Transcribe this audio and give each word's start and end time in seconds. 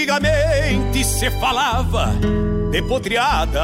Antigamente 0.00 1.04
se 1.04 1.30
falava 1.32 2.14
de 2.70 2.80
podreadas 2.80 3.60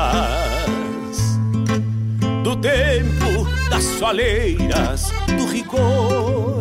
Do 2.43 2.55
tempo 2.57 3.49
das 3.71 3.83
soleiras, 3.83 5.11
do 5.35 5.47
rigor 5.47 6.61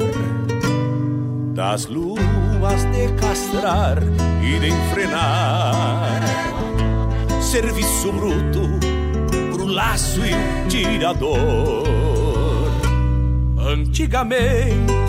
Das 1.54 1.88
luas 1.88 2.86
de 2.94 3.12
castrar 3.20 3.98
e 4.42 4.60
de 4.60 4.70
enfrenar. 4.70 6.22
Serviço 7.42 8.14
bruto 8.14 8.62
pro 9.52 9.66
laço 9.66 10.22
e 10.26 10.70
tirador. 10.70 11.84
Antigamente 13.60 14.95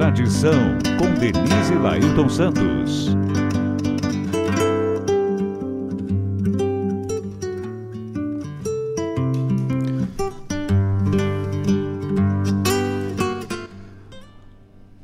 Tradição, 0.00 0.78
com 0.98 1.12
Denise 1.20 1.74
Lailton 1.74 2.26
Santos. 2.30 3.14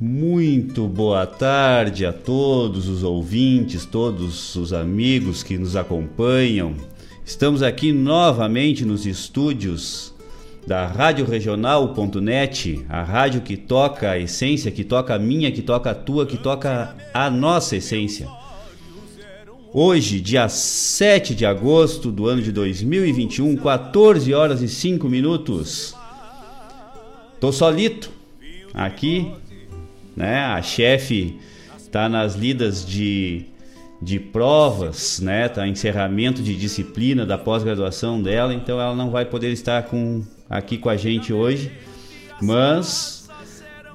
Muito 0.00 0.88
boa 0.88 1.26
tarde 1.26 2.06
a 2.06 2.12
todos 2.14 2.88
os 2.88 3.02
ouvintes, 3.02 3.84
todos 3.84 4.56
os 4.56 4.72
amigos 4.72 5.42
que 5.42 5.58
nos 5.58 5.76
acompanham. 5.76 6.74
Estamos 7.22 7.62
aqui 7.62 7.92
novamente 7.92 8.82
nos 8.86 9.04
estúdios 9.04 10.15
da 10.66 10.86
Rádio 10.86 11.24
Regional.net, 11.24 12.84
a 12.88 13.02
rádio 13.02 13.40
que 13.40 13.56
toca 13.56 14.10
a 14.10 14.18
essência, 14.18 14.72
que 14.72 14.82
toca 14.82 15.14
a 15.14 15.18
minha, 15.18 15.52
que 15.52 15.62
toca 15.62 15.92
a 15.92 15.94
tua, 15.94 16.26
que 16.26 16.36
toca 16.36 16.96
a 17.14 17.30
nossa 17.30 17.76
essência. 17.76 18.28
Hoje, 19.72 20.20
dia 20.20 20.48
7 20.48 21.34
de 21.36 21.46
agosto 21.46 22.10
do 22.10 22.26
ano 22.26 22.42
de 22.42 22.50
2021, 22.50 23.56
14 23.56 24.34
horas 24.34 24.60
e 24.60 24.68
5 24.68 25.08
minutos. 25.08 25.94
Tô 27.38 27.52
solito 27.52 28.10
aqui, 28.74 29.30
né? 30.16 30.40
A 30.46 30.62
chefe 30.62 31.38
tá 31.92 32.08
nas 32.08 32.34
lidas 32.34 32.84
de, 32.84 33.44
de 34.00 34.18
provas, 34.18 35.20
né? 35.20 35.48
Tá 35.48 35.66
encerramento 35.66 36.42
de 36.42 36.54
disciplina 36.54 37.24
da 37.24 37.38
pós-graduação 37.38 38.22
dela, 38.22 38.52
então 38.52 38.80
ela 38.80 38.94
não 38.94 39.10
vai 39.10 39.24
poder 39.24 39.50
estar 39.52 39.84
com 39.84 40.22
aqui 40.48 40.78
com 40.78 40.88
a 40.88 40.96
gente 40.96 41.32
hoje, 41.32 41.72
mas 42.40 43.28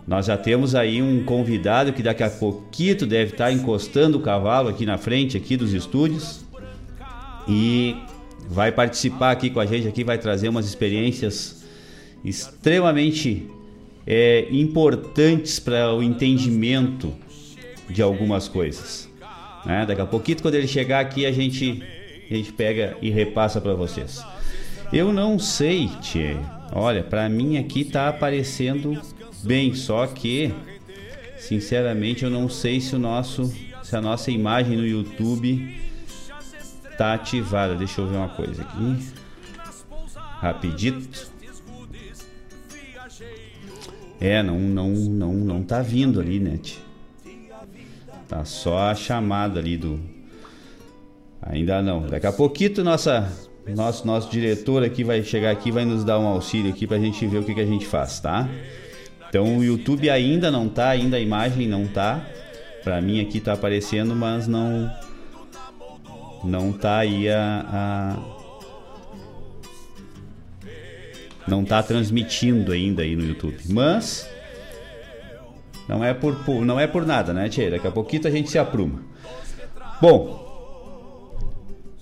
nós 0.08 0.26
já 0.26 0.38
temos 0.38 0.76
aí 0.76 1.02
um 1.02 1.24
convidado 1.24 1.94
que 1.94 2.02
daqui 2.02 2.24
a 2.24 2.30
pouquinho 2.30 3.06
deve 3.06 3.32
estar 3.32 3.52
encostando 3.52 4.18
o 4.18 4.22
cavalo 4.22 4.70
aqui 4.70 4.86
na 4.86 4.98
frente 4.98 5.38
aqui 5.38 5.56
dos 5.56 5.74
estúdios 5.74 6.44
e 7.48 7.96
vai 8.50 8.72
participar 8.72 9.32
aqui 9.32 9.50
com 9.50 9.60
a 9.60 9.66
gente 9.66 9.88
aqui 9.88 10.04
vai 10.04 10.18
trazer 10.18 10.50
umas 10.50 10.66
experiências 10.66 11.64
extremamente 12.26 13.48
é, 14.06 14.48
importantes 14.52 15.60
para 15.60 15.94
o 15.94 16.02
entendimento 16.02 17.14
de 17.90 18.02
algumas 18.02 18.48
coisas. 18.48 19.11
Né? 19.66 19.86
Daqui 19.86 20.02
a 20.02 20.06
pouquinho 20.06 20.42
quando 20.42 20.56
ele 20.56 20.68
chegar 20.68 21.00
aqui 21.00 21.26
a 21.26 21.32
gente 21.32 21.84
a 22.30 22.34
gente 22.34 22.54
pega 22.54 22.98
e 23.02 23.10
repassa 23.10 23.60
para 23.60 23.74
vocês. 23.74 24.24
Eu 24.92 25.12
não 25.12 25.38
sei, 25.38 25.90
Tchê. 26.02 26.38
Olha, 26.72 27.04
para 27.04 27.28
mim 27.28 27.58
aqui 27.58 27.84
tá 27.84 28.08
aparecendo 28.08 29.00
bem, 29.44 29.74
só 29.74 30.08
que 30.08 30.54
sinceramente 31.38 32.24
eu 32.24 32.30
não 32.30 32.48
sei 32.48 32.80
se 32.80 32.96
o 32.96 33.00
nosso 33.00 33.52
se 33.84 33.96
a 33.96 34.02
nossa 34.02 34.32
imagem 34.32 34.78
no 34.78 34.88
YouTube 34.88 35.78
tá 36.98 37.14
ativada. 37.14 37.76
Deixa 37.76 38.00
eu 38.00 38.08
ver 38.08 38.16
uma 38.16 38.30
coisa 38.30 38.62
aqui. 38.62 39.12
Rapidito. 40.40 41.30
É, 44.20 44.42
não 44.42 44.60
não 44.60 44.90
não 44.90 45.34
não 45.34 45.64
tá 45.64 45.82
vindo 45.82 46.20
ali, 46.22 46.40
né? 46.40 46.58
Tchê? 46.62 46.91
Tá 48.32 48.46
só 48.46 48.78
a 48.78 48.96
chamada 48.96 49.60
ali 49.60 49.76
do 49.76 50.00
Ainda 51.42 51.82
não. 51.82 52.08
Daqui 52.08 52.26
a 52.26 52.32
pouquinho 52.32 52.82
nossa 52.82 53.30
nosso, 53.76 54.08
nosso 54.08 54.32
diretor 54.32 54.86
aqui 54.86 55.04
vai 55.04 55.22
chegar 55.22 55.52
aqui 55.52 55.70
vai 55.70 55.84
nos 55.84 56.06
dar 56.06 56.18
um 56.18 56.26
auxílio 56.26 56.72
aqui 56.72 56.88
pra 56.88 56.98
gente 56.98 57.28
ver 57.28 57.40
o 57.40 57.44
que, 57.44 57.54
que 57.54 57.60
a 57.60 57.66
gente 57.66 57.86
faz, 57.86 58.22
tá? 58.22 58.48
Então 59.28 59.58
o 59.58 59.64
YouTube 59.64 60.10
ainda 60.10 60.50
não 60.50 60.70
tá, 60.70 60.92
ainda 60.92 61.18
a 61.18 61.20
imagem 61.20 61.68
não 61.68 61.86
tá. 61.86 62.26
Pra 62.86 63.02
mim 63.02 63.20
aqui 63.20 63.42
tá 63.42 63.52
aparecendo, 63.52 64.16
mas 64.16 64.48
não 64.48 64.90
não 66.42 66.72
tá 66.72 67.00
aí 67.00 67.30
a, 67.30 67.66
a 67.70 68.18
não 71.46 71.66
tá 71.66 71.84
transmitindo 71.84 72.72
ainda 72.72 73.02
aí 73.02 73.14
no 73.14 73.26
YouTube. 73.26 73.58
Mas 73.68 74.26
não 75.92 76.04
é 76.04 76.14
por, 76.14 76.36
por 76.44 76.66
não 76.66 76.80
é 76.80 76.88
por 76.88 77.06
nada, 77.06 77.34
né, 77.34 77.48
Tia? 77.48 77.70
Daqui 77.70 77.86
a 77.86 77.92
pouquinho 77.92 78.26
a 78.26 78.32
gente 78.32 78.50
se 78.50 78.58
apruma. 78.58 79.04
Bom, 80.02 80.42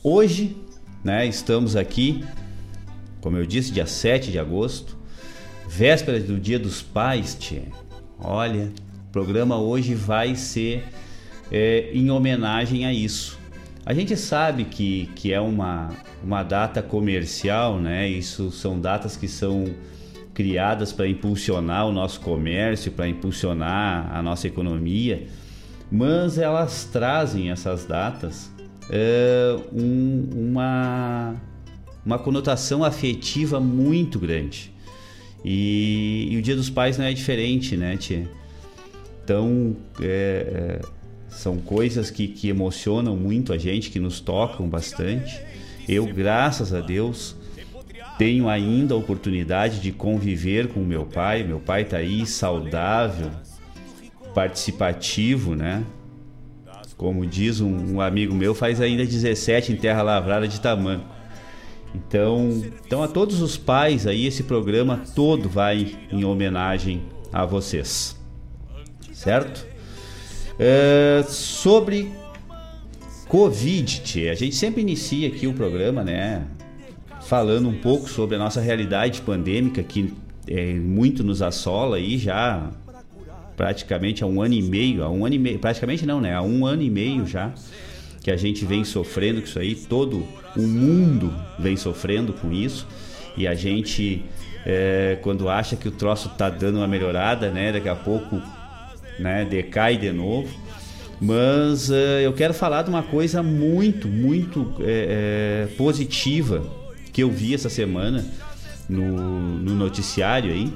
hoje 0.02 0.56
né? 1.04 1.26
Estamos 1.26 1.76
aqui, 1.76 2.24
como 3.22 3.38
eu 3.38 3.46
disse, 3.46 3.72
dia 3.72 3.86
7 3.86 4.32
de 4.32 4.40
agosto, 4.40 4.98
véspera 5.68 6.20
do 6.20 6.40
Dia 6.40 6.60
dos 6.60 6.82
Pais, 6.82 7.36
tia. 7.40 7.64
Olha, 8.20 8.72
o 9.08 9.12
programa 9.12 9.58
hoje 9.58 9.96
vai 9.96 10.36
ser 10.36 10.84
é, 11.52 11.90
em 11.94 12.10
homenagem 12.12 12.86
a 12.86 12.94
isso. 12.94 13.40
A 13.86 13.94
gente 13.94 14.16
sabe 14.18 14.66
que, 14.66 15.10
que 15.16 15.34
é 15.34 15.40
uma, 15.40 15.90
uma 16.24 16.44
data 16.44 16.82
comercial, 16.82 17.80
né? 17.80 18.08
Isso 18.08 18.52
são 18.52 18.80
datas 18.80 19.16
que 19.16 19.28
são 19.28 19.66
criadas 20.40 20.94
para 20.94 21.06
impulsionar 21.06 21.86
o 21.86 21.92
nosso 21.92 22.22
comércio, 22.22 22.94
para 22.94 23.10
impulsionar 23.10 24.10
a 24.10 24.22
nossa 24.22 24.48
economia, 24.48 25.28
mas 25.92 26.38
elas 26.38 26.86
trazem 26.86 27.52
essas 27.52 27.84
datas 27.84 28.50
é, 28.90 29.60
um, 29.74 30.30
uma, 30.34 31.36
uma 32.06 32.18
conotação 32.18 32.86
afetiva 32.86 33.60
muito 33.60 34.18
grande. 34.18 34.72
E, 35.44 36.30
e, 36.32 36.38
o 36.38 36.42
Dia 36.42 36.56
dos 36.56 36.70
Pais 36.70 36.98
não 36.98 37.04
é 37.04 37.12
diferente, 37.12 37.76
né, 37.76 37.98
Tia? 37.98 38.26
Então, 39.22 39.76
é, 40.00 40.80
são 41.28 41.58
coisas 41.58 42.10
que, 42.10 42.30
que 42.30 42.48
emocionam 42.48 43.18
muito 43.18 43.52
a 43.52 43.58
gente, 43.58 43.90
que 43.90 44.00
nos 44.00 44.22
tocam 44.22 44.70
bastante. 44.70 45.38
Eu, 45.86 46.06
graças 46.06 46.74
a 46.74 46.80
Deus, 46.80 47.36
tenho 48.20 48.50
ainda 48.50 48.94
a 48.94 48.98
oportunidade 48.98 49.80
de 49.80 49.94
conviver 49.94 50.68
com 50.68 50.82
meu 50.82 51.06
pai. 51.06 51.42
Meu 51.42 51.58
pai 51.58 51.84
está 51.84 51.98
aí 51.98 52.26
saudável, 52.26 53.32
participativo, 54.36 55.56
né? 55.56 55.86
Como 56.98 57.26
diz 57.26 57.62
um, 57.62 57.96
um 57.96 58.02
amigo 58.02 58.36
meu, 58.36 58.54
faz 58.54 58.82
ainda 58.82 59.06
17 59.06 59.72
em 59.72 59.78
terra 59.78 60.02
lavrada 60.02 60.50
de 60.50 60.60
tamanho. 60.60 61.02
Então, 61.96 62.62
então 62.86 63.02
a 63.02 63.08
todos 63.08 63.42
os 63.42 63.56
pais 63.56 64.06
aí 64.06 64.28
esse 64.28 64.44
programa 64.44 65.02
todo 65.16 65.48
vai 65.48 65.96
em 66.12 66.26
homenagem 66.26 67.02
a 67.32 67.46
vocês, 67.46 68.20
certo? 69.14 69.66
É, 70.60 71.24
sobre 71.26 72.12
Covid, 73.30 74.02
tia, 74.02 74.34
a 74.34 74.36
gente 74.36 74.58
sempre 74.58 74.82
inicia 74.82 75.30
aqui 75.30 75.48
o 75.48 75.54
programa, 75.54 76.04
né? 76.04 76.46
Falando 77.30 77.70
um 77.70 77.76
pouco 77.76 78.10
sobre 78.10 78.38
a 78.38 78.40
nossa 78.40 78.60
realidade 78.60 79.22
pandêmica 79.22 79.84
que 79.84 80.12
é, 80.48 80.74
muito 80.74 81.24
nos 81.24 81.44
assola 81.44 81.98
aí 81.98 82.18
já 82.18 82.72
praticamente 83.56 84.24
há 84.24 84.26
um 84.26 84.42
ano 84.42 84.56
e 84.56 84.64
meio, 84.64 85.04
há 85.04 85.12
um 85.12 85.24
ano 85.24 85.36
e 85.36 85.38
meio, 85.38 85.60
praticamente 85.60 86.08
não, 86.08 86.20
né? 86.20 86.34
Há 86.34 86.42
um 86.42 86.66
ano 86.66 86.82
e 86.82 86.90
meio 86.90 87.28
já 87.28 87.54
que 88.24 88.32
a 88.32 88.36
gente 88.36 88.66
vem 88.66 88.84
sofrendo 88.84 89.42
com 89.42 89.48
isso 89.48 89.60
aí, 89.60 89.76
todo 89.76 90.26
o 90.58 90.62
mundo 90.64 91.32
vem 91.60 91.78
sofrendo 91.78 92.34
com 92.34 92.52
isso 92.52 92.88
e 93.38 93.46
a 93.46 93.54
gente 93.54 94.26
é, 94.66 95.20
quando 95.22 95.48
acha 95.50 95.76
que 95.76 95.88
o 95.88 95.92
troço 95.92 96.30
tá 96.30 96.50
dando 96.50 96.78
uma 96.78 96.88
melhorada, 96.88 97.52
né? 97.52 97.72
Daqui 97.72 97.90
a 97.90 97.96
pouco, 97.96 98.42
né? 99.20 99.46
Decai 99.46 99.98
de 99.98 100.12
novo. 100.12 100.50
Mas 101.22 101.92
é, 101.92 102.26
eu 102.26 102.34
quero 102.34 102.56
falar 102.56 102.82
de 102.82 102.90
uma 102.90 103.04
coisa 103.04 103.44
muito, 103.44 104.08
muito 104.08 104.74
é, 104.80 105.68
é 105.68 105.76
positiva 105.76 106.79
que 107.12 107.24
eu 107.24 107.32
vi 107.32 107.54
essa 107.54 107.70
semana 107.70 108.26
no, 108.88 109.60
no 109.60 109.76
noticiário 109.76 110.52
aí, 110.52 110.74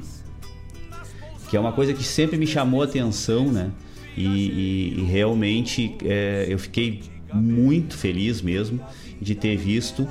que 1.49 1.57
é 1.57 1.59
uma 1.59 1.71
coisa 1.71 1.93
que 1.93 2.03
sempre 2.03 2.37
me 2.37 2.47
chamou 2.47 2.81
a 2.81 2.85
atenção, 2.85 3.51
né? 3.51 3.71
E, 4.15 4.25
e, 4.25 4.99
e 4.99 5.03
realmente 5.03 5.95
é, 6.03 6.45
eu 6.47 6.59
fiquei 6.59 7.01
muito 7.33 7.97
feliz 7.97 8.41
mesmo 8.41 8.79
de 9.19 9.33
ter 9.33 9.57
visto 9.57 10.07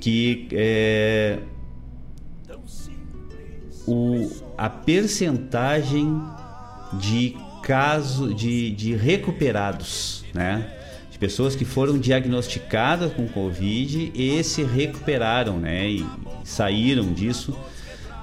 que 0.00 0.48
é, 0.52 1.38
o, 3.86 4.30
a 4.56 4.68
percentagem 4.68 6.20
de 6.94 7.36
casos 7.62 8.34
de, 8.34 8.70
de 8.70 8.94
recuperados, 8.94 10.24
né? 10.34 10.79
Pessoas 11.20 11.54
que 11.54 11.64
foram 11.64 11.98
diagnosticadas 11.98 13.12
com 13.12 13.28
Covid 13.28 14.10
e 14.14 14.42
se 14.42 14.64
recuperaram, 14.64 15.60
né? 15.60 15.88
E 15.88 16.06
saíram 16.42 17.12
disso 17.12 17.54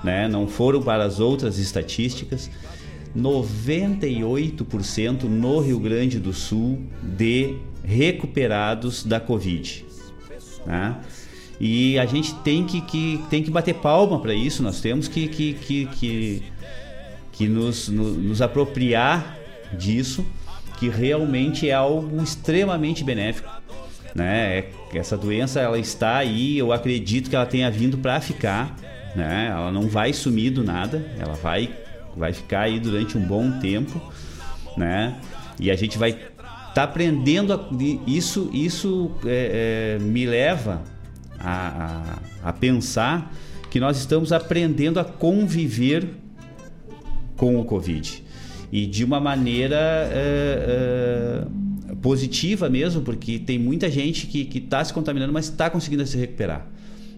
né? 0.04 0.28
não 0.28 0.48
foram 0.48 0.82
para 0.82 1.04
as 1.04 1.20
outras 1.20 1.58
estatísticas. 1.58 2.50
98% 3.16 5.24
no 5.24 5.60
Rio 5.60 5.80
Grande 5.80 6.20
do 6.20 6.34
Sul 6.34 6.82
de 7.02 7.56
recuperados 7.84 9.04
da 9.04 9.20
Covid. 9.20 9.86
Né? 10.66 10.96
E 11.60 11.98
a 11.98 12.06
gente 12.06 12.36
tem 12.36 12.64
que, 12.64 12.82
que, 12.82 13.20
tem 13.30 13.42
que 13.42 13.50
bater 13.50 13.76
palma 13.76 14.20
para 14.20 14.34
isso, 14.34 14.62
nós 14.62 14.80
temos 14.80 15.08
que, 15.08 15.28
que, 15.28 15.54
que, 15.54 15.86
que, 15.88 16.44
que 17.32 17.48
nos, 17.48 17.90
nos, 17.90 18.16
nos 18.16 18.42
apropriar 18.42 19.36
disso, 19.74 20.24
que 20.78 20.88
realmente 20.90 21.70
é 21.70 21.74
algo 21.74 22.22
extremamente 22.22 23.04
benéfico. 23.04 23.50
Né? 24.16 24.60
É, 24.60 24.72
essa 24.94 25.18
doença 25.18 25.60
ela 25.60 25.78
está 25.78 26.18
aí, 26.18 26.58
eu 26.58 26.72
acredito 26.72 27.30
que 27.30 27.36
ela 27.36 27.46
tenha 27.46 27.70
vindo 27.70 27.98
para 27.98 28.20
ficar, 28.22 28.76
né? 29.16 29.50
Ela 29.52 29.72
não 29.72 29.88
vai 29.88 30.14
sumir 30.14 30.52
do 30.52 30.64
nada, 30.64 31.06
ela 31.20 31.34
vai 31.34 31.70
vai 32.16 32.34
ficar 32.34 32.62
aí 32.62 32.80
durante 32.80 33.16
um 33.16 33.22
bom 33.22 33.60
tempo, 33.60 34.02
né? 34.76 35.20
E 35.60 35.70
a 35.70 35.76
gente 35.76 35.98
vai 35.98 36.18
tá 36.74 36.84
aprendendo 36.84 37.54
a, 37.54 37.68
isso 38.08 38.50
isso 38.54 39.12
é, 39.26 39.98
é, 40.00 40.04
me 40.04 40.26
leva 40.26 40.82
a, 41.40 42.20
a, 42.44 42.50
a 42.50 42.54
pensar 42.54 43.32
que 43.70 43.80
nós 43.80 43.98
estamos 43.98 44.32
aprendendo 44.32 45.00
a 45.00 45.04
conviver 45.04 46.08
com 47.36 47.60
o 47.60 47.66
Covid 47.66 48.27
e 48.72 48.86
de 48.86 49.04
uma 49.04 49.20
maneira 49.20 49.78
é, 50.12 51.46
é, 51.90 51.96
positiva 51.96 52.70
mesmo, 52.70 53.02
porque 53.02 53.40
tem 53.40 53.58
muita 53.58 53.90
gente 53.90 54.28
que 54.28 54.58
está 54.58 54.84
se 54.84 54.94
contaminando, 54.94 55.34
mas 55.34 55.46
está 55.46 55.70
conseguindo 55.70 56.06
se 56.06 56.18
recuperar. 56.18 56.68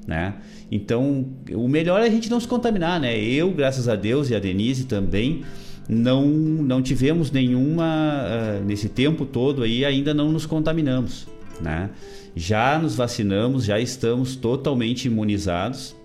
Né? 0.07 0.35
Então, 0.71 1.27
o 1.53 1.67
melhor 1.67 2.01
é 2.01 2.05
a 2.05 2.09
gente 2.09 2.29
não 2.29 2.39
se 2.39 2.47
contaminar, 2.47 2.99
né? 2.99 3.19
Eu, 3.19 3.51
graças 3.51 3.87
a 3.87 3.95
Deus, 3.95 4.29
e 4.29 4.35
a 4.35 4.39
Denise 4.39 4.85
também, 4.85 5.43
não, 5.87 6.27
não 6.27 6.81
tivemos 6.81 7.31
nenhuma, 7.31 8.23
uh, 8.23 8.65
nesse 8.65 8.87
tempo 8.89 9.25
todo 9.25 9.63
aí, 9.63 9.83
ainda 9.83 10.13
não 10.13 10.31
nos 10.31 10.45
contaminamos, 10.45 11.27
né? 11.59 11.89
Já 12.35 12.77
nos 12.77 12.95
vacinamos, 12.95 13.65
já 13.65 13.79
estamos 13.79 14.35
totalmente 14.35 15.05
imunizados 15.05 15.95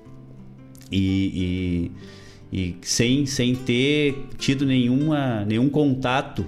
e, 0.91 1.01
e, 1.35 1.93
e 2.55 2.77
sem, 2.83 3.27
sem 3.27 3.53
ter 3.53 4.29
tido 4.39 4.65
nenhuma, 4.65 5.45
nenhum 5.45 5.69
contato 5.69 6.47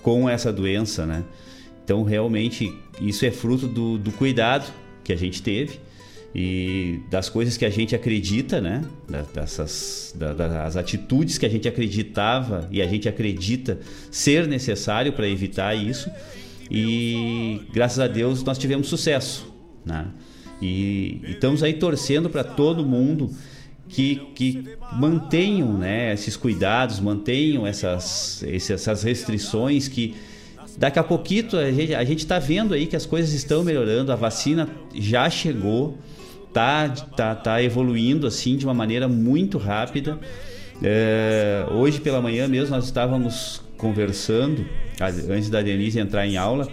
com 0.00 0.30
essa 0.30 0.52
doença, 0.52 1.04
né? 1.04 1.24
Então, 1.84 2.04
realmente, 2.04 2.72
isso 3.00 3.26
é 3.26 3.32
fruto 3.32 3.66
do, 3.66 3.98
do 3.98 4.12
cuidado 4.12 4.72
que 5.02 5.12
a 5.12 5.16
gente 5.16 5.42
teve 5.42 5.80
e 6.32 7.00
das 7.10 7.28
coisas 7.28 7.56
que 7.56 7.64
a 7.64 7.70
gente 7.70 7.96
acredita, 7.96 8.60
né? 8.60 8.84
Dessas, 9.34 10.14
das 10.16 10.76
atitudes 10.76 11.36
que 11.36 11.44
a 11.44 11.48
gente 11.48 11.66
acreditava 11.66 12.68
e 12.70 12.80
a 12.80 12.86
gente 12.86 13.08
acredita 13.08 13.80
ser 14.08 14.46
necessário 14.46 15.12
para 15.12 15.28
evitar 15.28 15.74
isso. 15.74 16.08
E 16.70 17.62
graças 17.72 17.98
a 17.98 18.06
Deus 18.06 18.44
nós 18.44 18.56
tivemos 18.56 18.86
sucesso, 18.86 19.52
né? 19.84 20.06
E, 20.62 21.20
e 21.26 21.30
estamos 21.32 21.64
aí 21.64 21.74
torcendo 21.74 22.30
para 22.30 22.44
todo 22.44 22.86
mundo 22.86 23.34
que, 23.90 24.16
que 24.34 24.64
mantenham 24.92 25.76
né, 25.76 26.14
esses 26.14 26.36
cuidados, 26.36 27.00
mantenham 27.00 27.66
essas, 27.66 28.42
essas 28.44 29.02
restrições 29.02 29.88
que 29.88 30.14
daqui 30.78 30.98
a 30.98 31.04
pouquinho 31.04 31.48
a 31.98 32.04
gente 32.04 32.20
está 32.20 32.38
vendo 32.38 32.72
aí 32.72 32.86
que 32.86 32.96
as 32.96 33.04
coisas 33.04 33.32
estão 33.32 33.64
melhorando, 33.64 34.12
a 34.12 34.16
vacina 34.16 34.68
já 34.94 35.28
chegou, 35.28 35.98
tá, 36.52 36.88
tá, 36.88 37.34
tá 37.34 37.62
evoluindo 37.62 38.26
assim 38.26 38.56
de 38.56 38.64
uma 38.64 38.74
maneira 38.74 39.08
muito 39.08 39.58
rápida. 39.58 40.18
É, 40.82 41.66
hoje 41.72 42.00
pela 42.00 42.22
manhã 42.22 42.48
mesmo 42.48 42.74
nós 42.74 42.84
estávamos 42.84 43.60
conversando, 43.76 44.64
antes 45.28 45.50
da 45.50 45.60
Denise 45.60 45.98
entrar 45.98 46.26
em 46.26 46.36
aula, 46.36 46.68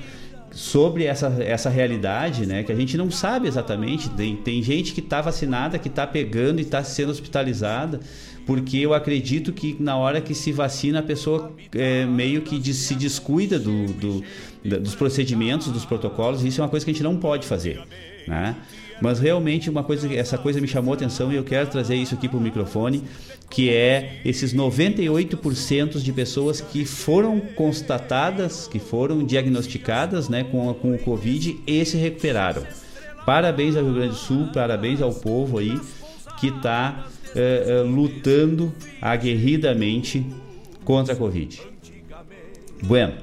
sobre 0.57 1.03
essa, 1.03 1.27
essa 1.39 1.69
realidade, 1.69 2.47
né? 2.47 2.63
Que 2.63 2.71
a 2.71 2.75
gente 2.75 2.97
não 2.97 3.11
sabe 3.11 3.47
exatamente. 3.47 4.09
Tem, 4.09 4.35
tem 4.35 4.63
gente 4.63 4.91
que 4.91 5.01
está 5.01 5.21
vacinada, 5.21 5.77
que 5.77 5.87
está 5.87 6.07
pegando 6.07 6.57
e 6.57 6.63
está 6.63 6.83
sendo 6.83 7.11
hospitalizada, 7.11 7.99
porque 8.43 8.77
eu 8.77 8.91
acredito 8.91 9.53
que 9.53 9.77
na 9.79 9.95
hora 9.95 10.19
que 10.19 10.33
se 10.33 10.51
vacina 10.51 10.97
a 10.97 11.03
pessoa 11.03 11.53
é, 11.75 12.07
meio 12.07 12.41
que 12.41 12.73
se 12.73 12.95
descuida 12.95 13.59
do, 13.59 13.85
do, 13.93 14.23
dos 14.79 14.95
procedimentos, 14.95 15.67
dos 15.67 15.85
protocolos. 15.85 16.43
E 16.43 16.47
isso 16.47 16.59
é 16.59 16.63
uma 16.63 16.69
coisa 16.71 16.83
que 16.83 16.89
a 16.89 16.93
gente 16.95 17.03
não 17.03 17.17
pode 17.17 17.45
fazer, 17.45 17.79
né? 18.27 18.55
Mas 19.01 19.19
realmente 19.19 19.69
uma 19.69 19.83
coisa, 19.83 20.11
essa 20.13 20.37
coisa 20.37 20.59
me 20.59 20.67
chamou 20.67 20.93
a 20.93 20.95
atenção 20.95 21.31
e 21.31 21.35
eu 21.35 21.43
quero 21.43 21.69
trazer 21.69 21.95
isso 21.95 22.15
aqui 22.15 22.27
para 22.27 22.37
o 22.37 22.41
microfone, 22.41 23.03
que 23.49 23.69
é 23.69 24.19
esses 24.25 24.53
98% 24.53 26.01
de 26.01 26.13
pessoas 26.13 26.59
que 26.61 26.85
foram 26.85 27.39
constatadas, 27.39 28.67
que 28.67 28.79
foram 28.79 29.23
diagnosticadas 29.23 30.29
né, 30.29 30.43
com, 30.43 30.73
com 30.73 30.95
o 30.95 30.99
Covid 30.99 31.59
e 31.65 31.85
se 31.85 31.97
recuperaram. 31.97 32.63
Parabéns 33.25 33.75
ao 33.75 33.83
Rio 33.83 33.93
Grande 33.93 34.09
do 34.09 34.15
Sul, 34.15 34.47
parabéns 34.53 35.01
ao 35.01 35.13
povo 35.13 35.59
aí 35.59 35.79
que 36.39 36.47
está 36.47 37.07
é, 37.35 37.65
é, 37.67 37.81
lutando 37.81 38.73
aguerridamente 39.01 40.25
contra 40.83 41.13
a 41.13 41.17
Covid. 41.17 41.61
Bueno, 42.83 43.13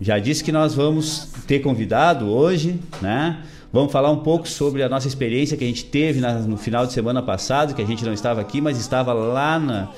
já 0.00 0.18
disse 0.18 0.44
que 0.44 0.52
nós 0.52 0.74
vamos 0.74 1.32
ter 1.46 1.60
convidado 1.60 2.28
hoje, 2.28 2.78
né? 3.00 3.42
Vamos 3.72 3.92
falar 3.92 4.10
um 4.10 4.18
pouco 4.18 4.48
sobre 4.48 4.82
a 4.82 4.88
nossa 4.88 5.06
experiência 5.06 5.56
que 5.56 5.64
a 5.64 5.66
gente 5.66 5.84
teve 5.84 6.20
na, 6.20 6.34
no 6.34 6.56
final 6.56 6.86
de 6.86 6.92
semana 6.92 7.22
passado, 7.22 7.74
que 7.74 7.82
a 7.82 7.86
gente 7.86 8.04
não 8.04 8.12
estava 8.12 8.40
aqui, 8.40 8.60
mas 8.60 8.78
estava 8.78 9.12
lá 9.12 9.58
na, 9.58 9.88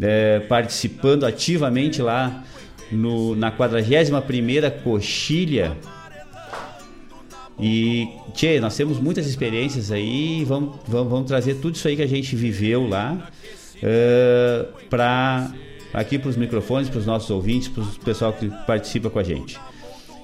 é, 0.00 0.40
participando 0.40 1.24
ativamente 1.24 2.02
lá 2.02 2.42
no, 2.90 3.36
na 3.36 3.52
41ª 3.52 4.82
Coxilha. 4.82 5.76
E, 7.58 8.08
tchê, 8.32 8.58
nós 8.58 8.76
temos 8.76 8.98
muitas 8.98 9.28
experiências 9.28 9.92
aí 9.92 10.44
vamos, 10.44 10.76
vamos, 10.88 11.08
vamos 11.08 11.28
trazer 11.28 11.54
tudo 11.54 11.76
isso 11.76 11.86
aí 11.86 11.94
que 11.94 12.02
a 12.02 12.08
gente 12.08 12.34
viveu 12.34 12.88
lá 12.88 13.30
uh, 13.76 14.88
para 14.90 15.52
aqui 15.92 16.18
para 16.18 16.30
os 16.30 16.36
microfones, 16.36 16.88
para 16.88 16.98
os 16.98 17.06
nossos 17.06 17.30
ouvintes, 17.30 17.68
para 17.68 17.84
o 17.84 17.86
pessoal 18.04 18.32
que 18.32 18.50
participa 18.66 19.08
com 19.08 19.20
a 19.20 19.22
gente. 19.22 19.56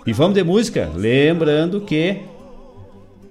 E 0.04 0.12
vamos 0.12 0.34
de 0.34 0.42
música, 0.42 0.90
lembrando 0.92 1.80
que 1.82 2.18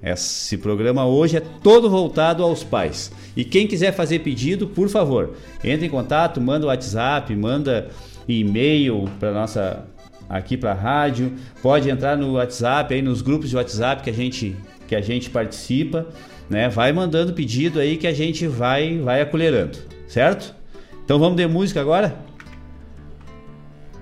esse 0.01 0.57
programa 0.57 1.05
hoje 1.05 1.37
é 1.37 1.41
todo 1.41 1.89
voltado 1.89 2.41
aos 2.41 2.63
pais. 2.63 3.11
E 3.35 3.43
quem 3.43 3.67
quiser 3.67 3.91
fazer 3.91 4.19
pedido, 4.19 4.67
por 4.67 4.87
favor, 4.87 5.35
entre 5.63 5.87
em 5.87 5.89
contato, 5.89 6.39
manda 6.39 6.65
o 6.65 6.69
WhatsApp, 6.69 7.35
manda 7.35 7.89
e-mail 8.27 9.09
para 9.19 9.33
nossa 9.33 9.85
aqui 10.29 10.55
para 10.55 10.71
a 10.71 10.75
rádio, 10.75 11.33
pode 11.61 11.89
entrar 11.89 12.15
no 12.15 12.33
WhatsApp 12.33 12.93
aí 12.93 13.01
nos 13.01 13.21
grupos 13.21 13.49
de 13.49 13.55
WhatsApp 13.55 14.03
que 14.03 14.09
a 14.09 14.13
gente 14.13 14.55
que 14.87 14.95
a 14.95 15.01
gente 15.01 15.29
participa, 15.29 16.07
né? 16.49 16.69
Vai 16.69 16.91
mandando 16.91 17.33
pedido 17.33 17.79
aí 17.79 17.97
que 17.97 18.07
a 18.07 18.13
gente 18.13 18.47
vai 18.47 18.99
vai 18.99 19.21
acolherando, 19.21 19.77
certo? 20.07 20.55
Então 21.03 21.19
vamos 21.19 21.35
de 21.35 21.47
música 21.47 21.81
agora? 21.81 22.15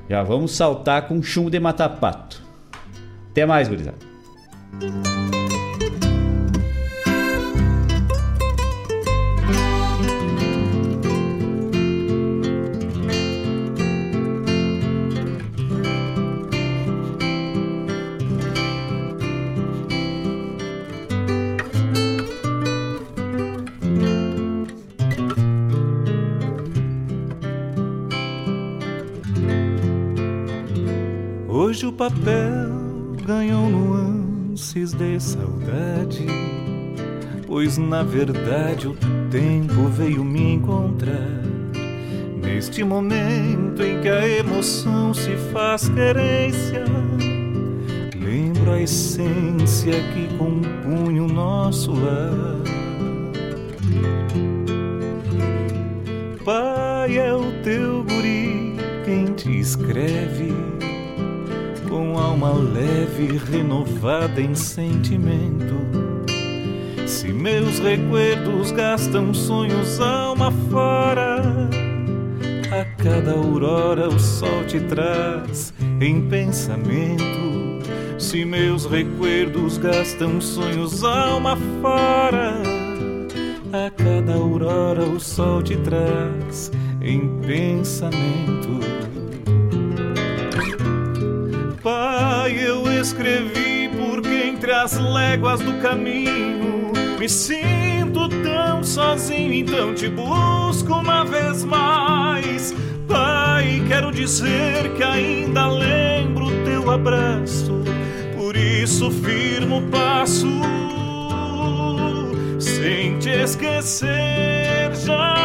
Já 0.10 0.24
vamos 0.24 0.52
saltar 0.52 1.08
com 1.08 1.22
chumbo 1.22 1.50
de 1.50 1.60
matapato. 1.60 2.42
Até 3.32 3.46
mais, 3.46 3.68
gurizada. 3.68 3.98
Papel 32.10 32.70
ganhou 33.26 33.70
nuances 33.70 34.94
de 34.94 35.20
saudade, 35.20 36.26
pois 37.46 37.78
na 37.78 38.02
verdade 38.02 38.88
o 38.88 38.96
tempo 39.30 39.90
veio 39.90 40.24
me 40.24 40.54
encontrar. 40.54 41.44
Neste 42.42 42.82
momento 42.82 43.84
em 43.84 44.00
que 44.00 44.08
a 44.08 44.26
emoção 44.26 45.14
se 45.14 45.36
faz 45.52 45.90
querência, 45.90 46.86
lembro 48.16 48.72
a 48.72 48.82
essência 48.82 49.94
que 50.14 50.34
compunha 50.38 51.24
o 51.24 51.28
nosso 51.28 51.92
lar. 51.92 52.58
Pai 56.46 57.18
é 57.18 57.34
o 57.34 57.52
teu 57.64 58.06
guri 58.06 58.78
quem 59.04 59.26
te 59.34 59.60
escreve 59.60 60.77
alma 62.18 62.52
leve, 62.52 63.38
renovada 63.38 64.42
em 64.42 64.56
sentimento. 64.56 65.76
Se 67.06 67.28
meus 67.30 67.80
recuerdos 67.80 68.72
gastam 68.72 69.34
sonhos 69.34 70.00
alma 70.00 70.52
fora, 70.70 71.42
a 72.70 73.04
cada 73.04 73.32
aurora 73.32 74.10
o 74.10 74.20
sol 74.20 74.66
te 74.68 74.80
traz 74.82 75.74
em 76.02 76.28
pensamento. 76.28 77.48
Se 78.18 78.44
meus 78.44 78.86
recuerdos 78.86 79.78
gastam 79.78 80.42
sonhos 80.42 81.04
alma 81.04 81.58
fora, 81.82 82.54
a 83.72 83.90
cada 83.92 84.34
aurora 84.34 85.04
o 85.04 85.20
sol 85.20 85.64
te 85.64 85.78
traz 85.78 86.72
em 87.02 87.40
pensamento. 87.42 89.07
Pai, 91.88 92.52
eu 92.60 92.84
escrevi 93.00 93.90
porque 93.96 94.50
entre 94.50 94.74
as 94.74 94.98
léguas 94.98 95.62
do 95.62 95.72
caminho 95.76 96.92
me 97.18 97.30
sinto 97.30 98.28
tão 98.28 98.84
sozinho, 98.84 99.54
então 99.54 99.94
te 99.96 100.10
busco 100.10 100.96
uma 100.96 101.24
vez 101.24 101.64
mais. 101.64 102.76
Pai, 103.08 103.82
quero 103.88 104.12
dizer 104.12 104.96
que 104.98 105.04
ainda 105.04 105.68
lembro 105.68 106.48
teu 106.66 106.92
abraço, 106.92 107.82
por 108.36 108.58
isso 108.58 109.10
firmo 109.10 109.78
o 109.78 109.88
passo 109.88 110.60
sem 112.60 113.18
te 113.18 113.30
esquecer 113.30 114.94
jamais. 114.94 115.38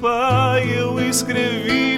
Pai, 0.00 0.76
eu 0.76 0.98
escrevi 0.98 1.93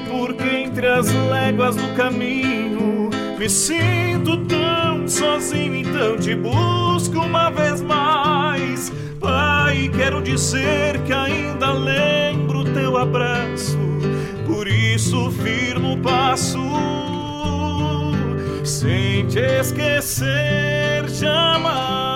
entre 0.76 0.88
as 0.88 1.10
léguas 1.10 1.74
do 1.74 1.94
caminho 1.94 3.08
me 3.38 3.48
sinto 3.48 4.36
tão 4.44 5.08
sozinho, 5.08 5.74
então 5.74 6.18
te 6.18 6.34
busco 6.34 7.18
uma 7.18 7.48
vez 7.48 7.80
mais. 7.80 8.92
Pai, 9.18 9.90
quero 9.96 10.20
dizer 10.20 10.98
que 11.04 11.14
ainda 11.14 11.72
lembro 11.72 12.62
teu 12.74 12.98
abraço, 12.98 13.78
por 14.46 14.68
isso 14.68 15.30
firmo 15.30 15.94
o 15.94 15.98
passo 15.98 16.60
sem 18.62 19.26
te 19.28 19.40
esquecer 19.40 21.08
jamais. 21.08 22.15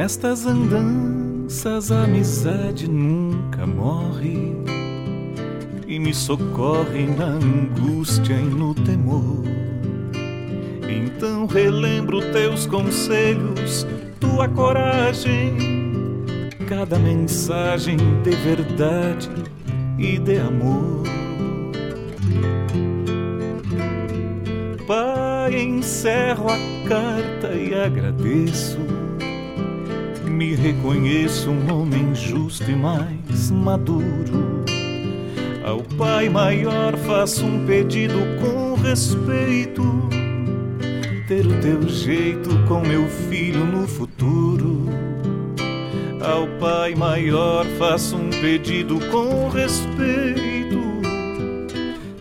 Nestas 0.00 0.46
andanças 0.46 1.92
a 1.92 2.04
amizade 2.04 2.88
nunca 2.88 3.66
morre 3.66 4.56
e 5.86 5.98
me 5.98 6.14
socorre 6.14 7.04
na 7.04 7.26
angústia 7.26 8.32
e 8.32 8.44
no 8.44 8.74
temor. 8.74 9.44
Então 10.88 11.44
relembro 11.44 12.32
teus 12.32 12.66
conselhos, 12.66 13.86
tua 14.18 14.48
coragem, 14.48 15.58
cada 16.66 16.98
mensagem 16.98 17.98
de 18.22 18.30
verdade 18.36 19.28
e 19.98 20.18
de 20.18 20.38
amor. 20.38 21.02
Pai, 24.86 25.60
encerro 25.60 26.46
a 26.48 26.88
carta 26.88 27.52
e 27.52 27.74
agradeço 27.74 28.99
me 30.40 30.54
reconheço 30.54 31.50
um 31.50 31.70
homem 31.70 32.14
justo 32.14 32.70
e 32.70 32.74
mais 32.74 33.50
maduro. 33.50 34.64
Ao 35.62 35.82
Pai 35.98 36.30
maior 36.30 36.96
faço 36.96 37.44
um 37.44 37.66
pedido 37.66 38.16
com 38.40 38.72
respeito. 38.80 39.82
Ter 41.28 41.46
o 41.46 41.60
teu 41.60 41.86
jeito 41.86 42.48
com 42.66 42.80
meu 42.80 43.06
filho 43.06 43.66
no 43.66 43.86
futuro. 43.86 44.86
Ao 46.22 46.46
Pai 46.58 46.94
maior 46.94 47.66
faço 47.78 48.16
um 48.16 48.30
pedido 48.30 48.98
com 49.10 49.50
respeito. 49.50 50.80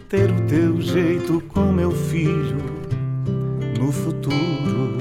Ter 0.10 0.30
o 0.30 0.42
teu 0.42 0.82
jeito 0.82 1.42
com 1.48 1.72
meu 1.72 1.92
filho 1.92 2.58
no 3.80 3.94
futuro. 3.94 5.00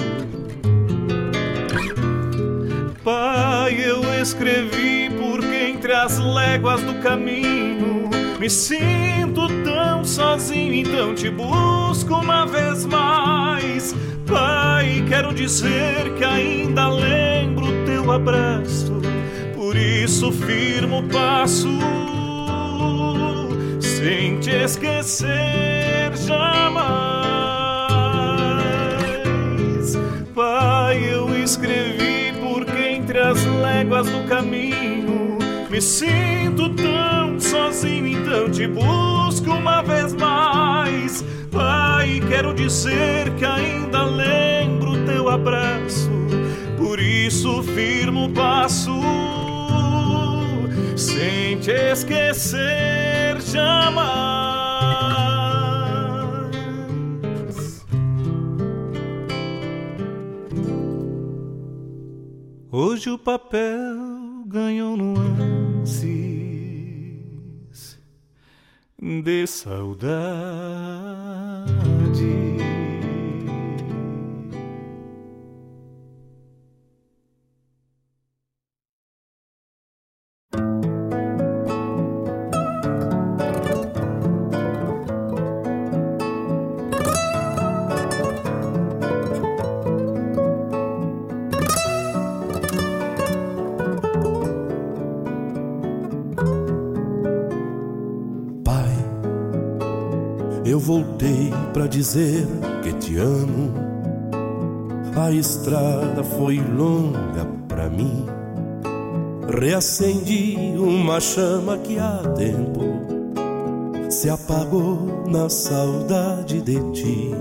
Pai, 3.09 3.75
eu 3.83 4.03
escrevi 4.21 5.09
porque 5.19 5.71
entre 5.71 5.95
as 5.95 6.19
léguas 6.19 6.83
do 6.83 6.93
caminho 6.97 8.11
me 8.39 8.51
sinto 8.51 9.49
tão 9.65 10.05
sozinho, 10.05 10.75
então 10.75 11.15
te 11.15 11.31
busco 11.31 12.17
uma 12.17 12.45
vez 12.45 12.85
mais. 12.85 13.97
Pai, 14.27 15.03
quero 15.09 15.33
dizer 15.33 16.13
que 16.19 16.23
ainda 16.23 16.87
lembro 16.91 17.87
teu 17.87 18.13
abraço, 18.13 19.01
por 19.55 19.75
isso 19.75 20.31
firmo 20.31 20.99
o 20.99 21.09
passo, 21.09 21.79
sem 23.81 24.39
te 24.39 24.51
esquecer 24.51 26.15
jamais. 26.15 27.18
Léguas 33.99 34.09
do 34.09 34.29
caminho. 34.29 35.39
Me 35.71 35.81
sinto 35.81 36.71
tão 36.71 37.39
sozinho, 37.39 38.07
então 38.07 38.51
te 38.51 38.67
busco 38.67 39.51
uma 39.51 39.83
vez 39.83 40.15
mais. 40.15 41.25
Pai, 41.51 42.21
quero 42.29 42.55
dizer 42.55 43.31
que 43.37 43.45
ainda 43.45 44.05
lembro 44.05 45.05
teu 45.05 45.29
abraço, 45.29 46.11
por 46.77 47.01
isso 47.01 47.63
firmo 47.63 48.27
o 48.27 48.31
passo, 48.31 49.01
sem 50.97 51.59
te 51.59 51.73
esquecer 51.73 53.41
jamais. 53.41 54.58
Hoje 62.81 63.11
o 63.11 63.19
papel 63.19 63.97
ganhou 64.47 64.97
nuances 64.97 66.07
de 68.97 69.47
saudade. 69.49 70.09
Dizer 101.89 102.47
que 102.83 102.93
te 102.95 103.19
amo. 103.19 103.73
A 105.17 105.33
estrada 105.33 106.23
foi 106.23 106.61
longa 106.61 107.47
para 107.67 107.89
mim. 107.89 108.25
Reacendi 109.49 110.57
uma 110.79 111.19
chama 111.21 111.79
que 111.79 111.99
há 111.99 112.23
tempo 112.37 112.85
se 114.11 114.31
apagou 114.31 115.25
na 115.29 115.49
saudade 115.49 116.61
de 116.61 116.79
ti. 116.93 117.35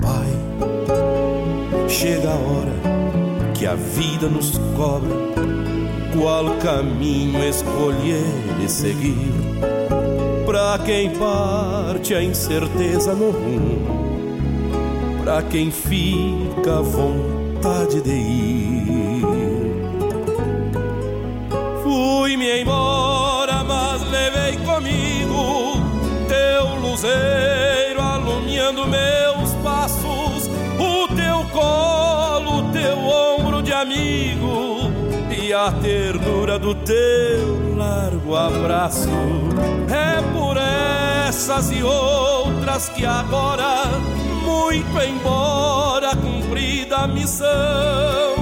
Pai, 0.00 1.88
chega 1.88 2.30
a 2.30 2.34
hora 2.34 3.52
que 3.54 3.66
a 3.66 3.74
vida 3.74 4.28
nos 4.28 4.58
cobra 4.76 5.16
qual 6.18 6.56
caminho 6.58 7.42
escolher 7.44 8.24
e 8.64 8.68
seguir. 8.68 9.37
Pra 10.48 10.78
quem 10.78 11.10
parte 11.10 12.14
a 12.14 12.22
incerteza 12.22 13.12
no 13.12 13.30
rumo, 13.30 15.20
pra 15.22 15.42
quem 15.42 15.70
fica 15.70 16.78
a 16.78 16.80
vontade 16.80 18.00
de 18.00 18.14
ir. 18.14 19.26
Fui-me 21.82 22.62
embora, 22.62 23.62
mas 23.62 24.00
levei 24.10 24.56
comigo 24.64 25.82
teu 26.26 26.80
luzeiro 26.80 28.00
alumiando 28.00 28.86
meus 28.86 29.52
passos, 29.62 30.48
o 30.78 31.14
teu 31.14 31.44
colo, 31.52 32.72
teu 32.72 32.96
ombro 32.96 33.62
de 33.62 33.74
amigo 33.74 34.90
e 35.30 35.52
a 35.52 35.70
ternura 35.72 36.58
do 36.58 36.74
teu 36.74 37.76
largo 37.76 38.34
abraço 38.34 39.10
é 39.90 40.37
essas 41.28 41.70
e 41.70 41.82
outras 41.82 42.88
que 42.88 43.04
agora, 43.04 43.84
muito 44.42 44.98
embora 44.98 46.16
cumprida 46.16 46.96
a 47.00 47.06
missão, 47.06 48.34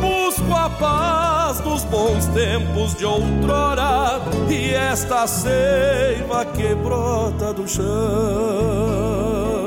busco 0.00 0.52
a 0.52 0.68
paz 0.68 1.60
dos 1.60 1.84
bons 1.84 2.26
tempos 2.26 2.96
de 2.96 3.04
outrora 3.04 4.20
e 4.50 4.74
esta 4.74 5.24
seiva 5.28 6.44
que 6.46 6.74
brota 6.74 7.52
do 7.52 7.68
chão. 7.68 9.61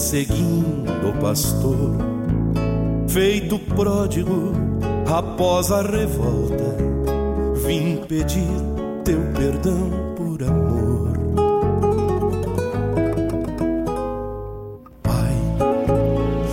Seguindo 0.00 1.10
o 1.10 1.12
pastor, 1.20 1.94
feito 3.06 3.58
pródigo 3.58 4.52
após 5.06 5.70
a 5.70 5.82
revolta, 5.82 6.74
vim 7.66 7.98
pedir 8.08 8.48
teu 9.04 9.20
perdão 9.36 9.90
por 10.16 10.42
amor. 10.42 11.10
Pai, 15.02 15.36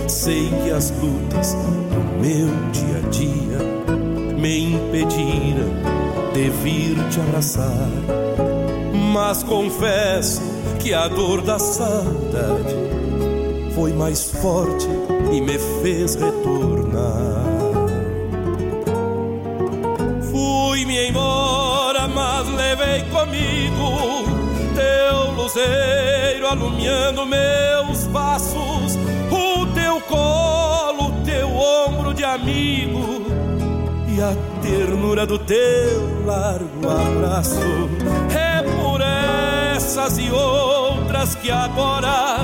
sei 0.06 0.50
que 0.62 0.70
as 0.70 0.90
lutas 0.90 1.54
do 1.54 2.20
meu 2.20 2.48
dia 2.70 2.98
a 2.98 3.08
dia 3.08 4.38
me 4.38 4.74
impediram 4.74 5.70
de 6.34 6.50
vir 6.50 7.08
te 7.08 7.18
abraçar. 7.18 7.88
Mas 9.12 9.42
confesso 9.42 10.42
que 10.78 10.92
a 10.92 11.08
dor 11.08 11.40
da 11.40 11.58
saudade 11.58 13.07
foi 13.78 13.92
mais 13.92 14.28
forte 14.32 14.88
e 15.32 15.40
me 15.40 15.56
fez 15.80 16.16
retornar. 16.16 17.44
Fui-me 20.32 21.08
embora, 21.08 22.08
mas 22.08 22.48
levei 22.48 23.04
comigo 23.04 24.24
teu 24.74 25.30
luzeiro 25.30 26.48
alumiando 26.48 27.24
meus 27.24 28.08
passos, 28.08 28.98
o 29.30 29.66
teu 29.66 30.00
colo, 30.00 31.12
teu 31.24 31.48
ombro 31.48 32.12
de 32.12 32.24
amigo 32.24 33.22
e 34.08 34.20
a 34.20 34.34
ternura 34.60 35.24
do 35.24 35.38
teu 35.38 36.26
largo 36.26 36.90
abraço. 36.90 37.60
É 38.34 38.60
por 38.60 39.00
essas 39.00 40.18
e 40.18 40.28
outras 40.32 41.36
que 41.36 41.48
agora, 41.48 42.40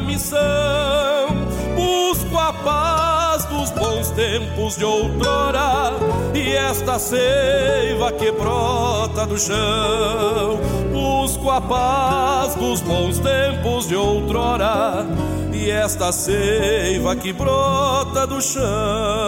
missão, 0.00 1.28
busco 1.74 2.36
a 2.36 2.52
paz 2.52 3.44
dos 3.46 3.70
bons 3.70 4.10
tempos 4.10 4.76
de 4.76 4.84
outrora 4.84 5.92
e 6.34 6.52
esta 6.52 6.98
seiva 6.98 8.12
que 8.12 8.30
brota 8.32 9.26
do 9.26 9.38
chão. 9.38 10.58
Busco 10.92 11.50
a 11.50 11.60
paz 11.60 12.54
dos 12.54 12.80
bons 12.80 13.18
tempos 13.18 13.88
de 13.88 13.96
outrora 13.96 15.06
e 15.52 15.70
esta 15.70 16.12
seiva 16.12 17.16
que 17.16 17.32
brota 17.32 18.26
do 18.26 18.40
chão. 18.40 19.27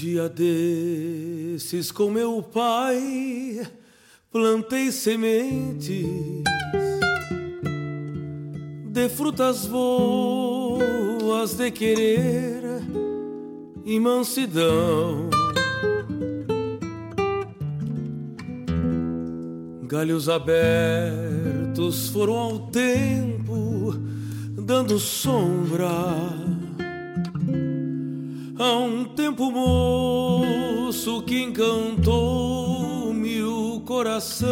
Dia 0.00 0.30
desses 0.30 1.92
com 1.92 2.10
meu 2.10 2.42
pai 2.42 3.60
plantei 4.32 4.90
sementes 4.90 6.06
de 8.86 9.08
frutas 9.10 9.66
boas 9.66 11.52
de 11.52 11.70
querer 11.70 12.62
e 13.84 14.00
mansidão. 14.00 15.28
Galhos 19.82 20.30
abertos 20.30 22.08
foram 22.08 22.38
ao 22.38 22.58
tempo 22.70 23.92
dando 24.56 24.98
sombra 24.98 25.90
Há 28.62 28.76
um 28.76 29.06
tempo 29.06 29.50
moço 29.50 31.22
que 31.22 31.40
encantou-me 31.40 33.42
o 33.42 33.80
coração. 33.86 34.50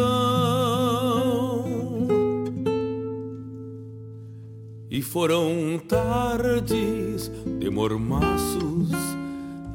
E 4.90 5.02
foram 5.02 5.78
tardes 5.86 7.30
de 7.60 7.68
mormaços 7.68 8.88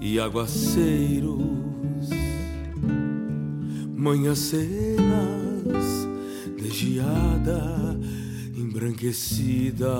e 0.01 0.19
aguaceiros 0.19 2.09
Manhãs 3.95 4.39
cenas 4.39 6.07
de 6.57 6.71
geada 6.71 7.99
embranquecida 8.57 9.93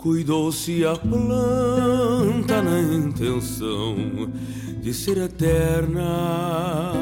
Cuidou-se 0.00 0.82
a 0.86 0.96
planta 0.96 2.62
na 2.62 2.80
intenção 2.80 3.94
de 4.80 4.94
ser 4.94 5.18
eterna, 5.18 6.94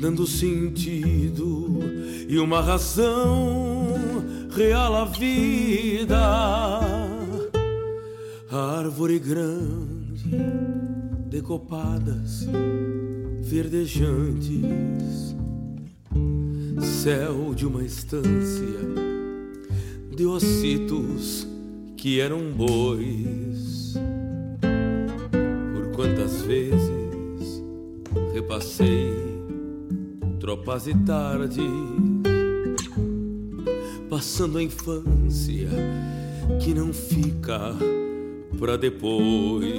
dando 0.00 0.26
sentido 0.26 1.78
e 2.26 2.38
uma 2.38 2.62
razão 2.62 3.98
real 4.50 4.96
à 4.96 5.04
vida. 5.04 6.80
árvore 8.50 9.18
grande, 9.18 10.38
decopadas, 11.26 12.46
verdejantes, 13.42 15.36
céu 16.80 17.52
de 17.54 17.66
uma 17.66 17.84
estância 17.84 19.09
de 20.20 20.26
ossitos 20.26 21.48
que 21.96 22.20
eram 22.20 22.52
bois. 22.52 23.94
Por 25.72 25.96
quantas 25.96 26.42
vezes 26.42 27.62
repassei 28.34 29.14
tropas 30.38 30.86
e 30.86 30.94
tardes, 31.06 31.64
passando 34.10 34.58
a 34.58 34.62
infância 34.62 35.70
que 36.62 36.74
não 36.74 36.92
fica 36.92 37.74
pra 38.58 38.76
depois. 38.76 39.72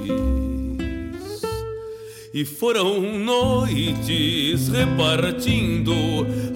E 2.34 2.44
foram 2.44 3.00
noites 3.16 4.66
repartindo 4.66 5.92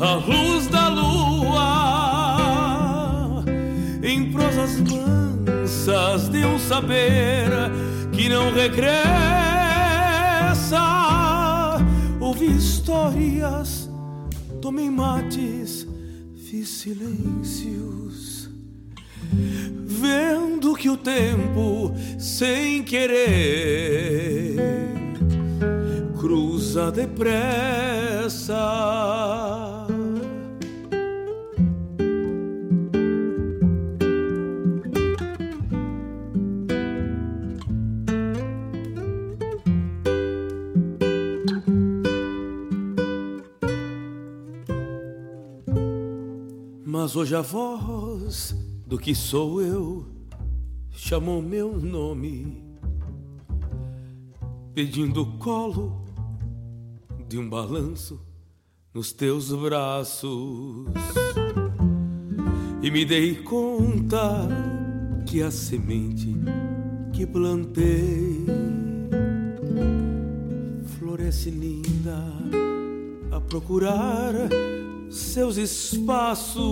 a 0.01 0.15
luz 0.17 0.67
da 0.67 0.89
lua 0.89 1.06
mansas 5.87 6.29
de 6.29 6.45
um 6.45 6.59
saber 6.59 7.49
que 8.13 8.29
não 8.29 8.53
regressa. 8.53 8.97
Ouvi 12.21 12.57
histórias, 12.57 13.89
tomei 14.61 14.91
mates, 14.91 15.87
fiz 16.49 16.69
silêncios 16.69 18.51
vendo 19.89 20.75
que 20.75 20.91
o 20.91 20.97
tempo, 20.97 21.93
sem 22.19 22.83
querer, 22.83 24.57
cruza 26.19 26.91
depressa. 26.93 28.57
Mas 47.07 47.15
hoje 47.15 47.37
a 47.37 47.41
voz 47.41 48.53
do 48.85 48.99
que 48.99 49.15
sou 49.15 49.63
eu 49.63 50.05
chamou 50.91 51.41
meu 51.41 51.77
nome, 51.77 52.65
pedindo 54.75 55.25
colo 55.39 56.05
de 57.29 57.39
um 57.39 57.49
balanço 57.49 58.21
nos 58.93 59.13
teus 59.13 59.53
braços. 59.53 60.89
E 62.83 62.91
me 62.91 63.05
dei 63.05 63.37
conta 63.37 64.49
que 65.29 65.43
a 65.43 65.51
semente 65.53 66.35
que 67.13 67.25
plantei 67.25 68.47
floresce 70.99 71.51
linda 71.51 72.19
a 73.31 73.41
procurar 73.41 74.35
seus 75.11 75.57
espaços 75.57 76.65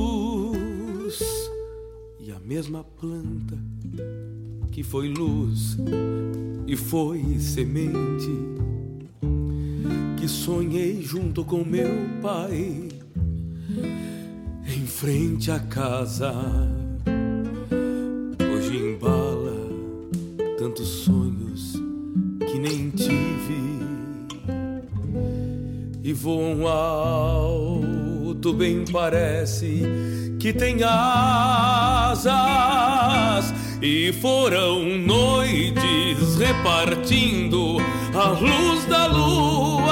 e 2.20 2.31
a 2.33 2.38
mesma 2.40 2.85
planta 2.85 3.59
que 4.70 4.83
foi 4.83 5.09
luz 5.09 5.77
e 6.66 6.77
foi 6.77 7.38
semente 7.38 8.31
que 10.18 10.29
sonhei 10.29 11.03
junto 11.03 11.44
com 11.44 11.64
meu 11.64 11.90
pai 12.23 12.88
em 14.66 14.87
frente 14.87 15.51
à 15.51 15.61
casa. 15.61 16.33
Hoje 18.40 18.77
embala 18.77 19.68
tantos 20.59 20.88
sonhos 20.88 21.75
que 22.51 22.59
nem 22.59 22.90
tive 22.90 23.64
e 26.03 26.12
voam 26.12 26.66
alto 28.45 28.53
bem 28.53 28.85
parece 28.93 29.83
que 30.39 30.53
tem 30.53 30.83
asas 30.83 32.27
e 33.81 34.13
foram 34.21 34.85
noites 34.99 36.37
repartindo 36.37 37.79
a 38.15 38.29
luz 38.29 38.85
da 38.85 39.07
lua 39.07 39.91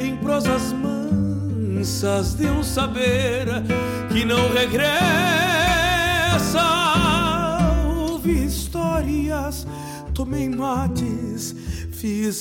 em 0.00 0.16
prosas 0.16 0.72
mansas 0.72 2.34
de 2.34 2.46
um 2.46 2.64
saber 2.64 3.46
que 4.12 4.24
não 4.24 4.52
regressa. 4.52 4.90
Ouvi 8.10 8.46
histórias, 8.46 9.64
tomei 10.12 10.48
mates, 10.48 11.54
fiz 11.92 12.34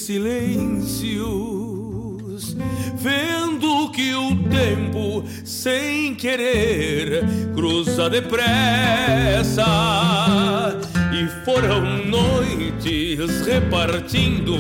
silêncios, 2.42 2.56
vendo 2.96 3.92
que 3.92 4.14
o 4.16 4.36
tempo, 4.50 5.24
sem 5.46 6.16
querer, 6.16 7.24
cruza 7.54 8.10
depressa. 8.10 9.66
E 11.14 11.28
foram 11.46 12.06
noites 12.06 13.46
repartindo 13.46 14.56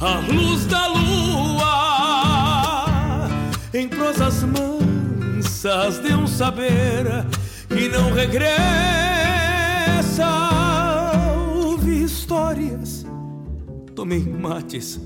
a 0.00 0.18
luz 0.32 0.66
da 0.66 0.86
lua 0.88 1.92
em 3.74 3.88
prosas 3.88 4.42
mansas 4.42 5.98
de 6.02 6.12
um 6.14 6.26
saber 6.26 7.06
que 7.68 7.88
não 7.88 8.12
regressa. 8.12 8.52
Ouvi 11.54 12.02
histórias, 12.04 13.06
tomei 13.94 14.20
mates, 14.20 15.00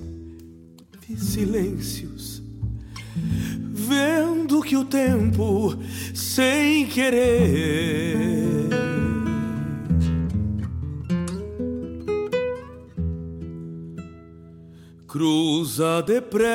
fiz 1.00 1.22
silêncios, 1.22 2.15
vendo 3.86 4.60
que 4.62 4.76
o 4.76 4.84
tempo, 4.84 5.74
sem 6.12 6.86
querer, 6.86 8.68
cruza 15.06 16.02
depressa. 16.02 16.46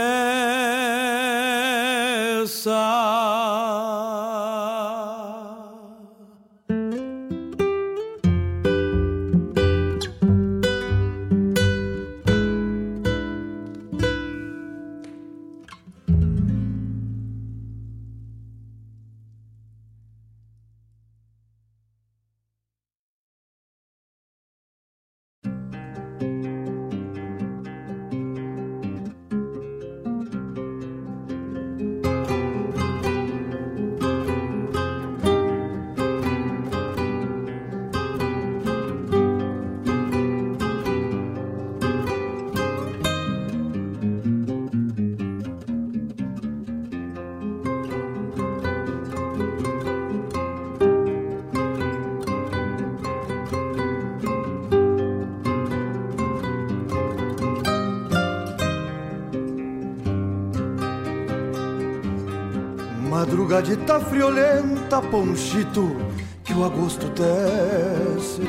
Madrugadita 63.61 63.99
friolenta, 63.99 64.99
ponchito, 64.99 65.95
que 66.43 66.51
o 66.51 66.63
agosto 66.63 67.07
tece. 67.09 68.41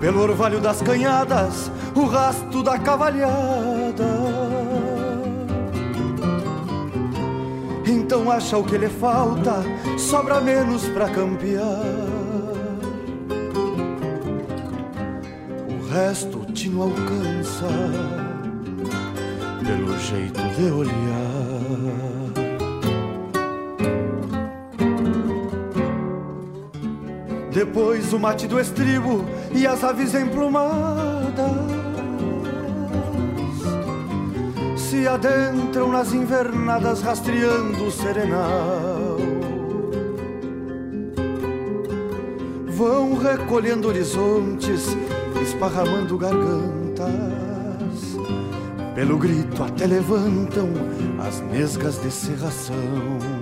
Pelo 0.00 0.22
orvalho 0.22 0.60
das 0.60 0.80
canhadas, 0.80 1.68
o 1.96 2.04
rasto 2.04 2.62
da 2.62 2.78
cavalhada. 2.78 4.06
Então 7.84 8.30
acha 8.30 8.56
o 8.56 8.62
que 8.62 8.78
lhe 8.78 8.88
falta, 8.88 9.64
sobra 9.98 10.40
menos 10.40 10.88
pra 10.90 11.08
campear. 11.08 11.82
resto 15.90 16.44
te 16.52 16.68
não 16.68 16.82
alcança 16.82 17.68
pelo 19.64 19.96
jeito 19.98 20.42
de 20.56 20.70
olhar. 20.72 21.33
Depois 27.74 28.12
o 28.12 28.20
mate 28.20 28.46
do 28.46 28.60
estribo 28.60 29.24
e 29.52 29.66
as 29.66 29.82
aves 29.82 30.14
emplumadas 30.14 31.50
se 34.76 35.08
adentram 35.08 35.90
nas 35.90 36.12
invernadas 36.12 37.02
rastreando 37.02 37.86
o 37.86 37.90
serenal. 37.90 39.16
Vão 42.68 43.18
recolhendo 43.18 43.88
horizontes, 43.88 44.96
esparramando 45.42 46.16
gargantas. 46.16 47.10
Pelo 48.94 49.18
grito 49.18 49.64
até 49.64 49.84
levantam 49.84 50.68
as 51.18 51.40
nesgas 51.40 52.00
de 52.00 52.12
serração. 52.12 53.33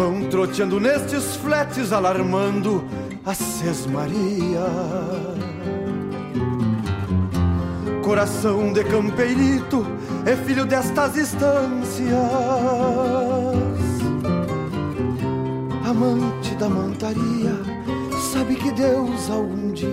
Vão 0.00 0.22
troteando 0.30 0.80
nestes 0.80 1.36
fletes, 1.36 1.92
alarmando 1.92 2.82
a 3.22 3.34
sesmaria. 3.34 4.64
Coração 8.02 8.72
de 8.72 8.82
campeirito 8.82 9.86
é 10.24 10.34
filho 10.36 10.64
destas 10.64 11.18
estâncias. 11.18 12.14
Amante 15.86 16.54
da 16.54 16.70
mantaria, 16.70 17.52
sabe 18.32 18.56
que 18.56 18.72
Deus 18.72 19.28
algum 19.28 19.70
dia 19.70 19.90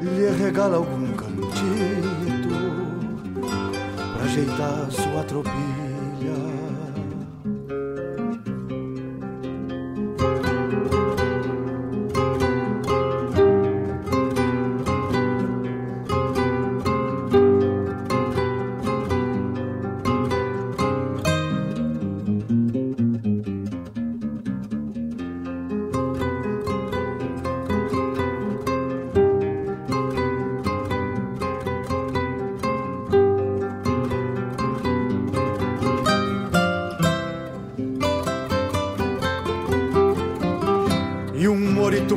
lhe 0.00 0.30
regala 0.40 0.76
algum 0.76 1.08
cantito 1.14 2.54
pra 4.14 4.24
ajeitar 4.26 4.88
sua 4.92 5.24
tropilha. 5.24 6.51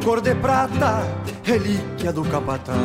Cor 0.06 0.22
de 0.22 0.36
prata, 0.36 1.02
relíquia 1.44 2.14
do 2.14 2.24
capataz. 2.26 2.78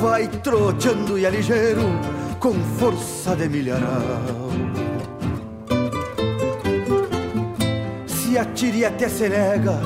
Vai 0.00 0.26
troteando 0.28 1.18
e 1.18 1.26
é 1.26 1.30
ligeiro, 1.30 1.82
com 2.40 2.54
força 2.78 3.36
de 3.36 3.46
milharal. 3.50 4.48
Se 8.06 8.38
atira 8.38 8.76
e 8.78 8.84
até 8.86 9.10
se 9.10 9.28
nega, 9.28 9.78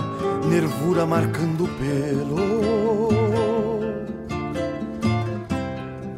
nervura 0.48 1.04
marcando 1.04 1.66
pelo. 1.80 3.08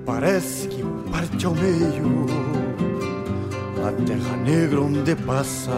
Parece 0.04 0.68
que 0.68 0.82
parte 1.10 1.46
ao 1.46 1.54
meio 1.54 2.26
a 3.82 3.92
terra 4.04 4.36
negra 4.36 4.82
onde 4.82 5.16
passa. 5.16 5.72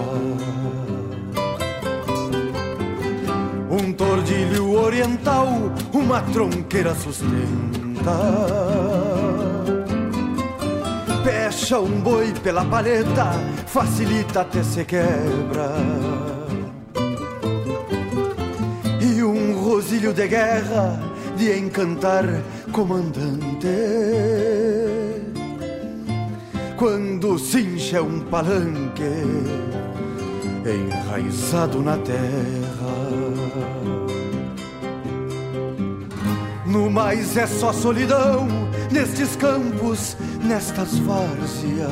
Uma 5.97 6.21
tronqueira 6.21 6.95
sustenta. 6.95 8.13
Pecha 11.25 11.81
um 11.81 12.01
boi 12.01 12.33
pela 12.43 12.65
paleta, 12.65 13.33
facilita 13.67 14.43
até 14.43 14.63
se 14.63 14.85
quebra. 14.85 15.73
E 19.01 19.23
um 19.23 19.59
rosilho 19.59 20.13
de 20.13 20.29
guerra 20.29 21.01
de 21.37 21.59
encantar 21.59 22.25
comandante. 22.73 23.67
Quando 26.77 27.39
cincha 27.39 28.03
um 28.03 28.21
palanque 28.21 29.03
enraizado 30.67 31.81
na 31.81 31.97
terra. 31.97 32.66
No 36.77 36.91
mais 36.91 37.39
é 37.39 37.47
só 37.47 37.73
solidão 37.73 38.47
nestes 38.93 39.35
campos, 39.35 40.15
nestas 40.45 40.99
várzeas. 40.99 41.89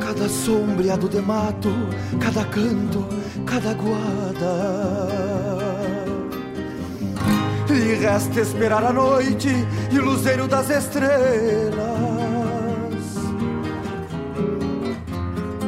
Cada 0.00 0.26
sombreado 0.26 1.10
de 1.10 1.20
mato, 1.20 1.68
cada 2.18 2.42
canto, 2.46 3.04
cada 3.44 3.74
guada. 3.74 5.08
E 7.68 7.94
resta 7.96 8.40
esperar 8.40 8.82
a 8.82 8.94
noite 8.94 9.50
e 9.92 9.98
o 9.98 10.04
luzeiro 10.06 10.48
das 10.48 10.70
estrelas. 10.70 11.76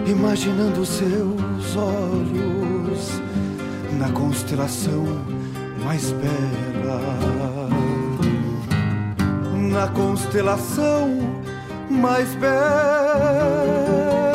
Imaginando 0.06 0.86
seus 0.86 1.76
olhos 1.76 3.20
na 3.98 4.08
constelação 4.12 5.37
mais 5.88 6.12
bela. 6.12 7.00
Na 9.56 9.88
constelação 9.88 11.08
mais 11.88 12.34
bela. 12.34 14.27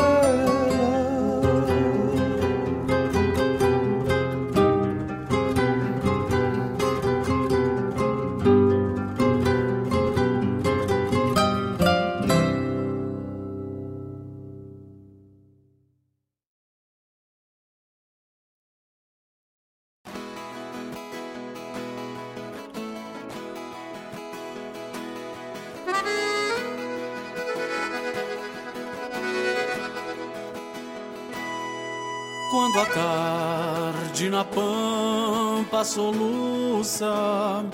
Soluça, 35.84 37.64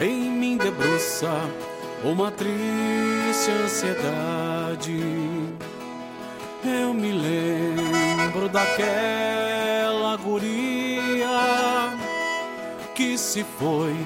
em 0.00 0.30
mim 0.30 0.56
debruça 0.56 1.30
uma 2.04 2.30
triste 2.30 3.50
ansiedade. 3.64 5.00
Eu 6.64 6.92
me 6.92 7.12
lembro 7.12 8.48
daquela 8.48 10.16
guria 10.16 11.96
que 12.94 13.16
se 13.16 13.44
foi 13.58 13.96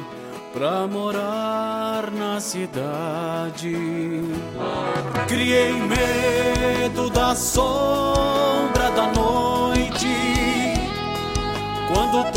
pra 0.52 0.86
morar 0.86 2.10
na 2.12 2.38
cidade. 2.40 3.74
Criei 5.26 5.72
medo 5.72 7.10
da 7.10 7.34
sombra 7.34 8.90
da 8.94 9.10
noite 9.12 10.06
quando 11.92 12.30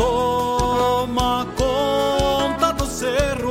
toma 1.18 1.46
conta 1.56 2.72
do 2.72 2.86
cerro. 2.86 3.47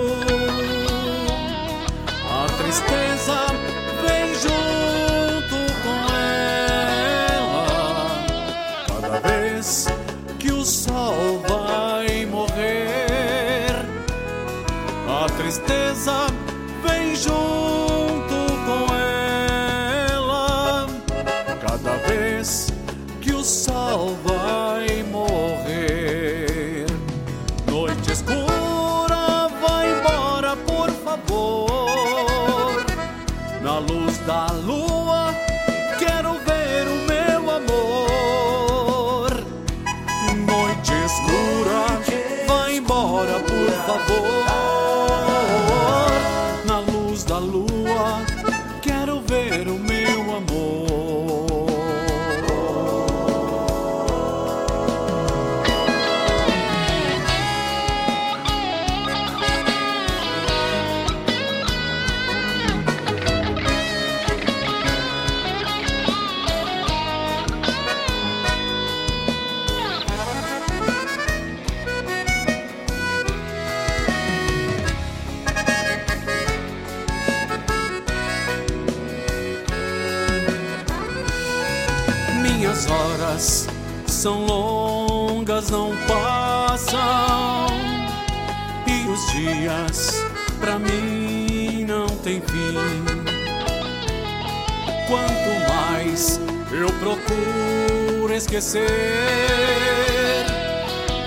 Esquecer. 98.38 98.86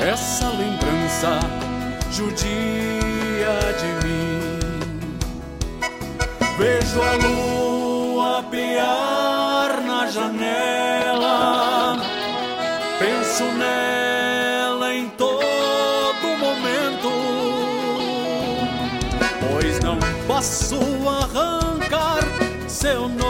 Essa 0.00 0.48
lembrança 0.48 1.40
judia 2.10 2.52
de 3.80 4.06
mim. 4.06 4.40
Vejo 6.56 7.02
a 7.02 7.12
lua 7.14 8.42
piar 8.50 9.80
na 9.82 10.06
janela, 10.06 11.96
penso 12.98 13.44
nela 13.44 14.94
em 14.94 15.08
todo 15.10 16.26
momento, 16.38 17.10
pois 19.40 19.80
não 19.80 19.98
posso 20.26 20.78
arrancar 21.08 22.20
seu 22.68 23.08
nome 23.08 23.29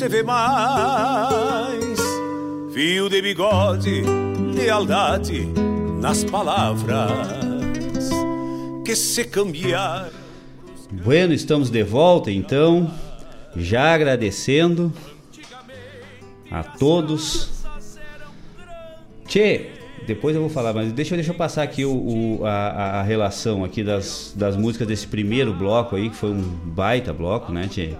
Se 0.00 0.08
vê 0.08 0.22
mais. 0.22 2.00
Fio 2.72 3.10
de 3.10 3.20
bigode, 3.20 4.02
lealdade 4.54 5.46
nas 6.00 6.24
palavras 6.24 8.08
que 8.82 8.96
se 8.96 9.24
cambiar. 9.26 10.08
Bueno, 10.90 11.34
estamos 11.34 11.68
de 11.68 11.82
volta 11.82 12.30
então, 12.30 12.90
já 13.54 13.92
agradecendo 13.94 14.90
a 16.50 16.62
todos. 16.62 17.50
Tchê, 19.28 19.66
depois 20.06 20.34
eu 20.34 20.40
vou 20.40 20.50
falar, 20.50 20.72
mas 20.72 20.90
deixa, 20.94 21.14
deixa 21.14 21.32
eu 21.32 21.36
passar 21.36 21.62
aqui 21.62 21.84
o, 21.84 22.38
o- 22.40 22.46
a, 22.46 23.00
a 23.00 23.02
relação 23.02 23.62
aqui 23.64 23.84
das, 23.84 24.32
das 24.34 24.56
músicas 24.56 24.88
desse 24.88 25.06
primeiro 25.06 25.52
bloco 25.52 25.94
aí, 25.94 26.08
que 26.08 26.16
foi 26.16 26.30
um 26.30 26.40
baita 26.40 27.12
bloco, 27.12 27.52
né, 27.52 27.68
Tchê? 27.68 27.90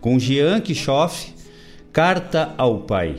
Com 0.00 0.18
Jean 0.18 0.58
Kischoff, 0.58 1.41
Carta 1.92 2.54
ao 2.56 2.78
Pai. 2.78 3.16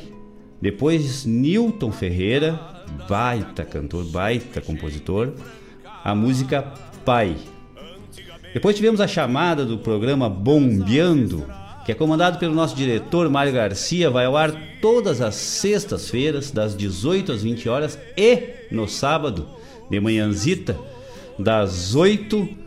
Depois 0.59 1.25
Newton 1.25 1.91
Ferreira, 1.91 2.59
baita 3.07 3.63
cantor, 3.63 4.03
baita 4.05 4.61
compositor. 4.61 5.33
A 6.03 6.15
música 6.15 6.73
Pai. 7.05 7.37
Depois 8.51 8.75
tivemos 8.75 8.99
a 8.99 9.07
chamada 9.07 9.63
do 9.63 9.77
programa 9.77 10.27
Bombeando, 10.27 11.45
que 11.85 11.91
é 11.91 11.95
comandado 11.95 12.39
pelo 12.39 12.55
nosso 12.55 12.75
diretor 12.75 13.29
Mário 13.29 13.53
Garcia, 13.53 14.09
vai 14.09 14.25
ao 14.25 14.35
ar 14.35 14.51
todas 14.81 15.21
as 15.21 15.35
sextas-feiras, 15.35 16.49
das 16.49 16.75
18 16.75 17.31
às 17.31 17.43
20 17.43 17.69
horas 17.69 17.99
e 18.17 18.55
no 18.71 18.87
sábado, 18.87 19.47
de 19.87 19.99
manhãzita, 19.99 20.75
das 21.37 21.93
8 21.93 22.62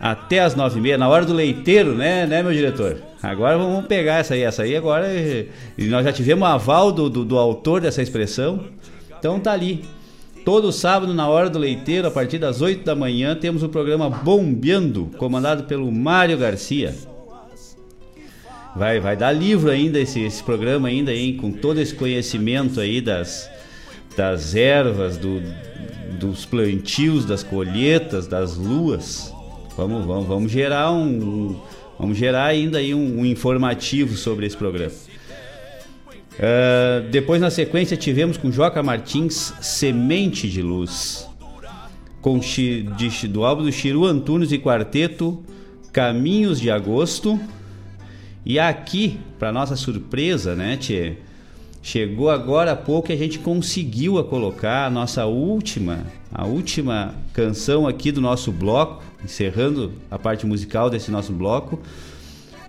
até 0.00 0.40
as 0.40 0.54
9 0.54 0.78
e 0.78 0.82
meia, 0.82 0.96
na 0.96 1.08
hora 1.08 1.26
do 1.26 1.34
leiteiro, 1.34 1.94
né, 1.94 2.26
né, 2.26 2.42
meu 2.42 2.52
diretor? 2.52 2.96
Agora 3.22 3.58
vamos 3.58 3.84
pegar 3.84 4.16
essa 4.16 4.32
aí, 4.32 4.42
essa 4.42 4.62
aí 4.62 4.74
agora. 4.74 5.06
E 5.76 5.84
nós 5.84 6.04
já 6.04 6.12
tivemos 6.12 6.48
aval 6.48 6.90
do, 6.90 7.10
do, 7.10 7.22
do 7.22 7.36
autor 7.36 7.82
dessa 7.82 8.00
expressão. 8.00 8.64
Então 9.18 9.38
tá 9.38 9.52
ali. 9.52 9.84
Todo 10.42 10.72
sábado, 10.72 11.12
na 11.12 11.28
hora 11.28 11.50
do 11.50 11.58
leiteiro, 11.58 12.08
a 12.08 12.10
partir 12.10 12.38
das 12.38 12.62
8 12.62 12.82
da 12.82 12.94
manhã, 12.96 13.36
temos 13.36 13.62
o 13.62 13.68
programa 13.68 14.08
Bombeando, 14.08 15.10
comandado 15.18 15.64
pelo 15.64 15.92
Mário 15.92 16.38
Garcia. 16.38 16.94
Vai, 18.74 19.00
vai 19.00 19.16
dar 19.16 19.32
livro 19.32 19.70
ainda 19.70 20.00
esse, 20.00 20.20
esse 20.20 20.42
programa 20.42 20.88
ainda, 20.88 21.12
hein, 21.12 21.36
com 21.36 21.52
todo 21.52 21.78
esse 21.78 21.94
conhecimento 21.94 22.80
aí 22.80 23.02
das, 23.02 23.50
das 24.16 24.54
ervas, 24.54 25.18
do, 25.18 25.42
dos 26.18 26.46
plantios, 26.46 27.26
das 27.26 27.42
colheitas, 27.42 28.26
das 28.26 28.56
luas. 28.56 29.34
Vamos, 29.80 30.04
vamos, 30.04 30.26
vamos 30.26 30.52
gerar 30.52 30.92
um, 30.92 31.56
vamos 31.98 32.18
gerar 32.18 32.44
ainda 32.44 32.76
aí 32.76 32.94
um, 32.94 33.20
um 33.20 33.24
informativo 33.24 34.14
sobre 34.14 34.44
esse 34.44 34.54
programa. 34.54 34.92
Uh, 36.34 37.08
depois 37.10 37.40
na 37.40 37.48
sequência 37.48 37.96
tivemos 37.96 38.36
com 38.36 38.52
Joca 38.52 38.82
Martins 38.82 39.54
Semente 39.62 40.50
de 40.50 40.60
Luz, 40.60 41.26
com 42.20 42.38
de, 42.38 43.26
do 43.26 43.42
álbum 43.42 43.62
do 43.62 43.72
Chiru 43.72 44.04
Antunes 44.04 44.52
e 44.52 44.58
Quarteto 44.58 45.42
Caminhos 45.90 46.60
de 46.60 46.70
Agosto. 46.70 47.40
E 48.44 48.58
aqui, 48.58 49.18
para 49.38 49.50
nossa 49.50 49.76
surpresa, 49.76 50.54
né, 50.54 50.76
Tchê? 50.76 51.14
Chegou 51.82 52.28
agora 52.28 52.72
há 52.72 52.76
pouco 52.76 53.10
e 53.10 53.14
a 53.14 53.16
gente 53.18 53.38
conseguiu 53.38 54.18
a 54.18 54.24
colocar 54.24 54.84
a 54.84 54.90
nossa 54.90 55.24
última, 55.24 56.04
a 56.32 56.46
última 56.46 57.14
canção 57.32 57.86
aqui 57.86 58.12
do 58.12 58.20
nosso 58.20 58.52
bloco, 58.52 59.02
encerrando 59.24 59.92
a 60.10 60.18
parte 60.18 60.46
musical 60.46 60.88
desse 60.88 61.10
nosso 61.10 61.32
bloco, 61.32 61.80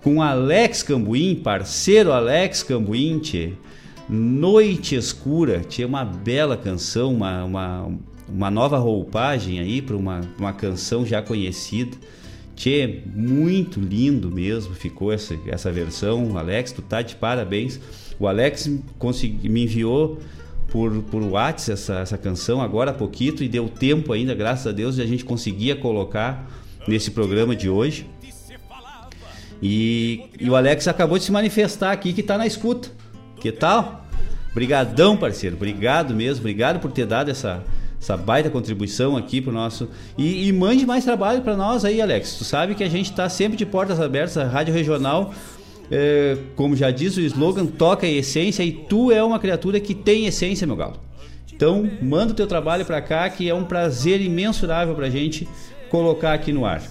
com 0.02 0.20
Alex 0.20 0.82
Cambuim, 0.82 1.36
parceiro 1.36 2.12
Alex 2.12 2.62
Cambuim, 2.62 3.20
tchê. 3.20 3.52
Noite 4.08 4.96
Escura, 4.96 5.60
tinha 5.60 5.86
uma 5.86 6.04
bela 6.04 6.56
canção, 6.56 7.14
uma, 7.14 7.44
uma, 7.44 7.90
uma 8.28 8.50
nova 8.50 8.78
roupagem 8.78 9.60
aí 9.60 9.80
para 9.80 9.96
uma, 9.96 10.20
uma 10.38 10.52
canção 10.52 11.06
já 11.06 11.22
conhecida. 11.22 11.96
Tchê, 12.56 13.00
muito 13.06 13.80
lindo 13.80 14.30
mesmo 14.30 14.74
ficou 14.74 15.12
essa, 15.12 15.38
essa 15.46 15.70
versão. 15.70 16.36
Alex, 16.36 16.72
tu 16.72 16.82
tá 16.82 17.00
de 17.00 17.14
parabéns. 17.14 17.80
O 18.18 18.26
Alex 18.26 18.70
consegui, 18.98 19.48
me 19.48 19.62
enviou 19.64 20.18
por, 20.72 20.90
por 21.02 21.22
WhatsApp 21.22 21.72
essa, 21.72 21.98
essa 21.98 22.16
canção 22.16 22.62
agora 22.62 22.92
há 22.92 22.94
pouquinho 22.94 23.34
e 23.42 23.48
deu 23.48 23.68
tempo 23.68 24.10
ainda, 24.10 24.34
graças 24.34 24.66
a 24.66 24.72
Deus, 24.72 24.96
de 24.96 25.02
a 25.02 25.06
gente 25.06 25.22
conseguia 25.22 25.76
colocar 25.76 26.50
nesse 26.88 27.10
programa 27.10 27.54
de 27.54 27.68
hoje. 27.68 28.06
E, 29.62 30.24
e 30.40 30.48
o 30.48 30.56
Alex 30.56 30.88
acabou 30.88 31.18
de 31.18 31.24
se 31.24 31.30
manifestar 31.30 31.92
aqui 31.92 32.14
que 32.14 32.22
está 32.22 32.38
na 32.38 32.46
escuta. 32.46 32.88
Que 33.36 33.52
tal? 33.52 34.06
Brigadão, 34.54 35.14
parceiro. 35.16 35.56
Obrigado 35.56 36.14
mesmo. 36.14 36.40
Obrigado 36.40 36.80
por 36.80 36.90
ter 36.90 37.06
dado 37.06 37.30
essa, 37.30 37.62
essa 38.00 38.16
baita 38.16 38.48
contribuição 38.48 39.16
aqui 39.16 39.40
pro 39.40 39.52
nosso. 39.52 39.88
E, 40.16 40.48
e 40.48 40.52
mande 40.52 40.86
mais 40.86 41.04
trabalho 41.04 41.42
para 41.42 41.54
nós 41.54 41.84
aí, 41.84 42.00
Alex. 42.00 42.36
Tu 42.38 42.44
sabe 42.44 42.74
que 42.74 42.82
a 42.82 42.88
gente 42.88 43.10
está 43.10 43.28
sempre 43.28 43.56
de 43.56 43.66
portas 43.66 44.00
abertas, 44.00 44.38
a 44.38 44.46
Rádio 44.46 44.74
Regional 44.74 45.32
é, 45.90 46.36
como 46.56 46.76
já 46.76 46.90
diz 46.90 47.16
o 47.16 47.20
slogan, 47.20 47.66
toca 47.66 48.06
a 48.06 48.10
essência 48.10 48.62
e 48.62 48.72
tu 48.72 49.10
é 49.10 49.22
uma 49.22 49.38
criatura 49.38 49.80
que 49.80 49.94
tem 49.94 50.26
essência, 50.26 50.66
meu 50.66 50.76
galo. 50.76 51.00
Então, 51.52 51.88
manda 52.00 52.32
o 52.32 52.36
teu 52.36 52.46
trabalho 52.46 52.84
para 52.84 53.00
cá, 53.00 53.28
que 53.30 53.48
é 53.48 53.54
um 53.54 53.64
prazer 53.64 54.20
imensurável 54.20 54.94
pra 54.94 55.08
gente 55.08 55.46
colocar 55.90 56.32
aqui 56.32 56.52
no 56.52 56.64
ar. 56.64 56.82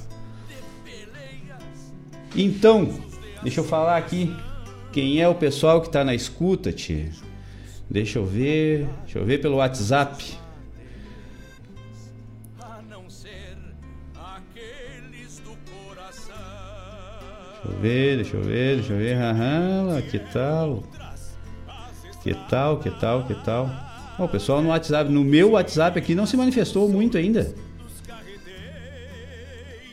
Então, 2.35 2.89
deixa 3.43 3.59
eu 3.59 3.63
falar 3.65 3.97
aqui 3.97 4.33
quem 4.93 5.21
é 5.21 5.27
o 5.27 5.35
pessoal 5.35 5.81
que 5.81 5.87
está 5.87 6.03
na 6.03 6.15
escuta, 6.15 6.71
tia. 6.71 7.09
Deixa 7.89 8.19
eu 8.19 8.25
ver, 8.25 8.87
deixa 9.03 9.19
eu 9.19 9.25
ver 9.25 9.41
pelo 9.41 9.57
WhatsApp. 9.57 10.40
Eu 17.65 17.79
ver, 17.79 18.15
deixa 18.17 18.37
eu 18.37 18.43
ver, 18.43 18.75
deixa 18.77 18.93
eu 18.93 18.97
ver. 18.97 19.17
Aham, 19.17 20.01
que 20.09 20.19
tal? 20.19 20.83
Que 22.23 22.33
tal, 22.49 22.77
que 22.77 22.91
tal, 22.91 23.23
que 23.25 23.33
tal? 23.43 23.69
o 24.17 24.27
pessoal 24.27 24.61
no 24.61 24.69
WhatsApp, 24.69 25.11
no 25.11 25.23
meu 25.23 25.51
WhatsApp 25.51 25.97
aqui 25.97 26.13
não 26.13 26.25
se 26.25 26.37
manifestou 26.37 26.87
muito 26.87 27.17
ainda. 27.17 27.53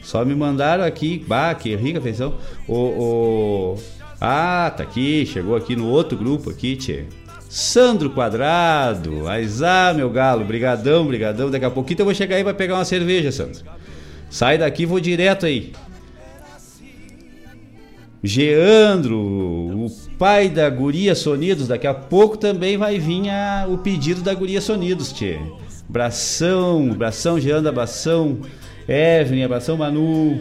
Só 0.03 0.25
me 0.25 0.35
mandaram 0.35 0.85
aqui, 0.85 1.25
bah, 1.27 1.55
que 1.55 1.75
rica 1.77 2.01
feição. 2.01 2.35
O, 2.66 3.77
ah, 4.21 4.73
tá 4.75 4.83
aqui, 4.83 5.27
chegou 5.27 5.55
aqui 5.55 5.77
no 5.77 5.87
outro 5.87 6.16
grupo 6.16 6.51
aqui, 6.51 6.77
tchê. 6.77 7.05
Sandro 7.49 8.11
Quadrado, 8.11 9.27
Aizá, 9.27 9.93
meu 9.95 10.11
galo, 10.11 10.45
brigadão, 10.45 11.07
brigadão. 11.07 11.51
Daqui 11.51 11.64
a 11.64 11.71
pouquinho 11.71 12.01
eu 12.01 12.05
vou 12.05 12.14
chegar 12.14 12.37
aí 12.37 12.45
vai 12.45 12.55
pegar 12.55 12.75
uma 12.75 12.85
cerveja, 12.85 13.33
Sandro. 13.33 13.62
Sai 14.31 14.59
daqui, 14.59 14.85
vou 14.85 15.01
direto 15.01 15.47
aí. 15.47 15.73
Geandro, 18.23 19.16
o 19.16 19.91
pai 20.19 20.49
da 20.49 20.69
Guria 20.69 21.14
Sonidos, 21.14 21.69
daqui 21.69 21.87
a 21.87 21.95
pouco 21.95 22.37
também 22.37 22.77
vai 22.77 22.99
vir 22.99 23.31
a, 23.31 23.66
o 23.69 23.79
pedido 23.79 24.23
da 24.23 24.35
Guria 24.35 24.61
Sonidos, 24.61 25.12
tchê. 25.12 25.39
Bração, 25.89 26.89
Bração, 26.91 27.41
Geandro, 27.41 27.69
abração, 27.69 28.39
Evelyn, 28.89 29.45
abração, 29.45 29.77
Manu. 29.77 30.41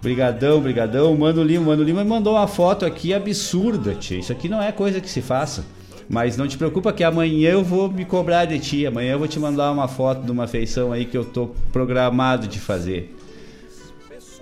Brigadão, 0.00 0.60
brigadão. 0.60 1.16
Mano 1.16 1.42
Lima, 1.42 1.66
Mano 1.66 1.82
Lima 1.82 2.04
mandou 2.04 2.34
uma 2.34 2.46
foto 2.46 2.86
aqui 2.86 3.12
absurda, 3.12 3.94
tchê. 3.94 4.18
Isso 4.18 4.32
aqui 4.32 4.48
não 4.48 4.62
é 4.62 4.72
coisa 4.72 5.00
que 5.00 5.10
se 5.10 5.20
faça. 5.20 5.64
Mas 6.08 6.36
não 6.36 6.46
te 6.46 6.56
preocupa 6.56 6.92
que 6.92 7.02
amanhã 7.02 7.50
eu 7.50 7.64
vou 7.64 7.90
me 7.90 8.04
cobrar 8.04 8.44
de 8.44 8.58
ti. 8.58 8.86
Amanhã 8.86 9.12
eu 9.12 9.18
vou 9.18 9.28
te 9.28 9.38
mandar 9.38 9.72
uma 9.72 9.88
foto 9.88 10.24
de 10.24 10.30
uma 10.30 10.46
feição 10.46 10.92
aí 10.92 11.04
que 11.04 11.18
eu 11.18 11.24
tô 11.24 11.50
programado 11.72 12.46
de 12.46 12.60
fazer. 12.60 13.14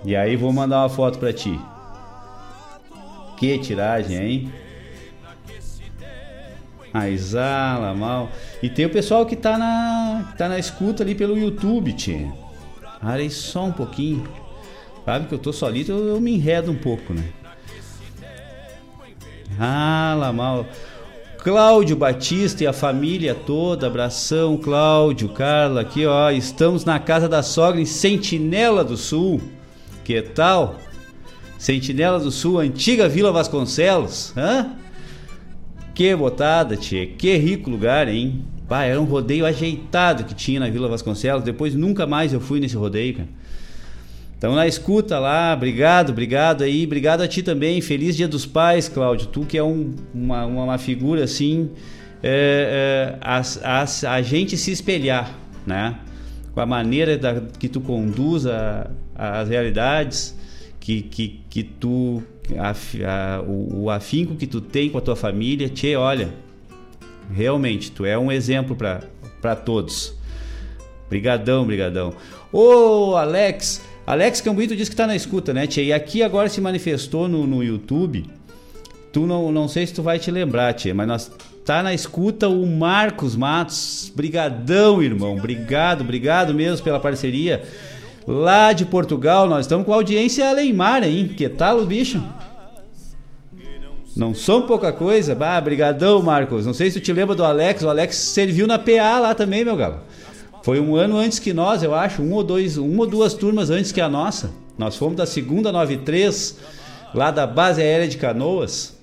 E 0.05 0.15
aí 0.15 0.35
vou 0.35 0.53
mandar 0.53 0.81
uma 0.81 0.89
foto 0.89 1.17
para 1.17 1.33
ti. 1.33 1.59
Que 3.37 3.57
tiragem, 3.59 4.17
hein? 4.17 4.53
Aizala, 6.93 7.93
mal. 7.93 8.29
E 8.63 8.69
tem 8.69 8.85
o 8.85 8.89
pessoal 8.89 9.25
que 9.25 9.35
tá 9.35 9.57
na, 9.57 10.33
tá 10.37 10.47
na 10.47 10.57
escuta 10.57 11.03
ali 11.03 11.13
pelo 11.13 11.37
YouTube, 11.37 11.91
tchê. 11.93 12.27
Arei 13.01 13.29
só 13.29 13.65
um 13.65 13.71
pouquinho. 13.71 14.23
Sabe 15.03 15.27
que 15.27 15.33
eu 15.33 15.39
tô 15.39 15.51
solito, 15.51 15.91
eu, 15.91 16.07
eu 16.07 16.21
me 16.21 16.33
enredo 16.33 16.71
um 16.71 16.75
pouco, 16.75 17.13
né? 17.13 17.23
Ah, 19.59 20.31
mal. 20.33 20.65
Cláudio 21.45 21.95
Batista 21.95 22.63
e 22.63 22.67
a 22.67 22.73
família 22.73 23.35
toda, 23.35 23.85
abração, 23.85 24.57
Cláudio, 24.57 25.29
Carla, 25.29 25.81
aqui 25.81 26.03
ó, 26.03 26.31
estamos 26.31 26.83
na 26.83 26.97
casa 26.97 27.29
da 27.29 27.43
sogra 27.43 27.79
em 27.79 27.85
Sentinela 27.85 28.83
do 28.83 28.97
Sul. 28.97 29.39
Que 30.03 30.21
tal? 30.23 30.77
Sentinela 31.57 32.19
do 32.19 32.31
Sul, 32.31 32.59
antiga 32.59 33.07
Vila 33.07 33.31
Vasconcelos. 33.31 34.33
Hã? 34.35 34.71
Que 35.93 36.15
botada, 36.15 36.75
tia. 36.75 37.07
Que 37.07 37.37
rico 37.37 37.69
lugar, 37.69 38.07
hein? 38.07 38.43
Pá, 38.67 38.83
era 38.83 38.99
um 38.99 39.05
rodeio 39.05 39.45
ajeitado 39.45 40.23
que 40.23 40.33
tinha 40.33 40.59
na 40.59 40.69
Vila 40.69 40.89
Vasconcelos. 40.89 41.43
Depois 41.43 41.73
nunca 41.73 42.05
mais 42.05 42.33
eu 42.33 42.41
fui 42.41 42.59
nesse 42.59 42.75
rodeio, 42.75 43.15
cara. 43.15 43.29
Então 44.37 44.53
na 44.53 44.67
escuta 44.67 45.17
lá, 45.17 45.53
obrigado, 45.53 46.09
obrigado 46.09 46.63
aí, 46.63 46.85
obrigado 46.85 47.21
a 47.21 47.27
ti 47.27 47.41
também. 47.41 47.79
Feliz 47.79 48.17
Dia 48.17 48.27
dos 48.27 48.45
Pais, 48.45 48.89
Cláudio. 48.89 49.27
Tu 49.27 49.41
que 49.45 49.57
é 49.57 49.63
um, 49.63 49.95
uma, 50.13 50.45
uma 50.45 50.77
figura 50.77 51.23
assim, 51.23 51.71
é, 52.21 53.15
é, 53.15 53.17
a, 53.21 53.41
a, 53.63 54.15
a, 54.15 54.21
gente 54.21 54.57
se 54.57 54.71
espelhar, 54.71 55.31
né? 55.65 55.97
Com 56.53 56.59
a 56.59 56.65
maneira 56.65 57.17
da, 57.17 57.41
que 57.57 57.69
tu 57.69 57.79
conduz 57.79 58.45
a, 58.45 58.89
as 59.15 59.47
realidades 59.47 60.35
que, 60.85 61.01
que, 61.01 61.39
que 61.49 61.63
tu. 61.63 62.21
A, 62.59 62.69
a, 62.69 63.41
o, 63.41 63.85
o, 63.85 63.89
afinco 63.89 64.35
que 64.35 64.45
tu 64.45 64.61
tem 64.61 64.87
com 64.87 64.99
a 64.99 65.01
tua 65.01 65.15
família, 65.15 65.67
te 65.67 65.95
olha. 65.95 66.29
Realmente, 67.33 67.89
tu 67.89 68.05
é 68.05 68.15
um 68.15 68.31
exemplo 68.31 68.75
para 68.75 69.55
todos. 69.55 70.13
Brigadão, 71.09 71.65
brigadão. 71.65 72.13
Ô, 72.53 73.15
Alex, 73.15 73.83
Alex 74.05 74.41
Cambuito 74.41 74.75
disse 74.75 74.91
que 74.91 74.95
tá 74.95 75.07
na 75.07 75.15
escuta, 75.15 75.55
né, 75.55 75.65
tia? 75.65 75.83
E 75.83 75.91
aqui 75.91 76.21
agora 76.21 76.47
se 76.49 76.61
manifestou 76.61 77.27
no, 77.27 77.47
no 77.47 77.63
YouTube. 77.63 78.27
Tu 79.11 79.25
não, 79.25 79.51
não 79.51 79.67
sei 79.67 79.87
se 79.87 79.93
tu 79.93 80.03
vai 80.03 80.19
te 80.19 80.29
lembrar, 80.29 80.71
tia, 80.73 80.93
mas 80.93 81.07
nós 81.07 81.31
tá 81.65 81.81
na 81.81 81.95
escuta 81.95 82.47
o 82.47 82.63
Marcos 82.67 83.35
Matos. 83.35 84.11
Brigadão, 84.15 85.01
irmão. 85.01 85.35
Obrigado, 85.35 86.01
obrigado 86.01 86.53
mesmo 86.53 86.83
pela 86.83 86.99
parceria. 86.99 87.63
Lá 88.27 88.73
de 88.73 88.85
Portugal, 88.85 89.47
nós 89.47 89.65
estamos 89.65 89.85
com 89.85 89.93
audiência 89.93 90.49
Aleimar, 90.49 91.03
hein? 91.03 91.27
Que 91.27 91.47
tal 91.47 91.79
o 91.79 91.85
bicho? 91.85 92.23
Não 94.15 94.33
são 94.33 94.63
pouca 94.63 94.91
coisa. 94.91 95.35
Bah, 95.35 95.59
brigadão, 95.61 96.21
Marcos. 96.23 96.65
Não 96.65 96.73
sei 96.73 96.89
se 96.89 96.99
tu 96.99 97.03
te 97.03 97.13
lembra 97.13 97.35
do 97.35 97.43
Alex. 97.43 97.83
O 97.83 97.89
Alex 97.89 98.15
serviu 98.15 98.65
na 98.65 98.79
PA 98.79 99.19
lá 99.19 99.35
também, 99.35 99.63
meu 99.63 99.75
galo. 99.75 99.99
Foi 100.63 100.79
um 100.79 100.95
ano 100.95 101.17
antes 101.17 101.37
que 101.37 101.53
nós, 101.53 101.83
eu 101.83 101.93
acho. 101.93 102.23
Um 102.23 102.31
ou, 102.33 102.43
dois, 102.43 102.77
uma 102.77 103.01
ou 103.01 103.07
duas 103.07 103.35
turmas 103.35 103.69
antes 103.69 103.91
que 103.91 104.01
a 104.01 104.09
nossa. 104.09 104.51
Nós 104.77 104.95
fomos 104.95 105.17
da 105.17 105.25
segunda 105.25 105.71
93, 105.71 106.57
lá 107.13 107.29
da 107.29 107.45
base 107.45 107.81
aérea 107.81 108.07
de 108.07 108.17
Canoas. 108.17 108.97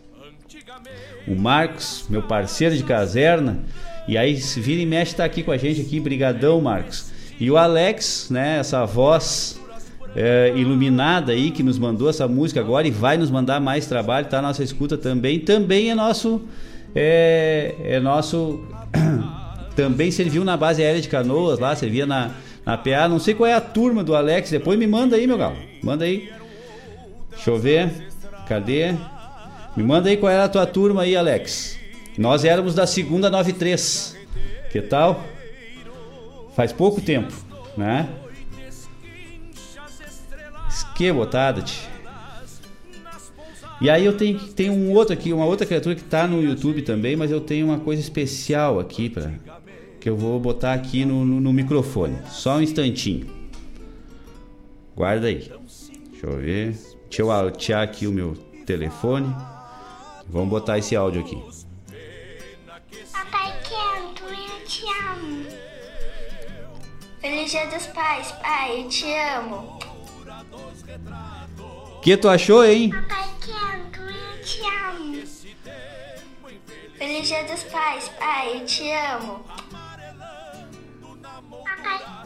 O 1.29 1.37
Marcos, 1.37 2.07
meu 2.09 2.23
parceiro 2.23 2.77
de 2.77 2.83
caserna. 2.83 3.61
E 4.09 4.19
aí, 4.19 4.37
se 4.41 4.61
vira 4.61 4.83
e 4.83 4.87
mexe, 4.87 5.15
tá 5.15 5.25
aqui 5.25 5.45
com 5.45 5.53
a 5.53 5.57
gente 5.57 5.81
aqui. 5.81 6.01
Brigadão, 6.01 6.61
Marcos. 6.61 7.12
E 7.43 7.51
o 7.51 7.57
Alex, 7.57 8.29
né, 8.31 8.61
essa 8.61 8.85
voz 8.85 9.61
é, 10.15 10.53
iluminada 10.55 11.33
aí 11.33 11.51
que 11.51 11.61
nos 11.61 11.77
mandou 11.77 12.09
essa 12.09 12.29
música 12.29 12.61
agora 12.61 12.87
e 12.87 12.91
vai 12.93 13.17
nos 13.17 13.33
mandar 13.33 13.59
mais 13.59 13.85
trabalho, 13.85 14.29
tá? 14.29 14.41
Nossa 14.41 14.63
escuta 14.63 14.97
também. 14.97 15.41
Também 15.41 15.91
é 15.91 15.95
nosso. 15.97 16.43
É, 16.95 17.75
é 17.83 17.99
nosso. 17.99 18.65
também 19.75 20.13
serviu 20.13 20.45
na 20.45 20.57
base 20.57 20.85
aérea 20.85 21.01
de 21.01 21.09
canoas 21.09 21.59
lá, 21.59 21.75
servia 21.75 22.07
na, 22.07 22.31
na 22.65 22.79
PA. 22.79 23.09
Não 23.09 23.19
sei 23.19 23.35
qual 23.35 23.51
é 23.51 23.55
a 23.55 23.61
turma 23.61 24.05
do 24.05 24.15
Alex. 24.15 24.49
Depois 24.49 24.79
me 24.79 24.87
manda 24.87 25.17
aí, 25.17 25.27
meu 25.27 25.37
galo. 25.37 25.57
Manda 25.83 26.05
aí. 26.05 26.31
Deixa 27.29 27.51
eu 27.51 27.59
ver. 27.59 27.91
Cadê? 28.47 28.93
Me 29.77 29.83
manda 29.83 30.09
aí 30.09 30.17
qual 30.17 30.31
era 30.31 30.45
a 30.45 30.49
tua 30.49 30.65
turma 30.65 31.03
aí, 31.03 31.17
Alex. 31.17 31.77
Nós 32.17 32.45
éramos 32.45 32.73
da 32.73 32.87
segunda 32.87 33.29
93. 33.29 34.17
Que 34.71 34.81
tal? 34.81 35.32
Faz 36.55 36.73
pouco 36.73 37.01
tempo, 37.01 37.33
né? 37.77 38.09
Que 40.95 41.13
botada. 41.13 41.65
E 43.81 43.91
aí 43.91 44.05
eu 44.05 44.17
tenho, 44.17 44.73
um 44.73 44.93
outro 44.93 45.13
aqui, 45.13 45.33
uma 45.33 45.45
outra 45.45 45.67
criatura 45.67 45.95
que 45.97 46.05
tá 46.05 46.29
no 46.29 46.41
YouTube 46.41 46.83
também, 46.83 47.17
mas 47.17 47.31
eu 47.31 47.41
tenho 47.41 47.67
uma 47.67 47.81
coisa 47.81 48.01
especial 48.01 48.79
aqui 48.79 49.09
para 49.09 49.33
que 49.99 50.09
eu 50.09 50.17
vou 50.17 50.39
botar 50.39 50.73
aqui 50.73 51.05
no, 51.05 51.25
no, 51.25 51.41
no, 51.41 51.53
microfone. 51.53 52.17
Só 52.29 52.57
um 52.57 52.63
instantinho. 52.63 53.27
Guarda 54.95 55.27
aí. 55.27 55.51
Deixa 56.11 56.27
eu 56.27 56.37
ver. 56.39 56.79
Deixa 57.09 57.23
eu 57.23 57.31
altear 57.31 57.83
aqui 57.83 58.07
o 58.07 58.13
meu 58.13 58.35
telefone. 58.67 59.35
Vamos 60.29 60.49
botar 60.49 60.79
esse 60.79 60.95
áudio 60.95 61.23
aqui. 61.23 61.37
Papai 63.13 63.53
Quento, 63.63 64.23
eu 64.25 64.67
te 64.67 64.85
amo. 64.87 65.62
Feliz 67.23 67.51
Dia 67.51 67.67
dos 67.69 67.87
Pais, 67.87 68.33
pai, 68.33 68.83
eu 68.83 68.89
te 68.89 69.07
amo 69.15 69.79
que 72.03 72.17
tu 72.17 72.29
achou, 72.29 72.65
hein? 72.65 72.91
Papai 72.91 73.29
eu 74.35 74.45
te 74.45 74.61
amo. 74.61 75.23
Feliz 76.99 77.29
Dia 77.29 77.45
dos 77.45 77.63
Pais, 77.63 78.11
pai, 78.19 78.57
eu 78.57 78.67
te 78.67 78.83
amo. 78.91 79.45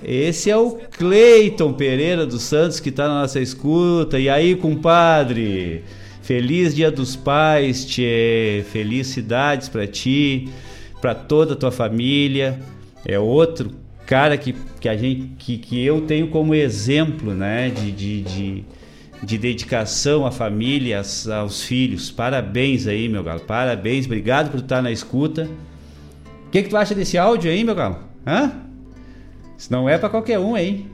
Esse 0.03 0.51
é 0.51 0.57
o 0.57 0.73
Cleiton 0.73 1.75
Pereira 1.75 2.25
dos 2.25 2.43
Santos 2.43 2.81
que 2.81 2.91
tá 2.91 3.07
na 3.07 3.21
nossa 3.21 3.39
escuta. 3.39 4.19
E 4.19 4.31
aí, 4.31 4.57
compadre? 4.57 5.85
Feliz 6.23 6.75
Dia 6.75 6.91
dos 6.91 7.15
Pais, 7.15 7.85
tchê. 7.85 8.65
Felicidades 8.73 9.69
para 9.69 9.87
ti, 9.87 10.49
para 11.03 11.15
toda 11.15 11.53
a 11.53 11.57
tua 11.57 11.71
família. 11.71 12.59
É 13.05 13.19
outro 13.19 13.71
cara 14.07 14.39
que, 14.39 14.55
que 14.81 14.89
a 14.89 14.97
gente 14.97 15.33
que, 15.39 15.59
que 15.59 15.85
eu 15.85 16.03
tenho 16.03 16.29
como 16.29 16.55
exemplo, 16.55 17.35
né, 17.35 17.69
de, 17.71 17.91
de, 17.93 18.23
de 18.23 18.65
de 19.23 19.39
dedicação 19.39 20.27
à 20.27 20.31
família, 20.31 21.03
aos 21.41 21.63
filhos. 21.63 22.11
Parabéns 22.11 22.87
aí, 22.87 23.09
meu 23.09 23.23
galo. 23.25 23.41
Parabéns, 23.41 24.07
obrigado 24.07 24.51
por 24.51 24.61
estar 24.61 24.83
na 24.83 24.93
escuta. 24.93 25.49
O 26.47 26.51
que, 26.51 26.63
que 26.63 26.69
tu 26.69 26.77
acha 26.77 26.95
desse 26.95 27.17
áudio 27.17 27.51
aí, 27.51 27.65
meu 27.65 27.75
galo? 27.75 27.99
Hã? 28.27 28.53
Isso 29.57 29.73
não 29.73 29.89
é 29.89 29.97
para 29.97 30.11
qualquer 30.11 30.39
um, 30.39 30.57
hein? 30.57 30.91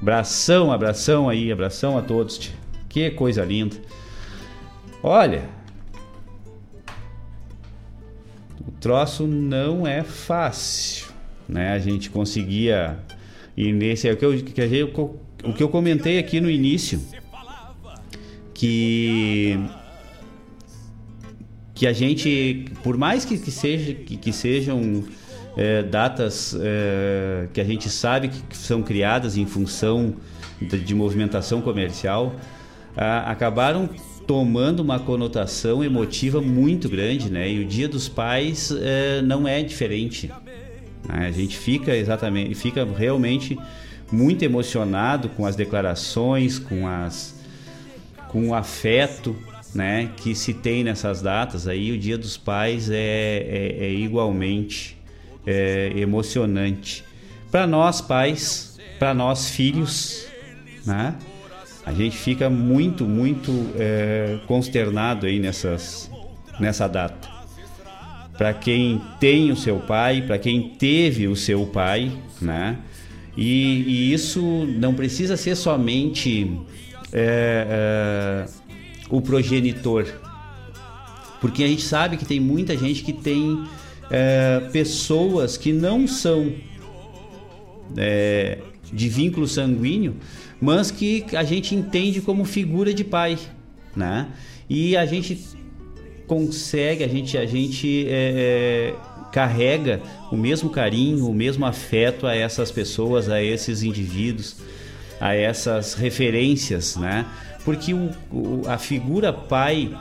Abração, 0.00 0.70
abração 0.70 1.28
aí, 1.28 1.50
abração 1.50 1.96
a 1.96 2.02
todos. 2.02 2.38
Tia. 2.38 2.54
Que 2.88 3.10
coisa 3.10 3.44
linda. 3.44 3.76
Olha, 5.02 5.48
o 8.66 8.70
troço 8.80 9.26
não 9.26 9.86
é 9.86 10.02
fácil, 10.02 11.09
né? 11.50 11.72
A 11.72 11.78
gente 11.78 12.10
conseguia 12.10 12.98
ir 13.56 13.72
nesse 13.72 14.08
é 14.08 14.12
o 14.12 14.16
que 14.16 14.24
eu, 14.24 14.42
que 14.42 14.60
eu 14.60 15.20
o 15.42 15.52
que 15.52 15.62
eu 15.62 15.68
comentei 15.68 16.18
aqui 16.18 16.40
no 16.40 16.50
início, 16.50 17.00
que 18.54 19.58
que 21.74 21.86
a 21.86 21.94
gente, 21.94 22.66
por 22.82 22.98
mais 22.98 23.24
que, 23.24 23.38
que, 23.38 23.50
seja, 23.50 23.94
que, 23.94 24.14
que 24.14 24.32
sejam 24.34 25.02
é, 25.56 25.82
datas 25.82 26.54
é, 26.60 27.48
que 27.54 27.60
a 27.60 27.64
gente 27.64 27.88
sabe 27.88 28.28
que 28.28 28.54
são 28.54 28.82
criadas 28.82 29.38
em 29.38 29.46
função 29.46 30.14
de, 30.60 30.78
de 30.78 30.94
movimentação 30.94 31.62
comercial, 31.62 32.34
a, 32.94 33.30
acabaram 33.30 33.88
tomando 34.26 34.80
uma 34.80 34.98
conotação 34.98 35.82
emotiva 35.82 36.42
muito 36.42 36.86
grande, 36.86 37.30
né? 37.30 37.50
E 37.50 37.60
o 37.60 37.64
Dia 37.64 37.88
dos 37.88 38.10
Pais 38.10 38.70
é, 38.70 39.22
não 39.22 39.48
é 39.48 39.62
diferente. 39.62 40.30
Né? 41.08 41.26
A 41.26 41.30
gente 41.30 41.56
fica 41.56 41.94
exatamente, 41.94 42.54
fica 42.54 42.84
realmente 42.84 43.58
muito 44.10 44.44
emocionado 44.44 45.28
com 45.30 45.46
as 45.46 45.56
declarações, 45.56 46.58
com 46.58 46.86
as 46.86 47.38
com 48.28 48.50
o 48.50 48.54
afeto, 48.54 49.36
né, 49.74 50.10
que 50.16 50.36
se 50.36 50.54
tem 50.54 50.84
nessas 50.84 51.20
datas. 51.20 51.66
Aí 51.66 51.90
o 51.90 51.98
Dia 51.98 52.16
dos 52.16 52.36
Pais 52.36 52.88
é, 52.88 52.96
é, 52.96 53.86
é 53.86 53.92
igualmente 53.92 54.96
é, 55.44 55.92
emocionante 55.96 57.04
para 57.50 57.66
nós 57.66 58.00
pais, 58.00 58.78
para 58.98 59.12
nós 59.12 59.50
filhos, 59.50 60.26
né? 60.86 61.16
A 61.84 61.92
gente 61.92 62.16
fica 62.16 62.48
muito, 62.48 63.04
muito 63.04 63.50
é, 63.76 64.38
consternado 64.46 65.26
aí 65.26 65.40
nessas, 65.40 66.10
nessa 66.60 66.86
data. 66.86 67.28
Para 68.40 68.54
quem 68.54 69.02
tem 69.20 69.52
o 69.52 69.56
seu 69.56 69.80
pai, 69.80 70.22
para 70.22 70.38
quem 70.38 70.70
teve 70.70 71.28
o 71.28 71.36
seu 71.36 71.66
pai, 71.66 72.10
né? 72.40 72.78
E, 73.36 73.82
e 73.86 74.14
isso 74.14 74.40
não 74.78 74.94
precisa 74.94 75.36
ser 75.36 75.54
somente 75.54 76.50
é, 77.12 78.46
é, 78.48 78.50
o 79.10 79.20
progenitor, 79.20 80.06
porque 81.38 81.62
a 81.62 81.66
gente 81.66 81.82
sabe 81.82 82.16
que 82.16 82.24
tem 82.24 82.40
muita 82.40 82.74
gente 82.78 83.02
que 83.02 83.12
tem 83.12 83.62
é, 84.10 84.60
pessoas 84.72 85.58
que 85.58 85.70
não 85.70 86.06
são 86.06 86.50
é, 87.94 88.56
de 88.90 89.06
vínculo 89.10 89.46
sanguíneo, 89.46 90.16
mas 90.58 90.90
que 90.90 91.26
a 91.36 91.44
gente 91.44 91.74
entende 91.74 92.22
como 92.22 92.46
figura 92.46 92.94
de 92.94 93.04
pai, 93.04 93.38
né? 93.94 94.28
E 94.66 94.96
a 94.96 95.04
gente 95.04 95.59
consegue, 96.30 97.02
a 97.02 97.08
gente, 97.08 97.36
a 97.36 97.44
gente 97.44 98.06
é, 98.08 98.94
é 98.94 98.94
carrega 99.32 100.00
o 100.30 100.36
mesmo 100.36 100.70
carinho, 100.70 101.26
o 101.26 101.34
mesmo 101.34 101.66
afeto 101.66 102.24
a 102.24 102.36
essas 102.36 102.70
pessoas, 102.70 103.28
a 103.28 103.42
esses 103.42 103.82
indivíduos, 103.82 104.58
a 105.20 105.34
essas 105.34 105.94
referências, 105.94 106.94
né? 106.94 107.26
Porque 107.64 107.92
o, 107.92 108.10
o, 108.30 108.62
a 108.68 108.78
figura 108.78 109.32
pai 109.32 109.92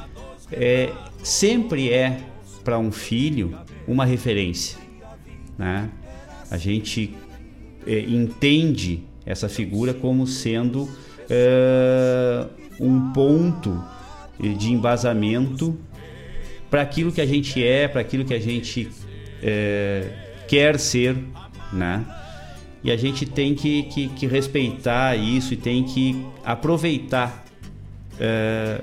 é, 0.51 0.91
sempre 1.23 1.91
é 1.91 2.19
para 2.63 2.77
um 2.77 2.91
filho 2.91 3.57
uma 3.87 4.05
referência, 4.05 4.77
né? 5.57 5.89
A 6.51 6.57
gente 6.57 7.15
é, 7.87 8.01
entende 8.01 9.03
essa 9.25 9.49
figura 9.49 9.95
como 9.95 10.27
sendo 10.27 10.87
é, 11.27 12.45
um 12.79 13.11
ponto 13.13 13.83
de 14.39 14.71
embasamento 14.71 15.75
para 16.69 16.81
aquilo 16.81 17.11
que 17.11 17.21
a 17.21 17.25
gente 17.25 17.63
é, 17.63 17.87
para 17.87 18.01
aquilo 18.01 18.23
que 18.23 18.33
a 18.33 18.39
gente 18.39 18.89
é, 19.41 20.03
quer 20.47 20.79
ser, 20.79 21.17
né? 21.73 22.05
E 22.83 22.91
a 22.91 22.97
gente 22.97 23.25
tem 23.25 23.53
que, 23.55 23.83
que, 23.83 24.07
que 24.09 24.25
respeitar 24.25 25.15
isso 25.15 25.53
e 25.53 25.57
tem 25.57 25.83
que 25.83 26.25
aproveitar 26.45 27.43
é, 28.19 28.81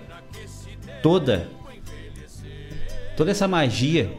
toda 1.03 1.49
toda 3.17 3.31
essa 3.31 3.49
magia 3.49 4.11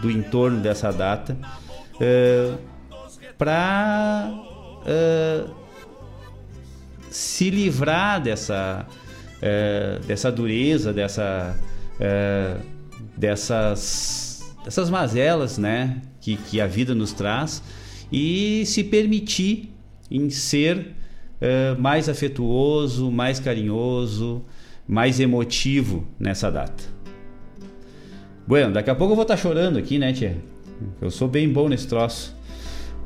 do 0.00 0.10
entorno 0.10 0.60
dessa 0.60 0.92
data 0.92 1.36
é, 2.00 2.54
para 3.36 4.32
é, 4.86 5.44
se 7.10 7.50
livrar 7.50 8.20
dessa 8.20 8.86
é, 9.42 9.98
dessa 10.06 10.30
dureza, 10.30 10.92
dessa 10.92 11.58
é, 11.98 12.56
dessas 13.16 14.24
dessas 14.64 14.88
mazelas, 14.88 15.58
né, 15.58 16.00
que, 16.20 16.36
que 16.36 16.60
a 16.60 16.66
vida 16.66 16.94
nos 16.94 17.12
traz 17.12 17.62
e 18.10 18.64
se 18.64 18.82
permitir 18.82 19.70
em 20.10 20.30
ser 20.30 20.78
uh, 20.78 21.80
mais 21.80 22.08
afetuoso, 22.08 23.10
mais 23.10 23.38
carinhoso, 23.38 24.42
mais 24.88 25.20
emotivo 25.20 26.06
nessa 26.18 26.50
data. 26.50 26.82
Bueno, 28.46 28.72
daqui 28.72 28.90
a 28.90 28.94
pouco 28.94 29.12
eu 29.12 29.16
vou 29.16 29.22
estar 29.22 29.36
tá 29.36 29.42
chorando 29.42 29.78
aqui, 29.78 29.98
né, 29.98 30.12
tia? 30.12 30.36
Eu 31.00 31.10
sou 31.10 31.28
bem 31.28 31.48
bom 31.48 31.68
nesse 31.68 31.86
troço. 31.86 32.34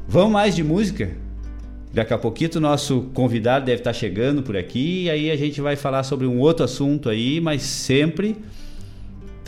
Vamos 0.07 0.33
mais 0.33 0.55
de 0.55 0.63
música? 0.63 1.11
Daqui 1.93 2.13
a 2.13 2.19
pouquinho 2.19 2.51
o 2.57 2.61
nosso 2.61 3.03
convidado 3.15 3.65
deve 3.65 3.81
estar 3.81 3.91
tá 3.91 3.95
chegando 3.95 4.43
por 4.43 4.57
aqui 4.57 5.05
e 5.05 5.11
aí 5.11 5.31
a 5.31 5.37
gente 5.37 5.61
vai 5.61 5.77
falar 5.77 6.03
sobre 6.03 6.27
um 6.27 6.39
outro 6.39 6.65
assunto 6.65 7.09
aí, 7.09 7.41
mas 7.41 7.63
sempre 7.63 8.37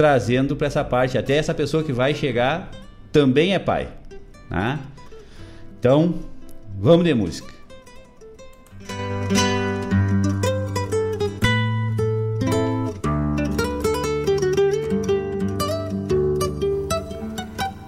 trazendo 0.00 0.56
para 0.56 0.66
essa 0.66 0.82
parte. 0.82 1.18
Até 1.18 1.36
essa 1.36 1.52
pessoa 1.52 1.84
que 1.84 1.92
vai 1.92 2.14
chegar 2.14 2.70
também 3.12 3.52
é 3.54 3.58
pai. 3.58 3.86
Né? 4.48 4.78
Então, 5.78 6.14
vamos 6.78 7.04
de 7.04 7.12
música. 7.12 7.52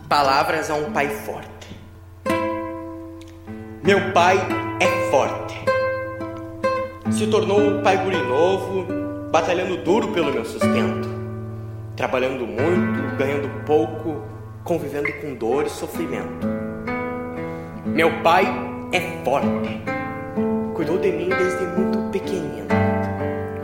Palavras 0.06 0.68
a 0.68 0.74
um 0.74 0.92
pai 0.92 1.08
forte. 1.08 1.48
Meu 3.82 4.12
pai 4.12 4.36
é 4.80 5.10
forte. 5.10 5.54
Se 7.10 7.26
tornou 7.28 7.58
um 7.58 7.82
pai 7.82 7.96
guri 8.04 8.18
novo, 8.18 8.86
batalhando 9.30 9.78
duro 9.78 10.08
pelo 10.08 10.30
meu 10.30 10.44
sustento. 10.44 11.11
Trabalhando 11.96 12.46
muito, 12.46 13.16
ganhando 13.18 13.48
pouco, 13.66 14.22
convivendo 14.64 15.12
com 15.20 15.34
dor 15.34 15.66
e 15.66 15.70
sofrimento. 15.70 16.46
Meu 17.84 18.22
pai 18.22 18.46
é 18.92 19.00
forte. 19.22 19.82
Cuidou 20.74 20.98
de 20.98 21.12
mim 21.12 21.28
desde 21.28 21.64
muito 21.66 22.10
pequenino, 22.10 22.66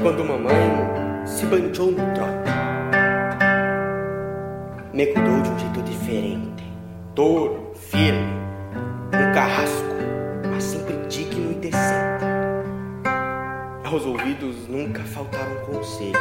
quando 0.03 0.24
mamãe 0.24 1.24
se 1.24 1.47
banjou 1.47 1.91
no 1.91 2.14
trote. 2.14 2.51
Me 4.93 5.07
cuidou 5.07 5.41
de 5.41 5.49
um 5.49 5.59
jeito 5.59 5.83
diferente, 5.83 6.64
duro, 7.14 7.72
firme, 7.74 8.33
um 9.07 9.33
carrasco, 9.33 9.95
mas 10.51 10.64
sempre 10.64 10.97
digno 11.09 11.53
e 11.53 11.55
decente. 11.55 12.24
Aos 13.85 14.05
ouvidos 14.05 14.68
nunca 14.68 15.03
faltaram 15.03 15.57
conselhos, 15.64 16.20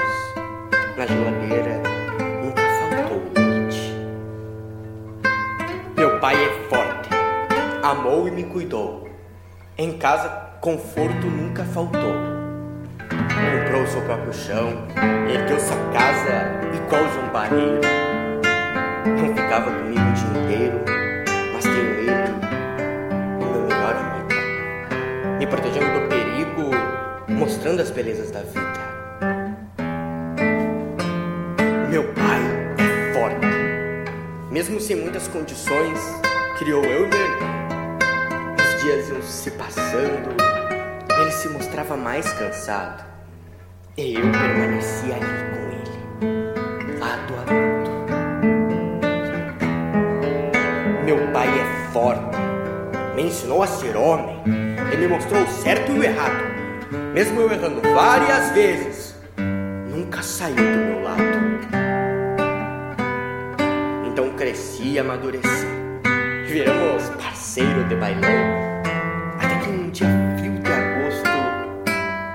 na 0.98 1.06
geladeira 1.06 1.82
nunca 2.44 2.62
faltou 2.80 3.22
leite. 3.36 3.96
Meu 5.96 6.20
pai 6.20 6.36
é 6.36 6.70
forte, 6.70 7.10
amou 7.84 8.28
e 8.28 8.32
me 8.32 8.44
cuidou. 8.44 9.08
Em 9.78 9.98
casa, 10.00 10.28
conforto 10.60 11.28
nunca 11.28 11.64
faltou. 11.64 12.16
Comprou 13.00 13.88
seu 13.88 14.02
próprio 14.02 14.34
chão, 14.34 14.88
ergueu 15.32 15.60
sua 15.60 15.78
casa 15.94 16.58
igual 16.76 17.08
João 17.14 17.30
Barreiro 17.32 17.82
não 19.06 19.36
ficava 19.36 19.72
comigo 19.72 20.02
o 20.02 20.14
dia 20.14 20.44
inteiro, 20.44 20.86
mas 21.54 21.64
tenho 21.64 22.00
ele, 22.00 22.12
o 23.42 23.52
meu 23.52 23.62
melhor 23.64 23.96
amigo, 23.96 25.38
me 25.40 25.48
protegendo 25.48 26.00
do 26.00 26.08
perigo, 26.08 26.72
mostrando 27.30 27.82
as 27.82 27.90
belezas 27.90 28.32
da 28.32 28.42
vida. 28.42 28.87
Meu 31.90 32.04
pai 32.14 32.42
é 32.78 33.14
forte, 33.14 33.48
mesmo 34.52 34.80
sem 34.80 34.98
muitas 34.98 35.28
condições, 35.30 36.00
criou 36.58 36.84
eu 36.84 37.06
e. 37.06 37.12
Os 38.62 38.82
dias 38.84 39.10
iam 39.10 39.22
se 39.22 39.52
passando, 39.52 40.36
ele 41.20 41.32
se 41.32 41.48
mostrava 41.48 41.96
mais 41.96 42.32
cansado, 42.34 43.06
e 43.98 44.16
eu 44.16 44.22
permanecia 44.22 45.16
ali 45.16 45.26
com 45.50 45.62
ele, 45.72 47.00
lado 47.00 47.34
a 47.34 47.38
lado. 47.38 47.78
Meu 51.06 51.32
pai 51.32 51.48
é 51.48 51.92
forte. 51.94 52.38
Me 53.16 53.24
ensinou 53.24 53.64
a 53.64 53.68
ser 53.68 53.96
homem. 53.96 54.44
Ele 54.92 55.08
me 55.08 55.08
mostrou 55.08 55.42
o 55.42 55.48
certo 55.48 55.94
e 55.94 56.00
o 56.00 56.04
errado. 56.04 56.36
Mesmo 57.14 57.40
eu 57.40 57.50
errando 57.50 57.82
várias 57.94 58.52
vezes, 58.52 59.16
nunca 59.90 60.22
saiu 60.22 60.56
do 60.56 60.62
meu 60.62 61.04
lado. 61.04 61.27
Então 64.18 64.32
cresci 64.32 64.94
e 64.94 64.98
amadureci. 64.98 65.68
Viramos 66.48 67.08
parceiro 67.22 67.84
de 67.88 67.96
bailão. 67.98 68.82
Até 69.40 69.60
que 69.60 69.70
um 69.70 69.92
dia 69.92 70.08
frio 70.40 70.54
de 70.54 70.72
agosto, 70.72 71.30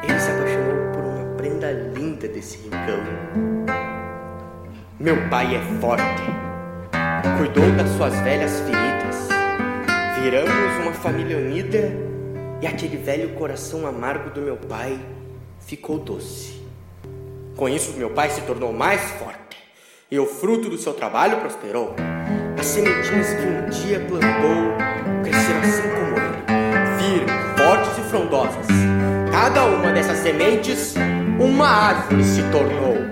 ele 0.05 0.21
se 0.21 0.31
apaixonou 0.31 0.93
por 0.93 1.03
uma 1.03 1.37
prenda 1.37 1.73
linda 1.73 2.29
desse 2.29 2.59
rincão. 2.59 3.03
Meu 5.01 5.29
pai 5.29 5.57
é 5.57 5.61
forte 5.81 6.23
cuidou 7.37 7.69
das 7.73 7.91
suas 7.97 8.15
velhas 8.21 8.61
feridas. 8.61 9.29
Viramos 10.23 10.85
uma 10.85 10.93
família 10.93 11.37
unida 11.37 11.91
e 12.61 12.67
aquele 12.69 12.97
velho 12.97 13.31
coração 13.31 13.89
amargo 13.89 14.31
do 14.31 14.41
meu 14.41 14.57
pai 14.57 15.01
ficou 15.59 15.99
doce. 15.99 16.63
Com 17.57 17.69
isso, 17.69 17.99
meu 17.99 18.11
pai 18.11 18.31
se 18.31 18.43
tornou 18.43 18.73
mais 18.73 19.01
forte 19.19 19.42
e 20.13 20.19
o 20.19 20.27
fruto 20.27 20.69
do 20.69 20.77
seu 20.77 20.93
trabalho 20.93 21.39
prosperou. 21.39 21.97
As 22.61 22.67
sementinhas 22.67 23.29
que 23.33 23.47
um 23.47 23.71
dia 23.71 23.99
plantou 24.01 24.77
cresceram 25.23 25.61
assim 25.61 25.83
como 25.89 26.19
ele, 26.19 26.43
firmes, 26.99 27.33
fortes 27.57 27.97
e 27.97 28.01
frondosas. 28.11 28.67
Cada 29.31 29.65
uma 29.65 29.91
dessas 29.91 30.19
sementes, 30.19 30.95
uma 31.41 31.67
árvore 31.67 32.23
se 32.25 32.43
tornou. 32.51 33.12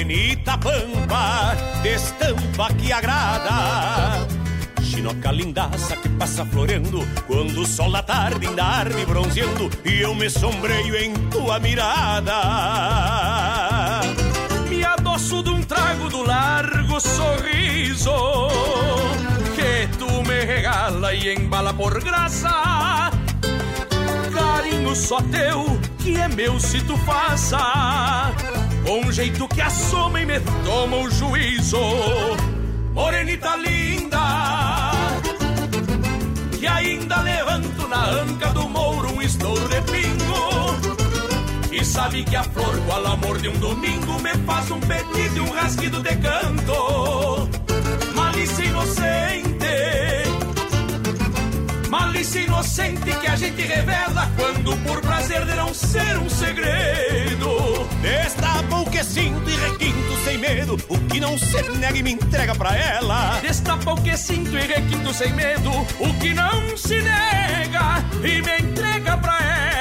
Morenita 0.00 0.56
pampa, 0.56 1.54
de 1.82 1.94
estampa 1.94 2.72
que 2.72 2.90
agrada. 2.90 4.26
Chinoca 4.82 5.30
lindaça 5.30 5.94
que 5.94 6.08
passa 6.08 6.42
florendo 6.46 7.06
Quando 7.26 7.60
o 7.60 7.66
sol 7.66 7.92
da 7.92 8.02
tarde 8.02 8.46
ainda 8.46 8.64
arde 8.64 9.04
bronzeando 9.04 9.68
E 9.84 10.00
eu 10.00 10.14
me 10.14 10.30
sombreio 10.30 10.96
em 10.96 11.12
tua 11.28 11.58
mirada. 11.58 12.32
Me 14.70 14.82
adoço 14.82 15.42
de 15.42 15.50
um 15.50 15.62
trago 15.62 16.08
do 16.08 16.22
largo 16.22 16.98
sorriso 16.98 18.48
Que 19.54 19.86
tu 19.98 20.10
me 20.22 20.44
regala 20.46 21.12
e 21.12 21.34
embala 21.34 21.74
por 21.74 22.02
graça. 22.02 23.10
Carinho 24.32 24.96
só 24.96 25.20
teu, 25.20 25.78
que 25.98 26.16
é 26.16 26.26
meu 26.26 26.58
se 26.58 26.80
tu 26.84 26.96
faça 26.96 28.32
Com 28.84 29.06
um 29.06 29.12
jeito 29.12 29.46
que 29.48 29.60
assoma 29.60 30.20
e 30.20 30.26
me 30.26 30.40
toma 30.64 30.96
o 30.96 31.10
juízo. 31.10 31.78
Morenita 32.92 33.56
linda 33.56 34.90
Que 36.58 36.66
ainda 36.66 37.22
levanto 37.22 37.88
na 37.88 38.04
anca 38.10 38.48
do 38.48 38.68
mouro 38.68 39.14
um 39.14 39.22
estouro 39.22 39.68
de 39.68 39.80
pingo 39.82 41.72
E 41.72 41.84
sabe 41.84 42.24
que 42.24 42.36
a 42.36 42.42
flor, 42.42 42.76
qual 42.86 43.06
amor 43.06 43.38
de 43.38 43.48
um 43.48 43.58
domingo 43.58 44.20
Me 44.20 44.34
faz 44.44 44.70
um 44.70 44.80
pedido 44.80 45.36
e 45.36 45.40
um 45.40 45.50
rasguido 45.50 46.02
de 46.02 46.16
canto. 46.16 47.48
Malícia 48.14 48.64
inocente 48.64 49.49
Malícia 51.90 52.40
inocente 52.42 53.12
que 53.20 53.26
a 53.26 53.34
gente 53.34 53.60
revela 53.62 54.30
Quando 54.36 54.76
por 54.84 55.00
prazer 55.00 55.44
de 55.44 55.54
não 55.56 55.74
ser 55.74 56.16
um 56.18 56.30
segredo. 56.30 57.84
Destapa 58.00 58.76
o 58.76 58.88
que 58.88 59.02
sinto 59.02 59.50
e 59.50 59.56
requinto 59.56 60.16
sem 60.24 60.38
medo 60.38 60.78
O 60.88 60.98
que 61.08 61.18
não 61.18 61.36
se 61.36 61.60
nega 61.62 61.98
e 61.98 62.02
me 62.02 62.12
entrega 62.12 62.54
pra 62.54 62.76
ela. 62.76 63.40
Destapa 63.42 63.92
o 63.92 64.00
que 64.00 64.16
sinto 64.16 64.56
e 64.56 64.60
requinto 64.60 65.12
sem 65.12 65.32
medo 65.32 65.70
O 65.98 66.14
que 66.20 66.32
não 66.32 66.76
se 66.76 67.02
nega 67.02 68.04
e 68.22 68.40
me 68.40 68.58
entrega 68.60 69.16
pra 69.16 69.38
ela 69.40 69.79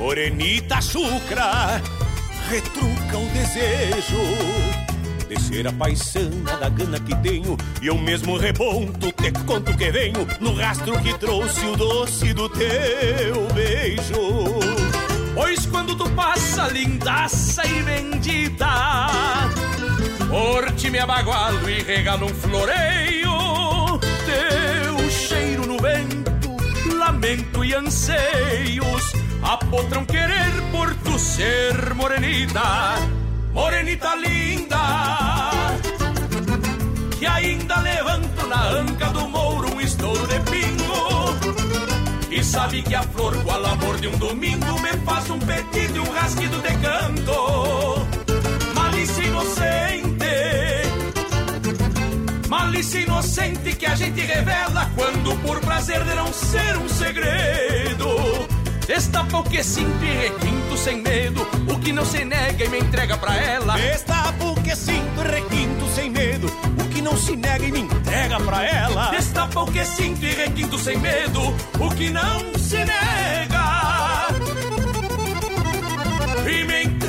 Morenita 0.00 0.80
chucra, 0.80 1.78
retruca 2.48 3.18
o 3.18 3.28
desejo 3.34 4.16
de 5.28 5.38
ser 5.38 5.68
a 5.68 5.72
paisana 5.74 6.56
da 6.56 6.70
gana 6.70 6.98
que 6.98 7.14
tenho. 7.16 7.54
E 7.82 7.88
eu 7.88 7.98
mesmo 7.98 8.38
reponto, 8.38 9.12
te 9.12 9.30
conto 9.44 9.76
que 9.76 9.90
venho 9.92 10.26
No 10.40 10.54
rastro 10.54 10.98
que 11.02 11.12
trouxe 11.18 11.66
o 11.66 11.76
doce 11.76 12.32
do 12.32 12.48
teu 12.48 13.46
beijo. 13.52 14.58
Pois 15.34 15.66
quando 15.66 15.94
tu 15.94 16.08
passa, 16.12 16.68
lindaça 16.68 17.64
e 17.66 17.82
bendita 17.82 19.06
Por 20.30 20.72
ti 20.76 20.88
me 20.88 20.98
abagualo 20.98 21.68
e 21.68 21.82
regalo 21.82 22.24
um 22.24 22.34
floreio. 22.34 24.00
Teu 24.24 25.10
cheiro 25.10 25.66
no 25.66 25.76
vento, 25.76 26.56
lamento 26.96 27.62
e 27.62 27.74
anseios 27.74 29.20
Apotram 29.50 30.04
querer 30.04 30.62
por 30.70 30.94
tu 31.02 31.18
ser 31.18 31.92
morenita 31.96 32.94
Morenita 33.52 34.14
linda 34.14 35.50
Que 37.18 37.26
ainda 37.26 37.80
levanto 37.80 38.46
na 38.46 38.68
anca 38.68 39.06
do 39.06 39.28
mouro 39.28 39.74
um 39.74 39.80
estouro 39.80 40.24
de 40.28 40.38
pingo 40.48 41.34
E 42.30 42.44
sabe 42.44 42.80
que 42.82 42.94
a 42.94 43.02
flor, 43.02 43.42
qual 43.42 43.66
amor 43.66 43.98
de 43.98 44.06
um 44.06 44.16
domingo, 44.18 44.80
me 44.82 44.92
faz 45.04 45.28
um 45.28 45.40
pedido 45.40 45.96
e 45.96 45.98
um 45.98 46.12
rasguido 46.12 46.56
de 46.60 46.76
canto. 46.76 48.06
Malícia 48.72 49.24
inocente, 49.24 50.30
malícia 52.48 53.00
inocente 53.00 53.74
que 53.74 53.86
a 53.86 53.96
gente 53.96 54.20
revela 54.20 54.88
quando 54.94 55.36
por 55.42 55.58
prazer 55.58 56.04
de 56.04 56.14
não 56.14 56.32
ser 56.32 56.76
um 56.76 56.88
segredo. 56.88 58.49
Destapa 58.90 59.38
o 59.38 59.44
que 59.44 59.62
sinto 59.62 60.04
e 60.04 60.10
requinto 60.10 60.76
sem 60.76 61.00
medo, 61.00 61.46
o 61.72 61.78
que 61.78 61.92
não 61.92 62.04
se 62.04 62.24
nega 62.24 62.64
e 62.64 62.68
me 62.68 62.80
entrega 62.80 63.16
pra 63.16 63.36
ela. 63.36 63.74
Destapa 63.74 64.44
o 64.44 64.54
que 64.56 64.74
sinto 64.74 65.20
e 65.20 65.28
requinto 65.28 65.88
sem 65.94 66.10
medo, 66.10 66.48
o 66.76 66.88
que 66.88 67.00
não 67.00 67.16
se 67.16 67.36
nega 67.36 67.64
e 67.64 67.70
me 67.70 67.82
entrega 67.82 68.40
pra 68.40 68.64
ela. 68.64 69.10
Destapa 69.12 69.60
o 69.60 69.66
que 69.70 69.84
sinto 69.84 70.24
e 70.26 70.32
requinto 70.32 70.76
sem 70.76 70.98
medo, 70.98 71.40
o 71.78 71.94
que 71.94 72.10
não 72.10 72.52
se 72.58 72.78
nega 72.78 74.26
e 76.50 76.64
me 76.64 76.82
entrega 76.82 76.99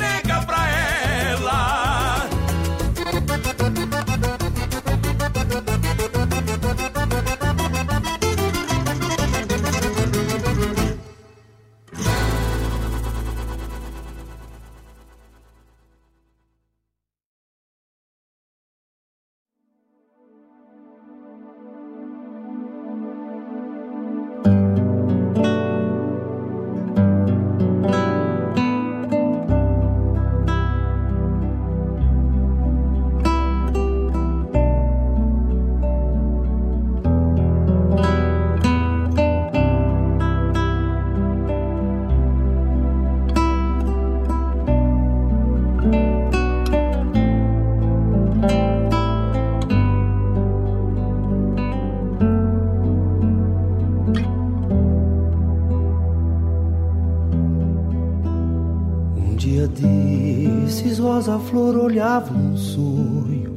Rosa 61.22 61.38
Flor 61.38 61.76
olhava 61.76 62.34
um 62.34 62.56
sonho 62.56 63.56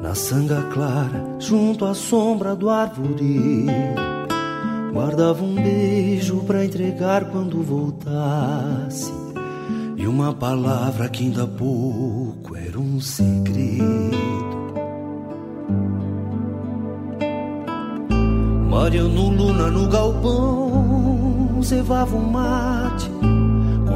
na 0.00 0.14
sanga 0.14 0.62
clara, 0.72 1.36
junto 1.38 1.84
à 1.84 1.92
sombra 1.92 2.56
do 2.56 2.70
arvoredo. 2.70 3.70
Guardava 4.94 5.44
um 5.44 5.54
beijo 5.54 6.42
pra 6.46 6.64
entregar 6.64 7.26
quando 7.26 7.62
voltasse, 7.62 9.12
e 9.98 10.06
uma 10.06 10.32
palavra 10.32 11.10
que 11.10 11.24
ainda 11.24 11.42
há 11.42 11.46
pouco 11.46 12.56
era 12.56 12.80
um 12.80 12.98
segredo. 12.98 14.16
Mariano 18.70 19.28
Luna 19.28 19.70
no 19.70 19.88
galpão, 19.90 21.62
cevava 21.62 22.16
um 22.16 22.30
mate 22.30 23.10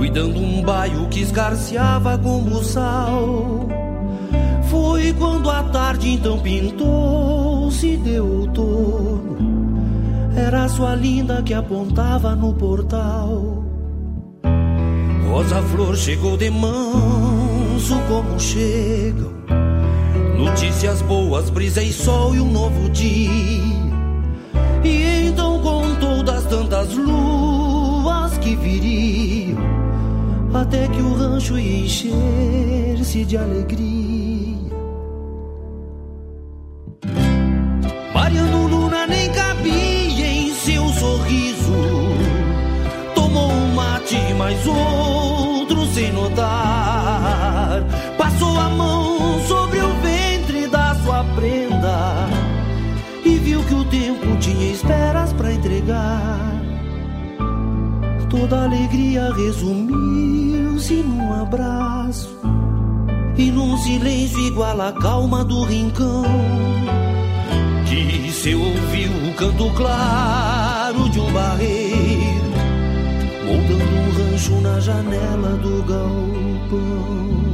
cuidando 0.03 0.41
um 0.41 0.61
baio 0.63 1.07
que 1.07 1.21
esgarceava 1.21 2.19
como 2.19 2.61
sal. 2.65 3.69
Foi 4.69 5.13
quando 5.13 5.49
a 5.49 5.63
tarde 5.63 6.15
então 6.15 6.41
pintou-se 6.41 7.99
deu 7.99 8.27
outono. 8.27 9.39
Era 10.35 10.69
sua 10.69 10.97
linda 10.97 11.41
que 11.45 11.55
apontava 11.55 12.35
no 12.35 12.53
portal. 12.53 13.65
Rosa 15.31 15.63
Flor 15.63 15.97
chegou 15.97 16.37
de 16.37 16.51
manso 16.51 17.95
como 18.09 18.41
chegam. 18.41 19.31
Notícias 20.37 21.01
boas, 21.03 21.49
brisa 21.49 21.81
e 21.81 21.93
sol 21.93 22.35
e 22.35 22.41
um 22.41 22.51
novo 22.51 22.91
dia. 22.91 23.31
E 24.83 25.29
então 25.29 25.61
contou 25.61 26.25
das 26.25 26.45
tantas 26.47 26.93
luas 26.93 28.37
que 28.39 28.57
viriam 28.57 29.22
até 30.55 30.87
que 30.89 31.01
o 31.01 31.15
rancho 31.15 31.59
encher-se 31.59 33.25
de 33.25 33.37
alegria. 33.37 34.03
Mariano 38.15 38.67
Luna 38.69 39.07
nem 39.07 39.31
cabia 39.33 40.27
em 40.27 40.55
seu 40.55 40.87
sorriso. 40.89 41.73
Tomou 43.15 43.51
um 43.51 43.75
mate, 43.75 44.17
mais 44.35 44.67
outro 44.67 45.87
sem 45.87 46.13
notar. 46.13 47.85
Passou 48.19 48.59
a 48.59 48.69
mão 48.69 49.41
sobre 49.47 49.79
o 49.79 49.95
ventre 50.01 50.67
da 50.69 50.95
sua 50.97 51.25
prenda 51.35 52.29
e 53.25 53.37
viu 53.39 53.63
que 53.65 53.75
o 53.75 53.85
tempo 53.85 54.37
tinha 54.39 54.73
esperas 54.73 55.33
para 55.33 55.53
entregar. 55.53 56.52
Toda 58.33 58.63
alegria 58.63 59.31
resumiu-se 59.35 60.95
num 60.95 61.35
abraço 61.35 62.35
e 63.37 63.51
num 63.51 63.77
silêncio 63.77 64.39
igual 64.39 64.81
à 64.81 64.91
calma 64.91 65.45
do 65.45 65.63
rincão. 65.65 66.25
Que 67.85 68.33
se 68.33 68.55
ouviu 68.55 69.11
o 69.29 69.35
canto 69.35 69.71
claro 69.75 71.11
de 71.11 71.21
um 71.21 71.31
barreiro, 71.31 72.53
moldando 73.45 73.85
um 73.85 74.31
rancho 74.31 74.61
na 74.63 74.81
janela 74.81 75.51
do 75.59 75.83
galpão. 75.83 77.52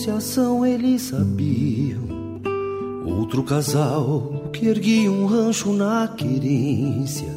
Anunciação, 0.00 0.64
eles 0.64 1.02
sabiam. 1.02 2.00
Outro 3.04 3.42
casal 3.42 4.48
que 4.50 4.66
erguia 4.66 5.10
um 5.10 5.26
rancho 5.26 5.74
na 5.74 6.08
querência. 6.08 7.28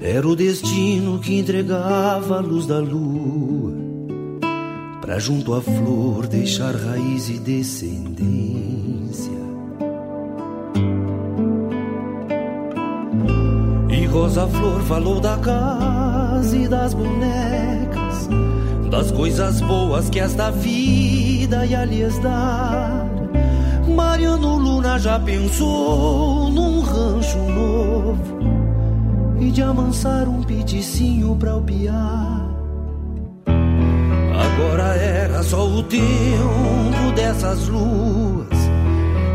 Era 0.00 0.26
o 0.26 0.36
destino 0.36 1.18
que 1.18 1.36
entregava 1.36 2.36
a 2.36 2.40
luz 2.40 2.66
da 2.66 2.78
lua. 2.78 3.72
Pra 5.00 5.18
junto 5.18 5.52
à 5.52 5.60
flor 5.60 6.28
deixar 6.28 6.76
raiz 6.76 7.28
e 7.28 7.38
descendência. 7.38 8.20
E 13.90 14.06
Rosa 14.06 14.46
Flor 14.46 14.80
falou 14.82 15.20
da 15.20 15.36
casa 15.38 16.56
e 16.56 16.68
das 16.68 16.94
bonecas 16.94 17.79
das 18.90 19.12
coisas 19.12 19.60
boas 19.60 20.10
que 20.10 20.18
esta 20.18 20.50
vida 20.50 21.64
ia 21.64 21.84
lhes 21.84 22.18
dar. 22.18 23.06
Mariano 23.88 24.56
Luna 24.56 24.98
já 24.98 25.18
pensou 25.18 26.50
num 26.50 26.80
rancho 26.80 27.38
novo 27.38 28.38
e 29.38 29.50
de 29.50 29.62
amansar 29.62 30.28
um 30.28 30.42
piticinho 30.42 31.36
pra 31.36 31.56
o 31.56 31.62
piar. 31.62 32.50
Agora 33.46 34.94
era 34.96 35.42
só 35.42 35.66
o 35.66 35.82
tempo 35.84 37.12
dessas 37.14 37.68
luas 37.68 38.48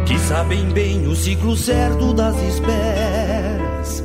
que 0.05 0.19
sabem 0.19 0.65
bem 0.69 1.07
o 1.07 1.15
ciclo 1.15 1.55
certo 1.55 2.13
das 2.13 2.35
esperas, 2.43 4.03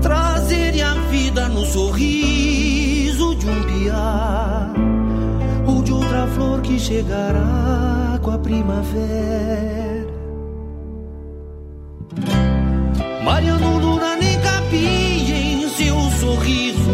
trazerem 0.00 0.82
a 0.82 0.94
vida 1.10 1.48
no 1.48 1.64
sorriso 1.66 3.34
de 3.34 3.46
outra 3.46 3.62
flor 3.72 4.61
que 6.62 6.78
chegará 6.78 8.18
com 8.22 8.30
a 8.30 8.38
primavera. 8.38 10.06
Mariano 13.24 13.78
Luna 13.78 14.16
nem 14.16 14.40
cabia 14.40 15.36
em 15.36 15.68
seu 15.68 15.96
sorriso. 16.20 16.90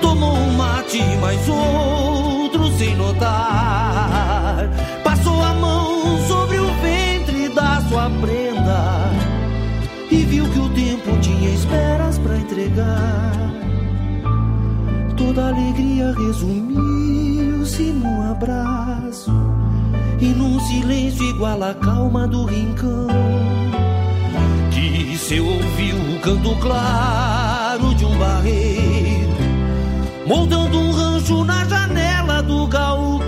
Tomou 0.00 0.34
um 0.34 0.52
mate, 0.52 1.02
mais 1.20 1.46
outro 1.48 2.70
sem 2.78 2.96
notar. 2.96 4.68
Passou 5.04 5.42
a 5.42 5.52
mão 5.54 6.18
sobre 6.26 6.58
o 6.58 6.66
ventre 6.80 7.48
da 7.54 7.80
sua 7.88 8.10
prenda 8.20 9.10
e 10.10 10.16
viu 10.24 10.48
que 10.48 10.58
o 10.58 10.68
tempo 10.70 11.18
tinha 11.20 11.50
esperas 11.50 12.18
para 12.18 12.38
entregar. 12.38 13.32
Toda 15.16 15.48
alegria 15.48 16.12
resumiu-se 17.72 17.82
num 17.92 18.30
abraço 18.30 19.32
e 20.20 20.26
num 20.26 20.60
silêncio 20.60 21.24
igual 21.30 21.62
à 21.62 21.74
calma 21.74 22.26
do 22.26 22.44
rincão. 22.44 23.06
Que 24.70 25.16
se 25.16 25.40
ouviu 25.40 25.96
o 25.96 26.20
canto 26.20 26.54
claro 26.60 27.94
de 27.94 28.04
um 28.04 28.18
barreiro, 28.18 29.32
moldando 30.26 30.78
um 30.78 30.90
rancho 30.92 31.44
na 31.44 31.64
janela 31.64 32.42
do 32.42 32.66
galpão. 32.66 33.22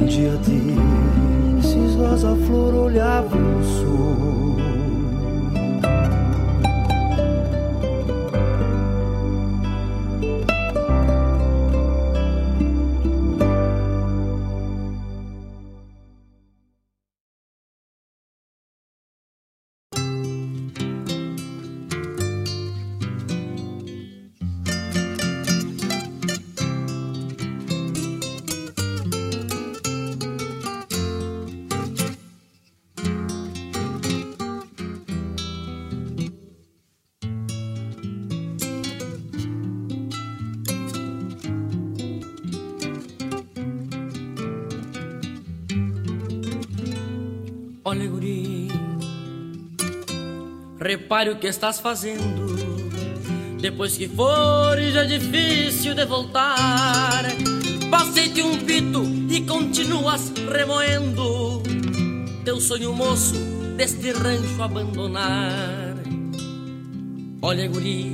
Um 0.00 0.06
dia 0.06 0.36
desses, 0.38 1.94
Rosa 1.96 2.36
Flor 2.46 2.74
olhava 2.74 3.53
repare 51.04 51.30
o 51.30 51.36
que 51.36 51.48
estás 51.48 51.80
fazendo. 51.80 52.56
Depois 53.60 53.96
que 53.96 54.08
for, 54.08 54.80
já 54.80 55.04
é 55.04 55.18
difícil 55.18 55.94
de 55.94 56.06
voltar. 56.06 57.24
Passei-te 57.90 58.42
um 58.42 58.58
pito 58.58 59.04
e 59.30 59.42
continuas 59.42 60.32
remoendo 60.50 61.62
teu 62.44 62.58
sonho 62.58 62.94
moço 62.94 63.34
deste 63.76 64.12
rancho 64.12 64.62
abandonar. 64.62 65.94
Olha, 67.42 67.68
guri, 67.68 68.10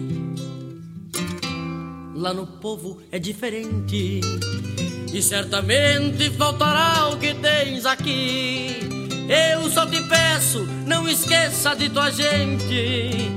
lá 2.17 2.35
no 2.35 2.47
povo 2.47 3.01
é 3.13 3.21
diferente. 3.21 4.21
E 5.13 5.23
certamente 5.23 6.31
faltará 6.31 7.09
o 7.09 7.19
que 7.19 7.35
tens 7.35 7.87
aqui. 7.87 9.00
Eu 9.31 9.71
só 9.71 9.87
te 9.87 10.03
peço, 10.03 10.67
não 10.89 11.09
esqueça 11.09 11.77
de 11.77 11.89
tua 11.89 12.11
gente. 12.11 13.31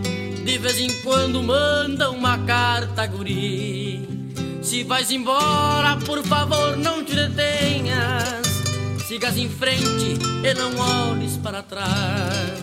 De 0.44 0.58
vez 0.58 0.80
em 0.80 0.92
quando 1.04 1.44
manda 1.44 2.10
uma 2.10 2.36
carta, 2.40 3.06
guri. 3.06 4.34
Se 4.64 4.84
vais 4.84 5.12
embora, 5.12 5.96
por 5.98 6.24
favor, 6.24 6.76
não 6.78 7.06
te 7.06 7.14
detenhas. 7.14 8.64
Sigas 9.08 9.38
em 9.38 9.48
frente 9.48 10.18
e 10.44 10.54
não 10.56 10.76
olhes 11.12 11.38
para 11.38 11.62
trás. 11.62 12.62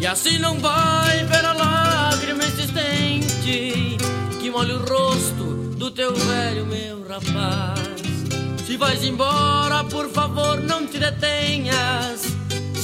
E 0.00 0.06
assim 0.06 0.38
não 0.38 0.56
vai 0.60 1.24
ver 1.24 1.44
a 1.44 1.52
lágrima 1.52 2.44
insistente 2.44 3.98
que 4.40 4.48
molha 4.48 4.76
o 4.76 4.86
rosto 4.86 5.74
do 5.76 5.90
teu 5.90 6.14
velho, 6.14 6.66
meu 6.66 7.04
rapaz. 7.08 7.80
Se 8.64 8.76
vais 8.76 9.02
embora, 9.02 9.82
por 9.82 10.08
favor, 10.08 10.60
não 10.60 10.86
te 10.86 11.00
detenhas. 11.00 12.39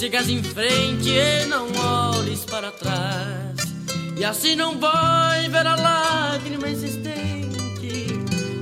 Sigas 0.06 0.28
em 0.28 0.40
frente 0.40 1.10
e 1.10 1.46
não 1.46 1.66
olhes 1.74 2.44
para 2.44 2.70
trás. 2.70 3.56
E 4.16 4.24
assim 4.24 4.54
não 4.54 4.78
vai 4.78 5.48
ver 5.48 5.66
a 5.66 5.74
lágrima 5.74 6.68
insistente 6.68 8.06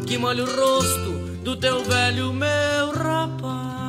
que 0.07 0.17
molha 0.17 0.43
o 0.43 0.47
rosto 0.47 1.11
do 1.43 1.55
teu 1.55 1.85
velho, 1.85 2.33
meu 2.33 2.93
rapaz. 2.93 3.84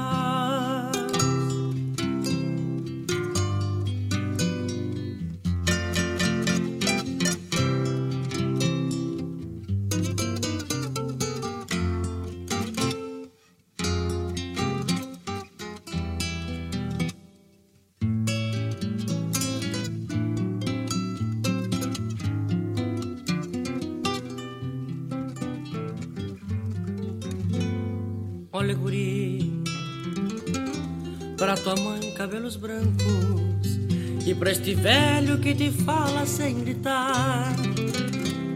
Olha, 28.66 28.74
guri, 28.74 29.62
pra 31.38 31.54
tua 31.56 31.76
mãe 31.76 32.12
cabelos 32.16 32.56
brancos 32.56 33.78
e 34.26 34.34
pra 34.34 34.50
este 34.50 34.74
velho 34.74 35.38
que 35.38 35.54
te 35.54 35.70
fala 35.70 36.26
sem 36.26 36.62
gritar. 36.62 37.56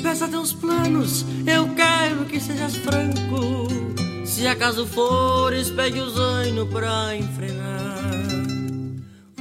Peça 0.02 0.28
teus 0.28 0.52
planos, 0.52 1.24
eu 1.46 1.70
quero 1.76 2.26
que 2.26 2.40
sejas 2.40 2.76
franco. 2.78 3.68
Se 4.26 4.48
acaso 4.48 4.88
fores, 4.88 5.70
pegue 5.70 6.00
o 6.00 6.10
zaino 6.10 6.66
pra 6.66 7.16
enfrenar. 7.16 8.10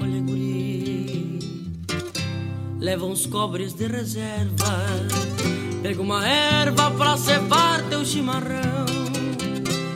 Olha, 0.03 0.21
guri, 0.21 1.39
leva 2.79 3.07
uns 3.07 3.25
cobres 3.25 3.73
de 3.73 3.87
reserva. 3.87 4.85
Pega 5.83 6.03
uma 6.03 6.29
erva 6.29 6.91
pra 6.91 7.17
cevar 7.17 7.83
teu 7.89 8.05
chimarrão. 8.05 8.88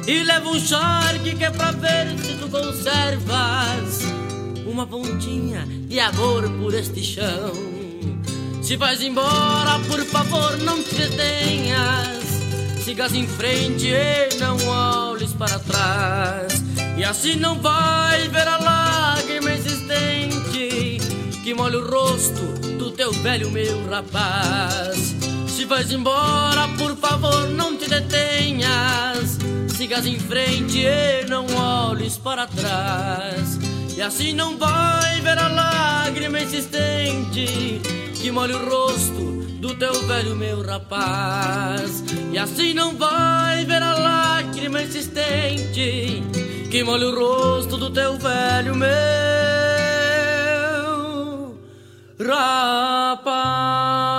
E 0.06 0.22
leva 0.24 0.48
um 0.48 0.58
charque 0.58 1.34
que 1.36 1.44
é 1.44 1.50
pra 1.50 1.70
ver 1.70 2.18
se 2.18 2.34
tu 2.34 2.48
conservas 2.48 4.00
Uma 4.66 4.86
pontinha 4.86 5.64
de 5.66 6.00
amor 6.00 6.48
por 6.58 6.74
este 6.74 7.02
chão. 7.02 7.52
Se 8.62 8.76
vais 8.76 9.02
embora, 9.02 9.78
por 9.88 10.04
favor, 10.06 10.56
não 10.58 10.82
te 10.82 10.94
detenhas. 10.94 12.22
Sigas 12.82 13.14
em 13.14 13.26
frente 13.26 13.88
e 13.88 14.38
não 14.38 14.56
olhes 14.66 15.32
para 15.34 15.58
trás. 15.58 16.64
E 16.96 17.04
assim 17.04 17.36
não 17.36 17.60
vai 17.60 18.28
ver 18.28 18.46
a 18.46 18.58
lágrima 18.58 19.52
existente 19.52 20.98
Que 21.42 21.54
molha 21.54 21.78
o 21.78 21.90
rosto 21.90 22.42
do 22.78 22.90
teu 22.90 23.12
velho, 23.12 23.50
meu 23.50 23.88
rapaz 23.88 25.31
Se 25.62 25.66
vais 25.68 25.92
embora, 25.92 26.66
por 26.76 26.96
favor, 26.96 27.48
não 27.50 27.76
te 27.76 27.88
detenhas 27.88 29.38
sigas 29.68 30.04
em 30.06 30.18
frente 30.18 30.80
e 30.80 31.24
não 31.28 31.46
olhes 31.54 32.18
para 32.18 32.48
trás. 32.48 33.60
E 33.96 34.02
assim 34.02 34.32
não 34.32 34.58
vai 34.58 35.20
ver 35.20 35.38
a 35.38 35.46
lágrima 35.46 36.40
insistente 36.40 37.80
que 38.12 38.32
molha 38.32 38.56
o 38.56 38.68
rosto 38.68 39.44
do 39.60 39.72
teu 39.76 39.94
velho, 40.08 40.34
meu 40.34 40.66
rapaz. 40.66 42.02
E 42.32 42.38
assim 42.38 42.74
não 42.74 42.96
vai 42.96 43.64
ver 43.64 43.84
a 43.84 43.94
lágrima 43.94 44.82
insistente 44.82 46.24
que 46.72 46.82
molha 46.82 47.06
o 47.06 47.14
rosto 47.14 47.76
do 47.76 47.88
teu 47.88 48.18
velho, 48.18 48.74
meu 48.74 48.90
rapaz. 52.18 54.11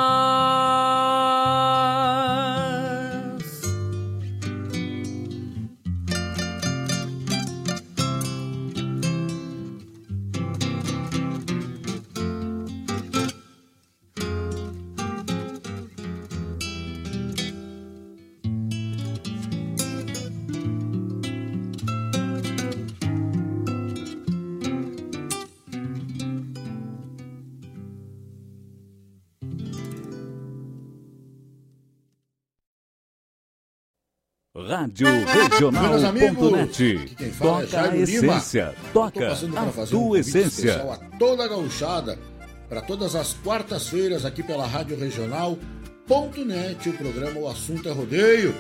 Rádio 34.74 35.08
Regional.net. 35.26 36.96
aqui 36.98 37.16
quem 37.16 37.32
fala 37.32 37.62
é 37.62 37.66
Toca 37.66 37.78
a 37.78 37.84
Jairo 37.84 38.06
Lima. 38.06 38.34
essência. 38.38 38.76
Toca 38.92 39.28
passando 39.28 39.54
para 39.54 39.62
a 39.62 39.72
fazer 39.72 39.96
um 39.96 40.00
tua 40.00 40.08
convite 40.08 40.30
essência. 40.30 40.48
especial 40.48 40.92
a 40.92 40.98
toda 41.20 41.44
a 41.44 41.48
gauchada 41.48 42.20
para 42.68 42.82
todas 42.82 43.16
as 43.16 43.34
quartas-feiras 43.34 44.26
aqui 44.26 44.42
pela 44.42 44.66
Rádio 44.66 44.98
Regional.net, 44.98 46.90
o 46.90 46.94
programa 46.94 47.40
O 47.40 47.48
Assunto 47.48 47.88
é 47.88 47.92
Rodeio. 47.92 48.56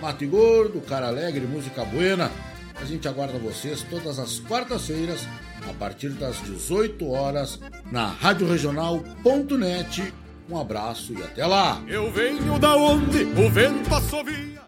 Mate 0.00 0.24
Gordo, 0.24 0.80
Cara 0.80 1.08
Alegre, 1.08 1.46
Música 1.46 1.84
Buena. 1.84 2.30
A 2.80 2.84
gente 2.86 3.06
aguarda 3.06 3.38
vocês 3.38 3.82
todas 3.90 4.18
as 4.18 4.38
quartas-feiras, 4.38 5.28
a 5.68 5.72
partir 5.74 6.10
das 6.10 6.40
18 6.44 7.10
horas, 7.10 7.60
na 7.92 8.06
Rádio 8.06 8.48
Regional.net. 8.48 10.14
Um 10.48 10.58
abraço 10.58 11.12
e 11.12 11.22
até 11.22 11.44
lá! 11.44 11.82
Eu 11.86 12.10
venho 12.10 12.58
da 12.58 12.74
onde 12.74 13.24
o 13.24 13.50
vento 13.50 13.94
assovia. 13.94 14.67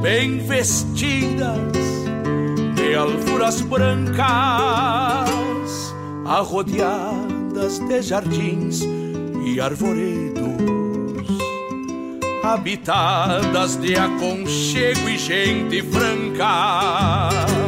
bem 0.00 0.38
vestidas 0.38 1.58
de 2.74 2.94
alfuras 2.94 3.60
brancas, 3.60 4.26
arrodeadas 6.24 7.78
de 7.80 8.02
jardins 8.02 8.82
e 9.44 9.60
arvoredos, 9.60 10.38
habitadas 12.42 13.76
de 13.76 13.96
aconchego 13.96 15.08
e 15.08 15.18
gente 15.18 15.82
franca. 15.82 17.67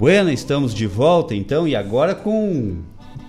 Bueno, 0.00 0.30
estamos 0.30 0.72
de 0.72 0.86
volta 0.86 1.34
então 1.34 1.68
e 1.68 1.76
agora 1.76 2.14
com 2.14 2.76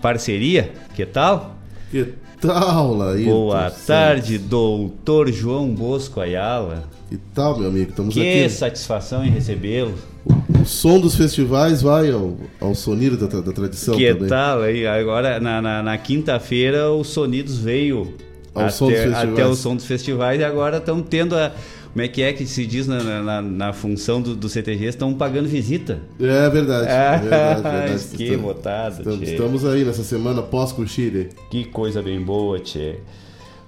parceria, 0.01 0.71
que 0.95 1.05
tal? 1.05 1.57
Que 1.91 2.13
tal, 2.39 2.93
Laírton 2.95 3.29
Boa 3.29 3.69
tarde, 3.69 4.37
doutor 4.37 5.29
João 5.29 5.67
Bosco 5.75 6.21
Ayala. 6.21 6.85
Que 7.09 7.17
tal, 7.35 7.59
meu 7.59 7.67
amigo? 7.67 7.89
Estamos 7.89 8.13
Que 8.13 8.21
aqui. 8.45 8.49
satisfação 8.49 9.21
em 9.25 9.29
recebê-lo. 9.29 9.95
O 10.25 10.65
som 10.65 10.97
dos 10.97 11.13
festivais 11.13 11.81
vai 11.81 12.09
ao, 12.09 12.37
ao 12.61 12.73
sonido 12.73 13.17
da, 13.17 13.41
da 13.41 13.51
tradição 13.51 13.97
Que 13.97 14.13
também. 14.13 14.29
tal 14.29 14.61
aí? 14.61 14.87
Agora, 14.87 15.41
na, 15.41 15.61
na, 15.61 15.83
na 15.83 15.97
quinta-feira, 15.97 16.89
os 16.89 17.09
sonidos 17.09 17.57
veio 17.57 18.15
até, 18.55 19.13
até 19.13 19.45
o 19.45 19.55
som 19.55 19.75
dos 19.75 19.85
festivais 19.85 20.39
e 20.39 20.43
agora 20.45 20.77
estão 20.77 21.01
tendo 21.01 21.35
a. 21.35 21.51
Como 21.93 22.01
é 22.03 22.07
que 22.07 22.21
é 22.21 22.31
que 22.31 22.45
se 22.45 22.65
diz 22.65 22.87
na, 22.87 23.21
na, 23.21 23.41
na- 23.41 23.73
função 23.73 24.21
do, 24.21 24.33
do 24.35 24.47
CTG? 24.47 24.85
Estão 24.85 25.13
pagando 25.13 25.49
visita. 25.49 25.99
É 26.19 26.49
verdade. 26.49 26.87
Ah, 26.89 27.15
é 27.15 27.19
verdade, 27.19 27.61
verdade. 27.63 28.07
que 28.15 28.23
Estamos- 28.23 28.41
botada, 28.45 28.95
Estamos, 28.99 29.19
tchê. 29.19 29.31
estamos 29.31 29.65
aí 29.65 29.83
nessa 29.83 30.03
semana 30.03 30.41
pós-Cuxire. 30.41 31.29
Que 31.49 31.65
coisa 31.65 32.01
bem 32.01 32.21
boa, 32.21 32.59
Tchê. 32.59 32.95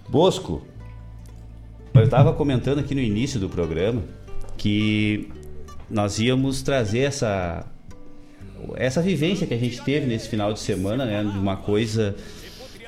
Bosco, 0.08 0.62
eu 1.94 2.04
estava 2.04 2.32
comentando 2.34 2.80
aqui 2.80 2.96
no 2.96 3.02
início 3.02 3.40
do 3.40 3.50
programa 3.50 4.02
que 4.58 5.28
nós 5.90 6.18
íamos 6.20 6.62
trazer 6.62 7.00
essa 7.00 7.66
essa 8.76 9.02
vivência 9.02 9.46
que 9.46 9.54
a 9.54 9.58
gente 9.58 9.82
teve 9.82 10.06
nesse 10.06 10.30
final 10.30 10.54
de 10.54 10.60
semana, 10.62 11.06
né, 11.06 11.22
de 11.22 11.38
uma 11.38 11.58
coisa 11.58 12.16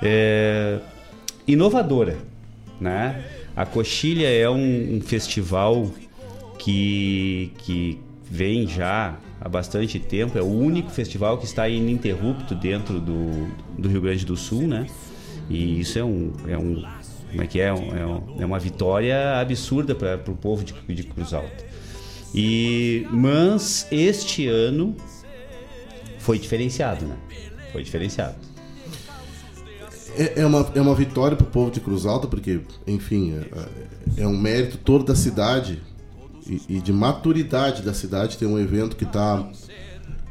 é, 0.02 0.80
inovadora, 1.46 2.16
né? 2.80 3.26
A 3.56 3.66
Coxilha 3.66 4.28
é 4.30 4.50
um, 4.50 4.96
um 4.98 5.02
festival 5.02 5.90
que, 6.60 7.52
que 7.60 8.00
vem 8.30 8.68
já 8.68 9.18
há 9.40 9.48
bastante 9.48 10.00
tempo, 10.00 10.38
é 10.38 10.42
o 10.42 10.46
único 10.46 10.90
festival 10.90 11.38
que 11.38 11.46
está 11.46 11.68
ininterrupto 11.70 12.54
dentro 12.56 13.00
do, 13.00 13.48
do 13.78 13.88
Rio 13.88 14.02
Grande 14.02 14.26
do 14.26 14.36
Sul, 14.36 14.64
né? 14.68 14.88
E 15.50 15.80
isso 15.80 16.00
é 16.00 16.04
um, 16.04 16.34
é 16.48 16.58
um 16.58 16.84
como 17.30 17.44
é 17.44 17.48
que 17.48 17.60
é? 17.60 17.68
É, 17.68 17.74
um- 17.74 18.42
é 18.42 18.46
uma 18.46 18.60
vitória 18.60 19.40
absurda 19.40 19.94
para 19.94 20.16
o 20.32 20.36
povo 20.36 20.64
de, 20.64 20.74
de 20.94 21.04
Cruz 21.04 21.34
Alta. 21.34 21.66
E, 22.34 23.06
mas 23.12 23.88
este 23.92 24.48
ano 24.48 24.96
foi 26.20 26.40
diferenciado, 26.40 27.06
né? 27.06 27.16
Foi 27.72 27.84
diferenciado. 27.84 28.36
É, 30.18 30.42
é 30.42 30.46
uma, 30.46 30.66
é 30.74 30.82
uma 30.82 30.96
vitória 30.96 31.36
pro 31.36 31.46
povo 31.46 31.72
de 31.72 31.80
Cruz 31.80 32.06
Alta, 32.06 32.28
porque, 32.28 32.62
enfim, 32.88 33.34
é, 33.34 34.22
é 34.24 34.28
um 34.28 34.38
mérito 34.38 34.78
todo 34.78 35.04
da 35.04 35.16
cidade 35.16 35.82
e, 36.48 36.62
e 36.70 36.80
de 36.80 36.94
maturidade 36.94 37.82
da 37.82 37.94
cidade 37.94 38.38
ter 38.38 38.46
um 38.46 38.60
evento 38.60 38.96
que 38.96 39.04
está 39.04 39.48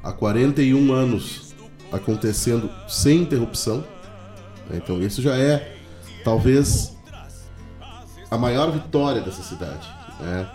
há 0.03 0.13
41 0.13 0.93
anos 0.93 1.55
acontecendo 1.91 2.71
sem 2.89 3.23
interrupção. 3.23 3.79
né? 4.69 4.81
Então, 4.83 5.01
isso 5.03 5.21
já 5.21 5.37
é, 5.37 5.77
talvez, 6.25 6.97
a 8.31 8.39
maior 8.39 8.71
vitória 8.71 9.21
dessa 9.21 9.43
cidade. 9.43 9.87
né? 10.21 10.49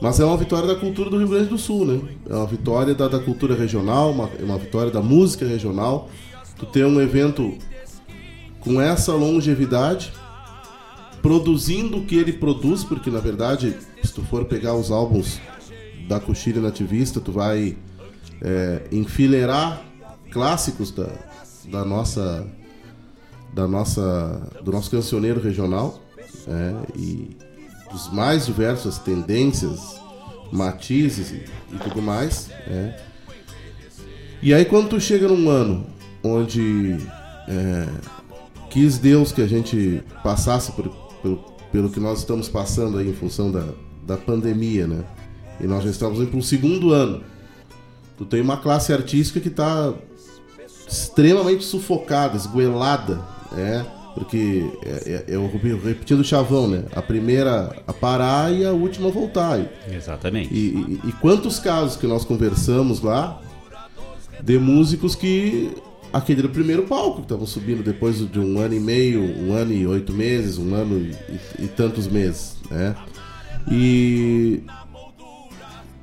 Mas 0.00 0.20
é 0.20 0.24
uma 0.24 0.36
vitória 0.36 0.68
da 0.68 0.76
cultura 0.76 1.10
do 1.10 1.18
Rio 1.18 1.28
Grande 1.28 1.48
do 1.48 1.58
Sul, 1.58 1.84
né? 1.84 2.00
É 2.28 2.34
uma 2.34 2.46
vitória 2.46 2.94
da, 2.94 3.08
da 3.08 3.18
cultura 3.18 3.54
regional, 3.54 4.10
uma, 4.10 4.30
é 4.38 4.44
uma 4.44 4.58
vitória 4.58 4.90
da 4.90 5.00
música 5.02 5.46
regional. 5.46 6.08
Tu 6.58 6.66
ter 6.66 6.86
um 6.86 7.00
evento 7.00 7.58
com 8.64 8.80
essa 8.80 9.12
longevidade, 9.12 10.12
produzindo 11.20 11.98
o 11.98 12.04
que 12.04 12.16
ele 12.16 12.32
produz, 12.32 12.82
porque 12.82 13.10
na 13.10 13.20
verdade, 13.20 13.76
se 14.02 14.12
tu 14.12 14.22
for 14.22 14.46
pegar 14.46 14.74
os 14.74 14.90
álbuns 14.90 15.38
da 16.08 16.18
Coxilha 16.18 16.60
Nativista, 16.60 17.20
tu 17.20 17.30
vai 17.30 17.76
é, 18.42 18.82
enfileirar 18.90 19.82
clássicos 20.30 20.90
da, 20.90 21.08
da 21.70 21.84
nossa 21.84 22.46
da 23.54 23.68
nossa, 23.68 24.42
do 24.62 24.72
nosso 24.72 24.90
cancioneiro 24.90 25.40
regional 25.40 26.00
é, 26.48 26.98
e 26.98 27.36
dos 27.90 28.12
mais 28.12 28.46
diversas 28.46 28.98
tendências, 28.98 30.00
matizes 30.50 31.30
e, 31.30 31.44
e 31.72 31.78
tudo 31.78 32.02
mais. 32.02 32.50
É. 32.66 33.00
E 34.42 34.52
aí 34.52 34.64
quando 34.64 34.88
tu 34.88 35.00
chega 35.00 35.28
num 35.28 35.48
ano 35.48 35.86
onde 36.22 36.96
é, 37.48 37.86
quis 38.74 38.98
Deus 38.98 39.30
que 39.30 39.40
a 39.40 39.46
gente 39.46 40.02
passasse 40.20 40.72
por, 40.72 40.88
pelo, 41.22 41.36
pelo 41.70 41.88
que 41.88 42.00
nós 42.00 42.18
estamos 42.18 42.48
passando 42.48 42.98
aí 42.98 43.08
em 43.08 43.14
função 43.14 43.52
da, 43.52 43.68
da 44.04 44.16
pandemia, 44.16 44.84
né? 44.84 45.04
E 45.60 45.66
nós 45.68 45.84
já 45.84 45.90
estamos 45.90 46.18
indo 46.18 46.26
para 46.26 46.40
o 46.40 46.42
segundo 46.42 46.92
ano. 46.92 47.22
Tu 48.18 48.24
tem 48.24 48.40
uma 48.40 48.56
classe 48.56 48.92
artística 48.92 49.38
que 49.38 49.46
está 49.46 49.94
extremamente 50.88 51.62
sufocada, 51.62 52.36
esgoelada, 52.36 53.20
é, 53.56 53.84
porque 54.14 54.68
é, 54.84 55.24
é, 55.28 55.34
é 55.34 55.38
o 55.38 55.46
repetindo 55.46 56.18
o 56.18 56.24
chavão, 56.24 56.66
né? 56.66 56.84
A 56.96 57.00
primeira 57.00 57.76
a 57.86 57.92
parar 57.92 58.52
e 58.52 58.66
a 58.66 58.72
última 58.72 59.06
a 59.08 59.12
voltar. 59.12 59.64
Exatamente. 59.88 60.52
E, 60.52 61.00
e, 61.04 61.08
e 61.10 61.12
quantos 61.12 61.60
casos 61.60 61.96
que 61.96 62.08
nós 62.08 62.24
conversamos 62.24 63.00
lá 63.00 63.40
de 64.42 64.58
músicos 64.58 65.14
que 65.14 65.72
aquele 66.14 66.38
era 66.38 66.46
o 66.46 66.50
primeiro 66.50 66.84
palco 66.84 67.16
que 67.16 67.22
estavam 67.22 67.44
subindo 67.44 67.82
depois 67.82 68.18
de 68.30 68.38
um 68.38 68.60
ano 68.60 68.74
e 68.74 68.78
meio, 68.78 69.20
um 69.20 69.52
ano 69.52 69.72
e 69.72 69.84
oito 69.84 70.12
meses, 70.12 70.58
um 70.58 70.72
ano 70.72 70.96
e, 70.96 71.64
e 71.64 71.66
tantos 71.66 72.06
meses, 72.06 72.56
né? 72.70 72.94
E 73.68 74.62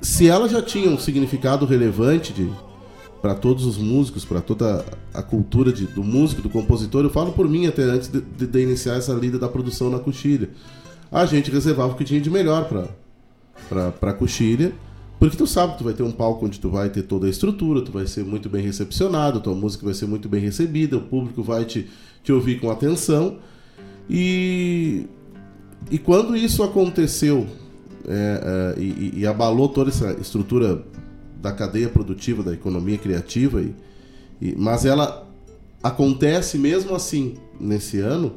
se 0.02 0.28
ela 0.28 0.46
já 0.50 0.60
tinha 0.60 0.90
um 0.90 0.98
significado 0.98 1.64
relevante 1.64 2.34
de 2.34 2.52
para 3.22 3.34
todos 3.34 3.64
os 3.64 3.78
músicos, 3.78 4.24
para 4.24 4.40
toda 4.40 4.84
a 5.14 5.22
cultura 5.22 5.72
de, 5.72 5.86
do 5.86 6.02
músico, 6.02 6.42
do 6.42 6.50
compositor, 6.50 7.04
eu 7.04 7.10
falo 7.10 7.32
por 7.32 7.48
mim 7.48 7.66
até 7.66 7.84
antes 7.84 8.08
de, 8.08 8.20
de, 8.20 8.46
de 8.48 8.60
iniciar 8.60 8.96
essa 8.96 9.14
lida 9.14 9.38
da 9.38 9.48
produção 9.48 9.88
na 9.88 10.00
Coxilha. 10.00 10.50
A 11.10 11.24
gente 11.24 11.50
reservava 11.50 11.92
o 11.92 11.96
que 11.96 12.04
tinha 12.04 12.20
de 12.20 12.28
melhor 12.28 12.68
para 12.68 13.92
para 13.92 14.12
Coxilha, 14.12 14.72
porque 15.22 15.36
tu 15.36 15.46
sabe 15.46 15.74
que 15.74 15.78
tu 15.78 15.84
vai 15.84 15.92
ter 15.92 16.02
um 16.02 16.10
palco 16.10 16.44
onde 16.44 16.58
tu 16.58 16.68
vai 16.68 16.90
ter 16.90 17.02
toda 17.02 17.28
a 17.28 17.30
estrutura, 17.30 17.80
tu 17.80 17.92
vai 17.92 18.08
ser 18.08 18.24
muito 18.24 18.48
bem 18.48 18.60
recepcionado, 18.60 19.38
tua 19.38 19.54
música 19.54 19.84
vai 19.84 19.94
ser 19.94 20.06
muito 20.06 20.28
bem 20.28 20.40
recebida, 20.40 20.96
o 20.96 21.00
público 21.00 21.44
vai 21.44 21.64
te, 21.64 21.88
te 22.24 22.32
ouvir 22.32 22.58
com 22.58 22.68
atenção. 22.68 23.38
E, 24.10 25.06
e 25.88 25.96
quando 25.96 26.36
isso 26.36 26.64
aconteceu 26.64 27.46
é, 28.04 28.74
é, 28.76 28.80
e, 28.82 29.20
e, 29.20 29.24
abalou 29.24 29.68
toda 29.68 29.90
essa 29.90 30.10
estrutura 30.14 30.84
da 31.40 31.52
cadeia 31.52 31.88
produtiva 31.88 32.42
da 32.42 32.52
economia 32.52 32.98
criativa, 32.98 33.62
e, 33.62 33.76
e, 34.40 34.56
mas 34.58 34.84
ela 34.84 35.24
acontece 35.80 36.58
mesmo 36.58 36.96
assim 36.96 37.36
nesse 37.60 38.00
ano, 38.00 38.32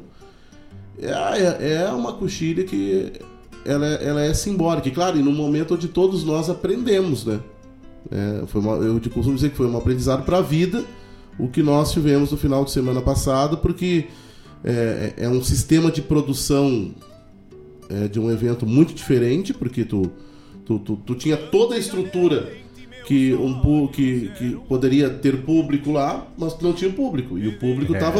é, 1.02 1.10
é, 1.10 1.72
é 1.82 1.90
uma 1.90 2.12
coxilha 2.12 2.62
que 2.62 3.12
ela, 3.66 3.86
é, 3.86 4.04
ela 4.08 4.22
é 4.22 4.32
simbólica. 4.32 4.88
E 4.88 4.90
claro, 4.90 5.18
e 5.18 5.22
no 5.22 5.32
momento 5.32 5.74
onde 5.74 5.88
todos 5.88 6.24
nós 6.24 6.48
aprendemos, 6.48 7.24
né? 7.24 7.40
É, 8.10 8.46
foi 8.46 8.60
uma, 8.60 8.76
eu 8.76 9.00
costumo 9.00 9.34
dizer 9.34 9.50
que 9.50 9.56
foi 9.56 9.66
um 9.66 9.76
aprendizado 9.76 10.24
para 10.24 10.38
a 10.38 10.42
vida 10.42 10.84
o 11.38 11.48
que 11.48 11.62
nós 11.62 11.92
tivemos 11.92 12.30
no 12.30 12.36
final 12.36 12.64
de 12.64 12.70
semana 12.70 13.02
passado, 13.02 13.58
porque 13.58 14.06
é, 14.64 15.14
é 15.18 15.28
um 15.28 15.42
sistema 15.42 15.90
de 15.90 16.00
produção 16.00 16.94
é, 17.88 18.08
de 18.08 18.18
um 18.18 18.30
evento 18.30 18.66
muito 18.66 18.94
diferente, 18.94 19.52
porque 19.52 19.84
tu, 19.84 20.10
tu, 20.64 20.78
tu, 20.78 20.96
tu 20.96 21.14
tinha 21.14 21.36
toda 21.36 21.74
a 21.74 21.78
estrutura 21.78 22.52
que, 23.06 23.32
um, 23.34 23.86
que, 23.86 24.32
que 24.36 24.56
poderia 24.68 25.08
ter 25.08 25.42
público 25.42 25.92
lá, 25.92 26.26
mas 26.36 26.58
não 26.58 26.72
tinha 26.72 26.90
público. 26.92 27.38
E 27.38 27.46
o 27.46 27.58
público 27.58 27.94
estava 27.94 28.18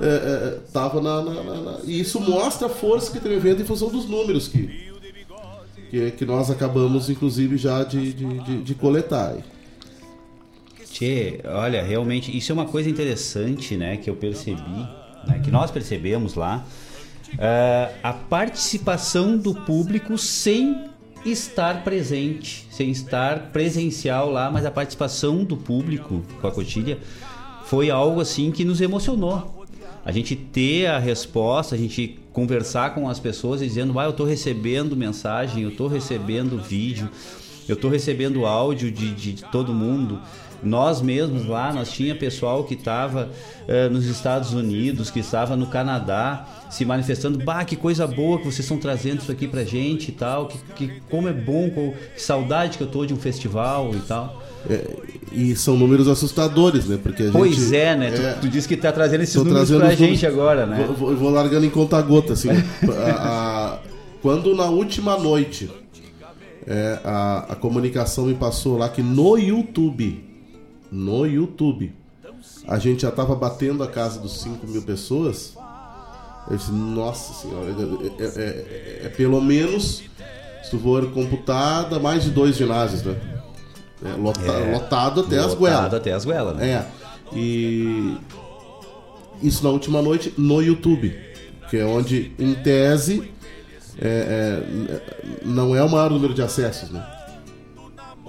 é. 0.00 0.04
é, 0.04 0.08
é, 0.08 0.58
tava 0.72 1.00
na, 1.00 1.22
na, 1.22 1.42
na, 1.44 1.60
na, 1.60 1.78
E 1.84 2.00
isso 2.00 2.20
mostra 2.20 2.66
a 2.66 2.70
força 2.70 3.12
que 3.12 3.20
tem 3.20 3.30
o 3.30 3.36
evento 3.36 3.62
em 3.62 3.64
função 3.64 3.88
dos 3.88 4.06
números 4.06 4.48
que, 4.48 4.90
que, 5.90 6.10
que 6.10 6.24
nós 6.24 6.50
acabamos, 6.50 7.08
inclusive, 7.08 7.56
já 7.56 7.84
de, 7.84 8.12
de, 8.12 8.38
de, 8.40 8.62
de 8.62 8.74
coletar. 8.74 9.36
Tchê, 10.90 11.40
olha, 11.44 11.82
realmente, 11.84 12.36
isso 12.36 12.50
é 12.50 12.54
uma 12.54 12.66
coisa 12.66 12.90
interessante, 12.90 13.76
né, 13.76 13.96
que 13.96 14.10
eu 14.10 14.16
percebi, 14.16 14.60
né, 15.28 15.40
que 15.44 15.52
nós 15.52 15.70
percebemos 15.70 16.34
lá, 16.34 16.66
uh, 17.34 17.94
a 18.02 18.12
participação 18.12 19.38
do 19.38 19.54
público 19.54 20.18
sem 20.18 20.95
estar 21.30 21.82
presente, 21.82 22.66
sem 22.70 22.90
estar 22.90 23.50
presencial 23.52 24.30
lá, 24.30 24.50
mas 24.50 24.64
a 24.64 24.70
participação 24.70 25.44
do 25.44 25.56
público 25.56 26.22
com 26.40 26.46
a 26.46 26.52
cotilha 26.52 26.98
foi 27.64 27.90
algo 27.90 28.20
assim 28.20 28.50
que 28.50 28.64
nos 28.64 28.80
emocionou. 28.80 29.66
A 30.04 30.12
gente 30.12 30.36
ter 30.36 30.86
a 30.86 30.98
resposta, 30.98 31.74
a 31.74 31.78
gente 31.78 32.20
conversar 32.32 32.94
com 32.94 33.08
as 33.08 33.18
pessoas 33.18 33.60
dizendo, 33.60 33.98
ah, 33.98 34.04
eu 34.04 34.10
estou 34.10 34.24
recebendo 34.24 34.96
mensagem, 34.96 35.64
eu 35.64 35.70
estou 35.70 35.88
recebendo 35.88 36.58
vídeo, 36.58 37.10
eu 37.68 37.74
estou 37.74 37.90
recebendo 37.90 38.46
áudio 38.46 38.90
de, 38.92 39.10
de 39.12 39.42
todo 39.44 39.74
mundo. 39.74 40.20
Nós 40.62 41.00
mesmos 41.00 41.46
lá, 41.46 41.72
nós 41.72 41.90
tinha 41.90 42.14
pessoal 42.14 42.64
que 42.64 42.74
estava 42.74 43.24
uh, 43.24 43.30
eh, 43.68 43.88
nos 43.88 44.06
Estados 44.06 44.52
Unidos, 44.52 45.10
que 45.10 45.20
estava 45.20 45.56
no 45.56 45.66
Canadá, 45.66 46.46
se 46.70 46.84
manifestando, 46.84 47.38
bah, 47.38 47.64
que 47.64 47.76
coisa 47.76 48.06
boa 48.06 48.38
que 48.38 48.44
vocês 48.44 48.60
estão 48.60 48.78
trazendo 48.78 49.20
isso 49.20 49.30
aqui 49.30 49.46
pra 49.46 49.64
gente 49.64 50.08
e 50.08 50.12
tal, 50.12 50.46
que, 50.46 50.58
que 50.74 51.00
como 51.10 51.28
é 51.28 51.32
bom, 51.32 51.70
que 52.14 52.22
saudade 52.22 52.78
que 52.78 52.82
eu 52.82 52.88
tô 52.88 53.04
de 53.04 53.14
um 53.14 53.16
festival 53.16 53.92
e 53.94 54.00
tal. 54.00 54.42
É, 54.68 54.84
e 55.30 55.54
são 55.54 55.76
números 55.76 56.08
assustadores, 56.08 56.86
né? 56.86 56.98
Porque 57.00 57.28
pois 57.30 57.54
gente, 57.54 57.76
é, 57.76 57.94
né? 57.94 58.08
É, 58.08 58.32
tu, 58.32 58.40
tu 58.40 58.48
disse 58.48 58.66
que 58.66 58.76
tá 58.76 58.90
trazendo 58.90 59.22
esses 59.22 59.36
números 59.36 59.70
pra 59.70 59.90
gente 59.90 60.00
números, 60.00 60.24
agora, 60.24 60.66
né? 60.66 60.88
Vou, 60.98 61.14
vou, 61.14 61.30
largando 61.30 61.66
em 61.66 61.70
conta 61.70 62.00
gota, 62.02 62.32
assim. 62.32 62.48
a, 63.06 63.12
a, 63.12 63.78
quando 64.20 64.54
na 64.56 64.64
última 64.64 65.16
noite 65.16 65.70
é, 66.66 66.98
a, 67.04 67.46
a 67.50 67.54
comunicação 67.54 68.26
me 68.26 68.34
passou 68.34 68.76
lá 68.76 68.88
que 68.88 69.02
no 69.02 69.38
YouTube 69.38 70.25
no 70.90 71.26
YouTube. 71.26 71.94
A 72.66 72.78
gente 72.78 73.02
já 73.02 73.08
estava 73.08 73.34
batendo 73.34 73.82
a 73.82 73.88
casa 73.88 74.20
dos 74.20 74.40
5 74.40 74.66
mil 74.66 74.82
pessoas. 74.82 75.56
Eu 76.50 76.56
disse, 76.56 76.72
nossa 76.72 77.34
senhora, 77.34 77.70
é, 77.70 78.22
é, 78.22 78.26
é, 78.26 79.00
é, 79.06 79.08
pelo 79.08 79.40
menos, 79.40 80.02
se 80.62 80.70
tu 80.70 80.78
for 80.78 81.10
computada, 81.10 81.98
mais 81.98 82.22
de 82.22 82.30
dois 82.30 82.56
ginásios, 82.56 83.02
né? 83.02 83.16
É, 84.04 84.12
lota, 84.16 84.40
é, 84.40 84.72
lotado 84.72 85.20
até 85.22 85.36
lotado 85.36 85.46
as 85.46 85.54
goelas. 85.54 85.78
Lotado 85.84 85.96
até 85.96 86.12
as 86.12 86.24
goelas, 86.24 86.56
né? 86.56 86.70
É. 86.70 86.86
E 87.34 88.16
isso 89.42 89.64
na 89.64 89.70
última 89.70 90.00
noite 90.00 90.32
no 90.38 90.62
YouTube, 90.62 91.16
que 91.68 91.78
é 91.78 91.84
onde, 91.84 92.32
em 92.38 92.54
tese, 92.54 93.30
é, 93.98 94.62
é, 94.62 95.44
não 95.44 95.74
é 95.74 95.82
o 95.82 95.90
maior 95.90 96.10
número 96.10 96.34
de 96.34 96.42
acessos, 96.42 96.90
né? 96.90 97.04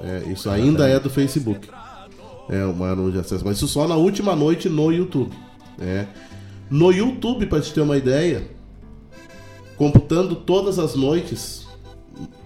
É, 0.01 0.31
isso 0.31 0.49
ainda 0.49 0.87
é 0.87 0.99
do 0.99 1.09
Facebook. 1.09 1.69
É, 2.49 2.63
o 2.65 2.73
maior 2.73 2.95
número 2.95 3.13
de 3.13 3.19
acessos. 3.19 3.43
Mas 3.43 3.57
isso 3.57 3.67
só 3.67 3.87
na 3.87 3.95
última 3.95 4.35
noite 4.35 4.69
no 4.69 4.91
YouTube. 4.91 5.31
Né? 5.77 6.07
No 6.69 6.91
YouTube, 6.91 7.45
para 7.45 7.61
te 7.61 7.73
ter 7.73 7.81
uma 7.81 7.97
ideia, 7.97 8.49
computando 9.75 10.35
todas 10.35 10.79
as 10.79 10.95
noites, 10.95 11.67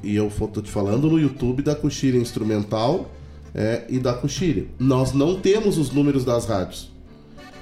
e 0.03 0.15
eu 0.15 0.27
estou 0.27 0.61
te 0.61 0.69
falando 0.69 1.09
no 1.09 1.19
YouTube 1.19 1.63
da 1.63 1.75
Coxilha 1.75 2.17
Instrumental 2.17 3.09
é, 3.53 3.85
e 3.89 3.99
da 3.99 4.13
Coxilha. 4.13 4.65
Nós 4.79 5.13
não 5.13 5.39
temos 5.39 5.77
os 5.77 5.91
números 5.91 6.25
das 6.25 6.45
rádios. 6.45 6.91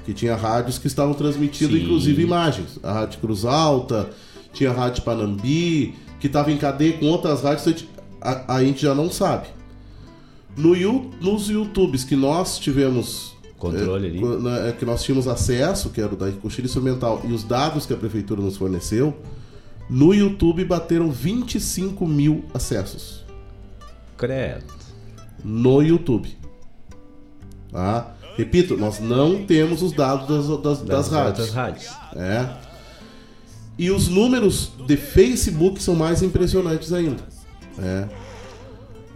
Que 0.05 0.13
tinha 0.13 0.35
rádios 0.35 0.77
que 0.77 0.87
estavam 0.87 1.13
transmitindo, 1.13 1.75
Sim. 1.75 1.83
inclusive, 1.83 2.23
imagens. 2.23 2.79
A 2.81 2.93
Rádio 2.93 3.19
Cruz 3.19 3.45
Alta, 3.45 4.09
tinha 4.53 4.71
a 4.71 4.73
Rádio 4.73 5.03
Panambi, 5.03 5.93
que 6.19 6.27
estava 6.27 6.51
em 6.51 6.57
cadeia 6.57 6.93
com 6.97 7.05
outras 7.05 7.41
rádios, 7.41 7.85
a, 8.21 8.55
a 8.55 8.63
gente 8.63 8.81
já 8.81 8.95
não 8.95 9.09
sabe. 9.09 9.47
No, 10.57 10.73
nos 11.21 11.49
YouTubes 11.49 12.03
que 12.03 12.15
nós 12.15 12.59
tivemos 12.59 13.37
controle 13.59 14.07
é, 14.07 14.09
ali. 14.09 14.41
Né, 14.41 14.69
é, 14.69 14.71
que 14.71 14.85
nós 14.85 15.03
tínhamos 15.03 15.27
acesso, 15.27 15.89
que 15.89 16.01
era 16.01 16.13
o 16.13 16.17
da 16.17 16.31
coxilha 16.31 16.65
instrumental, 16.65 17.21
e 17.25 17.33
os 17.33 17.43
dados 17.43 17.85
que 17.85 17.93
a 17.93 17.97
prefeitura 17.97 18.41
nos 18.41 18.57
forneceu, 18.57 19.15
no 19.89 20.13
YouTube 20.13 20.63
bateram 20.65 21.11
25 21.11 22.07
mil 22.07 22.45
acessos. 22.53 23.25
Credo. 24.17 24.73
No 25.43 25.81
YouTube. 25.81 26.37
Tá? 27.71 28.13
Repito, 28.37 28.77
nós 28.77 28.99
não 28.99 29.45
temos 29.45 29.81
os 29.81 29.91
dados 29.91 30.27
das, 30.27 30.47
das, 30.47 30.81
das, 30.81 30.81
das 30.81 31.09
rádios. 31.09 31.49
rádios. 31.49 31.89
É. 32.15 32.49
E 33.77 33.91
os 33.91 34.07
números 34.07 34.71
de 34.85 34.97
Facebook 34.97 35.81
são 35.81 35.95
mais 35.95 36.21
impressionantes 36.21 36.91
ainda. 36.93 37.23
É. 37.77 38.07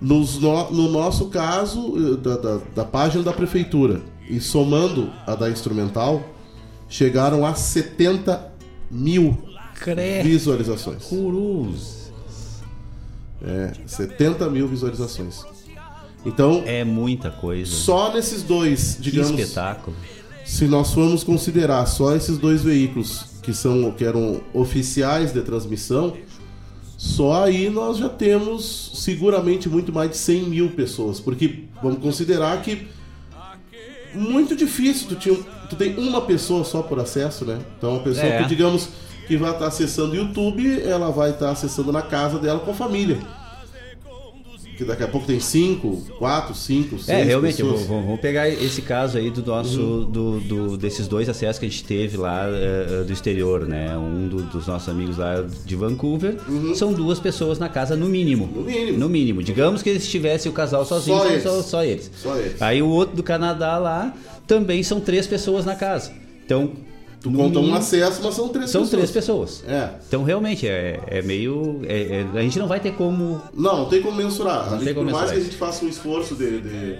Nos 0.02 0.40
no, 0.40 0.72
no 0.72 0.92
nosso 0.92 1.28
caso, 1.28 1.94
eh, 1.96 2.18
da, 2.18 2.38
da, 2.38 2.60
da, 2.76 2.86
página 2.86 3.24
da 3.24 3.32
prefeitura, 3.32 4.02
e 4.30 4.40
somando 4.40 5.12
a 5.26 5.36
da 5.36 5.50
instrumental, 5.50 6.24
chegaram 6.90 7.46
a 7.46 7.54
70 7.54 8.54
mil 8.92 9.38
visualizações. 10.24 11.04
Curuz. 11.06 12.12
É, 13.42 13.74
70 13.86 14.50
mil 14.50 14.68
visualizações. 14.68 15.44
Então. 16.26 16.64
É 16.66 16.84
muita 16.84 17.30
coisa. 17.30 17.70
Só 17.70 18.14
nesses 18.14 18.44
dois, 18.44 18.98
digamos. 19.00 19.32
Que 19.32 19.42
espetáculo. 19.42 19.96
se 20.46 20.66
nós 20.66 20.94
formos 20.94 21.24
considerar 21.24 21.86
só 21.86 22.16
esses 22.16 22.38
dois 22.38 22.62
veículos 22.62 23.26
que 23.42 23.54
são 23.54 23.92
que 23.92 24.06
eram 24.06 24.42
oficiais 24.54 25.34
de 25.34 25.42
transmissão, 25.42 26.14
só 27.04 27.44
aí 27.44 27.70
nós 27.70 27.98
já 27.98 28.08
temos 28.08 28.92
seguramente 28.94 29.68
muito 29.68 29.92
mais 29.92 30.10
de 30.12 30.16
100 30.18 30.44
mil 30.44 30.70
pessoas, 30.72 31.20
porque 31.20 31.66
vamos 31.82 32.00
considerar 32.00 32.62
que 32.62 32.88
muito 34.14 34.56
difícil 34.56 35.10
tu, 35.10 35.16
tinha, 35.16 35.36
tu 35.70 35.76
tem 35.76 35.98
uma 35.98 36.22
pessoa 36.22 36.64
só 36.64 36.82
por 36.82 36.98
acesso, 37.02 37.44
né? 37.44 37.60
Então, 37.78 37.92
uma 37.96 38.04
pessoa 38.04 38.26
É. 38.26 38.42
que 38.42 38.48
digamos 38.48 38.88
que 39.28 39.36
vai 39.36 39.52
estar 39.52 39.68
acessando 39.68 40.14
o 40.14 40.16
YouTube, 40.16 40.82
ela 40.82 41.12
vai 41.12 41.32
estar 41.32 41.50
acessando 41.50 41.92
na 41.92 42.02
casa 42.02 42.40
dela 42.40 42.62
com 42.62 42.72
a 42.72 42.74
família. 42.74 43.18
Que 44.78 44.84
daqui 44.84 45.04
a 45.04 45.08
pouco 45.08 45.28
tem 45.28 45.40
cinco, 45.40 45.98
quatro, 46.18 46.56
cinco, 46.56 46.98
seis 46.98 47.20
É, 47.20 47.24
realmente, 47.24 47.58
pessoas. 47.58 47.86
vamos 47.86 48.20
pegar 48.20 48.50
esse 48.50 48.82
caso 48.82 49.18
aí 49.18 49.30
do 49.30 49.46
nosso, 49.46 49.80
Uhum. 49.80 50.06
do, 50.06 50.40
do- 50.40 50.78
desses 50.78 51.08
dois 51.08 51.30
acessos 51.30 51.60
que 51.60 51.66
a 51.66 51.70
gente 51.70 51.84
teve 51.84 52.18
lá 52.18 52.46
eh, 52.48 53.04
do 53.06 53.14
exterior, 53.14 53.68
né? 53.68 53.96
Um 53.98 54.28
do- 54.28 54.44
dos 54.44 54.66
nossos 54.68 54.90
amigos 54.90 55.18
lá 55.18 55.46
de 55.66 55.76
Vancouver. 55.76 56.38
São 56.76 56.92
duas 56.92 57.20
pessoas 57.20 57.60
na 57.60 57.70
casa, 57.70 57.96
no 57.96 58.08
mínimo. 58.08 58.46
Uhum. 58.46 58.62
No 58.62 58.64
mínimo. 58.64 58.98
No 58.98 59.10
mínimo. 59.10 59.44
Digamos 59.44 59.82
que 59.84 59.90
eles 59.90 60.08
tivessem 60.08 60.52
o 60.52 60.56
casal 60.56 60.84
sozinho, 60.86 61.18
Só 61.18 61.26
eles. 61.30 61.44
só, 61.44 61.62
só 61.62 61.84
eles. 61.84 62.12
Só 62.16 62.36
eles. 62.38 62.62
Aí 62.62 62.82
o 62.82 62.88
outro 62.88 63.16
do 63.16 63.22
Canadá 63.24 63.78
lá 63.78 64.14
também 64.48 64.82
são 64.84 65.00
três 65.00 65.28
pessoas 65.28 65.66
na 65.66 65.76
casa. 65.76 66.12
Então. 66.46 66.72
Tu 67.24 67.32
conta 67.32 67.58
um 67.58 67.74
acesso, 67.74 68.20
mas 68.22 68.36
são 68.36 68.50
três 68.50 68.70
são 68.70 68.82
pessoas. 68.82 68.90
três 68.92 69.12
pessoas. 69.12 69.64
É. 69.66 69.92
Então 70.06 70.24
realmente 70.24 70.68
é, 70.68 71.00
é 71.08 71.22
meio. 71.22 71.80
é- 71.86 72.26
é- 72.34 72.38
a 72.38 72.42
gente 72.42 72.60
não 72.60 72.68
vai 72.68 72.82
ter 72.82 72.92
como. 72.96 73.42
Não, 73.54 73.78
não 73.80 73.86
tem 73.86 74.02
como 74.02 74.18
mensurar. 74.18 74.66
Não 74.70 74.78
gente, 74.78 74.86
tem 74.86 74.94
como 74.94 75.08
por 75.08 75.14
mais 75.14 75.32
mensurar 75.32 75.34
que 75.36 75.42
a 75.42 75.44
gente 75.46 75.58
faça 75.58 75.86
um 75.86 75.88
esforço 75.88 76.36
de, 76.36 76.60
de 76.60 76.98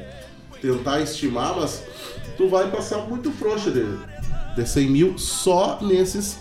tentar 0.62 1.02
estimar, 1.02 1.58
mas 1.60 1.84
tu 2.38 2.48
vai 2.48 2.72
passar 2.72 3.00
muito 3.00 3.32
frouxa 3.32 3.70
de, 3.70 3.86
de 4.56 4.66
100 4.70 4.90
mil 4.90 5.18
só 5.18 5.80
nesses 5.82 6.38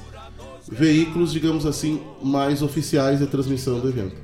veículos, 0.71 1.33
digamos 1.33 1.67
assim, 1.67 2.01
mais 2.23 2.63
oficiais 2.63 3.19
de 3.19 3.27
transmissão 3.27 3.81
do 3.81 3.89
evento. 3.89 4.15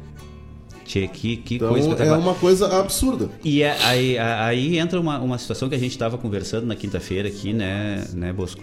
Tchê, 0.88 1.06
que, 1.06 1.36
que 1.36 1.56
Então 1.56 1.68
coisa 1.68 1.86
é 1.86 1.90
espetacular. 1.90 2.18
uma 2.18 2.34
coisa 2.34 2.80
absurda. 2.80 3.28
E 3.44 3.62
é- 3.62 3.76
aí, 3.84 4.18
aí 4.18 4.78
entra 4.78 4.98
uma, 4.98 5.18
uma 5.20 5.36
situação 5.36 5.68
que 5.68 5.74
a 5.74 5.78
gente 5.78 5.90
estava 5.92 6.16
conversando 6.16 6.66
na 6.66 6.74
quinta-feira 6.74 7.28
aqui, 7.28 7.52
né, 7.52 8.06
né, 8.14 8.32
Bosco? 8.32 8.62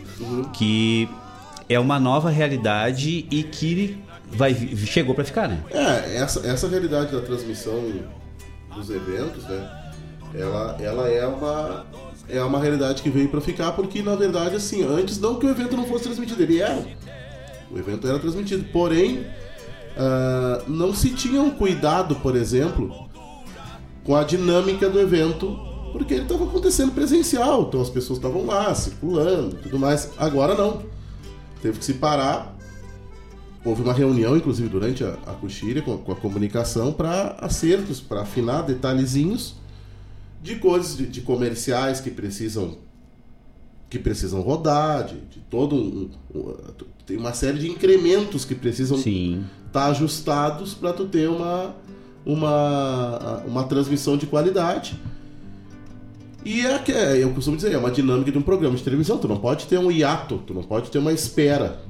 Que 0.52 1.08
é 1.70 1.80
uma 1.80 2.00
nova 2.00 2.32
realidade 2.32 3.28
e 3.30 3.44
que 3.44 3.98
vai, 4.32 4.56
chegou 4.88 5.14
para 5.14 5.24
ficar, 5.24 5.48
né? 5.48 5.64
É, 5.70 6.18
essa, 6.18 6.46
essa 6.48 6.68
realidade 6.68 7.12
da 7.12 7.22
transmissão 7.22 7.94
dos 8.76 8.90
eventos, 8.90 9.44
né? 9.44 9.84
Ela, 10.34 10.78
ela 10.82 11.08
é 11.08 11.26
uma 11.28 11.86
é 12.28 12.42
uma 12.44 12.60
realidade 12.60 13.04
que 13.04 13.10
veio 13.10 13.30
para 13.30 13.40
ficar 13.40 13.72
porque 13.74 14.02
na 14.02 14.16
verdade 14.16 14.56
assim, 14.56 14.84
antes 14.84 15.20
não 15.20 15.36
que 15.36 15.46
o 15.46 15.50
evento 15.50 15.78
não 15.78 15.86
fosse 15.86 16.06
transmitido, 16.06 16.42
ele 16.42 16.60
era. 16.60 16.84
O 17.72 17.78
evento 17.78 18.08
era 18.08 18.18
transmitido, 18.18 18.66
porém 18.74 19.26
ah, 19.98 20.64
não 20.68 20.94
se 20.94 21.12
tinha 21.12 21.42
um 21.42 21.52
cuidado, 21.52 22.16
por 22.16 22.36
exemplo, 22.36 23.08
com 24.04 24.16
a 24.16 24.24
dinâmica 24.24 24.90
do 24.90 25.00
evento, 25.00 25.58
porque 25.92 26.14
ele 26.14 26.24
estava 26.24 26.44
acontecendo 26.44 26.92
presencial, 26.92 27.64
então 27.64 27.82
as 27.82 27.90
pessoas 27.90 28.20
estavam 28.20 28.46
lá 28.46 28.74
circulando, 28.76 29.56
tudo 29.58 29.80
mais. 29.80 30.12
Agora 30.18 30.56
não. 30.56 30.84
Teve 31.62 31.80
que 31.80 31.86
se 31.86 31.96
parar 31.96 32.56
Houve 33.66 33.82
uma 33.82 33.94
reunião, 33.94 34.38
inclusive, 34.38 34.70
durante 34.70 35.04
a, 35.04 35.18
a 35.26 35.34
coxilha 35.34 35.82
com, 35.82 35.98
com 35.98 36.12
a 36.12 36.16
comunicação 36.16 36.94
para 36.94 37.36
acertos, 37.40 38.00
para 38.00 38.22
afinar 38.22 38.62
detalhezinhos 38.62 39.56
de 40.40 40.58
coisas, 40.58 40.96
de, 40.96 41.08
de 41.08 41.22
comerciais 41.22 42.00
que 42.00 42.12
precisam 42.12 42.78
que 43.90 44.00
precisam 44.00 44.42
rodar, 44.42 45.06
de, 45.06 45.16
de 45.16 45.40
todo 45.50 46.10
Tem 47.06 47.18
uma 47.18 47.34
série 47.34 47.60
de 47.60 47.70
incrementos 47.70 48.44
que 48.46 48.56
precisam 48.56 48.98
estar 48.98 49.86
ajustados 49.88 50.74
para 50.74 50.92
tu 50.92 51.06
ter 51.06 51.30
uma, 51.30 51.76
uma, 52.26 53.44
uma 53.46 53.64
transmissão 53.64 54.18
de 54.18 54.26
qualidade. 54.26 55.00
E 56.44 56.62
é 56.62 56.78
que 56.78 56.92
é, 56.92 57.24
eu 57.24 57.32
costumo 57.34 57.58
dizer, 57.58 57.74
é 57.74 57.78
uma 57.78 57.90
dinâmica 57.90 58.32
de 58.32 58.38
um 58.38 58.42
programa 58.42 58.76
de 58.76 58.84
televisão. 58.84 59.18
Tu 59.18 59.28
não 59.28 59.38
pode 59.38 59.66
ter 59.66 59.80
um 59.80 59.92
hiato, 59.92 60.38
tu 60.46 60.54
não 60.54 60.64
pode 60.64 60.92
ter 60.92 61.00
uma 61.00 61.12
espera. 61.12 61.82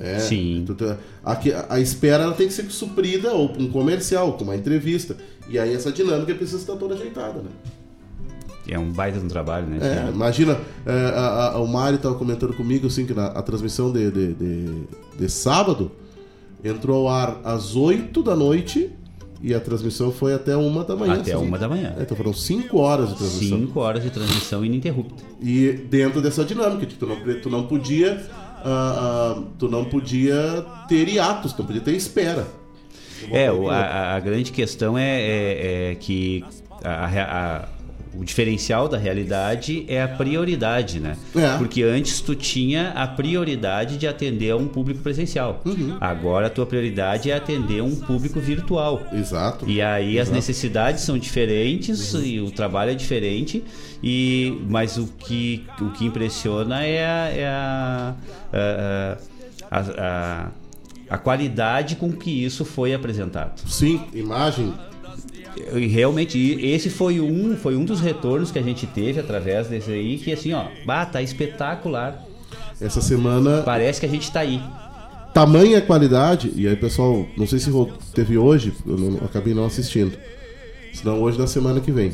É, 0.00 0.18
Sim. 0.20 0.64
tu 0.66 0.74
tá- 0.74 0.96
a, 1.24 1.74
a 1.74 1.80
espera 1.80 2.22
ela 2.22 2.34
tem 2.34 2.46
que 2.46 2.52
ser 2.52 2.70
suprida 2.70 3.32
ou 3.32 3.48
com 3.48 3.62
um 3.62 3.70
comercial, 3.70 4.32
com 4.34 4.44
uma 4.44 4.56
entrevista. 4.56 5.16
E 5.48 5.58
aí 5.58 5.74
essa 5.74 5.90
dinâmica 5.90 6.34
precisa 6.34 6.58
estar 6.58 6.76
toda 6.76 6.94
ajeitada, 6.94 7.40
né? 7.40 7.50
É 8.68 8.78
um 8.78 8.90
baita 8.92 9.18
de 9.18 9.24
um 9.24 9.28
trabalho, 9.28 9.66
né? 9.66 9.78
É, 9.80 10.10
imagina, 10.10 10.58
é, 10.84 10.92
a- 11.16 11.52
a- 11.54 11.58
o 11.60 11.66
Mário 11.66 11.96
estava 11.96 12.14
comentando 12.14 12.52
comigo 12.54 12.86
assim 12.86 13.06
que 13.06 13.14
na, 13.14 13.26
a 13.28 13.42
transmissão 13.42 13.90
de, 13.90 14.10
de, 14.10 14.34
de- 14.34 14.82
de 15.18 15.28
sábado 15.28 15.90
entrou 16.62 17.08
ao 17.08 17.14
ar 17.14 17.40
às 17.44 17.74
8 17.76 18.22
da 18.22 18.36
noite 18.36 18.90
e 19.40 19.54
a 19.54 19.60
transmissão 19.60 20.10
foi 20.12 20.34
até 20.34 20.56
uma 20.56 20.84
da 20.84 20.96
manhã. 20.96 21.14
Até 21.14 21.36
uma 21.36 21.56
da 21.58 21.68
manhã. 21.68 21.94
É, 21.98 22.02
então 22.02 22.16
foram 22.16 22.32
5 22.34 22.76
horas 22.78 23.08
de 23.10 23.14
transmissão. 23.16 23.58
Cinco 23.58 23.80
horas 23.80 24.02
de 24.02 24.10
transmissão 24.10 24.64
ininterrupta. 24.64 25.22
E 25.40 25.72
dentro 25.88 26.20
dessa 26.20 26.44
dinâmica, 26.44 26.84
que 26.86 26.94
tu 26.96 27.06
não, 27.06 27.16
tu 27.40 27.48
não 27.48 27.66
podia. 27.66 28.22
ah, 28.64 29.36
ah, 29.38 29.42
tu 29.56 29.68
não 29.68 29.84
podia 29.84 30.64
ter 30.88 31.08
hiatos, 31.08 31.52
tu 31.52 31.60
não 31.60 31.66
podia 31.66 31.80
ter 31.80 31.92
espera. 31.94 32.44
É, 33.30 33.46
a, 33.48 34.16
a- 34.16 34.20
grande 34.20 34.50
questão 34.52 34.98
é, 34.98 35.20
é- 35.20 35.90
é 35.92 35.94
que 35.94 36.44
a- 36.84 37.06
a- 37.06 37.68
o 38.18 38.24
diferencial 38.24 38.88
da 38.88 38.98
realidade 38.98 39.84
é 39.86 40.02
a 40.02 40.08
prioridade, 40.08 40.98
né? 40.98 41.16
É. 41.36 41.56
Porque 41.56 41.82
antes 41.82 42.20
tu 42.20 42.34
tinha 42.34 42.90
a 42.90 43.06
prioridade 43.06 43.96
de 43.96 44.06
atender 44.08 44.50
a 44.50 44.56
um 44.56 44.66
público 44.66 45.00
presencial. 45.00 45.60
Uhum. 45.64 45.96
Agora 46.00 46.48
a 46.48 46.50
tua 46.50 46.66
prioridade 46.66 47.30
é 47.30 47.36
atender 47.36 47.80
um 47.82 47.94
público 47.94 48.40
virtual. 48.40 49.02
Exato. 49.12 49.68
E 49.68 49.80
aí 49.80 50.18
as 50.18 50.22
Exato. 50.26 50.34
necessidades 50.34 51.02
são 51.02 51.16
diferentes 51.16 52.12
e 52.14 52.40
o 52.40 52.50
trabalho 52.50 52.90
é 52.90 52.94
diferente. 52.94 53.62
E 54.02 54.58
mas 54.68 54.96
o 54.96 55.06
que 55.06 55.64
o 55.80 55.90
que 55.90 56.04
impressiona 56.04 56.84
é 56.84 57.04
a, 57.04 57.28
é 57.30 57.46
a, 57.46 58.14
a, 59.70 59.80
a- 59.80 60.48
a 61.10 61.16
qualidade 61.16 61.96
com 61.96 62.12
que 62.12 62.30
isso 62.44 62.66
foi 62.66 62.92
apresentado. 62.92 63.62
Sim, 63.66 64.02
imagem. 64.12 64.74
E 65.74 65.86
realmente 65.86 66.38
esse 66.64 66.88
foi 66.90 67.20
um 67.20 67.56
foi 67.56 67.76
um 67.76 67.84
dos 67.84 68.00
retornos 68.00 68.50
que 68.50 68.58
a 68.58 68.62
gente 68.62 68.86
teve 68.86 69.18
através 69.20 69.68
desse 69.68 69.90
aí 69.90 70.18
que 70.18 70.32
assim 70.32 70.52
ó, 70.52 70.64
bah, 70.86 71.04
tá 71.06 71.20
espetacular. 71.22 72.24
Essa 72.80 73.00
semana 73.00 73.62
Parece 73.64 74.00
que 74.00 74.06
a 74.06 74.08
gente 74.08 74.30
tá 74.30 74.40
aí. 74.40 74.60
tamanha 75.34 75.80
qualidade, 75.80 76.52
e 76.54 76.66
aí 76.68 76.76
pessoal, 76.76 77.26
não 77.36 77.46
sei 77.46 77.58
se 77.58 77.70
teve 78.14 78.38
hoje, 78.38 78.72
eu, 78.86 78.96
não- 78.96 79.18
eu 79.18 79.24
acabei 79.24 79.52
não 79.54 79.64
assistindo. 79.64 80.16
Senão 80.94 81.20
hoje 81.20 81.38
na 81.38 81.46
semana 81.46 81.80
que 81.80 81.90
vem. 81.92 82.12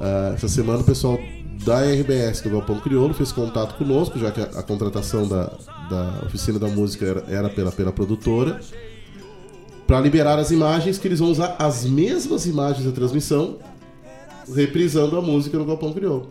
Ah, 0.00 0.32
essa 0.34 0.48
semana 0.48 0.80
o 0.80 0.84
pessoal 0.84 1.18
da 1.64 1.80
RBS, 1.84 2.40
do 2.42 2.50
Galpão 2.50 2.80
Crioulo, 2.80 3.14
fez 3.14 3.30
contato 3.30 3.76
conosco, 3.76 4.18
já 4.18 4.30
que 4.32 4.40
a, 4.40 4.44
a 4.44 4.62
contratação 4.62 5.28
da, 5.28 5.44
da 5.88 6.22
oficina 6.26 6.58
da 6.58 6.66
música 6.68 7.04
era, 7.06 7.24
era 7.28 7.48
pela, 7.48 7.70
pela 7.70 7.92
produtora, 7.92 8.60
para 9.86 10.00
liberar 10.00 10.38
as 10.38 10.50
imagens, 10.50 10.98
que 10.98 11.08
eles 11.08 11.18
vão 11.18 11.30
usar 11.30 11.56
as 11.58 11.84
mesmas 11.84 12.46
imagens 12.46 12.84
da 12.86 12.92
transmissão, 12.92 13.58
reprisando 14.54 15.16
a 15.16 15.22
música 15.22 15.58
no 15.58 15.64
Galpão 15.64 15.92
Crioulo. 15.92 16.28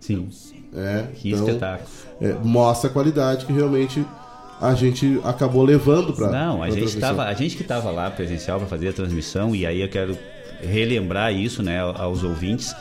Sim. 0.00 0.28
É, 0.74 1.06
Que 1.14 1.32
então, 1.32 1.46
espetáculo. 1.46 1.88
é, 2.20 2.32
mostra 2.44 2.88
a 2.88 2.92
qualidade 2.92 3.44
que 3.44 3.52
realmente 3.52 4.04
a 4.60 4.74
gente 4.74 5.20
acabou 5.24 5.64
levando 5.64 6.12
para 6.12 6.30
Não, 6.30 6.62
a 6.62 6.70
gente, 6.70 6.98
tava, 6.98 7.24
a 7.24 7.32
gente 7.32 7.56
que 7.56 7.62
estava 7.62 7.90
lá 7.90 8.10
presencial 8.10 8.58
para 8.58 8.68
fazer 8.68 8.88
a 8.88 8.92
transmissão, 8.92 9.54
e 9.56 9.64
aí 9.66 9.80
eu 9.80 9.88
quero 9.88 10.16
relembrar 10.60 11.32
isso 11.32 11.62
né, 11.62 11.80
aos 11.80 12.22
ouvintes, 12.22 12.74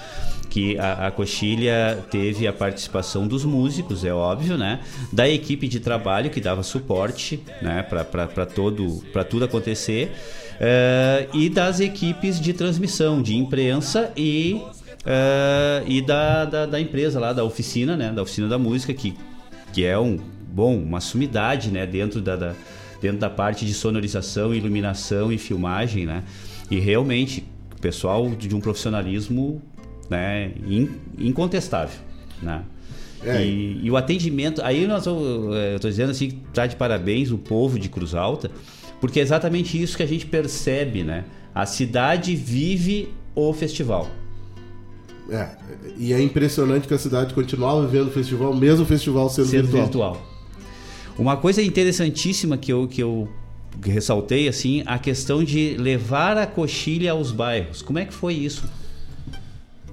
que 0.49 0.77
a, 0.79 1.07
a 1.07 1.11
Coxilha 1.11 1.99
teve 2.09 2.47
a 2.47 2.53
participação 2.53 3.27
dos 3.27 3.45
músicos, 3.45 4.03
é 4.03 4.11
óbvio, 4.13 4.57
né? 4.57 4.79
Da 5.13 5.29
equipe 5.29 5.67
de 5.67 5.79
trabalho 5.79 6.29
que 6.29 6.41
dava 6.41 6.63
suporte 6.63 7.39
né, 7.61 7.83
para 7.83 8.45
todo 8.45 9.03
para 9.13 9.23
tudo 9.23 9.45
acontecer, 9.45 10.11
eh, 10.59 11.27
e 11.33 11.49
das 11.49 11.79
equipes 11.79 12.39
de 12.39 12.51
transmissão, 12.53 13.21
de 13.21 13.35
imprensa 13.35 14.11
e, 14.17 14.59
eh, 15.05 15.83
e 15.87 16.01
da, 16.01 16.45
da, 16.45 16.65
da 16.65 16.79
empresa 16.81 17.19
lá, 17.19 17.31
da 17.31 17.43
oficina, 17.43 17.95
né? 17.95 18.11
Da 18.11 18.21
oficina 18.23 18.47
da 18.47 18.57
música, 18.57 18.93
que, 18.93 19.15
que 19.71 19.85
é 19.85 19.97
um 19.99 20.17
bom, 20.51 20.75
uma 20.77 20.99
sumidade 20.99 21.69
né, 21.69 21.85
dentro 21.85 22.19
da, 22.21 22.35
da- 22.35 22.53
dentro 22.99 23.19
da 23.19 23.29
parte 23.29 23.65
de 23.65 23.73
sonorização, 23.73 24.53
iluminação 24.53 25.31
e 25.31 25.37
filmagem, 25.37 26.05
né? 26.05 26.23
E 26.69 26.79
realmente, 26.79 27.45
pessoal 27.79 28.29
de 28.31 28.53
um 28.53 28.59
profissionalismo 28.59 29.61
né, 30.09 30.51
in- 30.67 30.89
incontestável, 31.17 31.99
né? 32.41 32.63
É. 33.23 33.43
E, 33.45 33.79
e 33.83 33.91
o 33.91 33.97
atendimento, 33.97 34.61
aí 34.63 34.87
nós, 34.87 35.05
eu 35.05 35.75
estou 35.75 35.89
dizendo 35.89 36.11
assim, 36.11 36.29
que 36.29 36.35
tá 36.53 36.65
de 36.65 36.75
parabéns 36.77 37.31
o 37.31 37.37
povo 37.37 37.77
de 37.77 37.89
Cruz 37.89 38.15
Alta, 38.15 38.49
porque 39.01 39.19
é 39.19 39.23
exatamente 39.23 39.81
isso 39.81 39.97
que 39.97 40.03
a 40.03 40.07
gente 40.07 40.25
percebe, 40.25 41.03
né? 41.03 41.25
A 41.53 41.65
cidade 41.65 42.35
vive 42.35 43.09
o 43.35 43.51
festival. 43.53 44.07
É, 45.29 45.49
e 45.97 46.11
é 46.13 46.21
impressionante 46.21 46.87
que 46.87 46.93
a 46.93 46.97
cidade 46.97 47.33
continuava 47.33 47.85
vivendo 47.85 48.07
o 48.07 48.11
festival, 48.11 48.53
mesmo 48.55 48.83
o 48.83 48.87
festival 48.87 49.29
sendo, 49.29 49.47
Sendo 49.47 49.63
virtual. 49.67 49.83
virtual. 50.13 50.27
Uma 51.17 51.35
coisa 51.37 51.61
interessantíssima 51.61 52.57
que 52.57 52.71
eu, 52.71 52.87
que 52.87 53.03
eu 53.03 53.27
ressaltei, 53.83 54.47
assim, 54.47 54.81
a 54.85 54.97
questão 54.97 55.43
de 55.43 55.75
levar 55.77 56.37
a 56.37 56.47
coxilha 56.47 57.11
aos 57.11 57.31
bairros. 57.31 57.81
Como 57.81 57.99
é 57.99 58.05
que 58.05 58.13
foi 58.13 58.33
isso? 58.33 58.63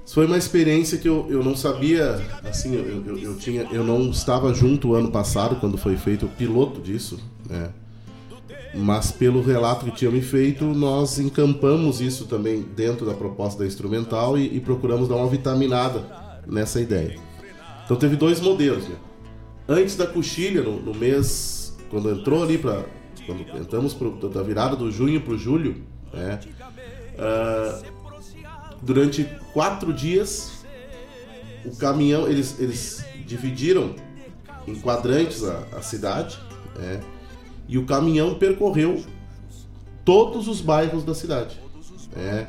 Isso 0.06 0.14
foi 0.14 0.24
uma 0.24 0.38
experiência 0.38 0.98
que 0.98 1.08
eu, 1.08 1.26
eu 1.28 1.42
não 1.42 1.56
sabia, 1.56 2.24
assim, 2.44 2.76
eu, 2.76 3.04
eu, 3.04 3.18
eu 3.18 3.36
tinha, 3.36 3.62
eu 3.72 3.82
não 3.82 4.08
estava 4.08 4.54
junto 4.54 4.94
ano 4.94 5.10
passado, 5.10 5.56
quando 5.56 5.76
foi 5.76 5.96
feito 5.96 6.26
o 6.26 6.28
piloto 6.28 6.80
disso, 6.80 7.18
né? 7.50 7.70
Mas 8.72 9.10
pelo 9.10 9.42
relato 9.42 9.84
que 9.84 9.90
tinha 9.90 10.10
me 10.10 10.20
feito, 10.20 10.64
nós 10.64 11.18
encampamos 11.18 12.00
isso 12.00 12.26
também 12.26 12.62
dentro 12.62 13.04
da 13.04 13.14
proposta 13.14 13.58
da 13.58 13.66
instrumental 13.66 14.38
e, 14.38 14.56
e 14.56 14.60
procuramos 14.60 15.08
dar 15.08 15.16
uma 15.16 15.26
vitaminada 15.26 16.04
nessa 16.46 16.80
ideia. 16.80 17.18
Então 17.84 17.96
teve 17.96 18.14
dois 18.14 18.40
modelos, 18.40 18.86
né? 18.86 18.94
Antes 19.68 19.96
da 19.96 20.06
coxilha, 20.06 20.62
no, 20.62 20.80
no 20.80 20.94
mês, 20.94 21.76
quando 21.90 22.10
entrou 22.10 22.44
ali 22.44 22.58
para 22.58 22.84
quando 23.26 23.40
entramos 23.58 23.92
pro, 23.92 24.12
da 24.28 24.40
virada 24.40 24.76
do 24.76 24.88
junho 24.92 25.20
para 25.20 25.34
o 25.34 25.38
julho, 25.38 25.82
né? 26.12 26.38
Ah, 27.18 27.82
durante 28.82 29.24
quatro 29.52 29.92
dias, 29.92 30.64
o 31.64 31.74
caminhão, 31.76 32.28
eles, 32.28 32.56
eles 32.60 33.04
dividiram 33.26 33.94
em 34.66 34.74
quadrantes 34.76 35.42
a, 35.44 35.58
a 35.76 35.82
cidade, 35.82 36.38
né? 36.76 37.00
e 37.68 37.78
o 37.78 37.84
caminhão 37.86 38.34
percorreu 38.34 39.02
todos 40.04 40.46
os 40.48 40.60
bairros 40.60 41.04
da 41.04 41.14
cidade. 41.14 41.60
né? 42.14 42.48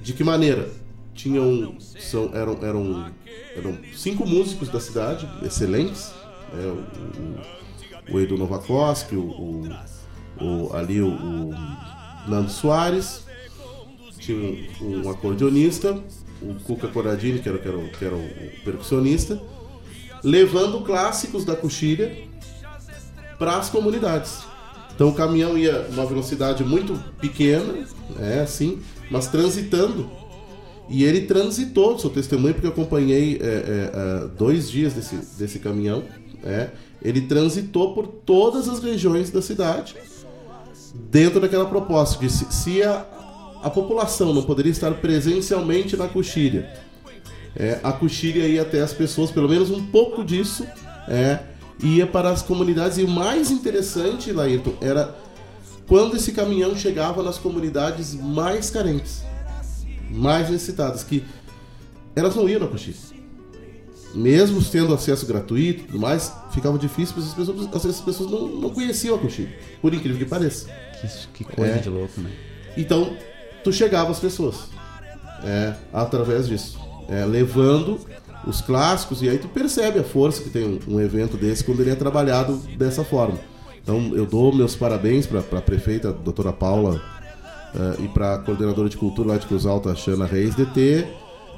De 0.00 0.12
que 0.12 0.24
maneira? 0.24 0.68
Tinham, 1.14 1.76
são, 1.78 2.30
eram, 2.34 2.58
eram, 2.62 3.12
eram 3.54 3.78
cinco 3.94 4.26
músicos 4.26 4.68
da 4.68 4.80
cidade, 4.80 5.28
excelentes, 5.42 6.12
né? 6.52 6.64
o, 8.08 8.12
o, 8.12 8.16
o 8.16 8.20
Edu 8.20 8.36
Novakoski, 8.36 9.14
o, 9.14 9.20
o, 9.20 9.68
o- 10.40 10.74
ali 10.76 11.00
o, 11.00 11.08
o 11.08 11.50
Nando 12.26 12.50
Soares, 12.50 13.24
tinha 14.22 14.68
um, 14.80 15.08
acordeonista, 15.10 16.00
o 16.40 16.54
Cuca 16.54 16.88
Coradini, 16.88 17.38
que 17.40 17.48
era, 17.48 17.58
que 17.58 17.68
era, 17.68 17.76
o- 17.76 17.88
que 17.90 18.04
era 18.04 18.14
o 18.14 18.28
percussionista, 18.64 19.40
levando 20.22 20.80
clássicos 20.82 21.44
da 21.44 21.54
coxilha 21.56 22.16
para 23.38 23.56
as 23.56 23.68
comunidades. 23.68 24.38
Então 24.94 25.08
o 25.08 25.14
caminhão 25.14 25.56
ia 25.58 25.88
numa 25.88 26.06
velocidade 26.06 26.62
muito 26.62 26.94
pequena, 27.20 27.86
é 28.20 28.40
assim, 28.40 28.80
mas 29.10 29.26
transitando. 29.26 30.08
E 30.88 31.04
ele 31.04 31.22
transitou, 31.22 31.98
sou 31.98 32.10
testemunho 32.10 32.54
porque 32.54 32.66
eu 32.66 32.72
acompanhei 32.72 33.38
é, 33.40 33.44
é, 33.46 33.90
é, 34.24 34.28
dois 34.36 34.70
dias 34.70 34.92
desse, 34.92 35.16
desse 35.38 35.58
caminhão. 35.58 36.04
é. 36.44 36.70
ele 37.00 37.22
transitou 37.22 37.94
por 37.94 38.06
todas 38.06 38.68
as 38.68 38.80
regiões 38.80 39.30
da 39.30 39.40
cidade 39.42 39.94
dentro 41.10 41.40
daquela 41.40 41.64
proposta 41.66 42.18
de 42.20 42.30
se, 42.30 42.46
se 42.52 42.82
a, 42.82 43.06
a 43.62 43.70
população 43.70 44.32
não 44.34 44.42
poderia 44.42 44.72
estar 44.72 44.92
presencialmente 44.94 45.96
na 45.96 46.08
coxilha, 46.08 46.68
é, 47.54 47.78
a 47.82 47.92
coxilha 47.92 48.46
ia 48.46 48.62
até 48.62 48.80
as 48.80 48.92
pessoas, 48.92 49.30
pelo 49.30 49.48
menos 49.48 49.70
um 49.70 49.86
pouco 49.86 50.24
disso, 50.24 50.66
é, 51.08 51.38
ia 51.82 52.06
para 52.06 52.30
as 52.30 52.42
comunidades. 52.42 52.98
E 52.98 53.02
o 53.02 53.08
mais 53.08 53.50
interessante, 53.50 54.32
Laírton, 54.32 54.72
era 54.80 55.14
quando 55.86 56.16
esse 56.16 56.32
caminhão 56.32 56.74
chegava 56.74 57.22
nas 57.22 57.36
comunidades 57.38 58.14
mais 58.14 58.70
carentes, 58.70 59.22
mais 60.10 60.48
necessitadas, 60.48 61.04
que 61.04 61.22
elas 62.16 62.34
não 62.34 62.48
iam 62.48 62.60
na 62.60 62.66
coxilha. 62.66 62.96
Mesmo 64.14 64.62
tendo 64.62 64.92
acesso 64.92 65.26
gratuito 65.26 65.82
e 65.82 65.84
tudo 65.84 65.98
mais, 65.98 66.32
ficava 66.52 66.78
difícil, 66.78 67.14
porque 67.14 67.28
as 67.28 67.34
pessoas, 67.34 67.86
as 67.86 68.00
pessoas 68.00 68.30
não, 68.30 68.46
não 68.48 68.70
conheciam 68.70 69.16
a 69.16 69.18
coxilha, 69.18 69.54
por 69.80 69.92
incrível 69.94 70.18
que 70.18 70.26
pareça. 70.26 70.68
Que, 71.00 71.44
que 71.44 71.44
coisa 71.44 71.74
É. 71.74 71.78
de 71.78 71.88
louco, 71.88 72.20
né? 72.20 72.30
Então, 72.76 73.16
tu 73.62 73.72
chegava 73.72 74.10
às 74.10 74.18
pessoas. 74.18 74.70
É, 75.44 75.74
através 75.92 76.46
disso. 76.46 76.78
É, 77.08 77.24
levando 77.24 77.98
os 78.46 78.60
clássicos, 78.60 79.22
e 79.22 79.28
aí 79.28 79.38
tu 79.38 79.48
percebe 79.48 79.98
a 79.98 80.04
força 80.04 80.42
que 80.42 80.50
tem 80.50 80.64
um, 80.64 80.94
um 80.94 81.00
evento 81.00 81.36
desse 81.36 81.62
quando 81.64 81.80
ele 81.80 81.90
é 81.90 81.94
trabalhado 81.94 82.56
dessa 82.76 83.04
forma. 83.04 83.38
Então, 83.82 84.12
eu 84.14 84.24
dou 84.24 84.54
meus 84.54 84.76
parabéns 84.76 85.26
para 85.26 85.40
a 85.40 85.62
prefeita, 85.62 86.12
doutora 86.12 86.52
Paula, 86.52 87.02
eh, 87.74 88.04
e 88.04 88.08
para 88.08 88.34
a 88.34 88.38
coordenadora 88.38 88.88
de 88.88 88.96
cultura 88.96 89.30
lá 89.30 89.36
de 89.38 89.46
Cruz 89.46 89.66
Alta, 89.66 89.94
Xana 89.94 90.24
Reis, 90.24 90.54
de 90.54 90.66
ter, 90.66 91.08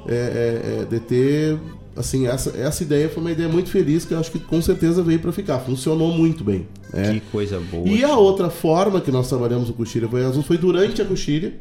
é, 0.06 0.14
é, 0.14 0.80
é, 0.80 0.84
de 0.84 1.00
ter 1.00 1.58
assim, 1.96 2.26
essa, 2.26 2.56
essa 2.56 2.82
ideia 2.82 3.08
foi 3.08 3.22
uma 3.22 3.32
ideia 3.32 3.48
muito 3.48 3.70
feliz 3.70 4.04
que 4.04 4.14
eu 4.14 4.18
acho 4.18 4.30
que 4.30 4.38
com 4.38 4.60
certeza 4.60 5.02
veio 5.02 5.20
para 5.20 5.32
ficar. 5.32 5.58
Funcionou 5.60 6.12
muito 6.12 6.44
bem. 6.44 6.66
é. 6.92 7.12
Que 7.12 7.20
coisa 7.20 7.60
boa. 7.60 7.88
E 7.88 8.04
a 8.04 8.16
outra 8.16 8.50
forma 8.50 9.00
que 9.00 9.10
nós 9.10 9.28
trabalhamos 9.28 9.68
o 9.68 9.72
Coxilha 9.72 10.08
Boi 10.08 10.24
Azul 10.24 10.42
foi 10.42 10.58
durante 10.58 11.00
a 11.00 11.04
Coxilha. 11.04 11.54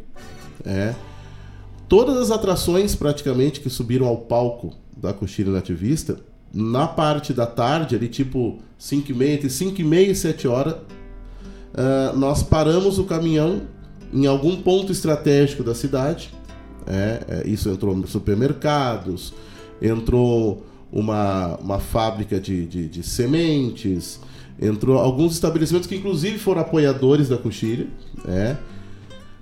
É. 0.65 0.93
Todas 1.87 2.17
as 2.17 2.31
atrações, 2.31 2.95
praticamente, 2.95 3.59
que 3.59 3.69
subiram 3.69 4.07
ao 4.07 4.17
palco 4.17 4.73
da 4.95 5.13
Coxilha 5.13 5.51
Nativista, 5.51 6.17
na 6.53 6.87
parte 6.87 7.33
da 7.33 7.45
tarde, 7.45 7.95
ali 7.95 8.07
tipo 8.07 8.59
5 8.77 9.11
e 9.11 9.13
meia, 9.13 9.33
entre 9.33 9.49
5 9.49 9.81
e 9.81 9.83
meia 9.83 10.11
e 10.11 10.15
7 10.15 10.47
horas, 10.47 10.75
ah, 11.73 12.13
nós 12.15 12.43
paramos 12.43 12.99
o 12.99 13.03
caminhão 13.03 13.63
em 14.13 14.27
algum 14.27 14.61
ponto 14.61 14.91
estratégico 14.91 15.63
da 15.63 15.73
cidade. 15.73 16.29
É, 16.85 17.23
é, 17.27 17.47
isso 17.47 17.69
entrou 17.69 17.95
nos 17.95 18.11
supermercados, 18.11 19.33
entrou 19.81 20.65
uma, 20.91 21.57
uma 21.57 21.79
fábrica 21.79 22.39
de, 22.39 22.65
de, 22.65 22.87
de 22.87 23.03
sementes, 23.03 24.19
entrou 24.61 24.97
alguns 24.97 25.33
estabelecimentos 25.33 25.87
que 25.87 25.95
inclusive 25.95 26.37
foram 26.37 26.61
apoiadores 26.61 27.29
da 27.29 27.37
coxilha, 27.37 27.87
é, 28.27 28.55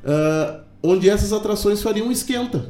ah, 0.05 0.61
onde 0.81 1.09
essas 1.09 1.31
atrações 1.33 1.81
fariam 1.81 2.07
um 2.07 2.11
esquenta. 2.11 2.69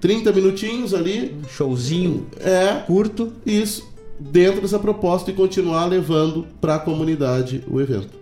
30 0.00 0.32
minutinhos 0.32 0.94
ali. 0.94 1.36
Um 1.44 1.48
showzinho 1.48 2.26
é, 2.38 2.82
curto. 2.86 3.32
Isso. 3.44 3.88
Dentro 4.18 4.60
dessa 4.60 4.78
proposta 4.78 5.30
e 5.30 5.34
continuar 5.34 5.86
levando 5.86 6.46
para 6.60 6.74
a 6.74 6.78
comunidade 6.78 7.64
o 7.68 7.80
evento. 7.80 8.20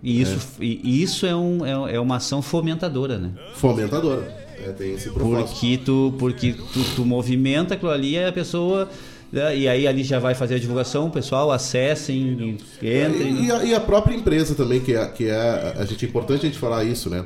E 0.00 0.20
isso, 0.20 0.48
e 0.60 0.80
e 0.82 1.02
isso 1.02 1.26
é, 1.26 1.34
um, 1.34 1.64
é, 1.64 1.94
é 1.94 2.00
uma 2.00 2.16
ação 2.16 2.42
fomentadora, 2.42 3.18
né? 3.18 3.30
Fomentadora. 3.54 4.42
É, 4.64 4.72
tem 4.72 4.94
esse 4.94 5.10
propósito. 5.10 5.50
Porque 5.50 5.78
tu, 5.78 6.14
porque 6.18 6.52
tu, 6.52 6.84
tu 6.96 7.04
movimenta 7.04 7.74
aquilo 7.74 7.90
ali 7.90 8.12
e 8.12 8.24
a 8.24 8.32
pessoa. 8.32 8.88
né, 9.32 9.56
E 9.56 9.68
aí 9.68 9.86
ali 9.86 10.04
já 10.04 10.18
vai 10.18 10.34
fazer 10.34 10.56
a 10.56 10.58
divulgação, 10.58 11.10
pessoal, 11.10 11.50
acessem, 11.50 12.56
entrem. 12.80 13.44
E 13.44 13.50
a, 13.50 13.64
e 13.64 13.74
a 13.74 13.80
própria 13.80 14.14
empresa 14.14 14.54
também, 14.54 14.80
que 14.80 14.94
é, 14.94 15.06
que 15.06 15.26
é 15.28 15.74
a 15.76 15.84
gente 15.84 16.04
é 16.04 16.08
importante 16.08 16.46
a 16.46 16.48
gente 16.48 16.58
falar 16.58 16.84
isso, 16.84 17.10
né? 17.10 17.24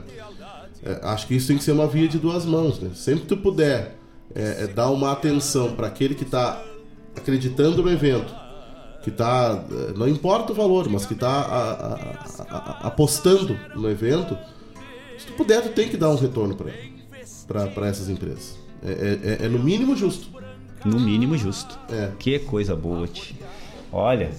É, 0.85 1.01
acho 1.03 1.27
que 1.27 1.35
isso 1.35 1.49
tem 1.49 1.59
que 1.59 1.65
ser 1.65 1.73
uma 1.73 1.87
via 1.87 2.07
de 2.07 2.19
duas 2.19 2.45
mãos, 2.45 2.79
né? 2.81 2.91
Sempre 2.95 3.23
que 3.23 3.27
tu 3.27 3.37
puder 3.37 3.99
é, 4.35 4.65
é, 4.65 4.67
dar 4.67 4.91
uma 4.91 5.13
atenção 5.13 5.73
para 5.73 5.89
aquele 5.89 6.15
que 6.15 6.25
está 6.25 6.63
acreditando 7.17 7.83
no 7.83 7.91
evento, 7.91 8.33
que 9.03 9.11
está, 9.11 9.65
não 9.97 10.07
importa 10.07 10.53
o 10.53 10.55
valor, 10.55 10.89
mas 10.89 11.07
que 11.07 11.15
está 11.15 11.41
apostando 12.83 13.59
no 13.75 13.91
evento, 13.91 14.37
se 15.19 15.27
tu 15.27 15.33
puder, 15.33 15.63
tu 15.63 15.71
tem 15.71 15.89
que 15.89 15.97
dar 15.97 16.11
um 16.11 16.17
retorno 16.17 16.55
para 16.55 16.71
essas 17.89 18.09
empresas. 18.09 18.59
É, 18.85 18.91
é- 18.91 19.43
é- 19.43 19.47
é 19.47 19.49
no 19.49 19.59
mínimo 19.59 19.97
justo. 19.97 20.29
No 20.85 21.01
mínimo 21.01 21.37
justo. 21.37 21.79
É. 21.91 22.11
Que 22.19 22.39
coisa 22.39 22.77
boa, 22.77 23.07
tio. 23.07 23.35
Olha. 23.93 24.31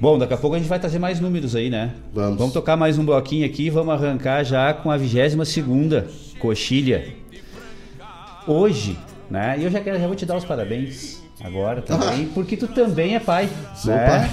Bom, 0.00 0.18
daqui 0.18 0.34
a 0.34 0.36
pouco 0.36 0.56
a 0.56 0.58
gente 0.58 0.68
vai 0.68 0.78
trazer 0.78 0.98
mais 0.98 1.20
números 1.20 1.54
aí, 1.54 1.70
né? 1.70 1.94
Vamos. 2.12 2.38
Vamos 2.38 2.52
tocar 2.52 2.76
mais 2.76 2.98
um 2.98 3.04
bloquinho 3.04 3.46
aqui, 3.46 3.70
vamos 3.70 3.94
arrancar 3.94 4.44
já 4.44 4.72
com 4.74 4.90
a 4.90 4.96
22 4.96 5.48
segunda 5.48 6.08
coxilha. 6.38 7.14
Hoje, 8.46 8.98
né? 9.30 9.56
E 9.58 9.64
eu 9.64 9.70
já 9.70 9.80
quero 9.80 9.98
já 9.98 10.06
vou 10.06 10.16
te 10.16 10.26
dar 10.26 10.36
os 10.36 10.44
parabéns 10.44 11.22
agora 11.42 11.80
também, 11.80 12.26
porque 12.26 12.56
tu 12.56 12.66
também 12.68 13.14
é 13.14 13.20
pai, 13.20 13.48
Sou 13.74 13.92
né? 13.92 14.06
pai. 14.06 14.30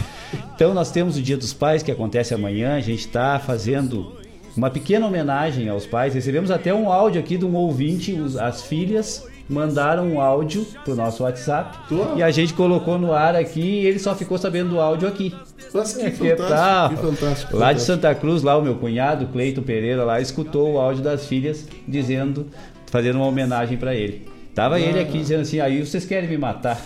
Então 0.55 0.73
nós 0.73 0.91
temos 0.91 1.17
o 1.17 1.21
Dia 1.21 1.37
dos 1.37 1.53
Pais 1.53 1.81
que 1.83 1.91
acontece 1.91 2.33
amanhã, 2.33 2.75
a 2.75 2.79
gente 2.81 2.99
está 2.99 3.39
fazendo 3.39 4.13
uma 4.55 4.69
pequena 4.69 5.05
homenagem 5.07 5.69
aos 5.69 5.85
pais. 5.85 6.13
Recebemos 6.13 6.51
até 6.51 6.73
um 6.73 6.91
áudio 6.91 7.19
aqui 7.21 7.37
de 7.37 7.45
um 7.45 7.55
ouvinte, 7.55 8.17
as 8.39 8.63
filhas 8.63 9.25
mandaram 9.49 10.07
um 10.07 10.21
áudio 10.21 10.65
pro 10.85 10.95
nosso 10.95 11.23
WhatsApp 11.23 11.77
e 12.15 12.23
a 12.23 12.31
gente 12.31 12.53
colocou 12.53 12.97
no 12.97 13.11
ar 13.11 13.35
aqui 13.35 13.59
e 13.61 13.85
ele 13.85 13.99
só 13.99 14.15
ficou 14.15 14.37
sabendo 14.37 14.69
do 14.69 14.79
áudio 14.79 15.07
aqui. 15.07 15.35
Mas 15.73 15.93
que 15.93 16.05
É 16.05 16.11
fantástico, 16.11 16.47
tal? 16.47 16.89
que 16.89 16.95
fantástico, 16.95 17.57
Lá 17.57 17.73
de 17.73 17.79
fantástico. 17.79 17.79
Santa 17.85 18.15
Cruz, 18.15 18.43
lá 18.43 18.57
o 18.57 18.61
meu 18.61 18.75
cunhado, 18.75 19.27
Cleiton 19.27 19.61
Pereira, 19.61 20.03
lá 20.05 20.21
escutou 20.21 20.73
o 20.73 20.79
áudio 20.79 21.03
das 21.03 21.25
filhas 21.25 21.67
dizendo, 21.87 22.47
fazendo 22.87 23.15
uma 23.17 23.25
homenagem 23.25 23.77
para 23.77 23.93
ele. 23.95 24.25
Tava 24.55 24.79
ele 24.79 24.99
aqui 24.99 25.17
dizendo 25.19 25.41
assim, 25.41 25.59
aí 25.61 25.85
vocês 25.85 26.05
querem 26.05 26.29
me 26.29 26.37
matar. 26.37 26.77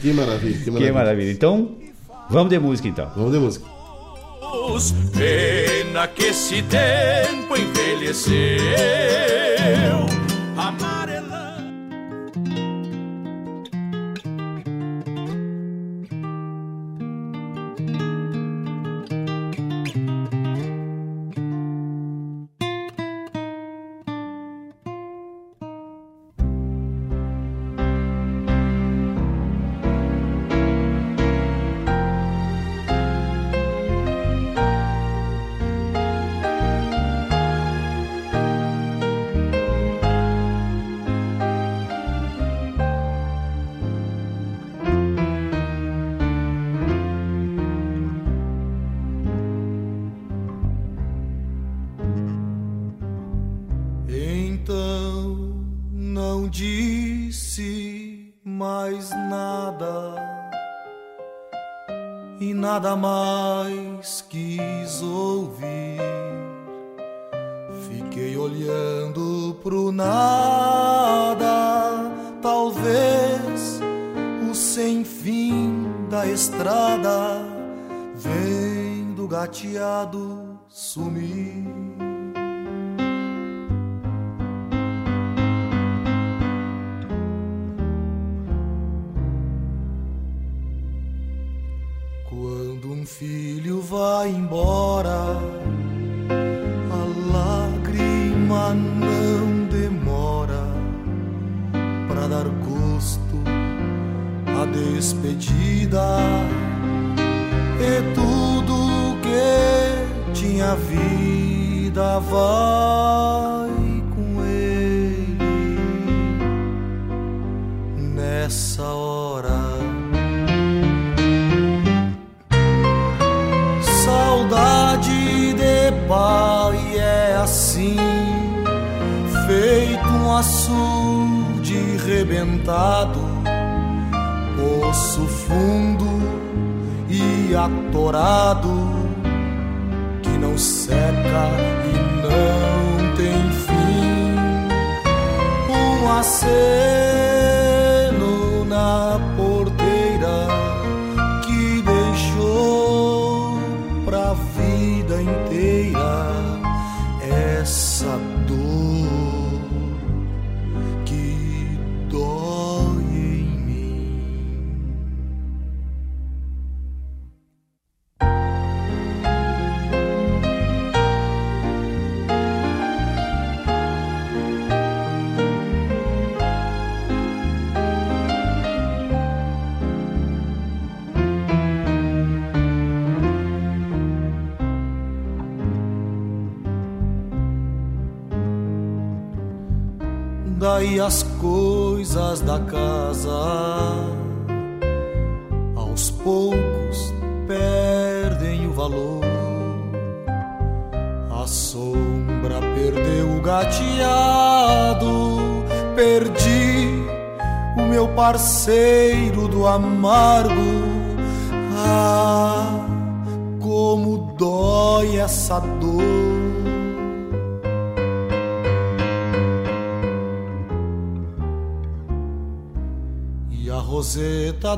Que 0.00 0.12
maravilha, 0.12 0.56
que 0.58 0.64
Que 0.64 0.70
maravilha. 0.70 0.92
maravilha. 0.92 1.30
Então, 1.32 1.72
vamos 2.28 2.48
de 2.50 2.58
música 2.58 2.88
então. 2.88 3.10
Vamos 3.14 3.32
de 3.32 3.38
música. 3.38 3.66
Pena 5.12 6.08
que 6.08 6.24
esse 6.24 6.62
tempo 6.62 7.56
envelheceu, 7.56 8.30
amarelando. 10.56 10.99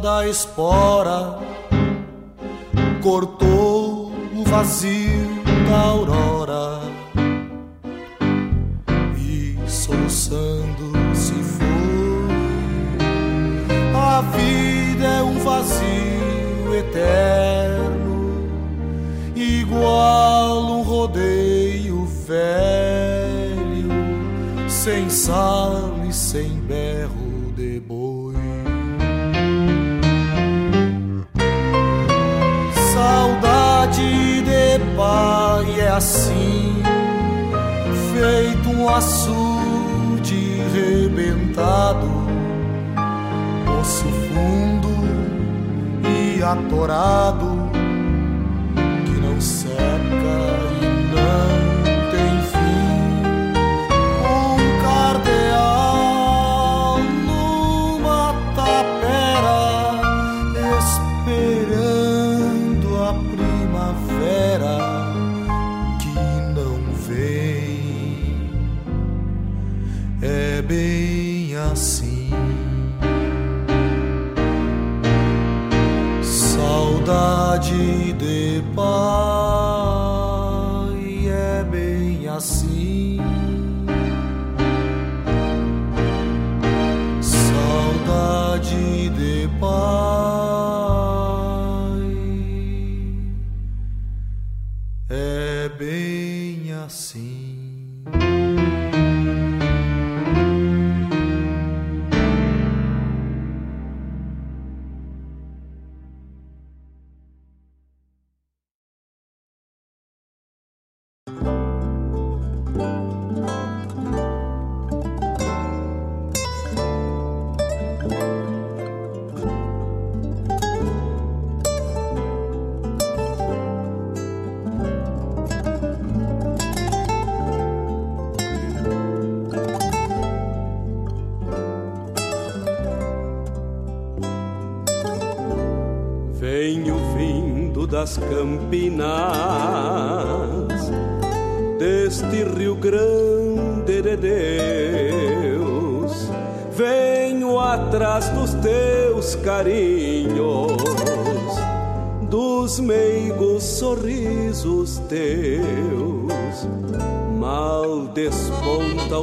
Da 0.02 0.26
espora 0.26 1.11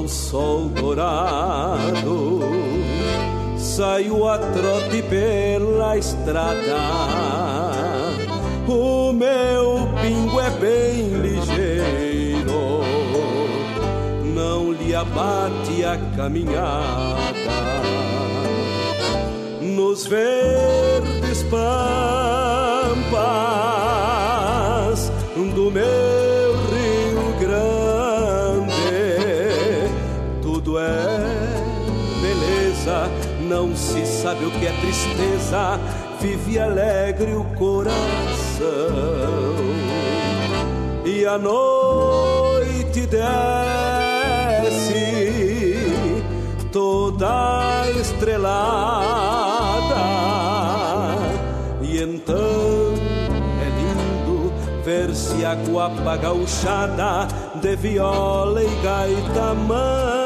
sol 0.10 0.70
dourado, 0.70 2.40
saiu 3.56 4.28
a 4.28 4.40
trote 4.40 5.04
pela 5.04 5.98
estrada. 5.98 6.78
O 8.68 9.14
meu 9.14 9.88
pingo 10.02 10.40
é 10.40 10.50
bem 10.50 11.10
ligeiro, 11.22 12.82
não 14.34 14.72
lhe 14.72 14.96
abate 14.96 15.86
a 15.86 15.98
caminhada. 16.16 17.30
Nos 19.62 20.08
vê 20.08 20.39
vive 36.20 36.60
alegre 36.60 37.34
o 37.34 37.44
coração. 37.56 37.96
E 41.06 41.26
a 41.26 41.38
noite 41.38 43.08
desce, 43.08 43.36
toda 46.72 47.86
estrelada, 48.00 49.96
e 51.82 52.02
então 52.02 52.94
é 53.62 53.70
lindo 53.80 54.54
ver-se 54.84 55.44
a 55.46 55.56
guapa 55.56 56.18
gauchada 56.18 57.28
de 57.60 57.76
viola 57.76 58.64
e 58.64 58.76
gaita 58.84 59.54
mãe. 59.56 60.19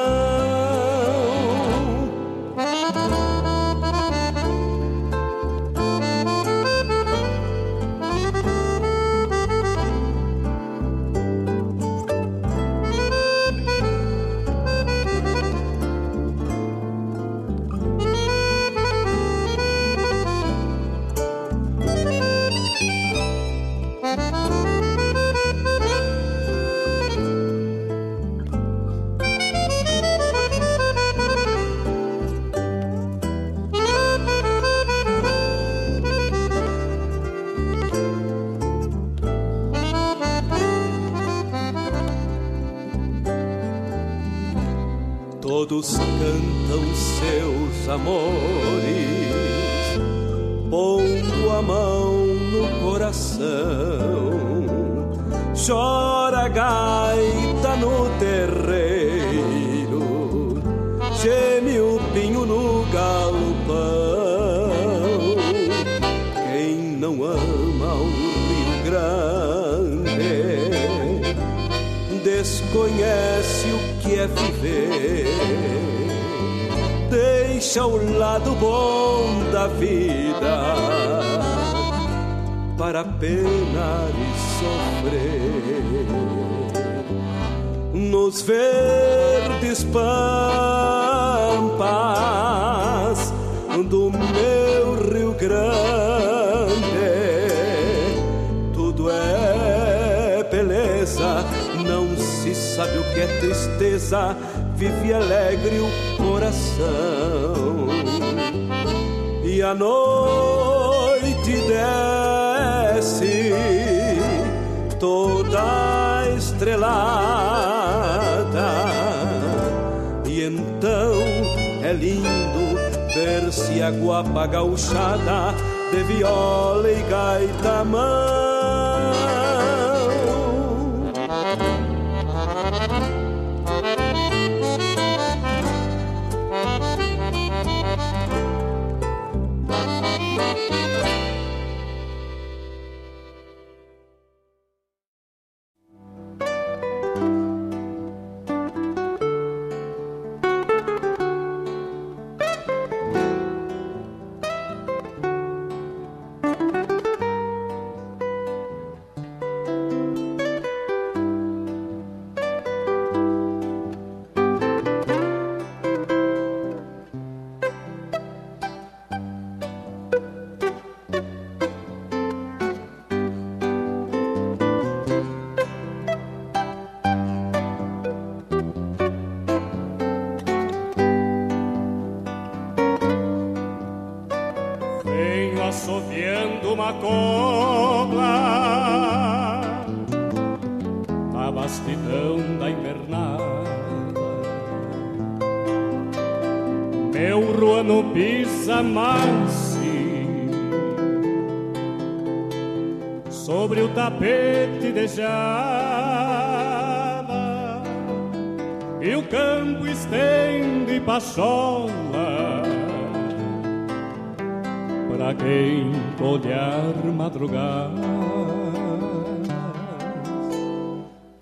madrugadas. 217.33 217.99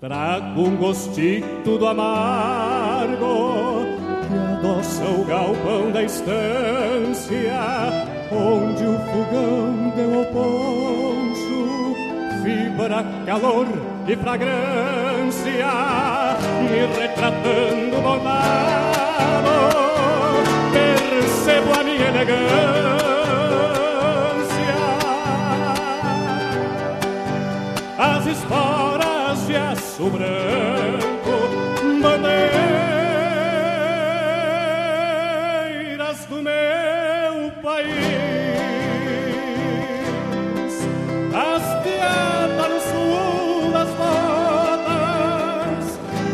Trago 0.00 0.62
um 0.62 0.76
gostito 0.76 1.78
do 1.78 1.86
amargo 1.86 3.84
que 4.28 4.36
adoça 4.36 5.04
o 5.04 5.24
galpão 5.24 5.92
da 5.92 6.02
estância, 6.02 7.52
onde 8.32 8.84
o 8.84 8.98
fogão 8.98 9.92
deu 9.94 10.22
o 10.22 10.26
poncho, 10.32 11.94
fibra, 12.42 13.04
calor 13.26 13.66
e 14.08 14.16
fragrância, 14.16 15.68
me 16.62 17.00
retratando 17.00 18.02
bordado, 18.02 19.50
percebo 20.72 21.78
a 21.78 21.84
minha 21.84 22.08
elegância. 22.08 23.01
As 28.22 28.28
esporas 28.28 29.46
de 29.48 29.56
aço 29.56 30.08
branco, 30.08 31.34
bandeiras 32.00 32.38
do 36.26 36.40
meu 36.40 37.50
país, 37.60 37.92
hasteada 41.34 42.68
no 42.68 42.80
sul 42.80 43.72
das 43.72 43.88
botas, 43.98 45.84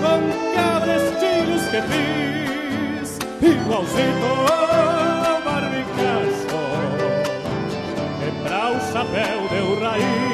com 0.02 0.20
cabrestilhos 0.54 1.64
que 1.70 1.80
fiz, 1.88 3.18
igualzinho 3.40 4.44
o 8.74 8.80
chapéu 8.92 9.40
deu 9.48 9.80
raiz, 9.80 10.27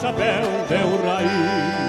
chapéu 0.00 0.48
deu 0.68 0.96
raiz. 1.04 1.79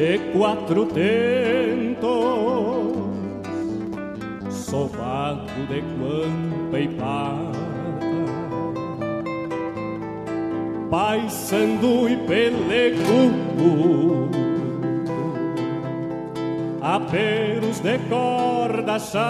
De 0.00 0.18
quatro 0.32 0.86
tentos, 0.86 2.00
sovado 4.48 5.66
de 5.68 5.82
guampa 5.82 6.80
e 6.80 6.88
pata, 6.88 7.58
paisando 10.90 12.08
e 12.08 12.16
pelecudo, 12.26 14.30
aperos 16.80 17.80
de 17.80 17.98
corda 18.08 18.98
chata, 18.98 19.20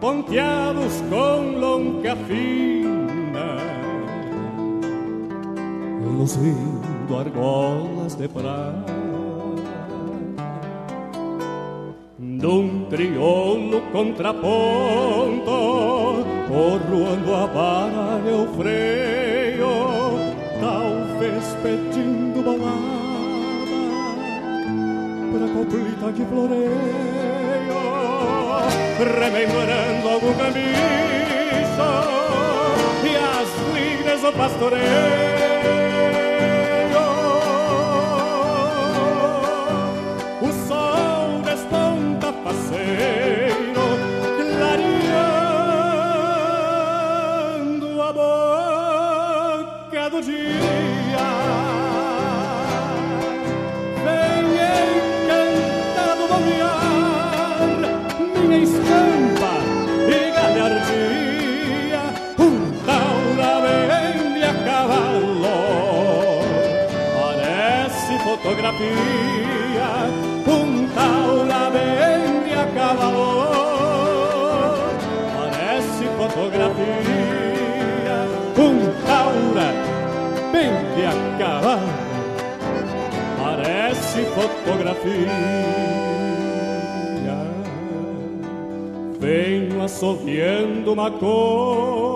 ponteados 0.00 1.04
com 1.08 1.60
longa 1.60 2.16
fina 2.16 2.66
luzindo 7.06 7.18
argolas 7.18 8.14
de 8.14 8.28
prata 8.28 8.94
Num 12.18 12.86
triolo 12.90 13.82
contraponto 13.92 15.52
Corroando 16.48 17.34
a 17.34 17.46
vara 17.46 18.20
e 18.26 18.32
o 18.32 18.46
freio 18.54 19.68
Talvez 20.60 21.56
pedindo 21.62 22.42
balada 22.42 22.96
Pra 25.32 25.48
coplita 25.54 26.12
que 26.12 26.24
floreio 26.24 26.72
Rememorando 28.98 30.08
algum 30.08 30.34
caminho 30.34 30.66
E 33.04 33.16
as 33.16 33.48
lides 33.74 34.22
do 34.22 34.32
pastoreio 34.32 35.85
parece 68.46 68.54
fotografia, 68.54 69.90
um 70.46 70.86
taura 70.94 71.70
vende 71.70 72.54
a 72.54 72.66
cavalo, 72.74 73.48
parece 75.36 76.04
fotografia, 76.16 76.86
um 78.56 78.76
taura 79.04 79.68
vende 80.52 81.02
a 81.06 81.14
cavalo, 81.38 81.90
parece 83.42 84.18
fotografia. 84.26 85.34
Venho 89.18 89.82
assoviando 89.82 90.92
uma 90.92 91.10
copla. 91.10 92.15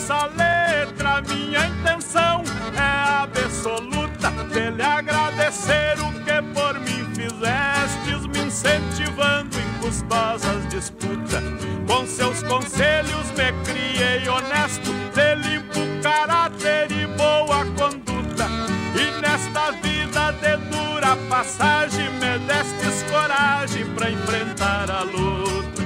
Essa 0.00 0.26
letra. 0.26 1.20
Minha 1.28 1.66
intenção 1.66 2.42
é 2.74 3.22
absoluta 3.22 4.30
de 4.50 4.70
lhe 4.70 4.82
agradecer 4.82 5.94
o 6.00 6.12
que 6.24 6.42
por 6.54 6.78
mim 6.80 7.04
fizestes, 7.14 8.26
me 8.26 8.46
incentivando 8.46 9.58
em 9.58 9.78
custosas 9.80 10.66
disputas. 10.68 11.42
Com 11.86 12.06
seus 12.06 12.42
conselhos 12.44 13.30
me 13.32 13.52
criei 13.64 14.26
honesto, 14.28 14.90
de 15.14 15.34
limpo 15.48 15.80
caráter 16.02 16.90
e 16.90 17.06
boa 17.06 17.64
conduta. 17.76 18.46
E 18.94 19.20
nesta 19.20 19.72
vida 19.82 20.32
de 20.32 20.56
dura 20.70 21.16
passagem 21.28 22.08
me 22.14 22.38
destes 22.46 23.02
coragem 23.10 23.84
para 23.94 24.10
enfrentar 24.10 24.90
a 24.90 25.02
luta. 25.02 25.80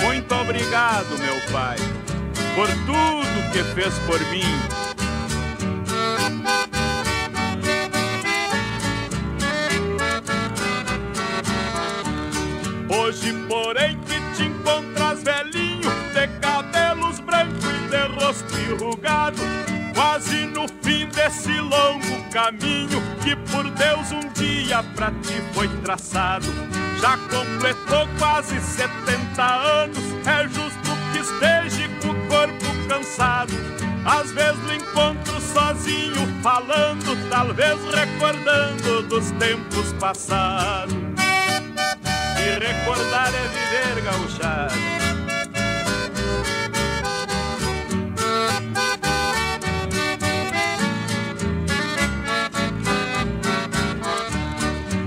Muito 0.00 0.34
obrigado, 0.34 1.18
meu 1.18 1.40
pai, 1.52 1.76
por 2.58 2.66
tudo 2.86 3.52
que 3.52 3.62
fez 3.72 3.94
por 4.00 4.18
mim. 4.32 4.42
Hoje, 12.88 13.32
porém, 13.48 13.96
que 14.00 14.20
te 14.34 14.48
encontras 14.48 15.22
velhinho, 15.22 15.88
de 16.12 16.26
cabelos 16.40 17.20
brancos 17.20 17.64
e 17.64 17.90
de 17.90 18.24
rosto 18.24 18.58
enrugado, 18.58 19.38
quase 19.94 20.46
no 20.46 20.66
fim 20.82 21.06
desse 21.10 21.60
longo 21.60 22.24
caminho 22.32 23.00
que 23.22 23.36
por 23.52 23.70
Deus 23.70 24.10
um 24.10 24.28
dia 24.32 24.82
pra 24.96 25.12
ti 25.22 25.40
foi 25.52 25.68
traçado. 25.84 26.48
Já 27.00 27.16
completou 27.16 28.08
quase 28.18 28.60
70 28.60 29.44
anos, 29.44 29.98
é 30.26 30.48
justo 30.48 30.90
que 31.12 31.20
esteja 31.20 31.87
cansado. 32.88 33.52
Às 34.04 34.32
vezes 34.32 34.58
lo 34.64 34.74
encontro 34.74 35.40
sozinho 35.40 36.26
falando, 36.42 37.28
talvez 37.28 37.78
recordando 37.94 39.02
dos 39.02 39.30
tempos 39.32 39.92
passados. 40.00 40.94
E 42.38 42.58
recordar 42.58 43.32
é 43.34 43.48
viver 43.48 44.02
gauchada. 44.02 44.98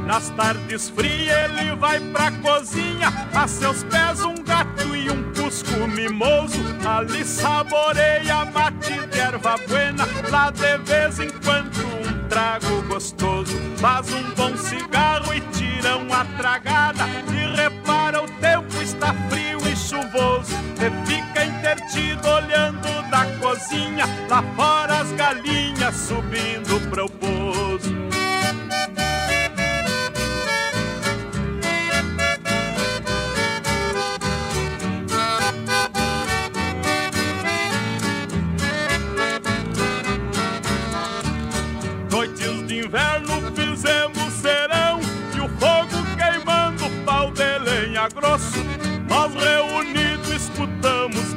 Nas 0.06 0.30
tardes 0.32 0.90
frias 0.90 1.50
ele 1.58 1.74
vai 1.78 2.00
pra 2.00 2.32
cozinha, 2.32 3.08
a 3.34 3.48
seus 3.48 3.84
pés 3.86 4.22
um 4.22 4.36
gato 4.44 4.94
e 4.94 5.10
um 5.10 5.31
cusco 5.72 5.88
mimoso. 5.88 6.60
Ali 6.86 7.24
saboreia 7.24 8.46
mate 8.46 9.08
de 9.08 9.20
erva 9.20 9.56
buena, 9.68 10.06
lá 10.30 10.52
de 10.52 10.78
vez 10.80 11.20
em 11.20 11.30
quando 11.44 11.78
um 11.80 12.28
trago 12.28 12.82
gostoso. 12.88 13.54
Faz 13.78 14.12
um 14.12 14.24
bom 14.36 14.56
cigarro 14.58 15.34
e 15.34 15.42
tira 15.52 15.98
uma 15.98 16.26
tragada 16.38 17.06
e 17.32 17.56
repara 17.56 18.22
o 18.22 18.28
tempo 18.40 18.82
está 18.82 19.14
frio 19.30 19.60
e 19.68 19.76
chuvoso. 19.76 20.54
E 20.78 21.08
fica 21.08 21.46
intertido 21.46 22.28
olhando 22.28 23.10
da 23.10 23.26
cozinha, 23.40 24.06
lá 24.30 24.44
fora 24.56 25.00
as 25.00 25.12
galinhas 25.14 25.96
subindo 25.96 26.80
pro 26.90 27.10
pouso. 27.10 28.11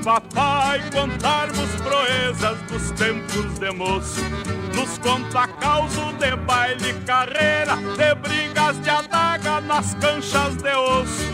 Papai 0.04 0.82
contarmos 0.92 1.70
proezas 1.80 2.60
dos 2.68 2.90
tempos 2.92 3.58
de 3.58 3.70
moço. 3.72 4.20
Nos 4.74 4.98
conta 4.98 5.48
causo 5.48 6.12
de 6.18 6.36
baile 6.36 6.90
e 6.90 6.94
carreira, 7.04 7.76
de 7.96 8.14
brigas 8.16 8.78
de 8.82 8.90
adaga 8.90 9.62
nas 9.62 9.94
canchas 9.94 10.56
de 10.56 10.74
osso. 10.74 11.24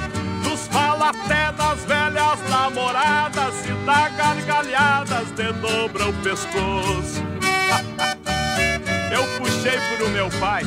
Nos 0.45 0.69
fala 0.69 1.11
até 1.11 1.51
das 1.53 1.85
velhas 1.85 2.39
namoradas 2.49 3.55
e 3.67 3.73
dá 3.85 4.09
gargalhadas 4.11 5.33
de 5.33 5.53
dobra 5.55 6.09
o 6.09 6.13
pescoço. 6.23 7.21
Eu 9.13 9.27
puxei 9.39 9.79
por 9.81 10.07
o 10.07 10.11
meu 10.11 10.29
pai, 10.39 10.63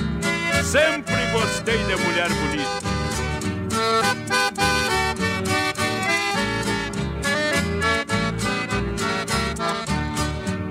sempre 0.64 1.16
gostei 1.32 1.78
de 1.78 1.96
mulher 1.96 2.30
bonita. 2.30 2.84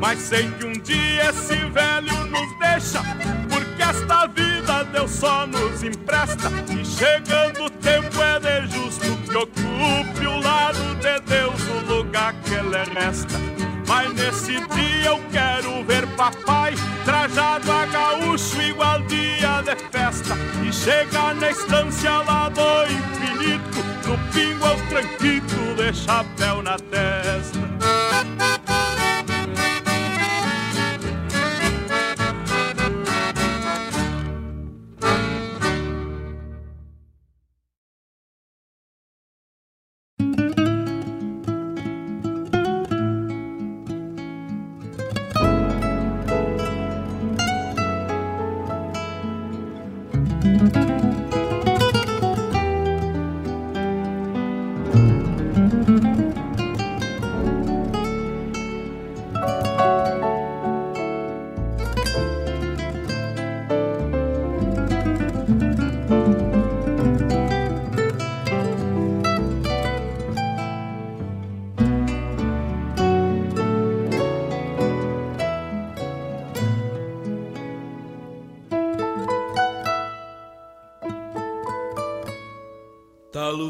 Mas 0.03 0.19
sei 0.19 0.51
que 0.59 0.67
um 0.67 0.73
dia 0.73 1.31
esse 1.31 1.55
velho 1.55 2.27
nos 2.27 2.59
deixa, 2.59 3.01
porque 3.49 3.81
esta 3.81 4.27
vida 4.27 4.83
Deus 4.87 5.13
só 5.13 5.47
nos 5.47 5.81
empresta. 5.85 6.51
E 6.77 6.85
chegando 6.85 7.67
o 7.67 7.71
tempo 7.71 8.21
é 8.21 8.41
de 8.41 8.75
justo 8.75 9.17
que 9.19 9.37
ocupe 9.37 10.27
o 10.27 10.41
lado 10.41 10.97
de 10.97 11.21
Deus 11.21 11.55
o 11.69 11.95
lugar 11.95 12.35
que 12.43 12.53
ele 12.53 12.79
resta. 12.99 13.39
Mas 13.87 14.13
nesse 14.15 14.55
dia 14.75 15.07
eu 15.07 15.21
quero 15.31 15.85
ver 15.85 16.05
papai 16.17 16.75
trajado 17.05 17.71
a 17.71 17.87
gaúcho 17.87 18.61
igual 18.61 19.01
dia 19.03 19.63
de 19.63 19.77
festa 19.93 20.37
e 20.69 20.73
chegar 20.73 21.33
na 21.37 21.49
estância 21.49 22.19
lá 22.23 22.49
do 22.49 22.87
infinito 22.87 23.79
no 24.09 24.19
pingo 24.33 24.67
ao 24.67 24.77
tranquito 24.89 25.77
de 25.77 25.95
chapéu 25.95 26.61
na 26.61 26.77
testa. 26.77 28.62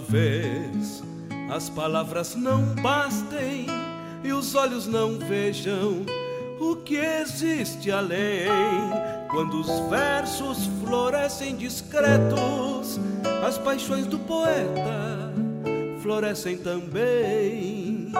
Talvez 0.02 1.02
as 1.50 1.70
palavras 1.70 2.34
não 2.34 2.62
bastem 2.82 3.66
e 4.24 4.32
os 4.32 4.54
olhos 4.54 4.86
não 4.86 5.16
vejam 5.16 6.04
o 6.60 6.76
que 6.76 6.96
existe 6.96 7.90
além. 7.90 8.48
Quando 9.30 9.60
os 9.60 9.68
versos 9.88 10.68
florescem 10.84 11.54
discretos, 11.56 12.98
as 13.46 13.58
paixões 13.58 14.06
do 14.06 14.18
poeta 14.18 15.32
florescem 16.02 16.58
também. 16.58 18.10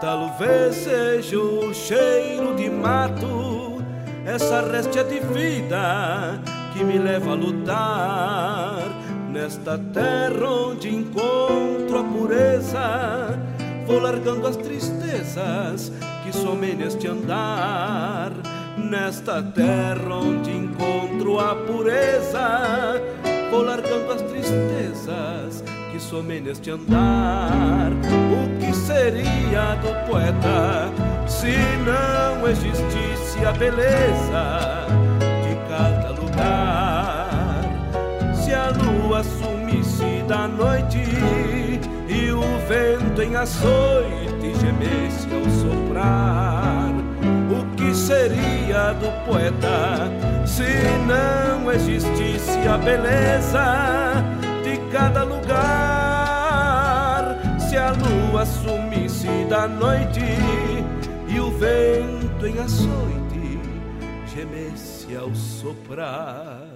Talvez 0.00 0.76
seja 0.76 1.38
o 1.38 1.74
cheiro 1.74 2.56
de 2.56 2.70
mato, 2.70 3.82
essa 4.24 4.62
réstia 4.62 5.04
de 5.04 5.20
vida 5.20 6.40
que 6.72 6.82
me 6.82 6.98
leva 6.98 7.32
a 7.32 7.34
lutar 7.34 9.01
nesta 9.32 9.78
terra 9.78 10.46
onde 10.46 10.94
encontro 10.94 11.98
a 11.98 12.04
pureza. 12.04 13.38
Vou 13.86 13.98
largando 13.98 14.46
as 14.46 14.56
tristezas 14.56 15.90
que 16.22 16.32
somem 16.32 16.74
neste 16.76 17.08
andar. 17.08 18.30
Nesta 18.76 19.42
terra 19.42 20.14
onde 20.14 20.50
encontro 20.50 21.38
a 21.38 21.54
pureza, 21.54 23.00
vou 23.50 23.62
largando 23.62 24.12
as 24.12 24.22
tristezas 24.22 25.64
que 25.90 26.00
somem 26.00 26.40
neste 26.40 26.70
andar. 26.70 27.90
O 27.92 28.58
que 28.58 28.74
seria 28.74 29.74
do 29.76 30.10
poeta 30.10 30.90
se 31.26 31.54
não 31.84 32.48
existisse 32.48 33.44
a 33.44 33.52
beleza 33.52 34.86
de 35.42 35.68
cada 35.68 36.10
lugar? 36.20 36.71
Lua 39.02 39.22
sumisse 39.24 40.22
da 40.28 40.46
noite 40.46 41.02
e 42.08 42.30
o 42.30 42.40
vento 42.68 43.20
em 43.22 43.34
açoite 43.36 44.54
gemesse 44.60 45.28
ao 45.34 45.44
soprar. 45.50 46.92
O 47.50 47.64
que 47.76 47.94
seria 47.94 48.92
do 48.94 49.10
poeta 49.26 50.10
se 50.46 50.62
não 51.06 51.70
existisse 51.72 52.58
a 52.68 52.78
beleza 52.78 54.14
de 54.62 54.78
cada 54.92 55.24
lugar? 55.24 55.58
Se 57.58 57.76
a 57.76 57.90
lua 57.90 58.46
sumisse 58.46 59.44
da 59.48 59.66
noite 59.66 60.20
e 61.28 61.40
o 61.40 61.50
vento 61.50 62.46
em 62.46 62.58
açoite 62.58 63.60
gemesse 64.34 65.16
ao 65.16 65.34
soprar. 65.34 66.71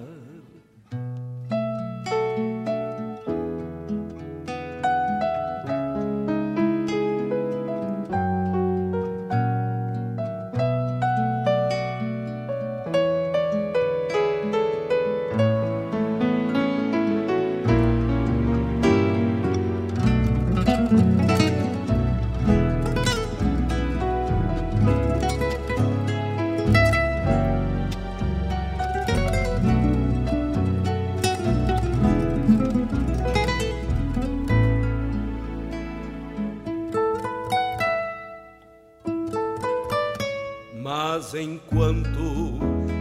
Mas 41.26 41.34
enquanto 41.34 42.54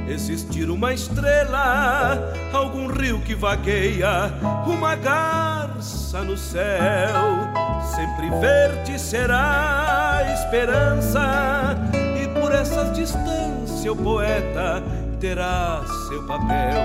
existir 0.08 0.68
uma 0.72 0.92
estrela, 0.92 2.34
algum 2.52 2.88
rio 2.88 3.22
que 3.22 3.36
vagueia, 3.36 4.34
uma 4.66 4.96
garça 4.96 6.24
no 6.24 6.36
céu, 6.36 7.22
sempre 7.96 8.32
verde 8.40 8.98
será 8.98 10.16
a 10.16 10.34
esperança, 10.34 11.78
e 12.20 12.28
por 12.40 12.52
essas 12.52 12.98
distâncias 12.98 13.86
o 13.86 13.96
poeta 13.96 14.82
terá 15.20 15.84
seu 16.08 16.26
papel, 16.26 16.82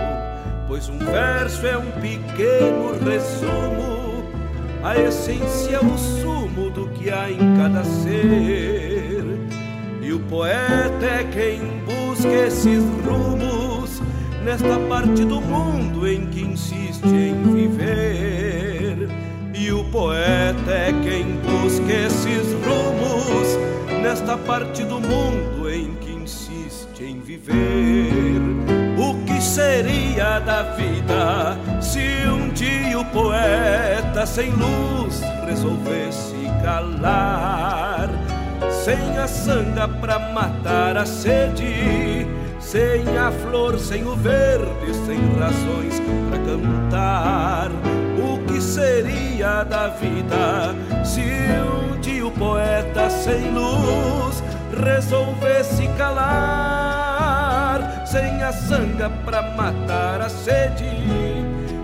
pois 0.69 0.91
um 0.91 0.99
verso 0.99 1.67
é 1.67 1.79
um 1.79 1.91
pequeno 1.93 3.03
resumo, 3.03 4.31
a 4.85 4.95
essência 4.95 5.81
o 5.81 5.97
sumo 5.97 6.69
do 6.69 6.87
que 6.91 7.11
há 7.11 7.31
em 7.31 7.57
cada 7.57 7.83
ser. 7.83 8.80
Poeta 10.31 11.07
é 11.07 11.25
quem 11.25 11.59
busca 11.85 12.29
esses 12.29 12.85
rumos 13.05 14.01
nesta 14.45 14.79
parte 14.89 15.25
do 15.25 15.41
mundo 15.41 16.07
em 16.07 16.25
que 16.27 16.43
insiste 16.43 17.05
em 17.05 17.43
viver. 17.53 19.09
E 19.53 19.73
o 19.73 19.83
poeta 19.91 20.71
é 20.71 20.93
quem 21.03 21.25
busca 21.39 21.93
esses 21.93 22.47
rumos 22.65 24.01
nesta 24.01 24.39
parte 24.39 24.85
do 24.85 25.01
mundo 25.01 25.69
em 25.69 25.97
que 25.97 26.13
insiste 26.13 27.03
em 27.03 27.19
viver. 27.19 28.41
O 28.97 29.25
que 29.25 29.43
seria 29.43 30.39
da 30.39 30.63
vida 30.75 31.59
se 31.81 32.29
um 32.29 32.51
dia 32.51 33.01
o 33.01 33.05
poeta 33.07 34.25
sem 34.25 34.51
luz 34.51 35.23
resolvesse 35.45 36.37
calar? 36.63 38.30
Sem 38.91 39.19
a 39.19 39.29
sanga 39.29 39.87
pra 39.87 40.19
matar 40.19 40.97
a 40.97 41.07
sede, 41.07 42.27
sem 42.59 43.17
a 43.17 43.31
flor, 43.31 43.79
sem 43.79 44.05
o 44.05 44.17
verde, 44.17 44.93
sem 45.07 45.17
razões 45.39 46.01
pra 46.29 46.37
cantar. 46.41 47.71
O 48.19 48.39
que 48.47 48.61
seria 48.61 49.63
da 49.63 49.87
vida 49.91 50.75
se 51.05 51.21
um 51.21 52.01
dia 52.01 52.27
o 52.27 52.33
poeta 52.33 53.09
sem 53.11 53.53
luz 53.53 54.43
resolvesse 54.85 55.87
calar? 55.97 57.79
Sem 58.07 58.43
a 58.43 58.53
sanga 58.53 59.09
pra 59.25 59.41
matar 59.53 60.21
a 60.21 60.29
sede, 60.29 60.91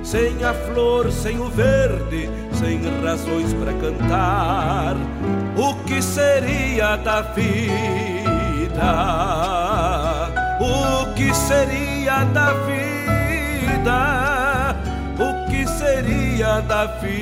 sem 0.03 0.43
a 0.45 0.53
flor, 0.53 1.13
sem 1.13 1.39
o 1.39 1.49
verde, 1.51 2.29
sem 2.53 2.81
razões 3.01 3.55
para 3.55 3.73
cantar. 3.75 4.97
O 5.59 5.75
que 5.85 6.03
seria 6.03 6.97
da 6.97 7.23
vida? 7.23 7.49
O 10.61 11.15
que 11.15 11.35
seria 11.35 12.25
da 12.25 12.53
vida? 12.67 14.77
O 15.19 15.51
que 15.51 15.67
seria 15.67 16.61
da 16.61 16.85
vida? 17.01 17.17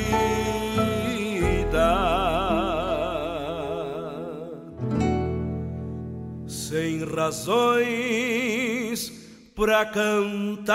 Sem 6.49 7.05
razões 7.05 9.13
para 9.55 9.87
cantar. 9.87 10.75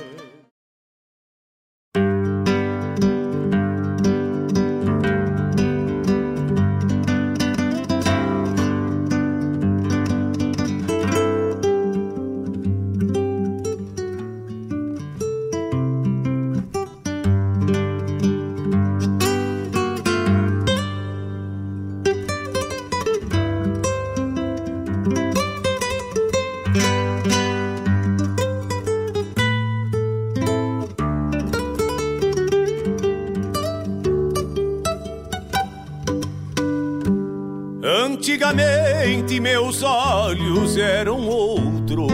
Meus 39.41 39.81
olhos 39.81 40.77
eram 40.77 41.27
outros. 41.27 42.11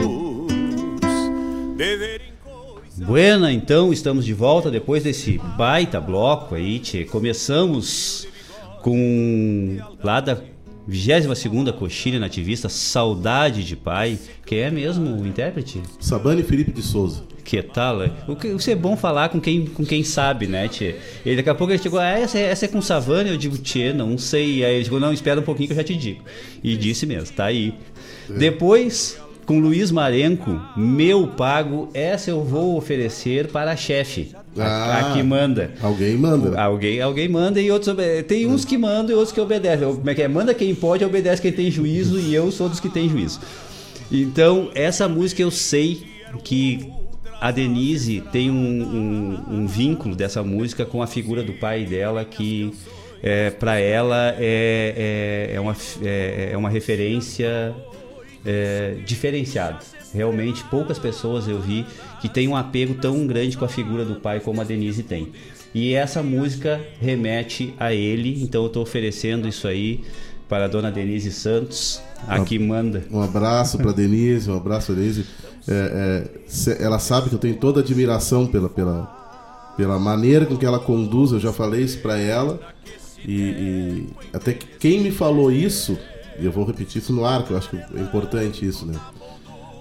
Deverem 1.75 2.27
Buena, 3.05 3.53
então 3.53 3.93
estamos 3.93 4.25
de 4.25 4.33
volta 4.33 4.71
depois 4.71 5.03
desse 5.03 5.37
baita 5.55 6.01
bloco 6.01 6.55
aí, 6.55 6.79
tchê. 6.79 7.05
Começamos 7.05 8.27
com 8.81 9.77
lá 10.03 10.19
da 10.19 10.37
22ª 10.89 11.73
Coxilha 11.73 12.19
Nativista, 12.19 12.69
Saudade 12.69 13.63
de 13.63 13.75
Pai, 13.75 14.17
que 14.45 14.55
é 14.55 14.71
mesmo 14.71 15.21
o 15.21 15.27
intérprete? 15.27 15.81
Sabane 15.99 16.41
Felipe 16.41 16.71
de 16.71 16.81
Souza. 16.81 17.23
Que 17.48 17.61
tal? 17.64 18.03
é? 18.03 18.11
O 18.28 18.36
que 18.36 18.49
isso 18.49 18.69
é 18.69 18.76
bom 18.76 18.98
falar 18.98 19.30
com 19.30 19.40
quem, 19.40 19.65
com 19.65 19.86
quem 19.86 20.03
sabe, 20.03 20.48
né, 20.48 20.68
tchê? 20.68 20.95
Ele 21.26 21.38
daqui 21.38 21.49
a 21.49 21.56
pouco 21.56 21.72
ele 21.72 21.82
chegou, 21.82 21.98
ah, 21.98 22.10
essa, 22.10 22.38
é- 22.38 22.41
essa 22.49 22.65
é 22.65 22.68
com 22.68 22.82
Savane? 22.82 23.30
Eu 23.30 23.38
digo, 23.38 23.57
tchê, 23.57 23.94
não 23.94 24.18
sei. 24.18 24.65
Aí 24.65 24.76
ele 24.76 24.84
chegou, 24.84 24.99
não, 24.99 25.14
espera 25.14 25.40
um 25.40 25.44
pouquinho 25.44 25.68
que 25.68 25.72
eu 25.72 25.78
já 25.78 25.84
te 25.86 25.95
digo. 25.95 26.19
E 26.61 26.76
disse 26.76 27.06
mesmo, 27.06 27.34
tá 27.34 27.45
aí. 27.45 27.74
Depois, 28.38 29.18
com 29.45 29.60
Luiz 29.60 29.91
Marenco, 29.91 30.60
meu 30.76 31.26
pago, 31.26 31.90
essa 31.94 32.30
eu 32.30 32.44
vou 32.44 32.76
oferecer 32.76 33.48
para 33.48 33.72
a 33.72 33.76
chefe. 33.78 34.36
A, 34.57 34.64
Ah, 34.65 34.99
a 35.11 35.14
que 35.14 35.24
manda. 35.24 35.72
Alguém 35.82 36.18
manda. 36.18 36.61
Alguém, 36.61 36.99
alguém 37.02 37.30
manda 37.30 37.61
e 37.61 37.72
outros. 37.72 37.95
Tem 38.28 38.45
uns 38.45 38.65
que 38.65 38.78
mandam 38.78 39.11
e 39.11 39.14
outros 39.14 39.32
que 39.32 39.40
obedecem. 39.40 39.88
Como 39.88 40.10
é 40.10 40.14
que 40.14 40.22
é? 40.22 40.28
Manda 40.28 40.53
quem 40.53 40.76
pode, 40.76 41.06
obedece 41.06 41.41
quem 41.41 41.53
tem 41.53 41.72
juízo 41.72 42.19
e 42.19 42.36
eu 42.36 42.52
sou 42.52 42.68
dos 42.68 42.82
que 42.82 42.90
tem 42.90 43.07
juízo. 43.07 43.40
Então, 44.11 44.69
essa 44.76 45.07
música 45.07 45.41
eu 45.41 45.49
sei 45.52 46.02
que 46.44 46.91
a 47.39 47.51
Denise 47.51 48.22
tem 48.31 48.49
um, 48.49 48.55
um- 48.55 49.59
um 49.61 49.68
vínculo 49.68 50.15
dessa 50.15 50.43
música 50.43 50.85
com 50.85 51.01
a 51.01 51.07
figura 51.07 51.43
do 51.43 51.53
pai 51.53 51.85
dela 51.85 52.26
que 52.26 52.72
é, 53.22 53.49
para 53.49 53.80
ela 53.80 54.35
é, 54.38 55.47
é, 55.49 55.55
é, 55.55 55.59
uma, 55.59 55.76
é, 56.03 56.49
é 56.53 56.57
uma 56.57 56.69
referência 56.69 57.73
é, 58.45 58.95
diferenciada. 59.05 59.80
Realmente 60.14 60.64
poucas 60.65 60.97
pessoas 60.97 61.47
eu 61.47 61.59
vi 61.59 61.85
que 62.22 62.30
têm 62.30 62.47
um 62.47 62.55
apego 62.55 62.93
tão 62.95 63.27
grande 63.27 63.57
com 63.57 63.65
a 63.65 63.69
figura 63.69 64.05
do 64.05 64.15
pai 64.15 64.39
como 64.39 64.61
a 64.61 64.64
Denise 64.64 65.03
tem. 65.03 65.31
E 65.73 65.93
essa 65.93 66.23
música 66.23 66.80
remete 67.01 67.73
a 67.80 67.93
ele, 67.93 68.41
então 68.41 68.61
eu 68.64 68.68
estou 68.68 68.81
oferecendo 68.84 69.47
isso 69.47 69.68
aí 69.68 70.01
para 70.47 70.65
a 70.65 70.68
dona 70.68 70.89
Denise 70.89 71.31
Santos, 71.31 72.01
a 72.26 72.39
que 72.39 72.57
manda. 72.57 73.03
Um 73.11 73.22
abraço 73.22 73.77
para 73.77 73.91
Denise, 73.91 74.49
um 74.49 74.55
abraço 74.55 74.93
Denise. 74.93 75.26
É, 75.68 76.23
é, 76.69 76.84
ela 76.84 76.99
sabe 76.99 77.30
que 77.30 77.35
eu 77.35 77.39
tenho 77.39 77.56
toda 77.57 77.81
admiração 77.81 78.48
pela, 78.48 78.69
pela, 78.69 79.73
pela 79.76 79.99
maneira 79.99 80.45
com 80.45 80.57
que 80.57 80.65
ela 80.65 80.80
conduz. 80.80 81.31
Eu 81.31 81.39
já 81.39 81.52
falei 81.52 81.81
isso 81.81 81.99
para 81.99 82.18
ela. 82.18 82.60
E, 83.26 83.41
e 83.41 84.07
até 84.34 84.53
que 84.53 84.65
quem 84.77 85.02
me 85.02 85.11
falou 85.11 85.52
isso, 85.52 85.98
e 86.39 86.45
eu 86.45 86.52
vou 86.52 86.65
repetir 86.65 87.02
isso 87.02 87.11
no 87.11 87.26
ar, 87.26 87.44
que 87.44 87.52
eu 87.52 87.57
acho 87.57 87.69
que 87.69 87.77
é 87.77 88.02
importante 88.02 88.65
isso, 88.65 88.85
né? 88.85 88.94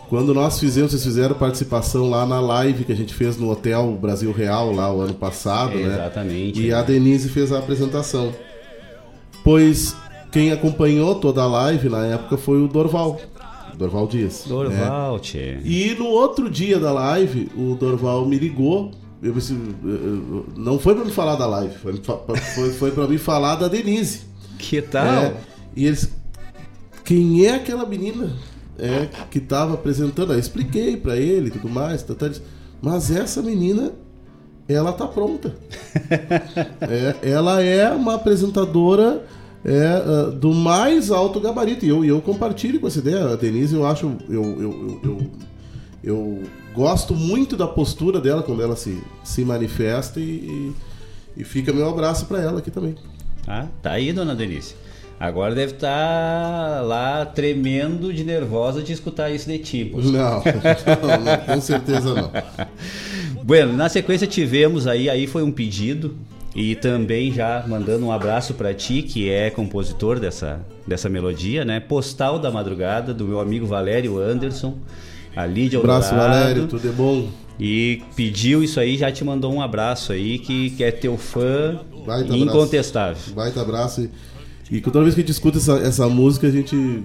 Quando 0.08 0.32
nós 0.32 0.60
fizemos, 0.60 0.92
vocês 0.92 1.02
fizeram 1.02 1.34
participação 1.34 2.08
lá 2.08 2.24
na 2.24 2.40
live 2.40 2.84
que 2.84 2.92
a 2.92 2.96
gente 2.96 3.12
fez 3.12 3.36
no 3.36 3.50
Hotel 3.50 3.98
Brasil 4.00 4.30
Real 4.32 4.72
lá 4.72 4.92
o 4.92 5.00
ano 5.00 5.14
passado, 5.14 5.74
né? 5.74 5.94
Exatamente. 5.94 6.62
E 6.62 6.72
a 6.72 6.80
Denise 6.80 7.28
fez 7.28 7.52
a 7.52 7.58
apresentação. 7.58 8.32
Pois 9.42 9.96
quem 10.30 10.52
acompanhou 10.52 11.16
toda 11.16 11.42
a 11.42 11.46
live 11.46 11.88
na 11.88 12.06
época 12.06 12.36
foi 12.36 12.62
o 12.62 12.68
Dorval. 12.68 13.20
Dorval 13.76 14.06
Dias. 14.06 14.44
Dorval, 14.46 15.20
tchê. 15.20 15.58
E 15.64 15.94
no 15.94 16.06
outro 16.06 16.48
dia 16.48 16.78
da 16.78 16.92
live, 16.92 17.50
o 17.56 17.74
Dorval 17.74 18.26
me 18.26 18.38
ligou. 18.38 18.90
Eu, 19.22 19.34
não 20.56 20.78
foi 20.78 20.94
pra 20.94 21.04
me 21.04 21.10
falar 21.10 21.36
da 21.36 21.46
live, 21.46 21.74
foi, 21.78 21.94
foi, 22.54 22.70
foi 22.72 22.90
pra 22.90 23.06
me 23.06 23.18
falar 23.18 23.56
da 23.56 23.66
Denise. 23.66 24.22
Que 24.58 24.80
tal? 24.80 25.06
É, 25.06 25.34
e 25.74 25.86
eles. 25.86 26.10
Quem 27.04 27.46
é 27.46 27.54
aquela 27.54 27.86
menina 27.86 28.32
é, 28.78 29.08
que 29.30 29.40
tava 29.40 29.74
apresentando? 29.74 30.32
Eu 30.32 30.38
expliquei 30.38 30.96
pra 30.96 31.16
ele 31.16 31.48
e 31.48 31.50
tudo 31.50 31.68
mais. 31.68 32.02
Tá, 32.02 32.14
tá, 32.14 32.30
mas 32.80 33.10
essa 33.10 33.42
menina, 33.42 33.92
ela 34.68 34.92
tá 34.92 35.06
pronta. 35.06 35.54
É, 36.88 37.30
ela 37.30 37.62
é 37.62 37.90
uma 37.90 38.14
apresentadora 38.14 39.26
é, 39.66 39.84
ah, 39.84 40.30
do 40.30 40.54
mais 40.54 41.10
alto 41.10 41.40
gabarito. 41.40 41.84
E 41.84 41.88
eu, 41.88 42.04
eu 42.04 42.22
compartilho 42.22 42.78
com 42.78 42.86
essa 42.86 43.00
ideia. 43.00 43.32
A 43.32 43.36
Denise, 43.36 43.74
eu 43.74 43.84
acho. 43.84 44.06
Eu, 44.28 44.44
eu, 44.44 44.62
eu, 44.62 45.00
eu, 45.02 45.30
eu 46.04 46.42
gosto 46.72 47.14
muito 47.14 47.56
da 47.56 47.66
postura 47.66 48.20
dela 48.20 48.44
quando 48.44 48.62
ela 48.62 48.76
se, 48.76 49.02
se 49.24 49.44
manifesta 49.44 50.20
e, 50.20 50.22
e, 50.22 50.72
e 51.38 51.44
fica 51.44 51.72
meu 51.72 51.88
abraço 51.88 52.26
pra 52.26 52.40
ela 52.40 52.60
aqui 52.60 52.70
também. 52.70 52.94
Ah, 53.44 53.66
tá 53.82 53.92
aí, 53.92 54.12
dona 54.12 54.36
Denise. 54.36 54.76
Agora 55.18 55.54
deve 55.54 55.72
estar 55.72 56.82
lá 56.82 57.24
tremendo 57.24 58.12
de 58.12 58.22
nervosa 58.22 58.82
de 58.82 58.92
escutar 58.92 59.30
isso 59.30 59.48
de 59.48 59.58
ti. 59.58 59.90
Não, 59.94 60.02
não, 60.12 61.24
não, 61.24 61.36
com 61.54 61.60
certeza 61.60 62.14
não. 62.14 62.30
Bueno, 63.42 63.72
na 63.74 63.88
sequência 63.88 64.26
tivemos 64.26 64.88
aí, 64.88 65.08
aí 65.08 65.24
foi 65.28 65.44
um 65.44 65.52
pedido 65.52 66.16
e 66.56 66.74
também 66.74 67.30
já 67.30 67.62
mandando 67.68 68.06
um 68.06 68.10
abraço 68.10 68.54
para 68.54 68.72
ti, 68.72 69.02
que 69.02 69.28
é 69.28 69.50
compositor 69.50 70.18
dessa, 70.18 70.58
dessa 70.86 71.06
melodia, 71.06 71.66
né? 71.66 71.80
Postal 71.80 72.38
da 72.38 72.50
Madrugada, 72.50 73.12
do 73.12 73.26
meu 73.26 73.40
amigo 73.40 73.66
Valério 73.66 74.18
Anderson, 74.18 74.78
ali 75.36 75.68
de 75.68 75.76
Abraço. 75.76 76.14
Valério, 76.14 76.66
tudo 76.66 76.88
é 76.88 76.92
bom? 76.92 77.28
E 77.60 78.02
pediu 78.16 78.64
isso 78.64 78.80
aí, 78.80 78.96
já 78.96 79.12
te 79.12 79.22
mandou 79.22 79.52
um 79.52 79.60
abraço 79.60 80.12
aí, 80.12 80.38
que, 80.38 80.70
que 80.70 80.82
é 80.82 80.90
teu 80.90 81.18
fã 81.18 81.78
Baita 82.06 82.24
abraço. 82.24 82.36
incontestável. 82.36 83.34
Baita 83.34 83.60
abraço. 83.60 84.08
E, 84.70 84.78
e 84.78 84.80
toda 84.80 85.02
vez 85.02 85.14
que 85.14 85.20
a 85.20 85.24
gente 85.24 85.32
escuta 85.32 85.58
essa, 85.58 85.74
essa 85.80 86.08
música, 86.08 86.46
a 86.46 86.50
gente 86.50 87.04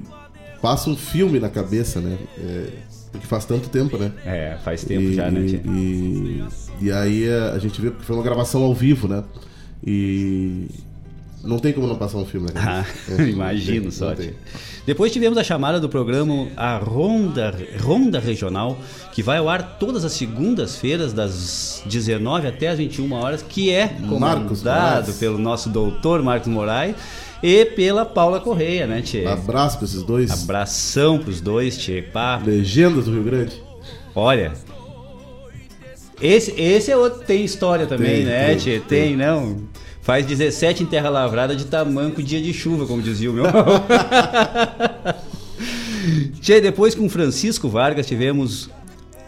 passa 0.61 0.90
um 0.90 0.95
filme 0.95 1.41
na 1.41 1.49
cabeça, 1.49 1.99
né? 1.99 2.18
É, 2.38 2.68
porque 3.12 3.28
faz 3.28 3.46
tanto 3.46 3.70
tempo, 3.70 3.98
né? 3.98 4.12
É, 4.26 4.58
faz 4.64 4.84
tempo 4.84 5.02
E- 5.04 5.14
já, 5.16 5.30
né, 5.30 5.46
tia? 5.48 5.62
E, 5.66 6.44
e 6.82 6.92
aí 6.92 7.30
a, 7.30 7.52
a 7.54 7.60
gente 7.60 7.80
vê 7.82 7.90
porque 7.92 8.06
foi 8.06 8.16
uma 8.16 8.24
gravação 8.24 8.64
ao 8.64 8.74
vivo, 8.74 9.08
né? 9.08 9.24
E 9.86 10.68
não 11.44 11.58
tem 11.58 11.74
como 11.74 11.88
não 11.88 11.96
passar 11.96 12.18
um 12.20 12.26
filme 12.26 12.50
na 12.54 12.82
Ah. 12.82 12.86
É, 13.10 13.24
imagino 13.30 13.92
só. 13.92 14.14
tem, 14.14 14.28
tia. 14.28 14.36
Depois 14.86 15.12
tivemos 15.12 15.38
a 15.38 15.44
chamada 15.44 15.80
do 15.80 15.88
programa 15.90 16.48
A 16.56 16.78
Ronda, 16.78 17.54
Ronda 17.82 18.20
Regional, 18.20 18.78
que 19.12 19.22
vai 19.22 19.38
ao 19.38 19.48
ar 19.50 19.78
todas 19.80 20.04
as 20.06 20.14
segundas-feiras, 20.14 21.14
das 21.14 21.84
19 21.86 22.48
até 22.48 22.70
as 22.70 22.78
21 22.80 23.12
horas, 23.14 23.42
que 23.48 23.70
é 23.72 23.86
Marcos 24.00 24.08
comandado 24.10 25.02
Moraes. 25.02 25.18
pelo 25.20 25.38
nosso 25.38 25.70
doutor 25.70 26.24
Marcos 26.24 26.48
Moraes 26.48 26.96
e 27.43 27.65
pela 27.65 28.05
Paula 28.05 28.39
Correia, 28.39 28.85
né, 28.85 29.01
Tchê? 29.01 29.26
Abraço 29.26 29.77
pra 29.77 29.85
esses 29.85 30.03
dois. 30.03 30.30
Abração 30.31 31.18
pros 31.19 31.41
dois, 31.41 31.77
Tchê. 31.77 32.01
Pá. 32.01 32.41
Legendas 32.43 33.05
do 33.05 33.11
Rio 33.11 33.23
Grande. 33.23 33.61
Olha. 34.13 34.53
Esse, 36.22 36.51
esse 36.59 36.91
é 36.91 36.97
outro, 36.97 37.23
tem 37.26 37.43
história 37.43 37.88
também, 37.88 38.18
Tem, 38.18 38.26
né, 38.26 38.47
tem, 38.49 38.57
Tchê? 38.57 38.80
tem. 38.80 39.07
Tem, 39.09 39.18
não. 39.18 39.63
Faz 40.01 40.26
17 40.26 40.84
em 40.84 40.85
terra 40.85 41.09
lavrada 41.09 41.55
de 41.55 41.65
tamanco 41.65 42.22
dia 42.23 42.41
de 42.41 42.53
chuva, 42.53 42.85
como 42.85 43.01
dizia 43.01 43.30
o 43.30 43.34
meu. 43.34 43.45
Tchê, 46.41 46.59
depois 46.61 46.95
com 46.95 47.07
Francisco 47.09 47.69
Vargas 47.69 48.07
tivemos 48.07 48.69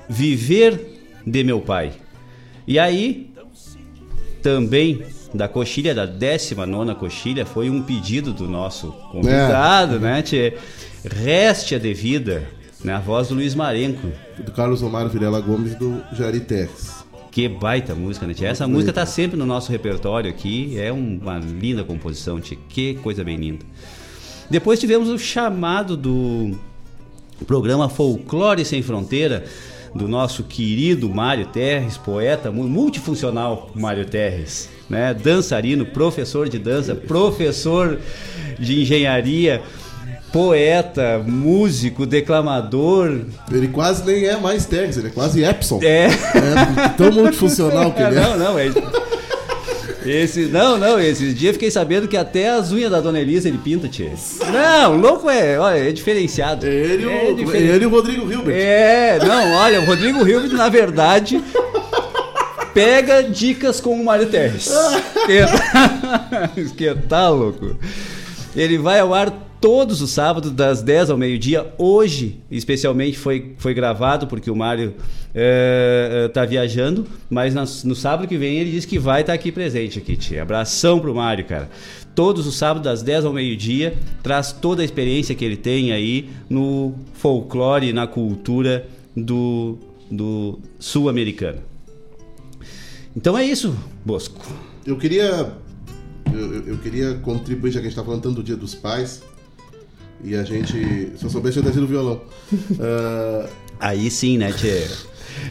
Viver 0.10 1.02
de 1.26 1.44
Meu 1.44 1.62
Pai. 1.62 1.94
E 2.68 2.78
aí, 2.80 3.32
também 4.42 5.04
da 5.34 5.48
coxilha, 5.48 5.94
da 5.96 6.06
19 6.06 6.96
coxilha, 6.96 7.46
foi 7.46 7.70
um 7.70 7.82
pedido 7.82 8.32
do 8.34 8.48
nosso 8.48 8.92
convidado, 9.12 10.00
né, 10.00 10.22
Tchê? 10.22 10.54
Réstia 11.04 11.80
de 11.80 11.94
Vida, 11.94 12.44
na 12.84 13.00
voz 13.00 13.28
do 13.30 13.36
Luiz 13.36 13.56
Marenco. 13.56 14.08
Do 14.38 14.52
Carlos 14.52 14.82
Romário 14.82 15.10
Vilela 15.10 15.42
Gomes 15.42 15.74
e 15.74 15.76
do 15.76 16.02
Jari 16.14 16.40
Tex. 16.42 17.04
Que 17.32 17.50
baita 17.50 17.96
música, 17.96 18.28
né, 18.28 18.34
tia? 18.34 18.48
Essa 18.50 18.66
Muito 18.66 18.76
música 18.76 18.92
bonita. 18.94 19.06
tá 19.08 19.12
sempre 19.12 19.38
no 19.38 19.46
nosso 19.46 19.72
repertório 19.72 20.30
aqui. 20.30 20.80
É 20.80 20.92
uma 20.92 21.40
linda 21.40 21.84
composição, 21.84 22.40
tia. 22.40 22.58
Que 22.70 22.94
coisa 22.96 23.24
bem 23.24 23.38
linda. 23.38 23.66
Depois 24.52 24.80
tivemos 24.80 25.10
o 25.10 25.18
chamado 25.18 25.98
do 25.98 26.52
programa 27.48 27.90
Folclore 27.90 28.64
Sem 28.64 28.84
Fronteira, 28.84 29.44
do 29.96 30.08
nosso 30.08 30.44
querido 30.44 31.10
Mário 31.10 31.48
Terres, 31.48 31.98
poeta 31.98 32.52
mu- 32.52 32.68
multifuncional 32.68 33.72
Mário 33.76 34.06
Terres, 34.06 34.70
né? 34.90 35.14
Dançarino, 35.14 35.86
professor 35.86 36.50
de 36.50 36.60
dança, 36.60 36.96
professor 36.96 38.00
de 38.60 38.82
engenharia, 38.82 39.62
poeta, 40.32 41.24
músico, 41.26 42.06
declamador. 42.06 43.22
Ele 43.52 43.68
quase 43.68 44.04
nem 44.06 44.26
é 44.26 44.38
mais 44.38 44.66
Tex, 44.66 44.98
ele 44.98 45.08
é 45.08 45.12
quase 45.12 45.44
Epson. 45.44 45.80
É. 45.84 46.08
tão 46.98 47.12
multifuncional 47.12 47.92
que 47.92 48.02
ele 48.02 48.16
é. 48.16 48.20
Não, 48.20 48.38
não, 48.38 48.60
é. 48.60 48.72
Esse, 50.06 50.48
não, 50.48 50.78
não, 50.78 51.00
esses 51.00 51.34
dias 51.34 51.54
fiquei 51.54 51.72
sabendo 51.72 52.10
que 52.10 52.18
até 52.18 52.50
as 52.50 52.74
unhas 52.74 52.92
da 52.92 53.00
Dona 53.00 53.22
Elisa 53.22 53.48
ele 53.48 53.58
pinta, 53.58 53.88
tia. 53.88 54.12
Não, 54.52 54.98
louco 54.98 55.30
é, 55.30 55.58
olha, 55.58 55.78
é 55.78 55.92
diferenciado. 55.94 56.68
Ele, 56.68 57.04
é 57.04 57.08
o, 57.08 57.56
ele 57.56 57.84
e 57.84 57.88
o 57.88 57.90
Rodrigo 57.90 58.30
Hilbert. 58.30 58.54
É, 58.54 59.18
não, 59.20 59.54
olha, 59.54 59.80
o 59.80 59.86
Rodrigo 59.86 60.28
Hilbert, 60.28 60.52
na 60.52 60.68
verdade, 60.68 61.42
pega 62.74 63.24
dicas 63.24 63.80
com 63.80 63.94
o 63.94 64.04
Mário 64.04 64.28
Terres. 64.28 64.72
que, 66.56 66.76
que 66.76 66.96
tá 67.08 67.30
louco. 67.30 67.78
Ele 68.56 68.78
vai 68.78 69.00
ao 69.00 69.14
ar 69.14 69.32
todos 69.62 70.02
os 70.02 70.12
sábados, 70.12 70.52
das 70.52 70.82
10 70.82 71.12
ao 71.12 71.18
meio-dia. 71.18 71.74
Hoje, 71.78 72.42
especialmente, 72.52 73.18
foi, 73.18 73.54
foi 73.58 73.74
gravado, 73.74 74.28
porque 74.28 74.52
o 74.52 74.56
Mário 74.56 74.94
está 76.28 76.46
viajando, 76.46 77.08
mas 77.30 77.56
no, 77.56 77.62
no, 77.62 77.96
sábado 77.96 78.28
que 78.28 78.38
vem 78.38 78.58
ele 78.58 78.70
disse 78.70 78.86
que 78.86 79.00
vai 79.00 79.22
estar 79.22 79.34
tá 79.34 79.36
aqui 79.36 79.52
presente 79.52 79.98
aqui, 79.98 80.16
tia. 80.16 80.42
Abração 80.42 81.00
pro 81.00 81.16
Mário, 81.16 81.46
cara. 81.46 81.70
Todos 82.14 82.46
os 82.46 82.56
sábados, 82.56 82.84
das 82.84 83.02
10 83.02 83.26
ao 83.26 83.34
meio-dia, 83.34 83.96
traz 84.22 84.52
toda 84.52 84.82
a 84.82 84.86
experiência 84.86 85.34
que 85.34 85.44
ele 85.44 85.58
tem 85.58 85.92
aí 85.92 86.30
no 86.50 86.94
folclore, 87.14 87.92
na 87.94 88.06
cultura 88.06 88.86
do, 89.16 89.78
do 90.12 90.60
sul-americano. 90.78 91.73
Então 93.16 93.38
é 93.38 93.46
isso, 93.46 93.76
Bosco. 94.06 94.42
Eu 94.86 94.98
queria 94.98 95.54
eu, 96.34 96.68
eu, 96.68 96.78
queria 96.78 97.16
contribuir, 97.16 97.72
já 97.72 97.80
que 97.80 97.88
a 97.88 97.90
gente 97.90 97.98
está 97.98 98.04
falando 98.04 98.22
tanto 98.24 98.36
do 98.36 98.44
Dia 98.44 98.56
dos 98.56 98.74
Pais, 98.74 99.22
e 100.24 100.36
a 100.36 100.44
gente. 100.44 101.12
Se 101.18 101.24
eu 101.24 101.30
soubesse, 101.30 101.58
eu 101.58 101.64
teria 101.64 101.84
o 101.84 101.88
violão. 101.88 102.22
Uh... 102.52 103.48
Aí 103.80 104.10
sim, 104.10 104.38
né, 104.38 104.52
Tchê? 104.52 104.88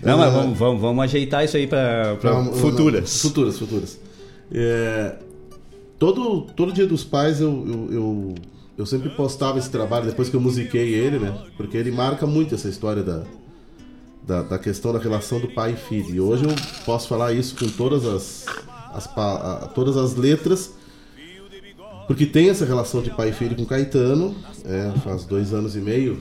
Não, 0.02 0.16
uh... 0.16 0.18
mas 0.18 0.32
vamos, 0.32 0.58
vamos, 0.58 0.80
vamos 0.80 1.04
ajeitar 1.04 1.44
isso 1.44 1.56
aí 1.56 1.66
para 1.66 2.16
futuras. 2.54 3.02
Não, 3.02 3.30
futuras, 3.30 3.58
futuras. 3.58 4.00
É, 4.50 5.16
todo, 5.98 6.42
todo 6.56 6.72
Dia 6.72 6.86
dos 6.86 7.04
Pais 7.04 7.40
eu, 7.40 7.50
eu, 7.66 7.92
eu, 7.92 8.34
eu 8.78 8.86
sempre 8.86 9.10
postava 9.10 9.58
esse 9.58 9.70
trabalho 9.70 10.06
depois 10.06 10.28
que 10.28 10.36
eu 10.36 10.40
musiquei 10.40 10.94
ele, 10.94 11.18
né? 11.18 11.36
Porque 11.56 11.76
ele 11.76 11.90
marca 11.90 12.26
muito 12.26 12.54
essa 12.54 12.68
história 12.68 13.02
da, 13.02 13.24
da, 14.26 14.42
da, 14.42 14.58
questão 14.58 14.92
da 14.92 14.98
relação 14.98 15.40
do 15.40 15.48
pai 15.48 15.72
e 15.72 15.76
filho. 15.76 16.14
E 16.14 16.20
hoje 16.20 16.44
eu 16.44 16.54
posso 16.84 17.08
falar 17.08 17.32
isso 17.32 17.56
com 17.56 17.68
todas 17.68 18.04
as, 18.06 18.46
as, 18.94 19.72
todas 19.74 19.96
as 19.96 20.14
letras, 20.14 20.72
porque 22.06 22.26
tem 22.26 22.50
essa 22.50 22.64
relação 22.64 23.02
de 23.02 23.10
pai 23.10 23.30
e 23.30 23.32
filho 23.32 23.56
com 23.56 23.64
Caetano, 23.64 24.34
é, 24.64 24.92
faz 25.00 25.24
dois 25.24 25.52
anos 25.52 25.76
e 25.76 25.80
meio 25.80 26.18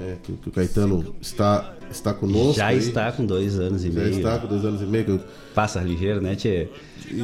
é, 0.00 0.16
que, 0.22 0.32
que, 0.32 0.48
o 0.48 0.52
Caetano 0.52 1.14
está, 1.20 1.74
está 1.90 2.14
conosco. 2.14 2.54
Já 2.54 2.68
aí. 2.68 2.78
está 2.78 3.12
com 3.12 3.24
dois 3.24 3.58
anos 3.58 3.84
e 3.84 3.90
Já 3.90 4.00
meio. 4.00 4.12
Já 4.12 4.18
está 4.18 4.38
com 4.38 4.46
dois 4.46 4.64
anos 4.64 4.80
e 4.80 4.86
meio. 4.86 5.20
Passa 5.54 5.80
ligeiro, 5.80 6.20
né, 6.20 6.34
Tchê? 6.34 6.68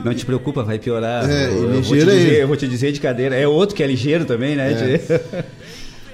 Não 0.04 0.12
te 0.12 0.26
preocupa, 0.26 0.62
vai 0.62 0.78
piorar. 0.78 1.28
É, 1.28 1.46
eu, 1.46 1.74
eu, 1.74 1.82
vou 1.82 1.96
dizer, 1.96 2.40
eu, 2.40 2.48
vou 2.48 2.56
te 2.56 2.68
dizer 2.68 2.92
de 2.92 3.00
cadeira. 3.00 3.34
É 3.34 3.46
outro 3.46 3.74
que 3.74 3.82
é 3.82 3.86
ligeiro 3.86 4.24
também, 4.24 4.56
né, 4.56 4.72
é. 4.72 4.98
Tchê? 4.98 5.44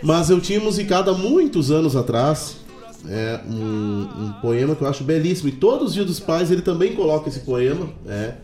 Mas 0.02 0.30
eu 0.30 0.40
tinha 0.40 0.60
musicado 0.60 1.10
há 1.10 1.14
muitos 1.14 1.70
anos 1.70 1.94
atrás 1.94 2.56
é, 3.08 3.40
um, 3.48 4.08
um, 4.24 4.32
poema 4.40 4.74
que 4.74 4.82
eu 4.82 4.88
acho 4.88 5.04
belíssimo. 5.04 5.48
E 5.48 5.52
todos 5.52 5.88
os 5.88 5.94
dias 5.94 6.06
dos 6.06 6.20
pais 6.20 6.50
ele 6.50 6.62
também 6.62 6.94
coloca 6.94 7.28
esse 7.28 7.40
poema. 7.40 7.88
É, 8.06 8.34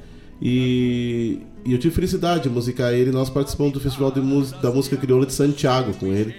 e, 0.41 1.41
e 1.65 1.73
eu 1.73 1.79
tive 1.79 1.95
felicidade 1.95 2.45
de 2.45 2.49
musicar 2.49 2.93
ele. 2.93 3.11
Nós 3.11 3.31
participamos 3.31 3.73
do 3.73 3.81
Festival 3.81 4.13
Música, 4.17 4.59
da 4.61 4.71
Música 4.71 4.97
Crioula 4.97 5.27
de 5.27 5.33
Santiago 5.33 5.93
com 5.95 6.07
ele, 6.07 6.35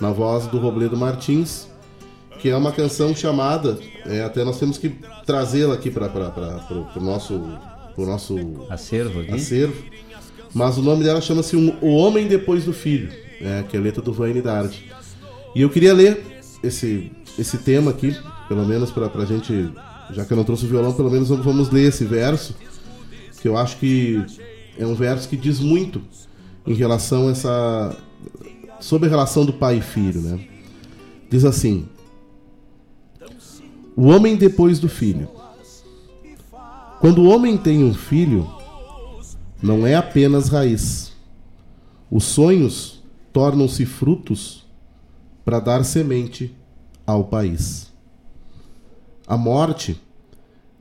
na 0.00 0.10
voz 0.10 0.46
do 0.46 0.58
Robledo 0.58 0.96
Martins, 0.96 1.66
que 2.38 2.48
é 2.48 2.56
uma 2.56 2.72
canção 2.72 3.14
chamada. 3.14 3.78
É, 4.06 4.22
até 4.22 4.44
nós 4.44 4.58
temos 4.58 4.78
que 4.78 4.90
trazê-la 5.26 5.74
aqui 5.74 5.90
para 5.90 6.06
o 6.96 7.00
nosso, 7.00 7.58
pro 7.94 8.06
nosso 8.06 8.36
acervo, 8.68 9.20
aqui. 9.20 9.32
acervo. 9.32 9.82
Mas 10.52 10.76
o 10.78 10.82
nome 10.82 11.04
dela 11.04 11.20
chama-se 11.20 11.54
O 11.54 11.94
Homem 11.94 12.26
Depois 12.26 12.64
do 12.64 12.72
Filho, 12.72 13.12
é, 13.40 13.62
que 13.68 13.76
é 13.76 13.80
a 13.80 13.82
letra 13.82 14.02
do 14.02 14.12
Vane 14.12 14.42
Dardi. 14.42 14.90
E 15.54 15.62
eu 15.62 15.70
queria 15.70 15.92
ler 15.94 16.22
esse, 16.62 17.10
esse 17.38 17.58
tema 17.58 17.90
aqui, 17.90 18.16
pelo 18.48 18.66
menos 18.66 18.90
para 18.90 19.06
a 19.06 19.24
gente, 19.24 19.70
já 20.10 20.24
que 20.24 20.32
eu 20.32 20.36
não 20.36 20.44
trouxe 20.44 20.64
o 20.64 20.68
violão, 20.68 20.92
pelo 20.92 21.10
menos 21.10 21.28
vamos 21.28 21.70
ler 21.70 21.88
esse 21.88 22.04
verso 22.04 22.54
que 23.40 23.48
eu 23.48 23.56
acho 23.56 23.78
que 23.78 24.22
é 24.78 24.86
um 24.86 24.94
verso 24.94 25.28
que 25.28 25.36
diz 25.36 25.60
muito 25.60 26.02
em 26.66 26.74
relação 26.74 27.28
a 27.28 27.30
essa 27.30 27.96
sobre 28.78 29.08
a 29.08 29.10
relação 29.10 29.44
do 29.44 29.52
pai 29.52 29.78
e 29.78 29.80
filho, 29.80 30.20
né? 30.20 30.40
Diz 31.28 31.44
assim: 31.44 31.88
O 33.96 34.06
homem 34.06 34.36
depois 34.36 34.78
do 34.78 34.88
filho. 34.88 35.28
Quando 37.00 37.22
o 37.22 37.28
homem 37.28 37.56
tem 37.56 37.82
um 37.82 37.94
filho, 37.94 38.46
não 39.62 39.86
é 39.86 39.94
apenas 39.94 40.48
raiz. 40.48 41.12
Os 42.10 42.24
sonhos 42.24 43.02
tornam-se 43.32 43.86
frutos 43.86 44.66
para 45.44 45.60
dar 45.60 45.82
semente 45.82 46.54
ao 47.10 47.24
país. 47.24 47.90
A 49.26 49.36
morte, 49.36 50.00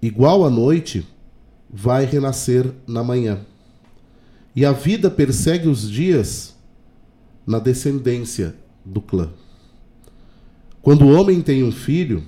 igual 0.02 0.46
à 0.46 0.50
noite, 0.50 1.08
vai 1.70 2.06
renascer 2.06 2.72
na 2.88 3.04
manhã. 3.04 3.46
E 4.56 4.66
a 4.66 4.72
vida 4.72 5.10
persegue 5.12 5.68
os 5.68 5.90
dias 5.90 6.56
na 7.46 7.60
descendência 7.60 8.56
do 8.84 9.02
clã. 9.02 9.30
Quando 10.82 11.06
o 11.06 11.12
homem 11.12 11.42
tem 11.42 11.64
um 11.64 11.72
filho, 11.72 12.24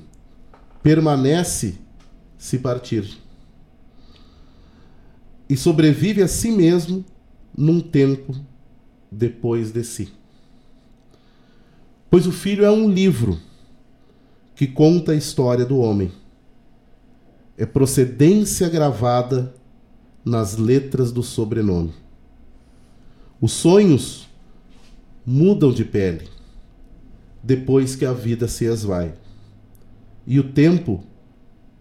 permanece 0.84 1.76
se 2.38 2.60
partir. 2.60 3.18
E 5.50 5.58
sobrevive 5.58 6.22
a 6.22 6.28
si 6.28 6.52
mesmo 6.52 7.04
num 7.58 7.80
tempo 7.80 8.36
depois 9.12 9.72
de 9.72 9.84
si. 9.84 10.14
Pois 12.10 12.28
o 12.28 12.32
filho 12.32 12.66
é 12.66 12.72
um 12.72 12.90
livro 12.90 13.40
que 14.62 14.68
conta 14.68 15.14
a 15.14 15.16
história 15.16 15.66
do 15.66 15.80
homem 15.80 16.12
é 17.58 17.66
procedência 17.66 18.70
gravada 18.70 19.56
nas 20.24 20.56
letras 20.56 21.12
do 21.12 21.24
sobrenome. 21.24 21.96
Os 23.42 23.54
sonhos 23.54 24.30
mudam 25.26 25.72
de 25.72 25.84
pele 25.84 26.30
depois 27.42 27.96
que 27.96 28.06
a 28.06 28.14
vida 28.14 28.48
se 28.48 28.66
esvai. 28.66 29.16
E 30.28 30.40
o 30.40 30.44
tempo 30.52 31.04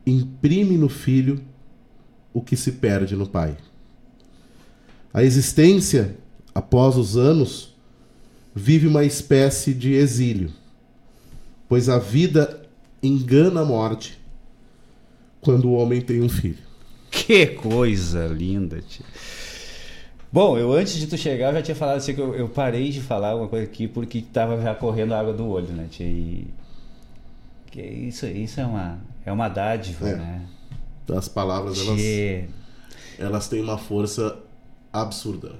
imprime 0.06 0.78
no 0.78 0.88
filho 0.88 1.38
o 2.32 2.40
que 2.40 2.56
se 2.56 2.72
perde 2.72 3.14
no 3.14 3.26
pai. 3.26 3.58
A 5.12 5.22
existência, 5.22 6.16
após 6.54 6.96
os 6.96 7.14
anos, 7.14 7.76
vive 8.54 8.86
uma 8.86 9.04
espécie 9.04 9.74
de 9.74 9.92
exílio, 9.92 10.50
pois 11.68 11.90
a 11.90 11.98
vida 11.98 12.69
engana 13.02 13.62
a 13.62 13.64
morte 13.64 14.18
quando 15.40 15.68
o 15.68 15.72
homem 15.72 16.00
tem 16.00 16.22
um 16.22 16.28
filho. 16.28 16.58
Que 17.10 17.46
coisa 17.46 18.26
linda, 18.26 18.80
tia. 18.80 19.04
Bom, 20.32 20.56
eu 20.56 20.72
antes 20.72 20.94
de 20.94 21.08
tu 21.08 21.18
chegar 21.18 21.52
já 21.52 21.60
tinha 21.60 21.74
falado 21.74 21.96
assim 21.96 22.14
que 22.14 22.20
eu, 22.20 22.34
eu 22.34 22.48
parei 22.48 22.90
de 22.90 23.00
falar 23.00 23.30
alguma 23.30 23.48
coisa 23.48 23.66
aqui 23.66 23.88
porque 23.88 24.22
tava 24.22 24.60
já 24.62 24.74
correndo 24.74 25.12
água 25.12 25.32
do 25.32 25.48
olho, 25.48 25.68
né, 25.68 25.88
tia? 25.90 26.06
E 26.06 26.46
que 27.70 27.80
isso, 27.82 28.26
isso 28.26 28.60
é 28.60 28.66
uma 28.66 28.98
é 29.24 29.32
uma 29.32 29.48
dádiva, 29.48 30.08
é. 30.08 30.16
né? 30.16 30.46
As 31.16 31.28
palavras 31.28 31.80
elas 31.80 32.00
elas 33.18 33.48
têm 33.48 33.60
uma 33.60 33.76
força 33.76 34.38
absurda. 34.92 35.54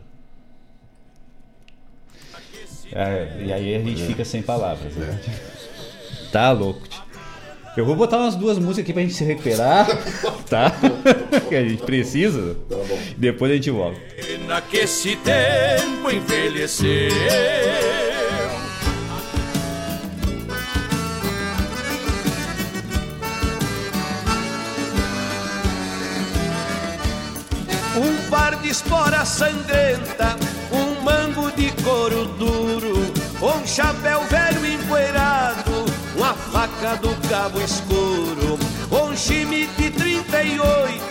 É, 2.93 3.45
e 3.45 3.53
aí 3.53 3.75
a 3.75 3.79
gente 3.81 4.03
é. 4.03 4.07
fica 4.07 4.25
sem 4.25 4.43
palavras, 4.43 4.95
né? 4.95 5.21
É. 5.27 6.31
Tá 6.31 6.53
louco, 6.53 6.87
tia. 6.89 7.10
Eu 7.77 7.87
vou 7.87 7.95
botar 7.95 8.19
umas 8.19 8.35
duas 8.35 8.59
músicas 8.59 8.85
aqui 8.85 8.93
pra 8.93 9.03
gente 9.03 9.15
se 9.15 9.25
recuperar, 9.25 9.87
tá? 10.49 10.73
que 11.49 11.55
a 11.55 11.63
gente 11.63 11.83
precisa. 11.83 12.57
Tá 12.69 12.77
Depois 13.17 13.53
a 13.53 13.55
gente 13.55 13.71
volta. 13.71 14.01
Naquele 14.49 15.17
tempo 15.17 16.11
envelheceu. 16.11 17.11
Um 27.97 28.31
par 28.31 28.57
de 28.57 28.69
espora 28.69 29.25
sangrenta, 29.25 30.37
um 30.73 31.03
mango 31.03 31.53
de 31.53 31.71
couro 31.83 32.25
duro, 32.37 32.95
um 33.43 33.67
chapéu 33.67 34.25
velho 34.25 34.67
empoeirado 34.67 35.60
faca 36.61 36.97
do 36.97 37.15
cabo 37.27 37.59
escuro, 37.63 38.59
um 38.91 39.17
chimite 39.17 39.91
38, 39.93 41.03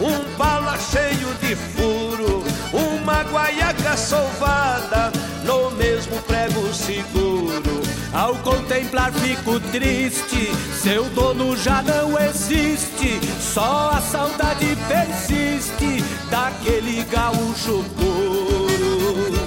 um 0.00 0.36
bala 0.36 0.78
cheio 0.78 1.34
de 1.40 1.56
furo, 1.56 2.44
uma 2.72 3.24
guaiaca 3.24 3.96
sovada 3.96 5.10
no 5.44 5.72
mesmo 5.72 6.22
prego 6.22 6.72
seguro. 6.72 7.82
Ao 8.12 8.36
contemplar 8.36 9.10
fico 9.12 9.58
triste, 9.72 10.52
seu 10.80 11.02
dono 11.10 11.56
já 11.56 11.82
não 11.82 12.16
existe, 12.16 13.18
só 13.40 13.90
a 13.94 14.00
saudade 14.00 14.76
persiste 14.86 16.04
daquele 16.30 17.02
gaúcho 17.10 17.84
puro. 17.96 19.41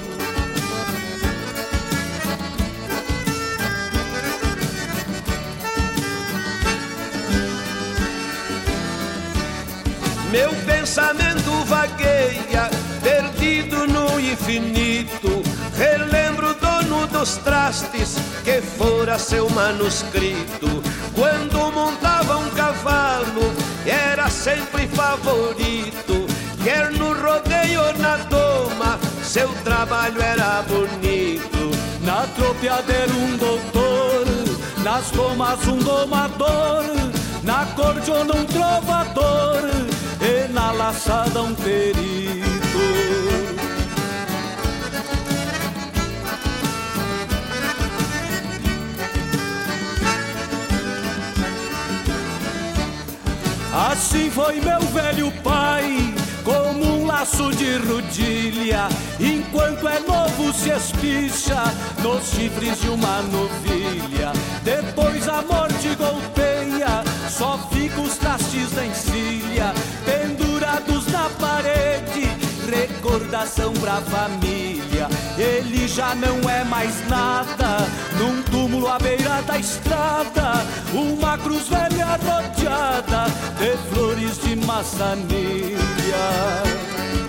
Meu 10.36 10.54
pensamento 10.66 11.50
vagueia, 11.64 12.70
perdido 13.02 13.88
no 13.88 14.20
infinito, 14.20 15.42
Relembro 15.78 16.50
o 16.50 16.54
dono 16.56 17.08
dos 17.08 17.38
trastes 17.38 18.18
que 18.44 18.62
fora 18.62 19.18
seu 19.18 19.50
manuscrito. 19.52 20.84
Quando 21.16 21.72
montava 21.72 22.36
um 22.36 22.50
cavalo, 22.50 23.50
era 23.86 24.30
sempre 24.30 24.90
favorito. 24.90 26.28
Quer 26.62 26.92
no 26.92 27.14
rodeio 27.14 27.82
ou 27.82 27.98
na 27.98 28.18
doma, 28.18 29.00
seu 29.24 29.48
trabalho 29.64 30.22
era 30.22 30.62
bonito. 30.64 31.72
Na 32.02 32.28
tropiadeira 32.36 33.14
um 33.14 33.38
doutor, 33.38 34.26
nas 34.84 35.10
domas 35.12 35.66
um 35.66 35.78
domador, 35.78 36.84
na 37.42 37.66
cordiona 37.68 38.36
um 38.36 38.44
trovador 38.44 39.95
e 40.26 40.48
na 40.52 40.72
laçada 40.72 41.44
um 41.44 41.54
perito. 41.54 42.16
Assim 53.92 54.32
foi 54.32 54.60
meu 54.62 54.80
velho 54.80 55.32
pai, 55.44 56.14
como 56.44 56.86
um 56.86 57.06
laço 57.06 57.52
de 57.52 57.78
rodilha. 57.78 58.88
Enquanto 59.20 59.88
é 59.88 60.00
novo 60.00 60.54
se 60.54 60.70
espicha 60.70 61.62
nos 62.02 62.24
chifres 62.30 62.82
de 62.82 62.90
uma 62.90 63.22
novilha. 63.24 64.32
Depois 64.64 65.28
a 65.28 65.42
morte 65.42 65.94
golpeia, 65.96 67.04
só 67.30 67.60
fica 67.72 68.00
os 68.00 68.18
trastes 68.18 68.72
da 68.72 68.86
encilha, 68.86 69.74
na 71.12 71.30
parede, 71.40 72.28
recordação 72.70 73.72
pra 73.74 74.02
família. 74.02 75.08
Ele 75.38 75.88
já 75.88 76.14
não 76.16 76.50
é 76.50 76.64
mais 76.66 77.08
nada, 77.08 77.88
num 78.20 78.42
túmulo 78.44 78.88
à 78.88 79.00
beira 79.00 79.42
da 79.44 79.58
estrada, 79.58 80.66
uma 80.94 81.38
cruz 81.38 81.70
velha 81.70 82.18
rodeada 82.18 83.26
de 83.58 83.78
flores 83.94 84.42
de 84.42 84.56
maçanilha. 84.66 85.78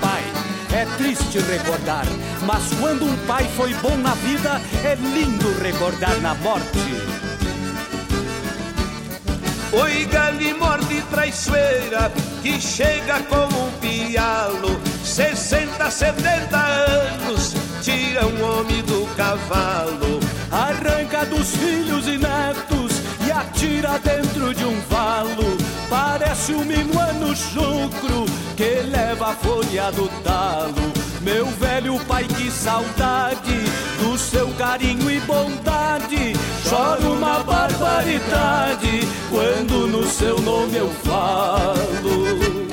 Pai, 0.01 0.25
é 0.73 0.85
triste 0.97 1.39
recordar, 1.39 2.05
mas 2.45 2.65
quando 2.81 3.05
um 3.05 3.17
pai 3.27 3.45
foi 3.57 3.73
bom 3.75 3.97
na 3.97 4.15
vida, 4.15 4.61
é 4.85 4.97
lindo 4.97 5.57
recordar 5.63 6.21
na 6.21 6.35
morte. 6.35 6.97
Oi, 9.73 10.05
galimorde 10.07 11.03
traiçoeira 11.11 12.11
que 12.47 12.61
chega 12.61 13.19
como 13.25 13.67
um 13.67 13.73
pialo, 13.81 14.81
60, 15.03 15.91
70 15.91 16.57
anos, 16.57 17.55
tira 17.83 18.25
um 18.25 18.41
homem 18.41 18.83
do 18.83 19.05
cavalo, 19.17 20.21
arranca 20.53 21.27
dos 21.27 21.57
filhos 21.57 22.07
e 22.07 22.17
netos 22.17 23.03
e 23.27 23.33
atira 23.33 23.99
dentro 23.99 24.55
de 24.55 24.65
um 24.65 24.81
valo. 24.89 25.57
Parece 25.91 26.53
um 26.53 26.65
minuano 26.65 27.35
chucro 27.35 28.27
que 28.57 28.81
leva 28.91 29.31
a 29.31 29.35
folha 29.35 29.91
do 29.91 30.09
talo. 30.23 30.96
Meu 31.27 31.45
velho 31.47 31.99
pai, 32.07 32.23
que 32.23 32.49
saudade 32.53 33.59
do 33.99 34.17
seu 34.17 34.47
carinho 34.53 35.11
e 35.11 35.19
bondade. 35.19 36.35
Choro 36.63 37.15
uma 37.15 37.41
barbaridade 37.41 39.01
quando 39.29 39.89
no 39.89 40.07
seu 40.07 40.41
nome 40.41 40.77
eu 40.77 40.89
falo. 40.89 42.66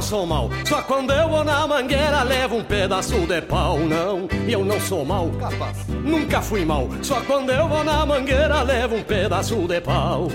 Não 0.00 0.06
sou 0.06 0.26
mal. 0.26 0.50
Só 0.66 0.80
quando 0.80 1.12
eu 1.12 1.28
vou 1.28 1.44
na 1.44 1.66
mangueira 1.66 2.22
levo 2.22 2.56
um 2.56 2.64
pedaço 2.64 3.18
de 3.26 3.42
pau. 3.42 3.78
Não, 3.80 4.26
eu 4.48 4.64
não 4.64 4.80
sou 4.80 5.04
mal. 5.04 5.28
Capaz. 5.38 5.86
Nunca 5.88 6.40
fui 6.40 6.64
mal. 6.64 6.88
Só 7.02 7.20
quando 7.20 7.50
eu 7.50 7.68
vou 7.68 7.84
na 7.84 8.06
mangueira 8.06 8.62
levo 8.62 8.96
um 8.96 9.02
pedaço 9.02 9.56
de 9.68 9.78
pau. 9.82 10.28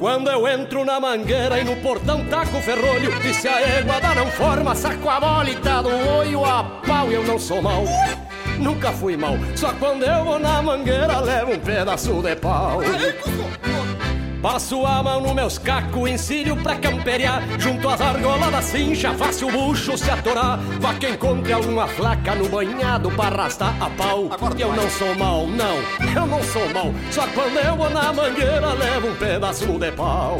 Quando 0.00 0.30
eu 0.30 0.48
entro 0.48 0.84
na 0.84 0.98
mangueira 0.98 1.60
e 1.60 1.64
no 1.64 1.76
portão 1.76 2.24
taco 2.24 2.56
o 2.56 2.62
ferrolho 2.62 3.12
E 3.24 3.34
se 3.34 3.48
a 3.48 3.60
égua 3.60 4.00
não 4.14 4.26
forma, 4.26 4.74
saco 4.74 5.08
a 5.08 5.18
bola 5.18 5.50
e 5.50 5.56
tá 5.56 5.82
do 5.82 5.88
olho 5.88 6.44
a 6.44 6.62
pau 6.86 7.10
Eu 7.10 7.24
não 7.24 7.36
sou 7.36 7.60
mal, 7.60 7.82
nunca 8.60 8.92
fui 8.92 9.16
mal 9.16 9.34
Só 9.56 9.72
quando 9.72 10.04
eu 10.04 10.24
vou 10.24 10.38
na 10.38 10.62
mangueira 10.62 11.18
levo 11.18 11.52
um 11.52 11.58
pedaço 11.58 12.22
de 12.22 12.36
pau 12.36 12.80
Passo 14.42 14.86
a 14.86 15.02
mão 15.02 15.20
no 15.20 15.34
meus 15.34 15.58
cacos, 15.58 16.08
ensino 16.08 16.56
pra 16.56 16.76
camperiar 16.76 17.42
Junto 17.58 17.88
às 17.88 18.00
argolas 18.00 18.50
da 18.52 18.62
cincha, 18.62 19.12
faço 19.14 19.48
o 19.48 19.50
bucho 19.50 19.98
se 19.98 20.08
atorar 20.10 20.58
Vá 20.78 20.94
que 20.94 21.08
encontre 21.08 21.52
alguma 21.52 21.88
flaca 21.88 22.36
no 22.36 22.48
banhado 22.48 23.10
pra 23.10 23.26
arrastar 23.26 23.74
a 23.82 23.90
pau 23.90 24.30
Eu 24.56 24.72
não 24.72 24.88
sou 24.90 25.14
mal, 25.16 25.46
não, 25.46 25.76
eu 26.14 26.26
não 26.26 26.42
sou 26.44 26.68
mal 26.72 26.94
Só 27.10 27.26
quando 27.28 27.56
eu 27.58 27.76
vou 27.76 27.90
na 27.90 28.12
mangueira 28.12 28.74
levo 28.74 29.08
um 29.08 29.16
pedaço 29.16 29.78
de 29.78 29.90
pau 29.92 30.38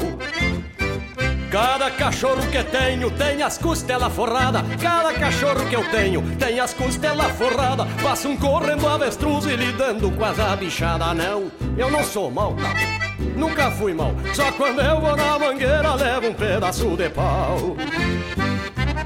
Cada 1.51 1.91
cachorro 1.91 2.47
que 2.53 2.62
tenho 2.62 3.11
tem 3.12 3.43
as 3.43 3.57
costelas 3.57 4.12
forradas. 4.12 4.62
Cada 4.83 5.15
cachorro 5.15 5.66
que 5.66 5.75
eu 5.75 5.91
tenho 5.91 6.20
tem 6.37 6.61
as 6.61 6.75
costelas 6.75 7.33
forradas. 7.39 7.87
Passo 8.03 8.29
um 8.29 8.37
correndo 8.37 8.87
avestruz 8.87 9.47
e 9.47 9.57
lidando 9.57 10.11
com 10.11 10.25
as 10.27 10.37
bichada. 10.59 11.15
Não, 11.15 11.51
eu 11.79 11.91
não 11.91 12.05
sou 12.05 12.31
mal, 12.31 12.55
não. 12.55 13.07
Nunca 13.36 13.70
fui 13.70 13.93
mal. 13.95 14.15
Só 14.35 14.51
quando 14.53 14.81
eu 14.81 15.01
vou 15.01 15.16
na 15.16 15.39
mangueira 15.39 15.95
levo 15.95 16.28
um 16.28 16.35
pedaço 16.35 16.97
de 16.97 17.09
pau. 17.11 17.77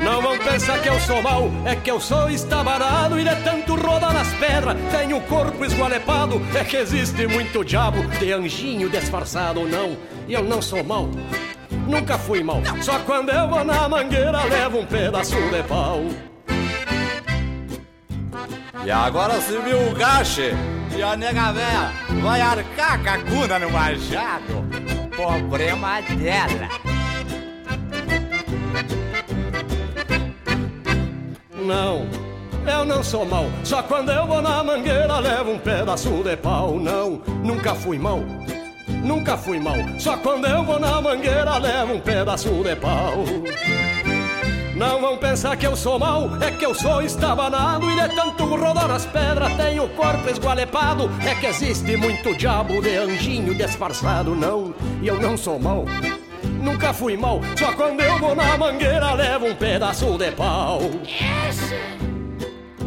Não 0.03 0.21
vão 0.21 0.37
pensar 0.37 0.81
que 0.81 0.89
eu 0.89 0.99
sou 0.99 1.23
mal, 1.23 1.49
é 1.65 1.77
que 1.77 1.89
eu 1.89 2.01
sou 2.01 2.29
estabarado 2.29 3.21
e 3.21 3.25
de 3.25 3.37
tanto 3.37 3.77
rodar 3.77 4.13
nas 4.13 4.33
pedras, 4.35 4.77
tenho 4.91 5.19
o 5.19 5.21
corpo 5.23 5.65
esgualepado, 5.65 6.43
é 6.57 6.65
que 6.65 6.77
existe 6.77 7.25
muito 7.29 7.65
diabo 7.65 8.03
de 8.19 8.33
anjinho 8.33 8.91
disfarçado, 8.91 9.61
não, 9.69 9.97
eu 10.29 10.43
não 10.43 10.61
sou 10.61 10.83
mal. 10.83 11.09
Nunca 11.87 12.19
fui 12.19 12.43
mal, 12.43 12.61
só 12.81 12.99
quando 13.01 13.31
eu 13.31 13.49
vou 13.49 13.63
na 13.65 13.89
mangueira 13.89 14.43
levo 14.43 14.81
um 14.81 14.87
pedaço 14.87 15.37
de 15.37 15.63
pau. 15.69 16.01
E 18.85 18.91
agora 18.91 19.41
se 19.41 19.57
viu 19.59 19.91
o 19.91 19.95
gache 19.95 20.53
e 20.97 21.03
a 21.03 21.17
nega 21.17 21.53
véia 21.53 21.93
vai 22.21 22.41
arcar 22.41 23.01
com 23.01 23.09
a 23.09 23.19
cuna 23.19 23.59
no 23.61 23.71
machado. 23.71 24.65
Problema 25.11 26.01
dela. 26.01 26.69
Não, 31.55 32.09
eu 32.67 32.85
não 32.85 33.05
sou 33.05 33.25
mal, 33.25 33.47
só 33.63 33.85
quando 33.85 34.11
eu 34.11 34.27
vou 34.27 34.43
na 34.43 34.65
mangueira 34.65 35.21
levo 35.21 35.53
um 35.53 35.59
pedaço 35.59 36.11
de 36.25 36.37
pau. 36.37 36.81
Não, 36.81 37.23
nunca 37.45 37.77
fui 37.77 37.99
mal. 37.99 38.21
Nunca 39.05 39.37
fui 39.37 39.61
mal, 39.61 39.77
só 39.99 40.17
quando 40.17 40.47
eu 40.47 40.65
vou 40.65 40.79
na 40.79 41.01
mangueira 41.01 41.57
levo 41.59 41.95
um 41.95 42.01
pedaço 42.01 42.49
de 42.49 42.75
pau. 42.77 43.25
Não 44.83 45.01
vão 45.01 45.17
pensar 45.17 45.57
que 45.57 45.65
eu 45.65 45.77
sou 45.77 45.97
mal, 45.97 46.29
é 46.41 46.51
que 46.51 46.67
eu 46.67 46.75
sou 46.75 47.01
estabanado 47.03 47.89
e 47.89 47.95
de 47.95 48.17
tanto 48.17 48.45
rodar 48.45 48.91
as 48.91 49.07
pedras 49.07 49.55
tenho 49.55 49.85
o 49.85 49.89
corpo 49.91 50.29
esgualepado. 50.29 51.09
É 51.25 51.37
que 51.37 51.47
existe 51.47 51.97
muito 51.97 52.35
diabo 52.37 52.83
de 52.83 52.97
anjinho 52.97 53.55
disfarçado, 53.55 54.35
não, 54.35 54.75
e 55.01 55.07
eu 55.07 55.21
não 55.21 55.37
sou 55.37 55.57
mal. 55.57 55.85
Nunca 56.61 56.93
fui 56.93 57.17
mal, 57.17 57.41
só 57.57 57.73
quando 57.75 58.01
eu 58.01 58.19
vou 58.19 58.35
na 58.35 58.59
mangueira 58.59 59.13
levo 59.15 59.47
um 59.47 59.55
pedaço 59.55 60.19
de 60.19 60.33
pau. 60.33 60.81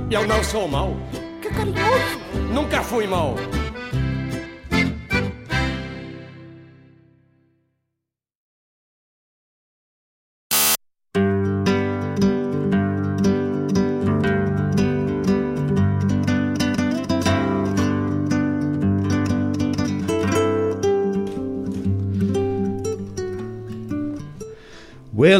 E 0.09 0.13
eu 0.13 0.27
não 0.27 0.43
sou 0.43 0.67
mal. 0.67 0.93
Que 1.41 1.47
carinhoso. 1.47 2.19
Nunca 2.51 2.84
fui 2.84 3.07
mal. 3.07 3.35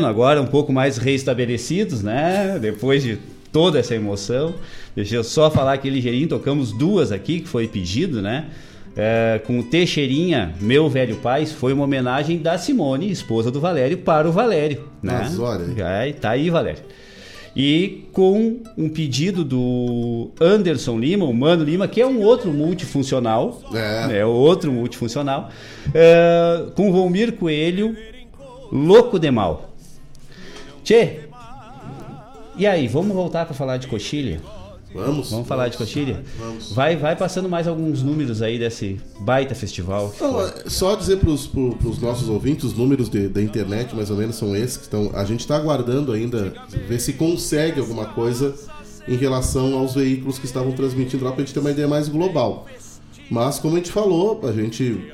Agora 0.04 0.42
um 0.42 0.48
pouco 0.48 0.74
mais 0.74 0.98
reestabelecidos, 0.98 2.02
né? 2.02 2.58
Depois 2.60 3.04
de 3.04 3.18
toda 3.52 3.80
essa 3.80 3.96
emoção. 3.96 4.56
Deixa 4.94 5.16
eu 5.16 5.24
só 5.24 5.50
falar 5.50 5.74
aqui 5.74 5.90
ligeirinho, 5.90 6.28
tocamos 6.28 6.74
duas 6.74 7.12
aqui, 7.12 7.40
que 7.40 7.48
foi 7.48 7.68
pedido, 7.68 8.22
né? 8.22 8.48
É, 8.98 9.42
com 9.46 9.60
o 9.60 9.64
Teixeirinha, 9.64 10.54
meu 10.60 10.90
velho 10.90 11.18
pai, 11.18 11.46
foi 11.46 11.72
uma 11.72 11.84
homenagem 11.84 12.38
da 12.40 12.58
Simone, 12.58 13.12
esposa 13.12 13.52
do 13.52 13.60
Valério, 13.60 13.98
para 14.00 14.28
o 14.28 14.32
Valério. 14.32 14.84
Né? 15.04 15.20
Mas 15.22 15.40
olha 15.40 15.66
aí. 15.66 16.10
É, 16.10 16.14
tá 16.14 16.32
aí, 16.32 16.50
Valério. 16.50 16.82
E 17.56 18.10
com 18.12 18.58
um 18.78 18.90
pedido 18.90 19.46
do 19.46 20.32
Anderson 20.42 21.00
Lima, 21.00 21.24
o 21.24 21.34
Mano 21.34 21.64
Lima, 21.64 21.88
que 21.88 22.02
é 22.02 22.06
um 22.06 22.22
outro 22.22 22.52
multifuncional. 22.52 23.62
É. 23.74 24.26
outro 24.26 24.72
multifuncional. 24.72 25.50
é, 25.94 26.66
com 26.76 26.90
o 26.90 26.92
Volmir 26.92 27.34
Coelho, 27.34 27.96
Louco 28.70 29.18
de 29.18 29.32
Mal. 29.32 29.75
Tchê, 30.86 31.22
e 32.58 32.66
aí, 32.66 32.88
vamos 32.88 33.14
voltar 33.14 33.44
para 33.46 33.54
falar 33.54 33.76
de 33.78 33.88
coxilha? 33.88 34.40
Vamos. 34.94 35.30
Vamos 35.30 35.46
falar 35.46 35.68
de 35.68 35.78
coxilha? 35.78 36.24
Vamos. 36.40 36.72
Vai, 36.72 36.96
vai 36.96 37.18
passando 37.18 37.50
mais 37.50 37.68
alguns 37.68 38.02
números 38.02 38.42
aí 38.42 38.58
desse 38.58 38.98
baita 39.20 39.54
festival. 39.54 40.14
Não, 40.22 40.32
foi. 40.34 40.50
é 40.66 40.70
só 40.70 40.96
dizer 40.96 41.18
para 41.18 41.30
os 41.32 42.00
nossos 42.00 42.30
ouvintes, 42.30 42.64
os 42.64 42.74
números 42.74 43.10
de- 43.10 43.28
da 43.28 43.42
internet 43.42 43.94
mais 43.94 44.10
ou 44.10 44.16
menos 44.16 44.38
são 44.38 44.56
esses 44.56 44.78
que 44.78 44.84
estão. 44.84 45.12
A 45.14 45.26
gente 45.26 45.42
está 45.42 45.58
aguardando 45.58 46.14
ainda 46.14 46.54
ver 46.88 47.00
se 47.02 47.12
consegue 47.14 47.80
alguma 47.82 48.06
coisa 48.06 48.56
em 49.06 49.16
relação 49.18 49.78
aos 49.78 49.94
veículos 49.96 50.40
que 50.40 50.46
estavam 50.46 50.72
transmitindo 50.72 51.26
lá 51.26 51.32
para 51.32 51.42
a 51.42 51.46
gente 51.46 51.54
ter 51.54 51.60
uma 51.60 51.72
ideia 51.72 51.88
mais 51.90 52.08
global. 52.08 52.66
Mas 53.30 53.60
como 53.60 53.74
a 53.74 53.78
gente 53.80 53.92
falou, 53.92 54.40
a 54.48 54.52
gente, 54.54 55.12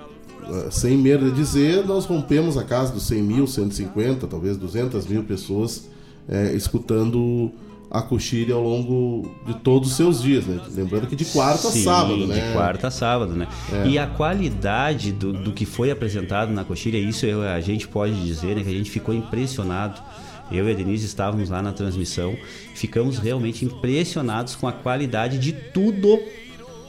sem 0.69 0.97
medo 0.97 1.25
de 1.29 1.35
dizer, 1.35 1.85
nós 1.85 2.05
rompemos 2.05 2.57
a 2.57 2.63
casa 2.63 2.93
dos 2.93 3.03
100 3.03 3.21
mil, 3.23 3.47
150, 3.47 4.27
talvez 4.27 4.57
200 4.57 5.05
mil 5.07 5.23
pessoas 5.23 5.87
eh, 6.27 6.53
escutando 6.55 7.51
a 7.89 8.01
coxilha 8.01 8.55
ao 8.55 8.63
longo 8.63 9.29
de 9.45 9.53
todos 9.55 9.89
os 9.91 9.97
seus 9.97 10.21
dias, 10.21 10.45
né? 10.45 10.61
Lembrando 10.73 11.07
que 11.07 11.15
de 11.15 11.25
quarta 11.25 11.67
a 11.67 11.71
Sim, 11.71 11.83
sábado, 11.83 12.25
né? 12.25 12.35
De 12.47 12.53
quarta 12.53 12.87
a 12.87 12.91
sábado, 12.91 13.33
né? 13.33 13.47
É. 13.71 13.87
E 13.87 13.99
a 13.99 14.07
qualidade 14.07 15.11
do, 15.11 15.33
do 15.33 15.51
que 15.51 15.65
foi 15.65 15.91
apresentado 15.91 16.51
na 16.53 16.63
coxilha, 16.63 16.97
isso 16.97 17.25
eu- 17.25 17.41
a 17.43 17.59
gente 17.59 17.87
pode 17.89 18.13
dizer, 18.25 18.55
né? 18.55 18.63
Que 18.63 18.69
a 18.69 18.73
gente 18.77 18.89
ficou 18.89 19.13
impressionado. 19.13 20.01
Eu 20.49 20.67
e 20.69 20.71
a 20.71 20.75
Denise 20.75 21.05
estávamos 21.05 21.49
lá 21.49 21.61
na 21.61 21.71
transmissão, 21.73 22.35
ficamos 22.75 23.17
realmente 23.17 23.63
impressionados 23.65 24.55
com 24.55 24.67
a 24.67 24.71
qualidade 24.71 25.37
de 25.37 25.51
tudo 25.53 26.19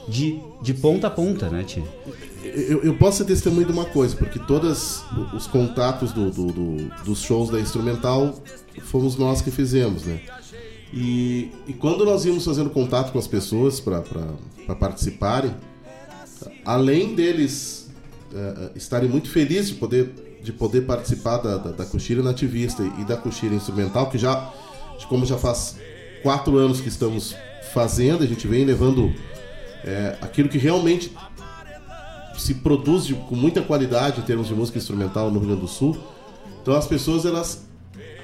de, 0.07 0.37
de 0.61 0.73
ponta 0.73 1.07
a 1.07 1.09
ponta, 1.09 1.49
né, 1.49 1.63
Tia? 1.63 1.83
Eu, 2.43 2.83
eu 2.83 2.93
posso 2.95 3.19
ser 3.19 3.25
testemunho 3.25 3.65
de 3.65 3.71
uma 3.71 3.85
coisa, 3.85 4.15
porque 4.15 4.37
todos 4.39 5.03
os 5.33 5.47
contatos 5.47 6.11
do- 6.11 6.29
do- 6.29 6.51
do- 6.51 7.03
dos 7.05 7.21
shows 7.21 7.49
da 7.49 7.59
instrumental 7.59 8.41
fomos 8.81 9.15
nós 9.17 9.41
que 9.41 9.49
fizemos, 9.51 10.03
né? 10.03 10.21
E, 10.91 11.51
e 11.67 11.73
quando 11.73 12.05
nós 12.05 12.25
íamos 12.25 12.45
fazendo 12.45 12.69
contato 12.69 13.11
com 13.11 13.17
as 13.19 13.27
pessoas 13.27 13.79
para 13.79 14.75
participarem, 14.79 15.55
além 16.65 17.15
deles 17.15 17.89
eh, 18.33 18.71
estarem 18.75 19.09
muito 19.09 19.29
felizes 19.29 19.69
de 19.69 19.75
poder, 19.75 20.39
de 20.43 20.51
poder 20.53 20.81
participar 20.81 21.37
da, 21.37 21.57
da, 21.57 21.71
da 21.71 21.85
coxilha 21.85 22.21
nativista 22.21 22.83
e 22.99 23.05
da 23.05 23.15
coxilha 23.17 23.55
instrumental, 23.55 24.09
que 24.09 24.17
já, 24.17 24.51
como 25.07 25.25
já 25.25 25.37
faz 25.37 25.77
quatro 26.21 26.57
anos 26.57 26.79
que 26.81 26.89
estamos 26.89 27.35
fazendo, 27.73 28.23
a 28.23 28.27
gente 28.27 28.47
vem 28.47 28.63
levando 28.65 29.11
eh, 29.83 30.15
aquilo 30.21 30.47
que 30.49 30.57
realmente 30.57 31.11
se 32.37 32.55
produz 32.55 33.05
de- 33.05 33.13
com 33.15 33.35
muita 33.35 33.61
qualidade 33.61 34.21
em 34.21 34.23
termos 34.23 34.47
de 34.47 34.53
música 34.53 34.77
instrumental 34.77 35.29
no 35.29 35.39
Rio 35.39 35.47
Grande 35.49 35.61
do 35.61 35.67
Sul. 35.67 35.97
Então 36.61 36.75
as 36.75 36.87
pessoas 36.87 37.25
elas 37.25 37.65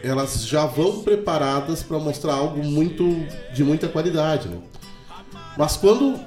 elas 0.01 0.47
já 0.47 0.65
vão 0.65 1.01
preparadas 1.01 1.83
para 1.83 1.99
mostrar 1.99 2.33
algo 2.33 2.63
muito 2.63 3.03
de 3.53 3.65
muita 3.65 3.87
qualidade, 3.89 4.47
né? 4.47 4.57
Mas 5.57 5.75
quando 5.75 6.17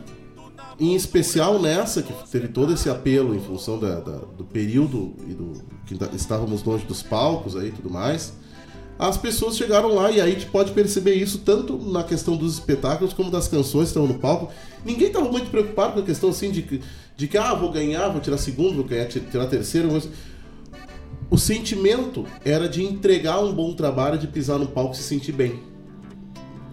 em 0.78 0.94
especial 0.94 1.58
nessa 1.58 2.02
que 2.02 2.12
teve 2.30 2.48
todo 2.48 2.72
esse 2.74 2.90
apelo 2.90 3.34
em 3.34 3.40
função 3.40 3.78
da- 3.78 4.00
da- 4.00 4.18
do 4.36 4.44
período 4.44 5.14
e 5.26 5.32
do 5.32 5.52
que 5.86 5.96
estávamos 6.14 6.62
longe 6.64 6.84
dos 6.84 7.02
palcos 7.02 7.56
aí 7.56 7.70
tudo 7.70 7.88
mais, 7.90 8.34
as 8.98 9.16
pessoas 9.16 9.56
chegaram 9.56 9.94
lá 9.94 10.10
e 10.10 10.20
aí 10.20 10.30
a 10.30 10.34
gente 10.34 10.46
pode 10.46 10.72
perceber 10.72 11.14
isso 11.14 11.38
tanto 11.38 11.76
na 11.78 12.04
questão 12.04 12.36
dos 12.36 12.54
espetáculos 12.54 13.14
como 13.14 13.30
das 13.30 13.48
canções 13.48 13.84
que 13.84 13.98
estão 13.98 14.06
no 14.06 14.18
palco. 14.18 14.52
Ninguém 14.84 15.08
estava 15.08 15.30
muito 15.30 15.50
preocupado 15.50 15.94
com 15.94 16.00
a 16.00 16.02
questão 16.02 16.28
assim 16.30 16.50
de, 16.50 16.80
de 17.22 17.28
que 17.28 17.38
ah, 17.38 17.54
vou 17.54 17.70
ganhar, 17.70 18.08
vou 18.08 18.20
tirar 18.20 18.36
segundo, 18.36 18.74
vou 18.74 18.84
ganhar, 18.84 19.06
tirar 19.06 19.46
terceiro. 19.46 19.92
mas 19.92 20.08
O 21.30 21.38
sentimento 21.38 22.26
era 22.44 22.68
de 22.68 22.82
entregar 22.82 23.38
um 23.38 23.52
bom 23.52 23.72
trabalho, 23.74 24.18
de 24.18 24.26
pisar 24.26 24.58
no 24.58 24.66
palco 24.66 24.92
e 24.92 24.96
se 24.96 25.04
sentir 25.04 25.30
bem. 25.30 25.60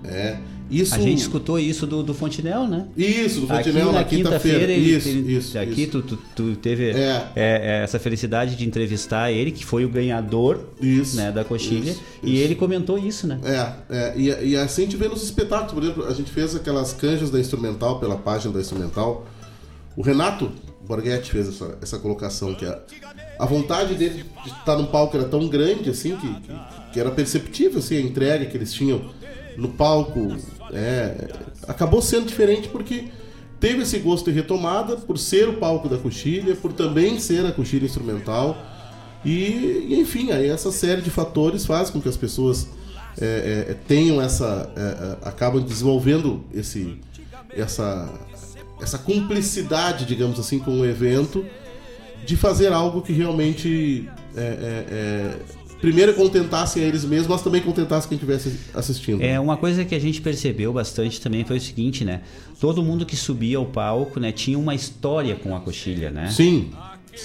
É. 0.04 0.38
Isso... 0.72 0.96
A 0.96 1.00
gente 1.00 1.20
escutou 1.22 1.60
isso 1.60 1.86
do, 1.86 2.02
do 2.02 2.16
Fontinel, 2.16 2.68
né? 2.68 2.88
Isso, 2.98 3.42
do 3.42 3.54
Aqui 3.54 3.70
Fontenelle 3.70 3.92
na 3.92 4.04
quinta-feira. 4.04 4.72
ele- 4.72 4.96
Isso, 4.96 5.10
ele- 5.10 5.36
isso, 5.38 5.60
Aqui 5.60 5.84
isso. 5.84 6.02
Tu, 6.02 6.18
tu, 6.36 6.56
teve 6.56 6.90
É. 6.90 6.96
é, 6.96 7.32
é, 7.36 7.84
essa 7.84 8.00
felicidade 8.00 8.56
de 8.56 8.66
entrevistar 8.66 9.32
ele, 9.32 9.52
que 9.52 9.64
foi 9.64 9.86
o 9.86 9.90
ganhador 9.90 10.66
né, 11.14 11.32
da 11.32 11.44
coxilha. 11.44 11.92
isso, 11.92 12.02
e 12.24 12.38
ele 12.40 12.56
comentou 12.56 12.98
isso, 12.98 13.28
né? 13.28 13.40
É, 13.44 13.96
é 13.96 14.14
e, 14.18 14.50
e 14.50 14.56
assim 14.56 14.82
a 14.82 14.86
gente 14.86 14.98
vê 14.98 15.08
nos 15.08 15.22
espetáculos, 15.22 15.74
por 15.74 15.84
exemplo, 15.84 16.06
a 16.08 16.14
gente 16.14 16.32
fez 16.32 16.56
aquelas 16.56 16.92
canjas 16.92 17.30
da 17.30 17.40
Instrumental 17.40 18.00
pela 18.00 18.16
página 18.16 18.52
da 18.52 18.60
Instrumental. 18.60 19.28
O 20.00 20.02
Renato 20.02 20.50
Borghetti 20.88 21.30
fez 21.30 21.50
essa, 21.50 21.78
essa 21.82 22.00
colocação, 22.00 22.56
que 22.56 22.66
a, 22.66 22.80
a 23.38 23.46
vontade 23.46 23.96
dele 23.96 24.24
de 24.46 24.50
estar 24.50 24.78
no 24.78 24.88
palco 24.88 25.18
era 25.18 25.28
tão 25.28 25.46
grande 25.50 25.90
assim 25.90 26.16
que, 26.16 26.36
que, 26.40 26.54
que 26.94 27.00
era 27.02 27.12
perceptível 27.12 27.80
assim, 27.80 27.98
a 27.98 28.00
entrega 28.00 28.46
que 28.46 28.56
eles 28.56 28.72
tinham 28.72 29.12
no 29.58 29.68
palco. 29.68 30.38
É, 30.72 31.28
acabou 31.68 32.02
sendo 32.02 32.28
diferente 32.28 32.70
porque 32.70 33.10
teve 33.60 33.82
esse 33.82 34.00
gosto 34.00 34.32
de 34.32 34.38
retomada 34.38 34.96
por 34.96 35.18
ser 35.18 35.50
o 35.50 35.58
palco 35.58 35.90
da 35.90 35.98
coxilha, 35.98 36.56
por 36.56 36.72
também 36.72 37.20
ser 37.20 37.46
a 37.46 37.52
coxilha 37.52 37.84
instrumental. 37.84 38.58
E, 39.26 39.90
e, 39.90 40.00
enfim, 40.00 40.32
aí 40.32 40.48
essa 40.48 40.72
série 40.72 41.02
de 41.02 41.10
fatores 41.10 41.66
faz 41.66 41.90
com 41.90 42.00
que 42.00 42.08
as 42.08 42.16
pessoas 42.16 42.70
é, 43.20 43.66
é, 43.68 43.74
tenham 43.86 44.22
essa. 44.22 44.72
é, 44.78 44.82
é, 44.82 45.28
acabam 45.28 45.62
desenvolvendo 45.62 46.46
esse, 46.54 46.98
essa, 47.50 48.10
essa 48.82 48.98
cumplicidade, 48.98 50.06
digamos 50.06 50.40
assim, 50.40 50.60
com 50.60 50.80
o 50.80 50.86
evento, 50.86 51.46
de 52.26 52.36
fazer 52.38 52.72
algo 52.72 53.02
que 53.02 53.14
realmente. 53.14 54.10
é, 54.36 54.42
é, 54.42 54.86
é, 54.92 55.60
primeiro 55.80 56.14
contentasse 56.14 56.80
a 56.80 56.84
eles 56.84 57.06
mesmos, 57.06 57.28
mas 57.28 57.42
também 57.42 57.62
contentasse 57.62 58.08
quem 58.08 58.16
estivesse 58.16 58.60
assistindo. 58.74 59.24
É, 59.24 59.40
uma 59.40 59.56
coisa 59.56 59.86
que 59.86 59.96
a 59.96 60.00
gente 60.00 60.22
percebeu 60.22 60.74
bastante 60.74 61.22
também 61.22 61.46
foi 61.46 61.58
o 61.58 61.62
seguinte, 61.62 62.04
né? 62.04 62.22
Todo 62.60 62.84
mundo 62.84 63.06
que 63.06 63.16
subia 63.16 63.58
ao 63.58 63.66
palco, 63.66 64.20
né, 64.20 64.32
tinha 64.32 64.60
uma 64.60 64.76
história 64.76 65.36
com 65.36 65.56
a 65.56 65.60
coxilha, 65.60 66.12
né? 66.12 66.30
Sim. 66.30 66.72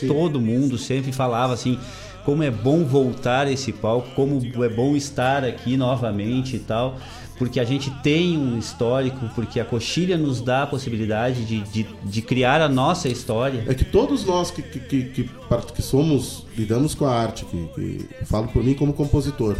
Todo 0.06 0.40
mundo 0.40 0.78
sempre 0.78 1.12
falava 1.12 1.52
assim, 1.52 1.78
como 2.24 2.43
é 2.43 2.51
bom 2.51 2.85
voltar 2.85 3.47
a 3.47 3.52
esse 3.52 3.72
palco, 3.72 4.09
como 4.14 4.40
é 4.64 4.68
bom 4.68 4.97
estar 4.97 5.44
aqui 5.44 5.76
novamente 5.76 6.56
e 6.56 6.59
tal, 6.59 6.98
porque 7.39 7.59
a 7.59 7.65
gente 7.65 7.90
tem 8.02 8.39
um 8.39 8.59
histórico, 8.59 9.28
porque 9.35 9.59
a 9.59 9.65
coxilha 9.65 10.16
nos 10.16 10.40
dá 10.40 10.62
a 10.62 10.66
possibilidade 10.66 11.44
de, 11.44 11.61
de, 11.62 11.86
de 12.05 12.23
criar 12.23 12.61
a 12.61 12.69
nossa 12.69 13.09
história. 13.09 13.65
É 13.66 13.74
que 13.74 13.85
todos 13.85 14.24
nós 14.24 14.51
que, 14.51 14.62
que, 14.62 14.78
que, 14.81 15.02
que, 15.05 15.31
que 15.74 15.82
somos, 15.82 16.47
lidamos 16.56 16.94
com 16.94 17.05
a 17.06 17.15
arte, 17.15 17.44
que, 17.47 17.66
que 17.74 18.09
falo 18.24 18.48
por 18.48 18.62
mim 18.62 18.74
como 18.74 18.93
compositor, 18.93 19.56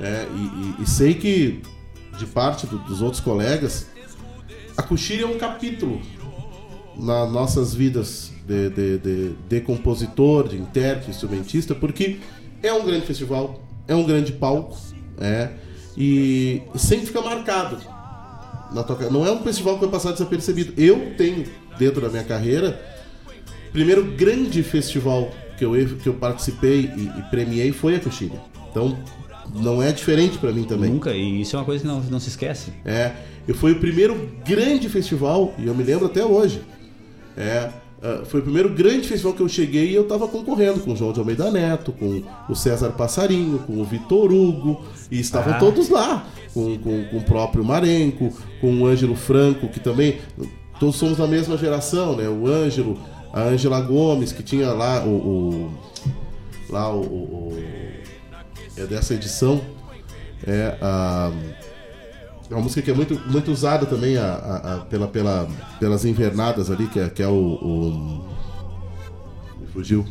é, 0.00 0.26
e, 0.34 0.80
e- 0.80 0.82
e 0.82 0.86
sei 0.88 1.14
que 1.14 1.60
de 2.18 2.26
parte 2.26 2.66
do- 2.66 2.78
dos 2.78 3.02
outros 3.02 3.20
colegas, 3.20 3.86
a 4.76 4.82
coxilha 4.82 5.22
é 5.24 5.26
um 5.26 5.36
capítulo 5.38 6.00
nas 6.96 7.30
nossas 7.32 7.74
vidas 7.74 8.32
de, 8.46 8.70
de, 8.70 8.98
de, 8.98 9.32
de 9.48 9.60
compositor, 9.60 10.48
de 10.48 10.56
intérprete, 10.56 11.10
instrumentista, 11.10 11.74
porque 11.74 12.18
é 12.62 12.72
um 12.72 12.84
grande 12.84 13.06
festival, 13.06 13.60
é 13.88 13.94
um 13.94 14.04
grande 14.04 14.32
palco, 14.32 14.76
é, 15.18 15.50
e 15.96 16.62
sempre 16.76 17.06
fica 17.06 17.20
marcado 17.20 17.78
na 18.72 18.82
tua 18.82 19.10
Não 19.10 19.26
é 19.26 19.30
um 19.30 19.42
festival 19.42 19.74
que 19.74 19.82
vai 19.82 19.90
passar 19.90 20.12
desapercebido. 20.12 20.74
Eu 20.76 21.14
tenho, 21.16 21.44
dentro 21.78 22.00
da 22.00 22.08
minha 22.08 22.24
carreira, 22.24 22.80
primeiro 23.72 24.04
grande 24.04 24.62
festival 24.62 25.30
que 25.56 25.64
eu, 25.64 25.72
que 25.96 26.08
eu 26.08 26.14
participei 26.14 26.90
e, 26.96 27.18
e 27.18 27.22
premiei 27.30 27.72
foi 27.72 27.94
a 27.94 28.00
Coxilha. 28.00 28.40
Então, 28.70 28.98
não 29.54 29.80
é 29.80 29.92
diferente 29.92 30.38
para 30.38 30.52
mim 30.52 30.64
também. 30.64 30.90
Nunca, 30.90 31.12
e 31.12 31.40
isso 31.40 31.54
é 31.54 31.58
uma 31.58 31.64
coisa 31.64 31.82
que 31.82 31.86
não, 31.86 32.00
não 32.00 32.18
se 32.18 32.28
esquece. 32.28 32.72
É, 32.84 33.12
eu 33.46 33.54
foi 33.54 33.72
o 33.72 33.78
primeiro 33.78 34.30
grande 34.44 34.88
festival, 34.88 35.54
e 35.58 35.66
eu 35.66 35.74
me 35.74 35.84
lembro 35.84 36.06
até 36.06 36.24
hoje. 36.24 36.62
É, 37.36 37.70
ah, 38.04 38.22
foi 38.26 38.40
o 38.40 38.42
primeiro 38.42 38.68
grande 38.68 39.08
festival 39.08 39.32
que 39.32 39.40
eu 39.40 39.48
cheguei 39.48 39.90
e 39.90 39.94
eu 39.94 40.04
tava 40.06 40.28
concorrendo 40.28 40.80
com 40.80 40.92
o 40.92 40.96
João 40.96 41.12
de 41.12 41.18
Almeida 41.20 41.50
Neto, 41.50 41.90
com 41.92 42.22
o 42.48 42.54
César 42.54 42.90
Passarinho, 42.90 43.58
com 43.60 43.80
o 43.80 43.84
Vitor 43.84 44.30
Hugo, 44.32 44.82
e 45.10 45.18
estavam 45.18 45.54
Ah. 45.54 45.58
todos 45.58 45.88
lá, 45.88 46.26
com, 46.52 46.78
com, 46.78 47.04
com 47.06 47.16
o 47.16 47.22
próprio 47.22 47.64
Marenco, 47.64 48.30
com 48.60 48.80
o 48.82 48.86
Ângelo 48.86 49.16
Franco, 49.16 49.68
que 49.68 49.80
também. 49.80 50.18
Todos 50.78 50.96
somos 50.96 51.18
da 51.18 51.26
mesma 51.26 51.56
geração, 51.56 52.16
né? 52.16 52.28
O 52.28 52.46
Ângelo, 52.48 52.98
a 53.32 53.42
Ângela 53.42 53.80
Gomes, 53.80 54.32
que 54.32 54.42
tinha 54.42 54.72
lá 54.72 55.04
o. 55.04 55.08
o- 55.10 55.74
lá 56.68 56.92
o- 56.92 57.00
o- 57.00 57.48
o 57.52 57.58
é 58.76 58.84
dessa 58.86 59.14
edição. 59.14 59.60
É 60.46 60.76
a. 60.82 61.30
É 62.50 62.54
uma 62.54 62.62
música 62.62 62.82
que 62.82 62.90
é 62.90 62.94
muito, 62.94 63.18
muito 63.30 63.50
usada 63.50 63.86
também 63.86 64.16
a, 64.18 64.26
a- 64.34 64.74
a- 64.74 64.78
pela, 64.80 65.08
pela, 65.08 65.48
pelas 65.80 66.04
invernadas 66.04 66.70
ali, 66.70 66.86
que 66.88 67.00
é, 67.00 67.08
que 67.08 67.22
é 67.22 67.26
o, 67.28 67.32
o- 67.32 68.28
Me 69.60 69.66
fugiu. 69.68 70.04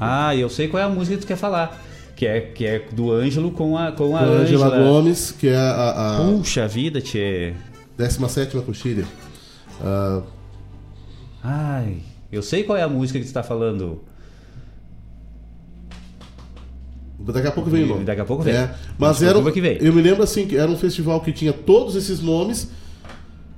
Ah, 0.00 0.34
eu 0.34 0.48
sei 0.48 0.66
qual 0.68 0.80
é 0.82 0.84
a 0.84 0.88
música 0.88 1.16
que 1.16 1.22
tu 1.24 1.26
quer 1.28 1.36
falar. 1.36 1.82
Que 2.16 2.26
é, 2.26 2.40
que 2.40 2.64
é 2.64 2.78
do 2.92 3.10
Ângelo 3.12 3.50
com 3.50 3.76
a, 3.76 3.90
com 3.92 4.16
a 4.16 4.20
Com 4.20 4.24
Ângela. 4.26 4.78
Gomes, 4.78 5.30
que 5.32 5.48
é 5.48 5.56
a. 5.56 6.16
a 6.16 6.24
Puxa 6.24 6.66
vida, 6.68 7.00
tchê. 7.00 7.54
17 7.98 8.56
coxilha. 8.62 9.04
Ah, 9.82 10.22
Ai, 11.42 11.98
eu 12.32 12.42
sei 12.42 12.64
qual 12.64 12.78
é 12.78 12.82
a 12.82 12.88
música 12.88 13.18
que 13.20 13.26
tu 13.26 13.32
tá 13.32 13.42
falando. 13.42 14.00
Daqui 17.32 17.46
a 17.48 17.52
pouco 17.52 17.70
vem 17.70 17.84
o 17.84 17.86
nome. 17.86 18.04
Daqui 18.04 18.20
a 18.20 18.24
pouco 18.24 18.42
vem. 18.42 18.54
É, 18.54 18.74
mas 18.98 19.16
se 19.18 19.24
era, 19.24 19.38
eu 19.80 19.92
me 19.92 20.02
lembro 20.02 20.22
assim 20.22 20.46
que 20.46 20.56
era 20.56 20.70
um 20.70 20.76
festival 20.76 21.20
que 21.20 21.32
tinha 21.32 21.52
todos 21.52 21.96
esses 21.96 22.20
nomes. 22.20 22.68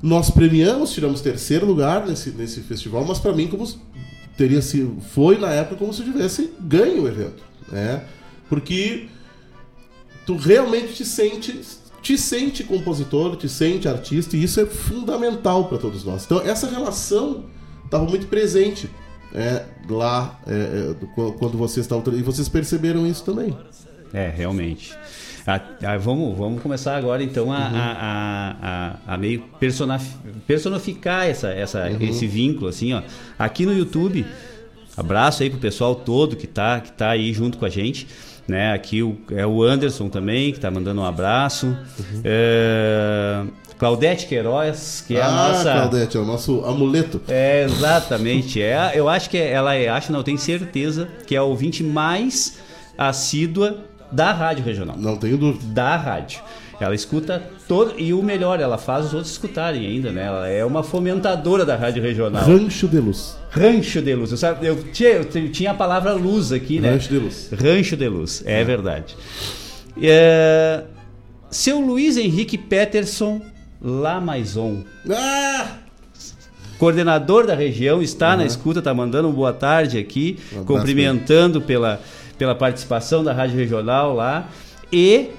Nós 0.02 0.30
premiamos, 0.30 0.92
tiramos 0.92 1.20
terceiro 1.20 1.66
lugar 1.66 2.06
nesse, 2.06 2.30
nesse 2.30 2.60
festival, 2.60 3.04
mas 3.04 3.18
para 3.18 3.32
mim 3.32 3.48
como 3.48 3.66
se- 3.66 3.78
teria 4.36 4.60
sido, 4.60 5.00
foi 5.00 5.38
na 5.38 5.50
época 5.50 5.76
como 5.76 5.92
se 5.92 6.02
eu 6.02 6.12
tivesse 6.12 6.50
ganho 6.60 7.02
o 7.04 7.08
evento, 7.08 7.42
né? 7.72 8.04
Porque 8.48 9.06
tu 10.26 10.36
realmente 10.36 10.92
te 10.94 11.04
sente 11.04 11.60
te 12.02 12.16
sente 12.16 12.62
compositor, 12.62 13.34
te 13.36 13.48
sente 13.48 13.88
artista 13.88 14.36
e 14.36 14.44
isso 14.44 14.60
é 14.60 14.66
fundamental 14.66 15.64
para 15.64 15.78
todos 15.78 16.04
nós. 16.04 16.24
Então 16.24 16.40
essa 16.40 16.68
relação 16.70 17.46
estava 17.84 18.04
muito 18.04 18.26
presente 18.28 18.88
é, 19.34 19.62
lá 19.88 20.38
é, 20.46 20.52
é, 20.52 20.94
do- 20.94 21.32
quando 21.32 21.56
vocês 21.58 21.84
estavam 21.86 22.14
e 22.14 22.22
vocês 22.22 22.48
perceberam 22.48 23.06
isso 23.06 23.24
também. 23.24 23.56
É, 24.12 24.28
realmente. 24.28 24.94
Ah, 25.46 25.60
ah, 25.84 25.96
vamos, 25.96 26.36
vamos 26.36 26.60
começar 26.60 26.96
agora 26.96 27.22
então 27.22 27.52
a, 27.52 27.56
Uhum. 27.58 27.76
a, 27.76 27.96
a, 28.00 28.56
a- 29.08 29.14
a 29.14 29.16
meio 29.16 29.44
personificar 30.46 31.26
essa, 31.26 31.48
essa, 31.48 31.84
Uhum. 31.88 31.98
esse 32.00 32.26
vínculo, 32.26 32.68
assim, 32.68 32.92
ó. 32.94 33.02
Aqui 33.38 33.64
no 33.64 33.72
YouTube, 33.72 34.26
abraço 34.96 35.42
aí 35.42 35.50
pro 35.50 35.58
pessoal 35.60 35.94
todo 35.94 36.34
que 36.36 36.46
tá, 36.46 36.80
que 36.80 36.90
tá 36.92 37.10
aí 37.10 37.32
junto 37.32 37.58
com 37.58 37.64
a 37.64 37.68
gente. 37.68 38.06
Né? 38.48 38.72
Aqui 38.72 39.02
o, 39.02 39.18
é 39.32 39.44
o 39.46 39.62
Anderson 39.62 40.08
também, 40.08 40.52
que 40.52 40.60
tá 40.60 40.70
mandando 40.70 41.00
um 41.00 41.04
abraço. 41.04 41.66
Uhum. 41.66 42.20
É, 42.24 43.42
Claudete 43.78 44.26
Queiroz, 44.26 45.04
que 45.06 45.16
é 45.16 45.20
a 45.20 45.26
ah, 45.26 45.48
nossa. 45.48 45.72
Claudete, 45.72 46.16
é 46.16 46.20
o 46.20 46.24
nosso 46.24 46.64
amuleto. 46.64 47.20
É, 47.28 47.64
exatamente. 47.64 48.60
É, 48.60 48.92
eu 48.94 49.08
acho 49.08 49.28
que 49.28 49.36
ela 49.36 49.74
é, 49.74 49.88
acho 49.88 50.10
não, 50.10 50.20
eu 50.20 50.24
tenho 50.24 50.38
certeza 50.38 51.08
que 51.26 51.34
é 51.34 51.38
a 51.38 51.42
ouvinte 51.42 51.82
mais 51.82 52.58
assídua 52.96 53.84
da 54.10 54.32
rádio 54.32 54.64
regional. 54.64 54.96
Não 54.96 55.16
tenho 55.16 55.36
dúvida. 55.36 55.64
Da 55.72 55.96
rádio. 55.96 56.40
Ela 56.78 56.94
escuta 56.94 57.42
todo 57.66 57.94
e 57.98 58.12
o 58.12 58.22
melhor, 58.22 58.60
ela 58.60 58.76
faz 58.76 59.06
os 59.06 59.14
outros 59.14 59.32
escutarem 59.32 59.86
ainda, 59.86 60.12
né? 60.12 60.26
Ela 60.26 60.48
é 60.48 60.64
uma 60.64 60.82
fomentadora 60.82 61.64
da 61.64 61.74
rádio 61.74 62.02
regional. 62.02 62.44
Rancho 62.44 62.86
de 62.86 62.98
Luz. 62.98 63.36
Rancho 63.50 64.02
de 64.02 64.14
Luz. 64.14 64.30
Eu, 64.30 64.36
sabe, 64.36 64.66
eu, 64.66 64.82
tinha, 64.92 65.08
eu 65.08 65.24
tinha 65.50 65.70
a 65.70 65.74
palavra 65.74 66.12
luz 66.12 66.52
aqui, 66.52 66.78
né? 66.78 66.90
Rancho 66.90 67.08
de 67.08 67.18
Luz. 67.18 67.50
Rancho 67.50 67.96
de 67.96 68.08
Luz, 68.08 68.42
é, 68.44 68.62
verdade. 68.62 69.16
É, 70.02 70.84
seu 71.50 71.80
Luiz 71.80 72.18
Henrique 72.18 72.58
Peterson 72.58 73.40
Lamaison. 73.80 74.82
Ah! 75.10 75.78
Coordenador 76.78 77.46
da 77.46 77.54
região, 77.54 78.02
está 78.02 78.32
Uhum. 78.32 78.36
na 78.38 78.44
escuta, 78.44 78.80
está 78.80 78.92
mandando 78.92 79.28
um 79.28 79.32
boa 79.32 79.52
tarde 79.52 79.98
aqui, 79.98 80.38
Um 80.54 80.64
cumprimentando 80.64 81.60
pela, 81.62 82.00
pela 82.36 82.54
participação 82.54 83.24
da 83.24 83.32
Rádio 83.32 83.56
Regional 83.56 84.14
lá. 84.14 84.48
E 84.92 85.30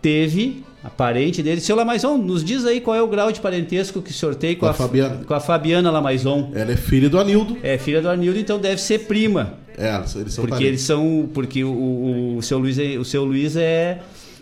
teve 0.00 0.62
a 0.84 0.88
parente 0.88 1.42
dele. 1.42 1.60
Seu 1.60 1.74
Lamaison, 1.74 2.16
nos 2.16 2.44
diz 2.44 2.64
aí 2.64 2.80
qual 2.80 2.96
é 2.96 3.02
o 3.02 3.08
grau 3.08 3.32
de 3.32 3.40
parentesco 3.40 4.00
que 4.00 4.10
o 4.12 4.14
senhor 4.14 4.36
tem 4.36 4.54
com, 4.54 4.60
Com 4.60 4.66
a 4.66 4.72
Fabiana. 4.74 5.24
com 5.26 5.34
a 5.34 5.40
Fabiana 5.40 5.90
Lamaison. 5.90 6.52
Ela 6.54 6.70
é 6.72 6.76
filha 6.76 7.10
do 7.10 7.18
Anildo. 7.18 7.56
É 7.62 7.76
filha 7.76 8.00
do 8.00 8.08
Anildo, 8.08 8.38
então 8.38 8.58
deve 8.60 8.80
ser 8.80 9.00
prima. 9.00 9.54
É, 9.76 9.94
eles 9.96 10.10
são 10.34 10.42
porque 10.42 10.50
parentes. 10.50 10.66
eles 10.68 10.80
são. 10.82 11.28
Porque 11.34 11.64
o, 11.64 11.70
o, 11.72 12.36
o 12.38 12.42
seu 12.42 12.58
Luiz, 12.58 12.78
é, 12.78 12.96
o 12.96 13.04
seu 13.04 13.24
Luiz 13.24 13.56
é, 13.56 13.98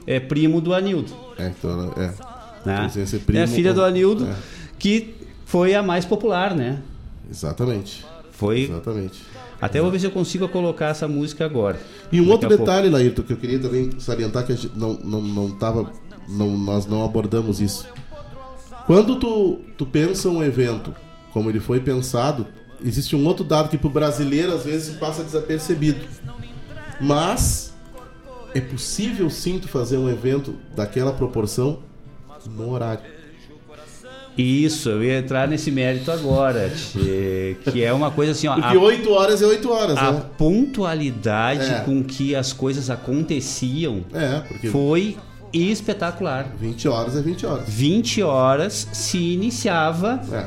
é 0.07 0.21
primo 0.21 0.61
do 0.61 0.75
Anildo. 0.75 1.13
É, 1.39 1.49
então 1.49 1.93
é. 1.97 2.11
Né? 2.67 2.91
Iam 2.97 3.07
ser 3.07 3.21
primo 3.21 3.39
é 3.39 3.45
a 3.45 3.49
filha 3.49 3.73
do 3.73 3.83
Anildo, 3.83 4.27
é. 4.27 4.35
que 4.79 5.15
foi 5.45 5.75
a 5.75 5.83
mais 5.83 6.05
popular, 6.05 6.55
né? 6.55 6.81
Exatamente. 7.31 8.05
Foi. 8.33 8.63
Exatamente. 8.63 9.23
Até 9.61 9.81
vou 9.81 9.91
ver 9.91 10.01
se 10.01 10.07
eu 10.07 10.11
consigo 10.11 10.49
colocar 10.49 10.89
essa 10.89 11.09
música 11.09 11.45
agora. 11.45 11.81
E 12.13 12.21
um 12.21 12.29
outro 12.31 12.49
detalhe, 12.49 12.91
Laírton, 12.91 13.23
que 13.23 13.33
eu 13.33 13.37
queria 13.37 13.59
também 13.59 13.91
salientar 13.99 14.45
que 14.45 14.53
a 14.53 14.55
gente 14.55 14.71
não, 14.77 14.95
não, 14.95 15.23
não 15.23 15.51
tava. 15.51 15.91
Não, 16.29 16.57
nós 16.59 16.87
não 16.87 17.05
abordamos 17.05 17.61
isso. 17.61 17.87
Quando 18.87 19.17
tu, 19.17 19.61
tu 19.77 19.87
pensa 19.87 20.29
um 20.29 20.43
evento 20.43 20.95
como 21.33 21.49
ele 21.51 21.61
foi 21.61 21.81
pensado, 21.81 22.47
existe 22.85 23.15
um 23.15 23.25
outro 23.27 23.45
dado 23.45 23.69
que 23.69 23.79
pro 23.79 23.89
brasileiro 23.89 24.53
às 24.53 24.65
vezes 24.65 24.97
passa 24.97 25.23
desapercebido. 25.23 26.05
Mas 27.01 27.75
é 28.55 28.61
possível 28.61 29.29
sim 29.29 29.59
tu 29.59 29.69
fazer 29.69 29.99
um 29.99 30.09
evento 30.09 30.55
daquela 30.75 31.13
proporção 31.13 31.81
no 32.49 32.71
horário. 32.71 33.01
Isso, 34.39 34.91
eu 34.91 35.03
ia 35.03 35.19
entrar 35.19 35.49
nesse 35.49 35.71
mérito 35.71 36.13
agora, 36.13 36.69
tchê, 36.69 37.57
que 37.73 37.83
é 37.83 37.91
uma 37.91 38.11
coisa 38.11 38.33
assim, 38.33 38.47
ó. 38.47 38.55
Porque 38.55 38.77
8 38.77 39.11
horas 39.11 39.41
é 39.41 39.47
8 39.47 39.71
horas, 39.73 39.97
a 39.97 40.13
né? 40.13 40.23
pontualidade 40.37 41.65
É. 41.71 41.81
com 41.81 42.05
que 42.05 42.37
as 42.37 42.53
coisas 42.53 42.91
aconteciam 42.91 44.05
É, 44.13 44.41
porque 44.41 44.69
foi 44.69 45.17
espetacular. 45.55 46.49
20 46.61 46.87
horas 46.87 47.17
é 47.17 47.23
20 47.23 47.47
horas. 47.47 47.65
20 47.67 48.23
horas 48.23 48.87
se 48.93 49.17
iniciava 49.33 50.21
É. 50.31 50.45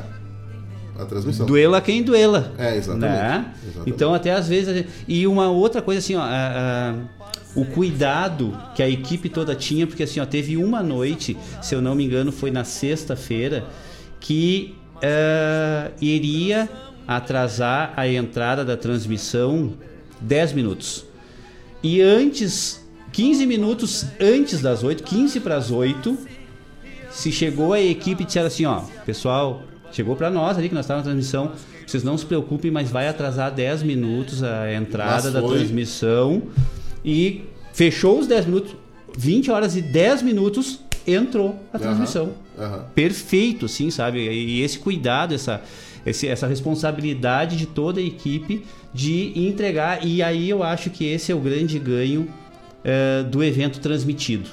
A 1.00 1.04
transmissão. 1.06 1.46
duela 1.46 1.80
quem 1.80 2.02
duela. 2.02 2.52
É, 2.58 2.76
exatamente. 2.76 3.10
né? 3.12 3.54
Exatamente. 3.62 3.90
Então 3.90 4.14
até 4.14 4.32
às 4.32 4.48
vezes 4.48 4.74
gente- 4.76 4.88
e 5.08 5.26
uma 5.26 5.48
outra 5.50 5.80
coisa 5.82 5.98
assim, 5.98 6.14
ó, 6.16 6.20
a- 6.20 6.26
a- 6.26 6.94
o 7.54 7.64
cuidado 7.64 8.56
que 8.74 8.82
a 8.82 8.88
equipe 8.88 9.28
toda 9.28 9.54
tinha, 9.54 9.86
porque 9.86 10.02
assim, 10.04 10.20
ó, 10.20 10.26
teve 10.26 10.56
uma 10.56 10.82
noite, 10.82 11.36
se 11.62 11.74
eu 11.74 11.82
não 11.82 11.94
me 11.94 12.04
engano, 12.04 12.30
foi 12.30 12.50
na 12.50 12.64
sexta-feira, 12.64 13.64
que 14.20 14.74
eh, 15.02 15.90
iria 16.00 16.68
atrasar 17.08 17.92
a 17.96 18.06
entrada 18.06 18.64
da 18.64 18.76
transmissão 18.76 19.72
10 20.20 20.52
minutos. 20.52 21.04
E 21.82 22.00
antes, 22.02 22.86
15 23.10 23.46
minutos 23.46 24.04
antes 24.20 24.60
das 24.60 24.84
8, 24.84 25.02
15 25.02 25.40
para 25.40 25.56
as 25.56 25.70
8, 25.70 26.16
se 27.10 27.32
chegou 27.32 27.72
a 27.72 27.80
equipe 27.80 28.22
e 28.22 28.26
disseram 28.26 28.46
assim, 28.46 28.66
ó, 28.66 28.82
pessoal, 29.06 29.62
chegou 29.92 30.16
para 30.16 30.30
nós 30.30 30.56
ali 30.58 30.68
que 30.68 30.74
nós 30.74 30.84
estávamos 30.84 31.06
na 31.06 31.12
transmissão, 31.12 31.52
vocês 31.86 32.02
não 32.04 32.16
se 32.18 32.24
preocupem, 32.26 32.70
mas 32.70 32.90
vai 32.90 33.08
atrasar 33.08 33.50
10 33.52 33.82
minutos 33.82 34.42
a 34.42 34.72
entrada 34.72 35.30
da 35.30 35.40
transmissão 35.58 36.42
e 37.04 37.42
fechou 37.72 38.18
os 38.20 38.26
10 38.26 38.46
minutos, 38.46 38.76
20 39.16 39.50
horas 39.50 39.76
e 39.76 39.82
10 39.82 40.22
minutos 40.22 40.80
entrou 41.06 41.58
a 41.72 41.78
transmissão. 41.78 42.32
aham. 42.58 42.84
Perfeito, 42.94 43.66
assim, 43.66 43.90
sabe? 43.90 44.18
E 44.20 44.60
esse 44.62 44.78
cuidado, 44.78 45.34
essa 45.34 45.62
esse- 46.06 46.26
essa 46.28 46.46
responsabilidade 46.46 47.56
de 47.56 47.66
toda 47.66 48.00
a 48.00 48.02
equipe 48.02 48.64
de 48.94 49.32
entregar 49.36 50.04
e 50.06 50.22
aí 50.22 50.48
eu 50.48 50.62
acho 50.62 50.88
que 50.90 51.04
esse 51.04 51.30
é 51.30 51.34
o 51.34 51.38
grande 51.40 51.78
ganho 51.78 52.26
eh, 52.82 53.22
do 53.30 53.44
evento 53.44 53.80
transmitido. 53.80 54.48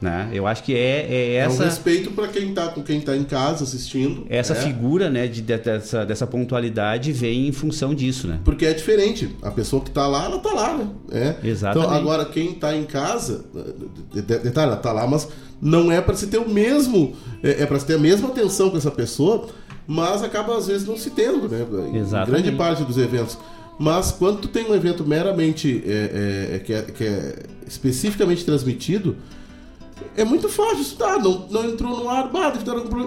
Né? 0.00 0.30
Eu 0.32 0.46
acho 0.46 0.62
que 0.62 0.74
é, 0.76 1.06
é 1.10 1.34
É 1.38 1.48
um 1.48 1.50
essa, 1.52 1.64
respeito 1.64 2.12
para 2.12 2.28
quem 2.28 2.54
tá 2.54 2.68
com 2.68 2.82
quem 2.82 3.00
tá 3.00 3.16
em 3.16 3.24
casa 3.24 3.64
assistindo. 3.64 4.24
essa 4.30 4.54
né? 4.54 4.60
figura 4.60 5.10
né, 5.10 5.26
de, 5.26 5.42
de- 5.42 5.56
dessa, 5.58 6.06
dessa 6.06 6.24
pontualidade 6.26 7.10
vem 7.12 7.48
em 7.48 7.52
função 7.52 7.92
disso. 7.94 8.28
Né? 8.28 8.38
Porque 8.44 8.64
é 8.64 8.72
diferente. 8.72 9.34
A 9.42 9.50
pessoa 9.50 9.82
que 9.82 9.90
tá 9.90 10.06
lá, 10.06 10.26
ela 10.26 10.38
tá 10.38 10.52
lá, 10.52 10.76
né? 10.76 10.88
É. 11.10 11.36
Exatamente. 11.48 11.86
Então, 11.86 11.98
agora, 11.98 12.24
quem 12.24 12.52
tá 12.54 12.76
em 12.76 12.84
casa, 12.84 13.44
de- 14.14 14.22
de- 14.22 14.38
detalhe, 14.38 14.68
ela 14.70 14.76
tá 14.76 14.92
lá, 14.92 15.04
mas 15.06 15.28
não 15.60 15.90
é 15.90 16.00
para 16.00 16.14
se 16.14 16.28
ter 16.28 16.38
o 16.38 16.48
mesmo. 16.48 17.16
É, 17.42 17.62
é 17.62 17.66
para 17.66 17.80
se 17.80 17.86
ter 17.86 17.94
a 17.94 17.98
mesma 17.98 18.28
atenção 18.28 18.70
com 18.70 18.76
essa 18.76 18.92
pessoa, 18.92 19.48
mas 19.84 20.22
acaba 20.22 20.56
às 20.56 20.68
vezes 20.68 20.86
não 20.86 20.96
se 20.96 21.10
tendo, 21.10 21.48
né? 21.48 21.66
Em 21.92 21.96
Exatamente. 21.96 22.42
grande 22.42 22.56
parte 22.56 22.84
dos 22.84 22.96
eventos. 22.98 23.36
Mas 23.80 24.12
quando 24.12 24.38
tu 24.42 24.48
tem 24.48 24.64
um 24.70 24.74
evento 24.74 25.04
meramente 25.04 25.82
é, 25.86 26.50
é, 26.54 26.58
que, 26.60 26.72
é, 26.72 26.82
que 26.82 27.04
é 27.04 27.34
especificamente 27.66 28.44
transmitido, 28.44 29.16
é 30.16 30.24
muito 30.24 30.48
fácil 30.48 30.80
estudar. 30.80 31.18
Não, 31.18 31.46
não 31.48 31.64
entrou 31.64 31.96
no 31.96 32.08
ar, 32.08 32.28
bah, 32.28 32.52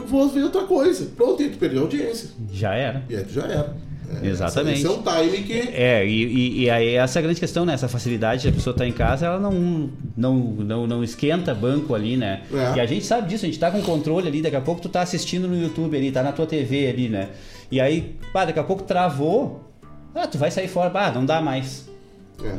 vou 0.06 0.30
ver 0.30 0.44
outra 0.44 0.64
coisa. 0.64 1.06
Pronto, 1.16 1.42
e 1.42 1.50
tu 1.50 1.58
perdeu 1.58 1.80
a 1.80 1.84
audiência. 1.84 2.30
Já 2.52 2.74
era. 2.74 3.04
E 3.10 3.16
aí 3.16 3.24
tu 3.24 3.34
já 3.34 3.44
era. 3.44 3.76
É, 4.22 4.28
Exatamente. 4.28 4.80
Esse 4.80 4.88
é 4.88 4.90
um 4.90 5.02
time 5.02 5.44
que. 5.44 5.54
É, 5.54 6.06
e, 6.06 6.24
e, 6.24 6.62
e 6.64 6.70
aí 6.70 6.96
essa 6.96 7.18
é 7.18 7.22
a 7.22 7.24
grande 7.24 7.40
questão, 7.40 7.66
né? 7.66 7.74
Essa 7.74 7.88
facilidade 7.88 8.42
de 8.42 8.50
a 8.50 8.52
pessoa 8.52 8.74
estar 8.74 8.86
em 8.86 8.92
casa, 8.92 9.26
ela 9.26 9.40
não, 9.40 9.90
não, 10.18 10.36
não, 10.36 10.88
não 10.88 11.04
esquenta 11.04 11.54
banco 11.54 11.96
ali, 11.96 12.18
né? 12.18 12.42
É. 12.54 12.78
E 12.78 12.80
a 12.80 12.86
gente 12.86 13.06
sabe 13.06 13.30
disso, 13.30 13.46
a 13.46 13.48
gente 13.48 13.60
tá 13.60 13.72
com 13.72 13.82
controle 13.82 14.28
ali, 14.28 14.42
daqui 14.42 14.56
a 14.56 14.62
pouco 14.62 14.82
tu 14.82 14.90
tá 14.90 15.02
assistindo 15.02 15.48
no 15.48 15.60
YouTube 15.60 15.96
ali, 15.96 16.12
tá 16.12 16.22
na 16.22 16.32
tua 16.32 16.46
TV 16.46 16.90
ali, 16.90 17.08
né? 17.08 17.30
E 17.72 17.80
aí, 17.80 18.18
pá, 18.34 18.44
daqui 18.44 18.60
a 18.60 18.64
pouco 18.64 18.84
travou, 18.84 19.72
ah, 20.14 20.28
tu 20.28 20.38
vai 20.38 20.52
sair 20.52 20.68
fora, 20.68 20.92
ah, 20.94 21.12
não 21.12 21.26
dá 21.26 21.42
mais. 21.42 21.90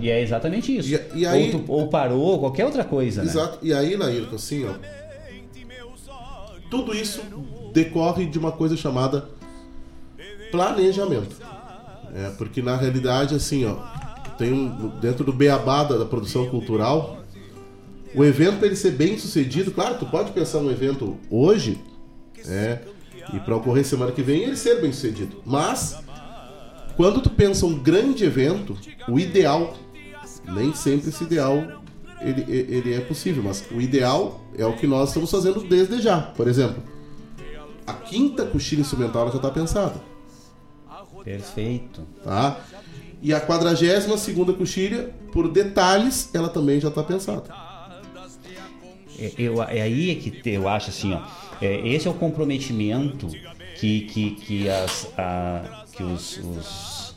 E 0.01 0.11
é 0.11 0.21
exatamente 0.23 0.77
isso. 0.77 0.89
E- 0.95 1.21
e 1.21 1.27
aí- 1.27 1.53
ou, 1.55 1.61
tu- 1.61 1.73
ou 1.73 1.89
parou, 1.89 2.39
qualquer 2.39 2.65
outra 2.65 2.85
coisa, 2.85 3.23
né? 3.23 3.31
Exato. 3.31 3.59
E 3.63 3.73
aí, 3.73 3.97
Laírton, 3.97 4.37
assim, 4.37 4.65
ó. 4.67 4.73
Tudo 6.71 6.95
isso 6.95 7.21
decorre 7.73 8.27
de 8.27 8.39
uma 8.39 8.53
coisa 8.53 8.77
chamada 8.77 9.29
planejamento. 10.51 11.37
É, 12.15 12.31
porque 12.37 12.61
na 12.61 12.77
realidade, 12.77 13.35
assim, 13.35 13.65
ó, 13.65 13.77
tem 14.37 14.53
um, 14.53 14.89
dentro 15.01 15.25
do 15.25 15.33
beabá 15.33 15.83
da, 15.85 15.97
da 15.97 16.05
produção 16.05 16.47
cultural, 16.49 17.19
o 18.15 18.23
evento 18.25 18.59
para 18.59 18.67
ele 18.67 18.77
ser 18.77 18.91
bem 18.93 19.19
sucedido, 19.19 19.71
claro, 19.71 19.97
tu 19.99 20.05
pode 20.07 20.31
pensar 20.33 20.59
um 20.59 20.71
evento 20.71 21.17
hoje, 21.31 21.81
é, 22.47 22.81
e 23.33 23.41
para 23.41 23.57
ocorrer 23.57 23.85
semana 23.85 24.13
que 24.13 24.21
vem 24.23 24.43
ele 24.43 24.57
ser 24.57 24.81
bem 24.83 24.93
sucedido. 24.93 25.37
Mas 25.47 25.99
quando 26.97 27.21
tu 27.21 27.31
pensa 27.31 27.67
um 27.67 27.79
grande 27.79 28.25
evento, 28.25 28.77
o 29.09 29.19
ideal, 29.19 29.75
nem 30.45 30.75
sempre 30.75 31.09
esse 31.11 31.25
ideal 31.25 31.81
ele, 32.21 32.45
ele 32.49 32.95
é 32.95 33.01
possível, 33.01 33.43
mas 33.43 33.65
o 33.71 33.81
ideal 33.81 34.41
é 34.57 34.65
o 34.65 34.75
que 34.77 34.87
nós 34.87 35.09
estamos 35.09 35.31
fazendo 35.31 35.61
desde 35.61 36.01
já. 36.01 36.21
Por 36.21 36.47
exemplo, 36.47 36.83
a 37.87 37.93
quinta 37.95 38.45
coxilha 38.47 38.81
instrumental 38.81 39.29
já 39.31 39.37
está 39.37 39.51
pensada. 39.51 40.01
Perfeito. 41.25 42.03
Tá? 42.25 42.61
E 43.21 43.33
a 43.33 43.41
quadragésima 43.41 44.17
segunda 44.19 44.53
coxilha, 44.53 45.11
por 45.33 45.49
detalhes, 45.51 46.31
ela 46.35 46.49
também 46.49 46.81
já 46.81 46.89
está 46.89 47.03
pensada. 47.03 47.45
É, 49.19 49.33
eu, 49.39 49.63
é 49.63 49.81
aí 49.83 50.17
que 50.17 50.31
te- 50.31 50.51
eu 50.51 50.69
acho 50.69 50.91
assim, 50.91 51.13
ó. 51.15 51.21
é, 51.61 51.87
esse 51.89 52.09
é 52.09 52.11
o 52.11 52.15
comprometimento 52.15 53.29
que, 53.77 54.01
que, 54.03 54.31
que, 54.33 54.69
as, 54.69 55.09
a- 55.17 55.82
que 55.97 56.03
os, 56.03 56.39
os, 56.39 57.15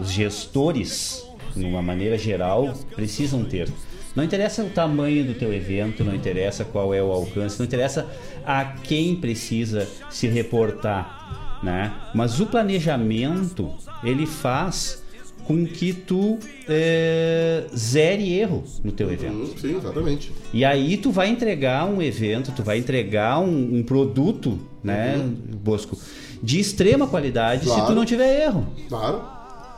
os 0.00 0.10
gestores, 0.10 1.24
de 1.54 1.64
uma 1.64 1.82
maneira 1.82 2.18
geral, 2.18 2.74
precisam 2.94 3.44
ter. 3.44 3.68
Não 4.14 4.22
interessa 4.22 4.62
o 4.62 4.70
tamanho 4.70 5.24
do 5.24 5.34
teu 5.34 5.52
evento, 5.52 6.04
não 6.04 6.14
interessa 6.14 6.64
qual 6.64 6.94
é 6.94 7.02
o 7.02 7.10
alcance, 7.10 7.58
não 7.58 7.66
interessa 7.66 8.08
a 8.46 8.64
quem 8.64 9.16
precisa 9.16 9.88
se 10.08 10.28
reportar, 10.28 11.60
né? 11.62 11.92
Mas 12.14 12.38
o 12.40 12.46
planejamento 12.46 13.72
ele 14.04 14.26
faz 14.26 15.02
com 15.44 15.66
que 15.66 15.92
tu 15.92 16.38
é, 16.68 17.64
zere 17.76 18.32
erro 18.32 18.64
no 18.82 18.92
teu 18.92 19.12
evento. 19.12 19.58
Sim, 19.58 19.76
exatamente. 19.76 20.32
E 20.52 20.64
aí 20.64 20.96
tu 20.96 21.10
vai 21.10 21.28
entregar 21.28 21.84
um 21.84 22.00
evento, 22.00 22.52
tu 22.52 22.62
vai 22.62 22.78
entregar 22.78 23.40
um, 23.40 23.78
um 23.78 23.82
produto, 23.82 24.58
né, 24.82 25.20
Bosco, 25.62 25.98
de 26.44 26.60
extrema 26.60 27.06
qualidade 27.06 27.62
se 27.62 27.68
Claro. 27.68 27.86
tu 27.86 27.92
não 27.94 28.04
tiver 28.04 28.44
erro. 28.44 28.66
Claro. 28.88 29.22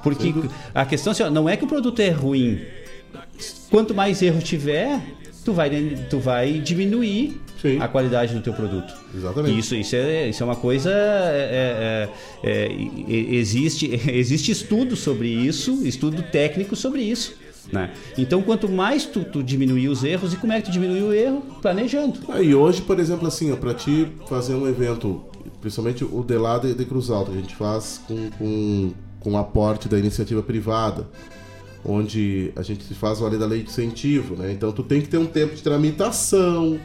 Porque 0.02 0.32
a 0.74 0.84
questão 0.84 1.10
assim, 1.12 1.22
ó, 1.22 1.30
não 1.30 1.48
é 1.48 1.56
que 1.56 1.64
o 1.64 1.68
produto 1.68 2.00
é 2.00 2.10
ruim. 2.10 2.60
Quanto 3.70 3.94
mais 3.94 4.22
erro 4.22 4.40
tiver, 4.40 5.00
tu 5.44 5.52
vai, 5.52 5.70
tu 6.10 6.18
vai 6.18 6.52
diminuir 6.54 7.40
a 7.80 7.88
qualidade 7.88 8.32
do 8.34 8.40
teu 8.40 8.52
produto. 8.52 8.94
Exatamente. 9.14 9.58
Isso, 9.58 9.74
isso, 9.74 9.96
é, 9.96 10.28
isso 10.28 10.42
é 10.42 10.46
uma 10.46 10.54
coisa. 10.56 10.90
é, 10.90 12.08
é, 12.44 12.48
é, 12.48 12.72
e- 12.72 13.36
existe, 13.36 13.90
existe 14.08 14.52
estudo 14.52 14.94
sobre 14.96 15.28
isso, 15.28 15.80
estudo 15.84 16.22
técnico 16.22 16.76
sobre 16.76 17.02
isso. 17.02 17.34
Né? 17.72 17.90
Então, 18.16 18.40
quanto 18.42 18.68
mais 18.68 19.04
tu, 19.06 19.24
tu 19.24 19.42
diminuir 19.42 19.88
os 19.88 20.04
erros, 20.04 20.32
e 20.32 20.36
como 20.36 20.52
é 20.52 20.60
que 20.60 20.66
tu 20.66 20.70
diminui 20.70 21.02
o 21.02 21.12
erro? 21.12 21.42
Planejando. 21.60 22.20
Ah, 22.28 22.40
E 22.40 22.54
hoje, 22.54 22.80
por 22.82 23.00
exemplo, 23.00 23.26
assim, 23.26 23.50
ó, 23.50 23.56
pra 23.56 23.74
ti 23.74 24.06
fazer 24.28 24.54
um 24.54 24.68
evento, 24.68 25.24
principalmente 25.66 26.04
o 26.04 26.22
de 26.22 26.38
lá 26.38 26.58
de, 26.58 26.74
de 26.74 26.84
Cruz 26.84 27.10
Alta, 27.10 27.32
que 27.32 27.38
a 27.38 27.40
gente 27.40 27.56
faz 27.56 28.00
com, 28.06 28.30
com, 28.38 28.92
com 29.18 29.36
aporte 29.36 29.88
da 29.88 29.98
iniciativa 29.98 30.40
privada, 30.40 31.08
onde 31.84 32.52
a 32.54 32.62
gente 32.62 32.94
faz 32.94 33.18
valer 33.18 33.36
da 33.36 33.46
lei 33.46 33.64
de 33.64 33.70
incentivo, 33.70 34.36
né? 34.36 34.52
Então 34.52 34.70
tu 34.70 34.84
tem 34.84 35.00
que 35.00 35.08
ter 35.08 35.18
um 35.18 35.26
tempo 35.26 35.56
de 35.56 35.62
tramitação, 35.64 36.78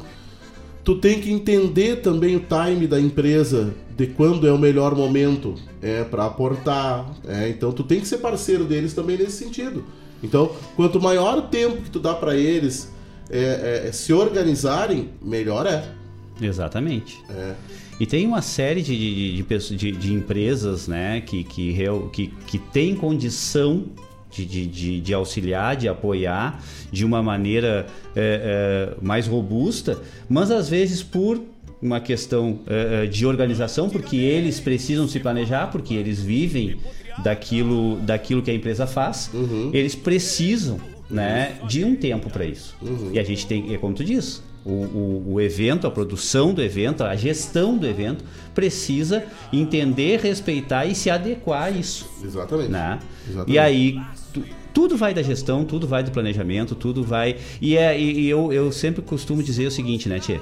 tu 0.84 0.96
tem 0.96 1.22
que 1.22 1.32
entender 1.32 1.98
também 1.98 2.36
o 2.36 2.40
time 2.40 2.88
da 2.88 3.00
empresa 3.00 3.72
de 3.96 4.08
quando 4.08 4.48
é 4.48 4.52
o 4.52 4.58
melhor 4.58 4.96
momento 4.96 5.54
é 5.80 6.04
para 6.04 6.26
aportar, 6.26 7.08
é, 7.28 7.50
então 7.50 7.72
tu 7.72 7.84
tem 7.84 8.00
que 8.00 8.08
ser 8.08 8.18
parceiro 8.18 8.66
deles 8.66 8.96
também 8.96 9.16
nesse 9.16 9.44
sentido. 9.44 9.86
Então, 10.24 10.52
quanto 10.76 11.00
maior 11.00 11.38
o 11.38 11.44
tempo 11.44 11.84
que 11.84 11.90
tu 11.92 12.00
dá 12.00 12.16
para 12.16 12.36
eles 12.36 12.92
é, 13.30 13.84
é, 13.86 13.92
se 13.92 14.12
organizarem, 14.12 15.12
melhor 15.22 15.68
é. 15.68 16.01
Exatamente. 16.42 17.20
É. 17.30 17.54
E 18.00 18.06
tem 18.06 18.26
uma 18.26 18.42
série 18.42 18.82
de, 18.82 18.96
de, 18.98 19.44
de, 19.44 19.76
de- 19.78 19.92
de 19.92 20.14
empresas 20.14 20.88
né, 20.88 21.22
que, 21.22 21.44
que, 21.44 21.76
que, 22.12 22.28
que 22.48 22.58
tem 22.58 22.96
condição 22.96 23.86
de, 24.32 24.46
de, 24.46 24.66
de, 24.66 25.02
de 25.02 25.14
auxiliar, 25.14 25.76
de 25.76 25.88
apoiar 25.88 26.64
de 26.92 27.06
uma 27.06 27.22
maneira 27.22 27.86
é, 28.16 28.94
é, 28.96 29.04
mais 29.06 29.28
robusta, 29.28 30.02
mas 30.28 30.50
às 30.50 30.68
vezes 30.70 31.04
por 31.04 31.40
uma 31.82 32.00
questão 32.00 32.60
é, 32.68 33.04
é, 33.04 33.06
de 33.08 33.26
organização, 33.26 33.90
porque 33.90 34.16
eles 34.16 34.60
precisam 34.60 35.08
se 35.08 35.20
planejar, 35.20 35.68
porque 35.72 35.94
eles 35.94 36.20
vivem 36.22 36.78
daquilo, 37.24 37.98
daquilo 37.98 38.42
que 38.42 38.50
a 38.50 38.54
empresa 38.54 38.88
faz, 38.88 39.30
eles 39.74 39.94
precisam 39.96 40.80
né, 41.10 41.54
de 41.68 41.84
um 41.84 41.96
tempo 41.96 42.30
para 42.30 42.46
isso. 42.46 42.76
E 43.14 43.20
a 43.20 43.24
gente 43.24 43.46
tem, 43.46 43.74
é 43.74 43.78
como 43.78 43.94
tu 43.94 44.04
diz, 44.04 44.42
o, 44.66 44.70
o, 44.70 45.24
o 45.34 45.42
evento, 45.42 45.88
a 45.88 45.92
produção 45.92 46.54
do 46.54 46.62
evento, 46.62 47.04
a 47.04 47.16
gestão 47.16 47.78
do 47.78 47.88
evento 47.88 48.24
precisa 48.54 49.24
entender, 49.52 50.20
respeitar 50.20 50.86
e 50.86 50.94
se 50.94 51.10
adequar 51.10 51.64
a 51.64 51.72
isso. 51.72 52.10
Exatamente. 52.24 52.70
Né? 52.70 53.00
Exatamente. 53.28 53.52
E 53.54 53.60
aí 53.60 54.00
tu- 54.34 54.44
tudo 54.74 54.96
vai 54.96 55.14
da 55.14 55.22
gestão, 55.22 55.66
tudo 55.66 55.88
vai 55.88 56.04
do 56.04 56.12
planejamento, 56.12 56.76
tudo 56.76 57.04
vai. 57.04 57.38
E, 57.62 57.76
é, 57.78 58.00
e 58.00 58.22
e 58.22 58.30
eu, 58.30 58.52
eu 58.54 58.72
sempre 58.72 59.02
costumo 59.02 59.42
dizer 59.42 59.66
o 59.68 59.72
seguinte, 59.72 60.08
né, 60.08 60.20
Tchê? 60.20 60.40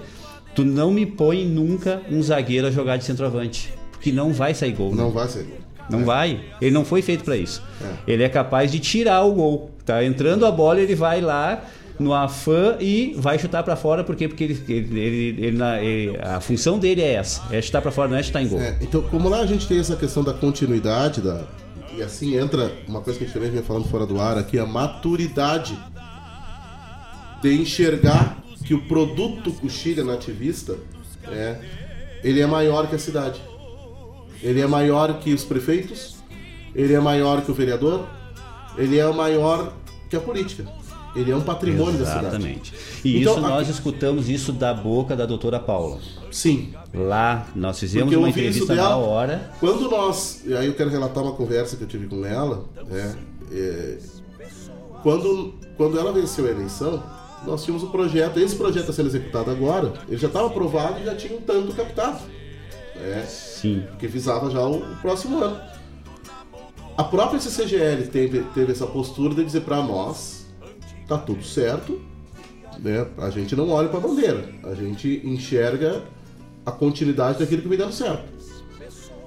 Tu 0.56 0.66
não 0.66 0.92
me 0.92 1.06
põe 1.06 1.46
nunca 1.46 2.02
um 2.12 2.22
zagueiro 2.22 2.68
a 2.68 2.72
jogar 2.72 2.98
de 2.98 3.06
centroavante. 3.06 3.74
Porque 3.92 4.12
não 4.12 4.34
vai 4.34 4.54
sair 4.54 4.74
gol. 4.74 4.94
Não 4.94 5.08
né? 5.08 5.14
vai 5.14 5.28
sair 5.28 5.44
gol. 5.44 5.58
Não 5.90 6.06
vai. 6.06 6.40
Ele 6.62 6.72
não 6.72 6.86
foi 6.86 7.02
feito 7.02 7.24
para 7.24 7.36
isso. 7.36 7.64
Ele 8.08 8.22
é 8.22 8.30
capaz 8.30 8.72
de 8.72 8.80
tirar 8.80 9.24
o 9.24 9.34
gol. 9.34 9.72
Tá 9.86 10.04
entrando 10.04 10.46
a 10.46 10.52
bola, 10.52 10.80
ele 10.80 10.94
vai 10.94 11.20
lá 11.20 11.66
no 12.00 12.14
afã 12.14 12.78
e 12.80 13.14
vai 13.18 13.38
chutar 13.38 13.62
para 13.62 13.76
fora 13.76 14.04
porque 14.04 14.28
porque 14.28 14.44
ele, 14.46 14.64
ele, 14.70 15.00
ele- 15.00 15.46
ele 15.48 15.58
na- 15.58 15.82
ele- 15.82 16.18
a 16.22 16.40
função 16.40 16.80
dele 16.80 17.02
é 17.02 17.14
essa, 17.14 17.42
é 17.54 17.62
chutar 17.62 17.82
para 17.82 17.92
fora, 17.92 18.08
não 18.10 18.18
é 18.18 18.24
chutar 18.24 18.42
em 18.42 18.48
gol. 18.48 18.60
É, 18.62 18.78
então, 18.82 19.02
como 19.04 19.28
lá 19.28 19.42
a 19.42 19.46
gente 19.46 19.68
tem 19.68 19.78
essa 19.80 19.96
questão 19.96 20.24
da 20.24 20.34
continuidade, 20.34 21.20
da, 21.22 21.44
e 21.96 22.02
assim 22.02 22.38
entra 22.38 22.72
uma 22.88 23.02
coisa 23.02 23.20
que 23.20 23.26
a 23.26 23.28
gente 23.28 23.34
também 23.36 23.52
vinha 23.52 23.64
falando 23.64 23.86
fora 23.90 24.06
do 24.06 24.20
ar 24.22 24.38
aqui, 24.38 24.58
a 24.58 24.66
maturidade 24.66 25.78
de 27.42 27.54
enxergar 27.62 28.38
que 28.66 28.74
o 28.74 28.82
produto 28.82 29.52
coxilha 29.54 30.04
nativista 30.04 30.76
é, 31.28 31.58
ele 32.24 32.40
é 32.42 32.46
maior 32.46 32.88
que 32.88 32.96
a 32.96 33.00
cidade. 33.00 33.42
Ele 34.42 34.62
é 34.62 34.68
maior 34.68 35.20
que 35.20 35.34
os 35.34 35.44
prefeitos, 35.44 36.16
ele 36.76 36.94
é 36.94 37.00
maior 37.00 37.42
que 37.42 37.52
o 37.52 37.54
vereador, 37.54 38.08
ele 38.78 38.98
é 39.00 39.12
maior 39.12 39.74
que 40.10 40.16
a 40.16 40.20
política. 40.20 40.66
Ele 41.16 41.32
é 41.32 41.36
um 41.36 41.42
patrimônio 41.42 41.98
da 42.00 42.06
cidade. 42.06 42.28
Exatamente. 42.28 42.74
E 43.04 43.22
Então, 43.22 43.36
isso 43.38 43.46
a- 43.46 43.50
nós 43.50 43.68
escutamos 43.70 44.30
isso 44.30 44.54
da 44.54 44.74
boca 44.74 45.16
da 45.16 45.26
doutora 45.26 45.60
Paula. 45.60 45.98
Sim. 46.32 46.74
Lá 46.94 47.48
nós 47.56 47.80
fizemos 47.80 48.14
uma 48.16 48.30
entrevista 48.30 48.76
na 48.76 48.96
hora. 48.96 49.52
Quando 49.60 49.90
nós. 49.90 50.44
E 50.46 50.54
aí 50.56 50.68
eu 50.68 50.74
quero 50.76 50.90
relatar 50.90 51.24
uma 51.24 51.34
conversa 51.34 51.76
que 51.78 51.84
eu 51.84 51.88
tive 51.88 52.08
com 52.08 52.24
ela. 52.26 52.66
né, 52.88 53.16
é, 53.52 53.98
quando, 55.02 55.54
quando 55.78 55.98
ela 55.98 56.12
venceu 56.12 56.46
a 56.46 56.50
eleição, 56.50 57.02
nós 57.46 57.64
tínhamos 57.64 57.84
um 57.84 57.90
projeto. 57.92 58.38
Esse 58.40 58.56
projeto 58.56 58.82
está 58.82 58.94
sendo 58.94 59.08
executado 59.08 59.50
agora. 59.50 59.94
Ele 60.08 60.18
já 60.18 60.28
estava 60.28 60.48
aprovado 60.48 61.00
e 61.00 61.06
já 61.06 61.16
tinha 61.16 61.36
um 61.38 61.42
tanto 61.42 61.74
captado. 61.74 62.20
né, 62.96 63.26
Sim. 63.28 63.84
Que 63.98 64.08
visava 64.08 64.50
já 64.52 64.62
o, 64.62 64.78
o 64.78 64.96
próximo 64.98 65.42
ano. 65.44 65.60
A 66.98 67.04
própria 67.04 67.40
CCGL 67.40 68.08
teve, 68.08 68.42
teve 68.54 68.72
essa 68.74 68.86
postura 68.86 69.34
de 69.34 69.44
dizer 69.46 69.62
para 69.62 69.82
nós: 69.82 70.39
tá 71.10 71.18
tudo 71.18 71.44
certo, 71.44 72.00
né? 72.78 73.08
A 73.18 73.30
gente 73.32 73.56
não 73.56 73.70
olha 73.70 73.90
para 73.90 73.98
a 73.98 74.02
bandeira, 74.02 74.48
a 74.64 74.76
gente 74.76 75.22
enxerga 75.26 76.04
a 76.66 76.72
continuidade 76.72 77.40
daquilo 77.40 77.64
que 77.64 77.68
vem 77.68 77.78
dando 77.78 77.92
certo. 77.92 78.30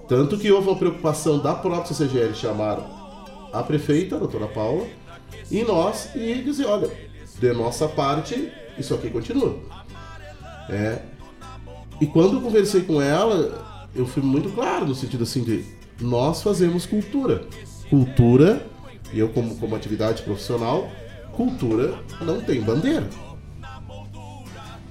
Tanto 0.08 0.38
que 0.38 0.50
houve 0.50 0.68
uma 0.68 0.76
preocupação 0.76 1.38
da 1.40 1.54
própria 1.54 1.92
CCGL 1.92 2.34
chamar 2.34 2.78
a 3.52 3.62
prefeita, 3.62 4.16
a 4.16 4.18
doutora 4.18 4.46
Paula, 4.46 4.86
e 5.50 5.62
nós, 5.64 6.14
e 6.14 6.34
dizer, 6.42 6.66
olha, 6.66 6.90
de 7.38 7.52
nossa 7.52 7.88
parte, 7.88 8.52
isso 8.78 8.94
aqui 8.94 9.10
continua. 9.10 9.58
É, 10.68 11.00
e 12.00 12.06
quando 12.06 12.34
eu 12.34 12.40
conversei 12.40 12.82
com 12.82 13.02
ela, 13.02 13.88
eu 13.94 14.06
fui 14.06 14.22
muito 14.22 14.50
claro 14.50 14.86
no 14.86 14.94
sentido 14.94 15.24
assim 15.24 15.42
de 15.42 15.64
nós 16.00 16.42
fazemos 16.42 16.86
cultura. 16.86 17.44
Cultura, 17.90 18.66
e 19.12 19.18
eu 19.18 19.28
como, 19.28 19.56
como 19.56 19.74
atividade 19.74 20.22
profissional, 20.22 20.90
cultura 21.32 21.98
não 22.20 22.40
tem 22.40 22.60
bandeira. 22.60 23.08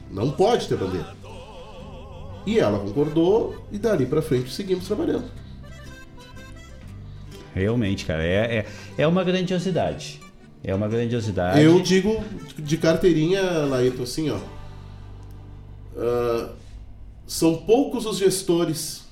Não 0.10 0.32
pode 0.32 0.68
ter 0.68 0.78
bandeira. 0.78 1.16
E 2.45 2.60
ela 2.60 2.80
concordou 2.80 3.66
e 3.72 3.78
dali 3.78 4.06
pra 4.06 4.22
frente 4.22 4.52
seguimos 4.52 4.86
trabalhando. 4.88 5.30
Realmente, 7.53 8.06
cara, 8.06 8.24
é, 8.24 8.58
é, 8.58 8.66
é 8.98 9.08
uma 9.08 9.24
grandiosidade. 9.24 10.20
É 10.64 10.74
uma 10.74 10.88
grandiosidade. 10.88 11.61
Eu 11.61 11.80
digo 11.82 12.24
de 12.58 12.78
carteirinha, 12.78 13.42
Laito, 13.66 14.03
assim, 14.03 14.30
ó. 14.30 14.38
ah, 15.98 16.53
são 17.26 17.58
poucos 17.58 18.06
os 18.06 18.18
gestores 18.18 19.06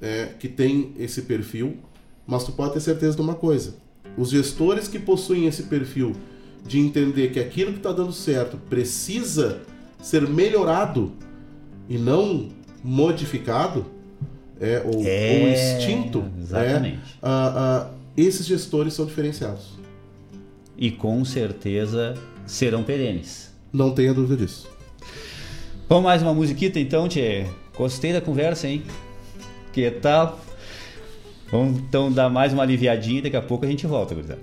é, 0.00 0.26
que 0.38 0.48
têm 0.48 0.94
esse 0.98 1.22
perfil, 1.22 1.78
mas 2.26 2.44
tu 2.44 2.52
pode 2.52 2.74
ter 2.74 2.80
certeza 2.80 3.14
de 3.14 3.22
uma 3.22 3.34
coisa: 3.34 3.74
os 4.16 4.30
gestores 4.30 4.88
que 4.88 4.98
possuem 4.98 5.46
esse 5.46 5.64
perfil 5.64 6.14
de 6.64 6.78
entender 6.78 7.32
que 7.32 7.40
aquilo 7.40 7.72
que 7.72 7.78
está 7.78 7.92
dando 7.92 8.12
certo 8.12 8.56
precisa 8.68 9.60
ser 10.00 10.28
melhorado 10.28 11.12
e 11.88 11.98
não 11.98 12.48
modificado, 12.82 13.86
é, 14.60 14.82
ou, 14.84 15.02
É, 15.04 15.40
ou 15.40 15.48
extinto, 15.48 16.24
exatamente. 16.40 16.96
é, 16.96 17.00
ah, 17.22 17.52
ah, 17.56 17.90
esses 18.16 18.46
gestores 18.46 18.94
são 18.94 19.04
diferenciados. 19.06 19.72
E 20.76 20.90
com 20.90 21.24
certeza 21.24 22.14
serão 22.46 22.82
perenes. 22.82 23.52
Não 23.72 23.92
tenha 23.92 24.12
dúvida 24.14 24.36
disso. 24.44 24.68
Vamos 25.88 26.04
mais 26.04 26.22
uma 26.22 26.32
musiquita 26.34 26.78
então, 26.80 27.08
Tchê? 27.08 27.46
Gostei 27.76 28.12
da 28.12 28.20
conversa, 28.20 28.68
hein? 28.68 28.82
Que 29.72 29.90
tal? 29.90 30.40
Vamos 31.50 31.78
então 31.78 32.10
dar 32.10 32.30
mais 32.30 32.52
uma 32.52 32.62
aliviadinha 32.62 33.18
e 33.18 33.22
daqui 33.22 33.36
a 33.36 33.42
pouco 33.42 33.64
a 33.64 33.68
gente 33.68 33.86
volta, 33.86 34.14
gurizada. 34.14 34.40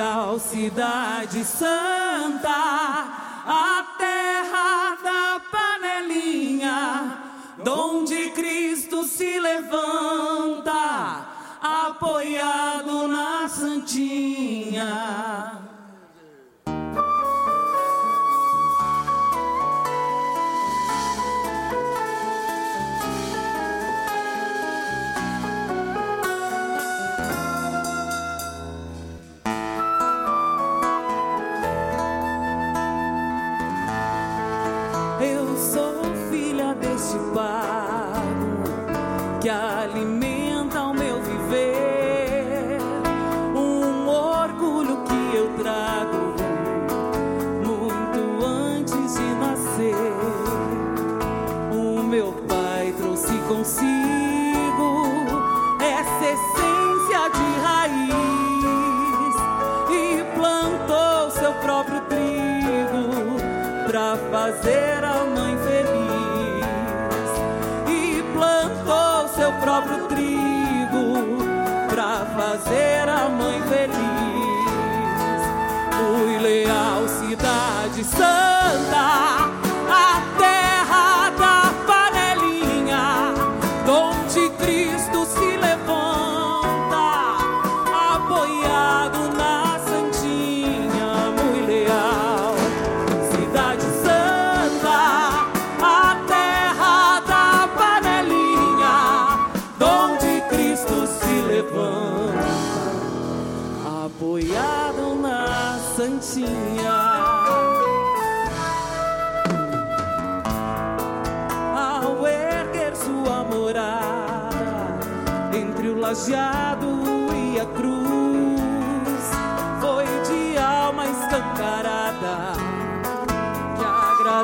Leal, 0.00 0.38
cidade 0.40 1.44
santa, 1.44 2.48
a 2.48 3.84
terra 3.98 4.96
da 5.04 5.40
panelinha, 5.52 7.18
donde 7.62 8.30
Cristo 8.30 9.04
se 9.04 9.38
levanta, 9.38 11.26
apoiado 11.60 13.08
na 13.08 13.46
Santinha. 13.46 14.88
Seu 69.80 69.86
próprio 69.86 70.06
trigo 70.08 71.38
pra 71.88 72.26
fazer 72.36 73.08
a 73.08 73.28
mãe 73.28 73.60
feliz. 73.62 73.96
Fui 75.96 76.38
leal, 76.38 77.08
cidade 77.08 78.04
santa, 78.04 79.49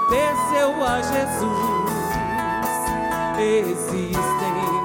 agradeceu 0.07 0.85
a 0.85 1.03
Jesus. 1.03 1.97
Existem 3.39 4.17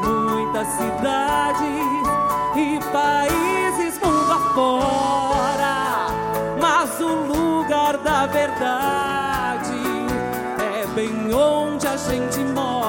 muitas 0.04 0.68
cidades 0.68 2.08
e 2.56 2.80
países 2.92 4.00
mundo 4.00 4.32
afora, 4.32 6.08
mas 6.60 7.00
o 7.00 7.08
lugar 7.08 7.98
da 7.98 8.26
verdade 8.26 9.80
é 10.60 10.86
bem 10.96 11.34
onde 11.34 11.88
a 11.88 11.96
gente 11.96 12.40
mora. 12.40 12.81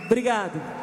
Obrigado. 0.07 0.74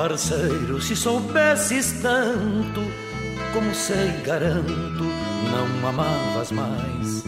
Parceiro, 0.00 0.80
se 0.80 0.96
soubesses 0.96 2.00
tanto 2.00 2.80
como 3.52 3.74
sei, 3.74 4.10
garanto, 4.24 5.04
não 5.52 5.88
amavas 5.88 6.50
mais. 6.52 7.22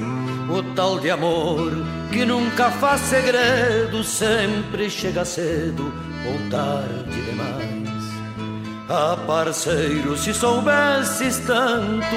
O 0.49 0.63
tal 0.75 0.99
de 0.99 1.11
amor 1.11 1.71
que 2.11 2.25
nunca 2.25 2.71
faz 2.71 3.03
segredo, 3.03 4.03
sempre 4.03 4.89
chega 4.89 5.23
cedo 5.23 5.93
ou 6.27 6.49
tarde 6.49 7.23
demais. 7.27 8.05
Ah, 8.89 9.19
parceiro, 9.27 10.17
se 10.17 10.33
soubesses 10.33 11.41
tanto 11.41 12.17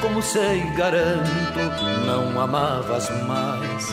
como 0.00 0.22
sei, 0.22 0.60
garanto, 0.76 1.58
não 2.06 2.40
amavas 2.40 3.10
mais. 3.26 3.90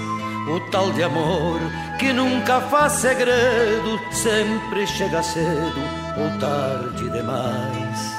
O 0.48 0.60
tal 0.70 0.92
de 0.94 1.02
amor 1.02 1.60
que 1.98 2.14
nunca 2.14 2.62
faz 2.62 2.94
segredo, 2.94 4.00
sempre 4.12 4.86
chega 4.88 5.22
cedo 5.24 5.82
ou 6.18 6.40
tarde 6.40 7.10
demais. 7.10 8.18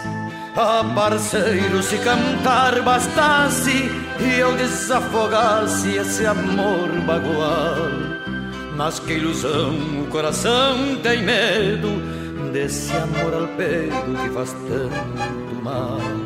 Ah, 0.56 0.84
parceiro, 0.94 1.82
se 1.82 1.98
cantar 1.98 2.82
bastasse 2.82 3.90
e 4.18 4.38
eu 4.38 4.56
desafogasse 4.56 5.96
esse 5.96 6.26
amor 6.26 6.88
bagual. 7.06 7.76
Mas 8.76 8.98
que 8.98 9.12
ilusão, 9.12 10.02
o 10.02 10.06
coração 10.10 10.96
tem 11.02 11.22
medo 11.22 11.88
desse 12.52 12.92
amor 12.96 13.34
ao 13.34 13.48
peito 13.56 14.22
que 14.22 14.30
faz 14.30 14.52
tanto 14.52 15.62
mal. 15.62 16.17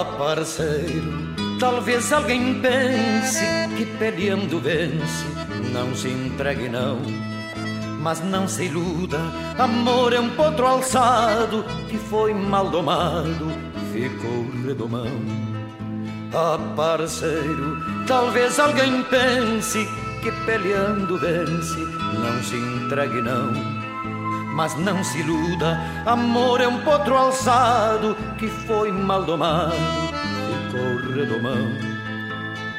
Ah, 0.00 0.04
parceiro, 0.16 1.12
talvez 1.58 2.10
alguém 2.10 2.58
pense 2.62 3.44
que 3.76 3.84
peleando 3.98 4.58
vence, 4.58 5.26
não 5.74 5.94
se 5.94 6.08
entregue 6.08 6.70
não. 6.70 7.02
Mas 8.00 8.22
não 8.24 8.48
se 8.48 8.64
iluda, 8.64 9.18
amor 9.58 10.14
é 10.14 10.20
um 10.20 10.30
potro 10.30 10.66
alçado 10.66 11.66
que 11.90 11.98
foi 11.98 12.32
mal 12.32 12.70
domado, 12.70 13.52
ficou 13.92 14.46
redomão. 14.66 15.20
Ah, 16.32 16.58
parceiro, 16.74 17.76
talvez 18.06 18.58
alguém 18.58 19.02
pense 19.02 19.86
que 20.22 20.32
peleando 20.46 21.18
vence, 21.18 21.78
não 22.14 22.42
se 22.42 22.56
entregue 22.56 23.20
não. 23.20 23.79
Mas 24.52 24.76
não 24.76 25.02
se 25.04 25.18
iluda, 25.18 25.78
amor 26.04 26.60
é 26.60 26.68
um 26.68 26.80
potro 26.80 27.16
alçado 27.16 28.16
que 28.38 28.48
foi 28.48 28.90
mal 28.90 29.22
domado, 29.22 29.74
ficou 30.68 31.14
redomão. 31.14 31.90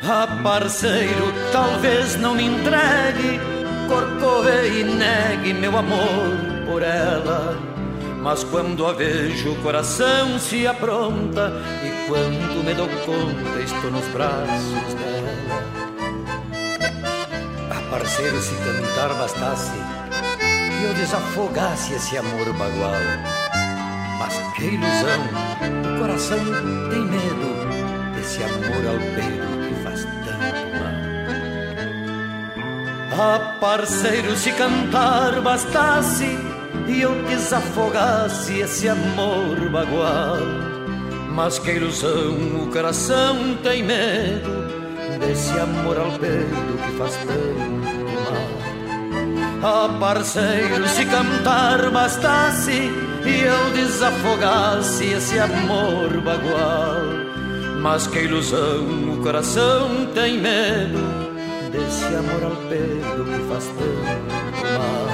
Ah, 0.03 0.27
parceiro, 0.43 1.33
talvez 1.51 2.17
não 2.17 2.35
me 2.35 2.43
entregue, 2.43 3.39
corcove 3.87 4.79
e 4.79 4.83
negue 4.83 5.53
meu 5.53 5.77
amor 5.77 6.37
por 6.65 6.81
ela. 6.81 7.57
Mas 8.21 8.43
quando 8.43 8.85
a 8.85 8.93
vejo, 8.93 9.53
o 9.53 9.61
coração 9.63 10.37
se 10.37 10.67
apronta 10.67 11.53
e 11.83 12.07
quando 12.07 12.63
me 12.63 12.73
dou 12.73 12.87
conta, 13.05 13.59
estou 13.59 13.91
nos 13.91 14.07
braços 14.09 14.93
dela. 14.93 15.63
Ah, 17.71 17.89
parceiro, 17.89 18.39
se 18.41 18.53
cantar 18.55 19.09
bastasse 19.15 19.71
e 20.81 20.83
eu 20.83 20.93
desafogasse 20.95 21.93
esse 21.93 22.17
amor 22.17 22.51
bagual. 22.53 22.91
Mas 24.17 24.35
que 24.55 24.65
ilusão, 24.65 25.21
o 25.95 25.99
coração 25.99 26.39
tem 26.89 27.05
medo 27.05 28.15
desse 28.15 28.43
amor 28.43 28.99
peito 29.15 29.47
que 29.67 29.75
faz 29.83 30.03
tanto 30.25 30.63
mal. 30.79 30.95
Ah, 33.13 33.57
parceiro, 33.59 34.35
se 34.35 34.51
cantar 34.53 35.39
bastasse 35.41 36.37
e 36.87 37.01
eu 37.01 37.23
desafogasse 37.25 38.59
esse 38.59 38.89
amor 38.89 39.69
bagual. 39.69 40.39
Mas 41.29 41.59
que 41.59 41.71
ilusão, 41.71 42.63
o 42.63 42.67
coração 42.71 43.55
tem 43.63 43.83
medo 43.83 44.67
desse 45.19 45.51
amor 45.59 45.95
peito 46.19 46.77
que 46.83 46.97
faz 46.97 47.15
tanto. 47.17 47.70
Ah, 49.63 49.87
parceiro, 49.99 50.87
se 50.87 51.05
cantar 51.05 51.91
bastasse 51.91 52.71
e 52.71 53.41
eu 53.43 53.69
desafogasse 53.73 55.05
esse 55.05 55.37
amor 55.37 56.19
bagual. 56.21 57.01
Mas 57.79 58.07
que 58.07 58.19
ilusão, 58.19 59.13
o 59.13 59.21
coração 59.21 60.07
tem 60.15 60.39
medo 60.39 60.99
desse 61.71 62.05
amor 62.05 62.43
ao 62.43 62.55
peito 62.67 63.23
que 63.23 63.47
faz 63.47 63.65
tanto 63.65 64.65
mal. 64.79 65.10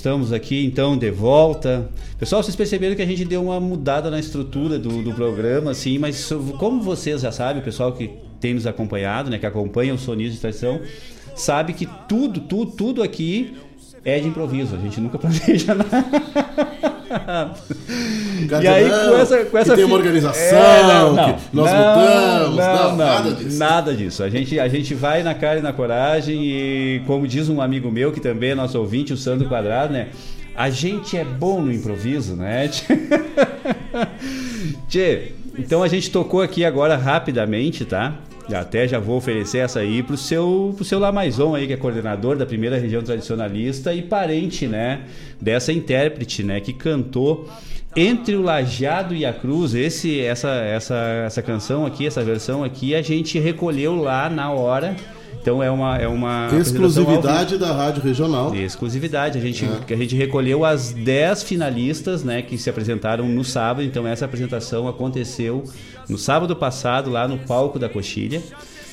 Estamos 0.00 0.32
aqui 0.32 0.64
então 0.64 0.96
de 0.96 1.10
volta. 1.10 1.90
Pessoal, 2.18 2.42
vocês 2.42 2.56
perceberam 2.56 2.96
que 2.96 3.02
a 3.02 3.06
gente 3.06 3.22
deu 3.22 3.42
uma 3.42 3.60
mudada 3.60 4.10
na 4.10 4.18
estrutura 4.18 4.78
do, 4.78 5.02
do 5.02 5.12
programa, 5.12 5.72
assim, 5.72 5.98
mas 5.98 6.32
como 6.58 6.80
vocês 6.80 7.20
já 7.20 7.30
sabem, 7.30 7.60
o 7.60 7.64
pessoal 7.64 7.92
que 7.92 8.10
tem 8.40 8.54
nos 8.54 8.66
acompanhado, 8.66 9.28
né, 9.28 9.38
que 9.38 9.44
acompanha 9.44 9.92
o 9.92 9.98
Sonismo 9.98 10.36
de 10.36 10.40
Tradição, 10.40 10.80
sabe 11.36 11.74
que 11.74 11.86
tudo, 12.08 12.40
tudo, 12.40 12.72
tudo 12.72 13.02
aqui 13.02 13.54
é 14.04 14.18
de 14.18 14.28
improviso. 14.28 14.76
A 14.76 14.78
gente 14.78 15.00
nunca 15.00 15.18
planeja 15.20 15.74
nada. 15.74 17.54
e 18.62 18.68
aí, 18.68 18.88
com 18.88 19.18
essa, 19.18 19.44
com 19.44 19.58
essa 19.58 19.70
que 19.70 19.76
tem 19.76 19.84
uma 19.84 19.96
organização, 19.96 20.58
é, 20.58 20.82
não, 20.82 21.12
não, 21.12 21.24
que 21.24 21.40
nós 21.52 21.70
não, 21.70 22.50
mudamos, 22.50 22.56
não, 22.56 22.96
nada 22.96 23.32
disso. 23.32 23.58
Nada 23.58 23.94
disso. 23.94 24.22
A 24.22 24.28
gente, 24.28 24.58
a 24.58 24.68
gente 24.68 24.94
vai 24.94 25.22
na 25.22 25.34
cara 25.34 25.58
e 25.58 25.62
na 25.62 25.72
coragem 25.72 26.42
e, 26.42 27.02
como 27.06 27.26
diz 27.26 27.48
um 27.48 27.60
amigo 27.60 27.90
meu, 27.90 28.12
que 28.12 28.20
também 28.20 28.50
é 28.50 28.54
nosso 28.54 28.78
ouvinte, 28.78 29.12
o 29.12 29.16
Sandro 29.16 29.48
Quadrado, 29.48 29.92
né? 29.92 30.08
A 30.54 30.68
gente 30.68 31.16
é 31.16 31.24
bom 31.24 31.62
no 31.62 31.72
improviso, 31.72 32.36
né? 32.36 32.68
Tchê, 34.88 35.32
então 35.60 35.82
a 35.82 35.88
gente 35.88 36.10
tocou 36.10 36.40
aqui 36.40 36.64
agora 36.64 36.96
rapidamente, 36.96 37.84
tá? 37.84 38.18
Até 38.52 38.88
já 38.88 38.98
vou 38.98 39.16
oferecer 39.16 39.58
essa 39.58 39.80
aí 39.80 40.02
pro 40.02 40.16
seu, 40.16 40.72
pro 40.74 40.84
seu 40.84 40.98
Lamaison 40.98 41.54
aí, 41.54 41.66
que 41.66 41.72
é 41.72 41.76
coordenador 41.76 42.36
da 42.36 42.44
primeira 42.44 42.78
região 42.78 43.02
tradicionalista 43.02 43.94
e 43.94 44.02
parente, 44.02 44.66
né, 44.66 45.02
dessa 45.40 45.72
intérprete, 45.72 46.42
né, 46.42 46.58
que 46.60 46.72
cantou 46.72 47.48
entre 47.94 48.34
o 48.34 48.42
Lajado 48.42 49.14
e 49.14 49.24
a 49.24 49.32
Cruz, 49.32 49.74
esse, 49.74 50.20
essa, 50.20 50.48
essa, 50.48 50.96
essa 51.26 51.42
canção 51.42 51.84
aqui, 51.86 52.06
essa 52.06 52.24
versão 52.24 52.64
aqui, 52.64 52.94
a 52.94 53.02
gente 53.02 53.38
recolheu 53.38 53.94
lá 53.94 54.28
na 54.30 54.50
hora 54.50 54.96
então 55.40 55.62
é 55.62 55.70
uma. 55.70 55.96
É 55.96 56.06
uma 56.06 56.48
Exclusividade 56.52 57.56
da 57.56 57.72
Rádio 57.72 58.02
Regional. 58.02 58.54
Exclusividade. 58.54 59.38
A 59.38 59.40
gente, 59.40 59.64
é. 59.64 59.94
a 59.94 59.96
gente 59.96 60.14
recolheu 60.14 60.64
as 60.64 60.92
10 60.92 61.42
finalistas 61.44 62.22
né, 62.22 62.42
que 62.42 62.58
se 62.58 62.68
apresentaram 62.68 63.26
no 63.26 63.42
sábado. 63.42 63.82
Então 63.82 64.06
essa 64.06 64.26
apresentação 64.26 64.86
aconteceu 64.86 65.64
no 66.08 66.18
sábado 66.18 66.54
passado, 66.54 67.10
lá 67.10 67.26
no 67.26 67.38
palco 67.38 67.78
da 67.78 67.88
Coxilha. 67.88 68.42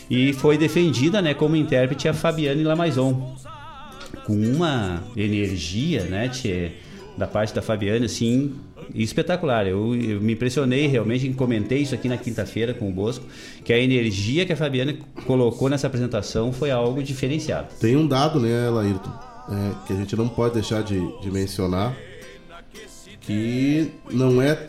E 0.10 0.32
foi 0.32 0.58
defendida 0.58 1.22
né, 1.22 1.34
como 1.34 1.56
intérprete 1.56 2.08
a 2.08 2.14
Fabiane 2.14 2.64
Lamaison. 2.64 3.36
Com 4.26 4.34
uma 4.34 5.04
energia, 5.16 6.04
né, 6.04 6.30
tchê, 6.30 6.72
da 7.18 7.28
parte 7.28 7.54
da 7.54 7.62
Fabiane, 7.62 8.06
assim, 8.06 8.56
espetacular. 8.94 9.68
Eu, 9.68 9.96
eu, 9.96 10.22
me 10.22 10.34
impressionei 10.34 10.88
realmente, 10.88 11.30
comentei 11.34 11.80
isso 11.80 11.96
aqui 11.96 12.08
na 12.08 12.18
quinta-feira 12.18 12.74
com 12.74 12.90
o 12.90 12.92
Bosco, 12.92 13.26
que 13.64 13.74
a 13.74 13.80
energia 13.80 14.46
que 14.46 14.54
a 14.54 14.58
Fabiana 14.58 14.96
colocou 15.26 15.70
nessa 15.70 15.88
apresentação 15.88 16.52
foi 16.52 16.72
algo 16.72 17.02
diferenciado. 17.02 17.68
Tem 17.80 17.96
um 17.96 18.08
dado, 18.08 18.40
né, 18.40 18.70
Laírton, 18.70 19.12
é, 19.50 19.88
que 19.88 19.94
a 19.94 19.96
gente 19.96 20.16
não 20.16 20.28
pode 20.28 20.54
deixar 20.54 20.84
de, 20.84 21.00
de 21.22 21.32
mencionar, 21.32 21.96
que 23.22 23.92
não 24.12 24.42
é 24.42 24.68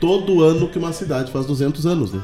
todo 0.00 0.42
ano 0.42 0.68
que 0.68 0.78
uma 0.78 0.92
cidade 0.92 1.30
faz 1.30 1.46
200 1.46 1.86
anos, 1.86 2.12
né? 2.12 2.22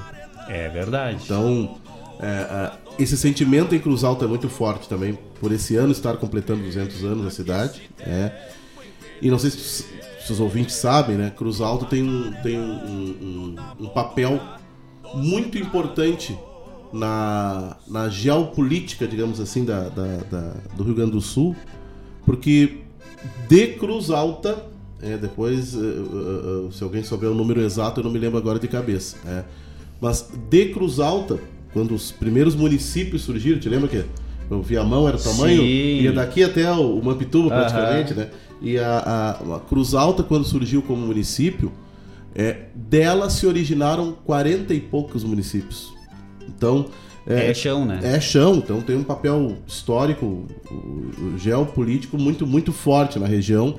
É 0.49 0.69
verdade. 0.69 1.21
Então, 1.25 1.79
é, 2.21 2.27
é, 2.27 2.73
esse 2.99 3.17
sentimento 3.17 3.75
em 3.75 3.79
Cruz 3.79 4.03
Alta 4.03 4.25
é 4.25 4.29
muito 4.29 4.49
forte 4.49 4.89
também, 4.89 5.17
por 5.41 5.53
esse 5.53 5.77
ano 5.77 5.93
estar 5.93 6.17
completando 6.17 6.65
200 6.65 7.05
anos 7.05 7.27
a 7.27 7.31
cidade. 7.31 7.83
É. 8.01 8.33
E 9.23 9.31
não 9.31 9.39
sei 9.39 9.51
se 9.51 9.85
se 10.29 10.33
os 10.33 10.41
ouvintes 10.41 10.75
sabem, 10.75 11.17
né, 11.17 11.33
Cruz 11.35 11.59
Alta 11.59 11.87
tem 11.87 12.03
um, 12.03 12.31
tem 12.43 12.59
um, 12.59 12.63
um, 12.63 13.57
um 13.81 13.89
papel 13.89 14.39
muito 15.15 15.57
importante 15.57 16.37
na, 16.93 17.79
na 17.89 18.11
geopolítica, 18.11 19.09
digamos 19.09 19.41
assim, 19.41 19.65
da, 19.65 19.89
da, 19.89 20.17
da, 20.31 20.55
do 20.77 20.85
Rio 20.85 20.95
Grande 20.95 21.13
do 21.13 21.21
Sul, 21.23 21.57
porque 22.27 22.81
de 23.49 23.69
Cruz 23.69 24.11
Alta, 24.11 24.67
é, 25.01 25.17
depois, 25.17 25.75
uh, 25.75 25.79
uh, 25.79 26.67
uh, 26.67 26.73
se 26.73 26.85
alguém 26.85 27.03
souber 27.03 27.31
o 27.31 27.35
número 27.35 27.63
exato, 27.63 28.01
eu 28.01 28.05
não 28.05 28.11
me 28.11 28.19
lembro 28.19 28.37
agora 28.37 28.59
de 28.59 28.69
cabeça, 28.69 29.17
é, 29.27 29.45
mas 29.99 30.29
de 30.51 30.67
Cruz 30.67 31.01
Alta, 31.01 31.39
quando 31.73 31.95
os 31.95 32.13
primeiros 32.13 32.55
municípios 32.55 33.23
surgiram, 33.23 33.59
te 33.59 33.69
lembra 33.71 33.89
que 33.89 34.05
o 34.51 34.61
Viamão 34.61 35.09
era 35.09 35.17
o 35.17 35.21
tamanho? 35.21 35.63
Sim. 35.63 36.03
Ia 36.03 36.13
daqui 36.13 36.45
até 36.45 36.71
o 36.71 37.01
Mampituba, 37.03 37.49
praticamente, 37.49 38.13
né? 38.13 38.29
E 38.61 38.79
a, 38.79 38.99
a, 38.99 39.57
a, 39.57 39.61
Cruz 39.61 39.95
Alta, 39.95 40.23
quando 40.23 40.45
surgiu 40.45 40.83
como 40.83 41.07
município, 41.07 41.73
é, 42.35 42.67
dela 42.75 43.31
se 43.31 43.47
originaram 43.47 44.17
40 44.25 44.75
e 44.75 44.81
poucos 44.81 45.25
municípios. 45.25 45.93
Então. 46.49 46.87
É, 47.27 47.51
é 47.51 47.55
chão, 47.55 47.85
né? 47.85 48.01
É 48.03 48.21
chão, 48.21 48.57
então 48.57 48.81
tem 48.81 48.97
um 48.97 49.05
papel 49.05 49.59
histórico, 49.67 50.47
geopolítico 51.37 52.17
muito, 52.17 52.47
muito 52.47 52.73
forte 52.73 53.19
na 53.19 53.27
região. 53.27 53.79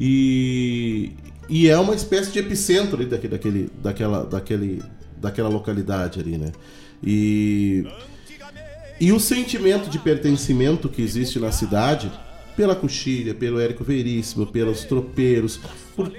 E, 0.00 1.12
e 1.48 1.68
é 1.68 1.78
uma 1.78 1.94
espécie 1.94 2.32
de 2.32 2.38
epicentro 2.38 2.96
ali 2.96 3.06
daquele, 3.06 3.32
daquele, 3.32 3.70
daquela, 3.82 4.24
daquele, 4.24 4.82
daquela 5.20 5.48
localidade 5.48 6.20
ali, 6.20 6.38
né? 6.38 6.52
E, 7.02 7.84
e 9.00 9.12
o 9.12 9.20
sentimento 9.20 9.90
de 9.90 9.98
pertencimento 9.98 10.88
que 10.88 11.02
existe 11.02 11.38
na 11.38 11.52
cidade 11.52 12.10
pela 12.56 12.74
Coxilha, 12.74 13.34
pelo 13.34 13.60
Érico 13.60 13.84
Veríssimo, 13.84 14.46
pelos 14.46 14.84
tropeiros, 14.84 15.60
por 15.96 16.12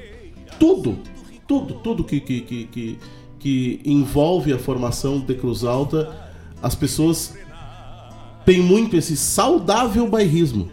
tudo, 0.60 0.98
tudo, 1.48 1.76
tudo 1.76 2.04
que, 2.04 2.20
que, 2.20 2.42
que, 2.42 3.00
que, 3.40 3.82
envolve 3.86 4.54
a 4.54 4.58
formação 4.58 5.20
de 5.20 5.34
Cruz 5.36 5.64
Alta, 5.64 6.16
as 6.62 6.76
pessoas 6.76 7.38
têm 8.46 8.62
muito 8.62 8.96
esse 8.96 9.16
saudável 9.16 10.08
bairrismo. 10.08 10.70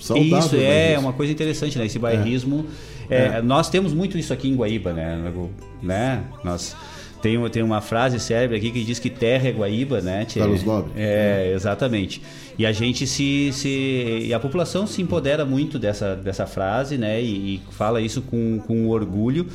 Saudável 0.00 0.38
isso 0.38 0.56
é 0.56 0.58
bairrismo. 0.58 1.00
uma 1.00 1.12
coisa 1.12 1.32
interessante, 1.32 1.78
né? 1.78 1.86
Esse 1.86 1.98
bairrismo. 1.98 2.66
É. 3.08 3.38
É, 3.38 3.42
nós 3.42 3.68
temos 3.68 3.92
muito 3.92 4.16
isso 4.16 4.32
aqui 4.32 4.48
em 4.48 4.54
Guaíba, 4.54 4.92
né? 4.92 5.32
né? 5.82 6.24
Nós 6.44 6.76
tem, 7.22 7.48
tem 7.50 7.62
uma 7.62 7.80
frase 7.80 8.18
célebre 8.18 8.56
aqui 8.56 8.70
que 8.70 8.82
diz 8.84 8.98
que 8.98 9.10
terra 9.10 9.48
é 9.48 9.52
Guaíba, 9.52 10.00
né? 10.00 10.26
Carlos 10.32 10.64
Nobre. 10.64 10.92
É, 10.96 11.52
exatamente. 11.54 12.22
E 12.58 12.66
a 12.66 12.72
gente 12.72 13.06
se, 13.06 13.50
se. 13.52 14.24
E 14.26 14.34
a 14.34 14.40
população 14.40 14.86
se 14.86 15.02
empodera 15.02 15.44
muito 15.44 15.78
dessa, 15.78 16.14
dessa 16.14 16.46
frase, 16.46 16.96
né? 16.98 17.20
E, 17.20 17.56
e 17.56 17.62
fala 17.70 18.00
isso 18.00 18.22
com, 18.22 18.58
com 18.66 18.88
orgulho. 18.88 19.46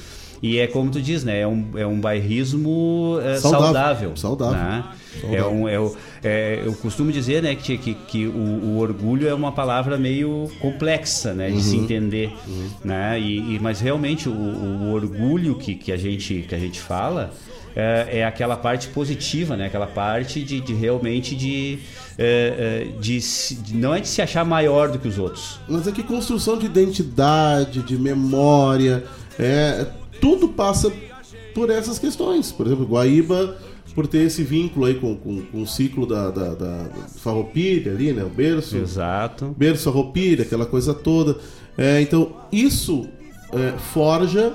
E 0.41 0.59
é 0.59 0.67
como 0.67 0.91
tu 0.91 1.01
diz, 1.01 1.23
né? 1.23 1.41
É 1.41 1.47
um, 1.47 1.69
é 1.75 1.87
um 1.87 1.99
bairrismo 1.99 3.19
é, 3.23 3.37
saudável. 3.37 4.15
Saudável. 4.15 4.15
saudável. 4.15 4.63
Né? 4.63 4.83
saudável. 5.21 5.45
É 5.45 5.49
um, 5.49 5.67
é, 5.67 5.91
é, 6.23 6.63
eu 6.65 6.73
costumo 6.73 7.11
dizer 7.11 7.41
né, 7.41 7.55
que, 7.55 7.77
que, 7.77 7.93
que 7.93 8.27
o, 8.27 8.31
o, 8.31 8.77
orgulho 8.77 9.27
é 9.27 9.33
uma 9.33 9.51
palavra 9.51 9.97
meio 9.97 10.49
complexa 10.59 11.33
né, 11.33 11.47
de 11.47 11.55
uhum. 11.55 11.61
se 11.61 11.77
entender. 11.77 12.31
Uhum. 12.47 12.69
Né? 12.83 13.19
E, 13.19 13.55
e, 13.55 13.59
mas 13.59 13.79
realmente 13.79 14.29
o, 14.29 14.33
o, 14.33 14.91
orgulho 14.91 15.55
que, 15.55 15.73
que, 15.73 15.91
a 15.91 15.97
gente, 15.97 16.45
que 16.47 16.53
a 16.53 16.59
gente 16.59 16.79
fala 16.79 17.31
é, 17.75 18.19
é 18.19 18.25
aquela 18.25 18.55
parte 18.55 18.87
positiva, 18.87 19.57
né? 19.57 19.65
Aquela 19.65 19.87
parte 19.87 20.41
de, 20.43 20.61
de 20.61 20.73
realmente 20.73 21.35
de, 21.35 21.79
é, 22.17 22.87
é 22.87 22.99
de, 22.99 23.19
de, 23.19 23.75
não 23.75 23.93
é 23.93 23.99
de 23.99 24.07
se 24.07 24.21
achar 24.21 24.45
maior 24.45 24.89
do 24.89 24.97
que 24.97 25.07
os 25.07 25.19
outros. 25.19 25.59
Mas 25.67 25.87
é 25.87 25.91
que 25.91 26.01
construção 26.01 26.57
de 26.57 26.65
identidade, 26.65 27.81
de 27.81 27.97
memória, 27.97 29.03
é, 29.37 29.85
tudo 30.21 30.47
passa 30.47 30.91
por 31.53 31.69
essas 31.69 31.99
questões. 31.99 32.51
Por 32.51 32.65
exemplo, 32.65 32.85
Guaíba 32.85 33.57
por 33.95 34.05
ter 34.07 34.23
esse 34.23 34.43
vínculo 34.43 34.85
aí 34.85 34.95
com, 34.95 35.15
com, 35.15 35.41
com 35.41 35.61
o 35.61 35.65
ciclo 35.65 36.05
da, 36.05 36.29
da, 36.29 36.53
da 36.53 36.89
farroupilha 37.15 37.93
ali, 37.93 38.11
né? 38.11 38.23
O 38.25 38.29
berço. 38.29 38.75
Exato. 38.75 39.55
Berço, 39.57 39.85
farroupilha, 39.85 40.43
aquela 40.43 40.65
coisa 40.65 40.93
toda. 40.93 41.37
É, 41.77 42.01
então, 42.01 42.35
isso 42.51 43.07
é, 43.53 43.77
forja 43.77 44.53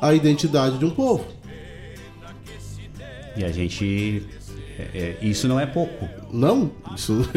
a 0.00 0.12
identidade 0.12 0.78
de 0.78 0.84
um 0.84 0.90
povo. 0.90 1.24
E 3.36 3.44
a 3.44 3.50
gente. 3.50 4.22
É, 4.78 4.82
é, 4.98 5.16
isso 5.22 5.46
não 5.46 5.60
é 5.60 5.66
pouco. 5.66 6.08
Não, 6.32 6.70
isso, 6.94 7.28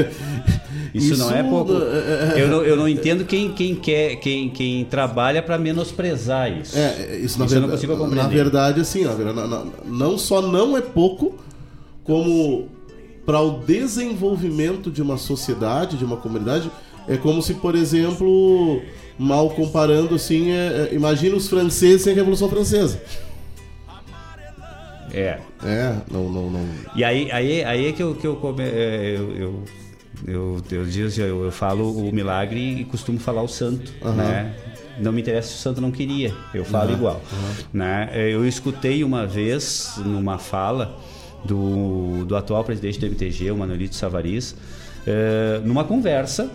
isso, 0.93 1.13
isso 1.13 1.17
não 1.17 1.35
é 1.35 1.43
pouco. 1.43 1.73
É, 1.73 2.33
é, 2.39 2.41
eu 2.41 2.47
não, 2.47 2.63
eu 2.63 2.75
não 2.75 2.87
entendo 2.87 3.25
quem, 3.25 3.51
quem 3.51 3.75
quer, 3.75 4.15
quem, 4.17 4.49
quem 4.49 4.85
trabalha 4.85 5.41
para 5.41 5.57
menosprezar 5.57 6.51
isso. 6.51 6.77
É, 6.77 7.17
isso, 7.17 7.37
na, 7.37 7.45
isso 7.45 7.59
verdade, 7.59 8.15
na 8.15 8.27
verdade, 8.27 8.81
assim, 8.81 9.03
não 9.85 10.17
só 10.17 10.41
não 10.41 10.77
é 10.77 10.81
pouco, 10.81 11.35
como 12.03 12.69
para 13.25 13.41
o 13.41 13.59
desenvolvimento 13.59 14.91
de 14.91 15.01
uma 15.01 15.17
sociedade, 15.17 15.97
de 15.97 16.05
uma 16.05 16.17
comunidade, 16.17 16.71
é 17.07 17.17
como 17.17 17.41
se, 17.41 17.55
por 17.55 17.75
exemplo, 17.75 18.81
mal 19.17 19.49
comparando 19.49 20.15
assim, 20.15 20.51
é, 20.51 20.89
imagina 20.91 21.35
os 21.35 21.47
franceses 21.47 22.03
sem 22.03 22.13
a 22.13 22.15
Revolução 22.15 22.47
Francesa. 22.47 23.01
É. 25.15 25.39
É, 25.63 25.95
não, 26.11 26.29
não, 26.29 26.49
não. 26.49 26.69
E 26.93 27.03
aí, 27.03 27.31
aí, 27.31 27.63
aí 27.63 27.87
é 27.87 27.91
que 27.93 28.03
eu, 28.03 28.13
que 28.15 28.27
eu, 28.27 28.37
é, 28.59 29.15
eu, 29.17 29.37
eu, 29.37 29.63
eu, 30.27 30.61
eu, 30.69 30.85
digo, 30.85 31.09
eu, 31.21 31.45
eu 31.45 31.51
falo 31.51 31.89
o 31.97 32.13
milagre 32.13 32.81
e 32.81 32.83
costumo 32.83 33.17
falar 33.17 33.41
o 33.41 33.47
santo, 33.47 33.93
uhum. 34.03 34.13
né? 34.13 34.53
Não 34.99 35.13
me 35.13 35.21
interessa 35.21 35.49
se 35.49 35.55
o 35.55 35.57
santo 35.57 35.79
não 35.79 35.91
queria, 35.91 36.33
eu 36.53 36.65
falo 36.65 36.89
uhum. 36.89 36.97
igual. 36.97 37.21
Uhum. 37.31 37.79
Né? 37.79 38.09
Eu 38.13 38.45
escutei 38.45 39.05
uma 39.05 39.25
vez 39.25 39.93
numa 40.05 40.37
fala 40.37 40.97
do, 41.45 42.25
do 42.25 42.35
atual 42.35 42.63
presidente 42.65 42.99
do 42.99 43.05
MTG, 43.05 43.51
o 43.51 43.57
Manuelito 43.57 43.95
Savariz, 43.95 44.53
é, 45.07 45.61
numa 45.63 45.85
conversa, 45.85 46.51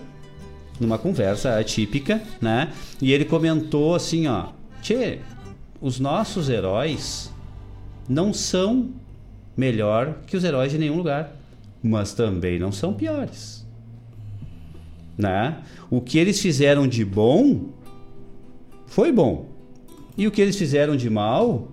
numa 0.79 0.99
conversa 0.99 1.57
atípica, 1.57 2.21
né? 2.39 2.69
E 3.01 3.11
ele 3.11 3.25
comentou 3.25 3.95
assim, 3.95 4.27
ó, 4.27 4.47
Tchê, 4.81 5.19
os 5.79 5.99
nossos 5.99 6.49
heróis 6.49 7.30
não 8.11 8.33
são 8.33 8.89
melhor 9.55 10.19
que 10.27 10.35
os 10.35 10.43
heróis 10.43 10.71
de 10.71 10.77
nenhum 10.77 10.97
lugar, 10.97 11.33
mas 11.81 12.13
também 12.13 12.59
não 12.59 12.71
são 12.71 12.93
piores. 12.93 13.65
Né? 15.17 15.57
O 15.89 16.01
que 16.01 16.17
eles 16.17 16.39
fizeram 16.41 16.87
de 16.87 17.05
bom 17.05 17.69
foi 18.85 19.11
bom. 19.11 19.45
E 20.17 20.27
o 20.27 20.31
que 20.31 20.41
eles 20.41 20.57
fizeram 20.57 20.97
de 20.97 21.09
mal, 21.09 21.69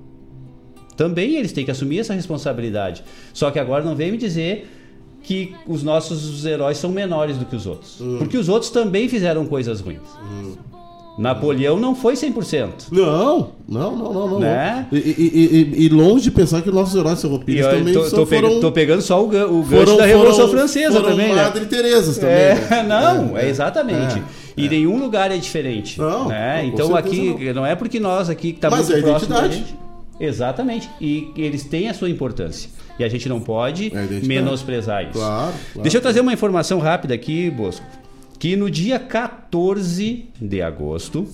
também 0.96 1.34
eles 1.34 1.52
têm 1.52 1.64
que 1.64 1.70
assumir 1.70 1.98
essa 1.98 2.14
responsabilidade. 2.14 3.02
Só 3.34 3.50
que 3.50 3.58
agora 3.58 3.84
não 3.84 3.96
vem 3.96 4.12
me 4.12 4.18
dizer 4.18 4.70
que 5.22 5.56
os 5.66 5.82
nossos 5.82 6.46
heróis 6.46 6.78
são 6.78 6.90
menores 6.90 7.36
do 7.36 7.44
que 7.44 7.56
os 7.56 7.66
outros. 7.66 8.00
Porque 8.18 8.36
os 8.36 8.48
outros 8.48 8.70
também 8.70 9.08
fizeram 9.08 9.44
coisas 9.44 9.80
ruins. 9.80 10.08
Napoleão 11.18 11.78
não 11.78 11.94
foi 11.94 12.14
100%. 12.14 12.68
Não, 12.92 13.50
não, 13.68 13.96
não, 13.96 14.12
não, 14.12 14.28
não. 14.28 14.38
Né? 14.40 14.86
E, 14.92 14.96
e- 14.96 15.74
e- 15.80 15.84
e 15.84 15.88
longe 15.88 16.24
de 16.24 16.30
pensar 16.30 16.62
que 16.62 16.68
os 16.68 16.74
nossos 16.74 16.94
heróis 16.94 17.18
serropilhas 17.18 17.66
eu 17.66 17.78
também 17.78 17.92
tô, 17.94 18.08
tô 18.10 18.26
pega- 18.26 18.46
foram... 18.48 18.60
tô 18.60 18.72
pegando 18.72 19.02
só 19.02 19.20
o, 19.20 19.26
o 19.26 19.28
gancho 19.62 19.64
foram- 19.66 19.96
da 19.96 20.06
Revolução 20.06 20.46
foram- 20.46 20.58
Francesa 20.60 20.92
foram 21.00 21.10
também, 21.10 21.34
Madre 21.34 21.60
né? 21.62 21.66
Teresas 21.66 22.18
também, 22.18 22.34
É, 22.36 22.54
né? 22.54 22.82
não, 22.88 23.36
é, 23.36 23.46
É, 23.46 23.48
exatamente. 23.48 24.18
é, 24.18 24.22
e 24.56 24.68
nenhum 24.68 24.98
lugar 24.98 25.30
é 25.32 25.36
diferente. 25.36 25.98
Não, 25.98 26.28
né? 26.28 26.62
não, 26.62 26.68
Então 26.68 26.94
aqui 26.96 27.52
não. 27.52 27.66
é 27.66 27.74
porque 27.74 27.98
nós 27.98 28.30
aqui 28.30 28.52
que 28.52 28.60
tá 28.60 28.70
Mas 28.70 28.88
muito 28.88 28.94
é 28.96 28.98
a 29.00 29.02
próximo 29.02 29.34
da 29.34 29.40
identidade. 29.46 29.68
gente. 29.70 29.88
Exatamente. 30.20 30.88
E 31.00 31.28
eles 31.36 31.64
têm 31.64 31.88
a 31.88 31.94
sua 31.94 32.08
importância. 32.10 32.70
E 32.98 33.04
a 33.04 33.08
gente 33.08 33.28
não 33.28 33.38
pode 33.40 33.86
identidade. 33.86 34.26
menosprezar 34.26 35.02
isso. 35.04 35.12
Claro, 35.12 35.52
claro. 35.72 35.82
Deixa 35.82 35.96
eu 35.98 36.00
trazer 36.00 36.20
uma 36.20 36.32
informação 36.32 36.80
rápida 36.80 37.14
aqui, 37.14 37.48
Bosco. 37.50 37.84
Que 38.38 38.56
no 38.56 38.70
dia 38.70 38.98
14 38.98 40.26
de 40.40 40.62
agosto, 40.62 41.26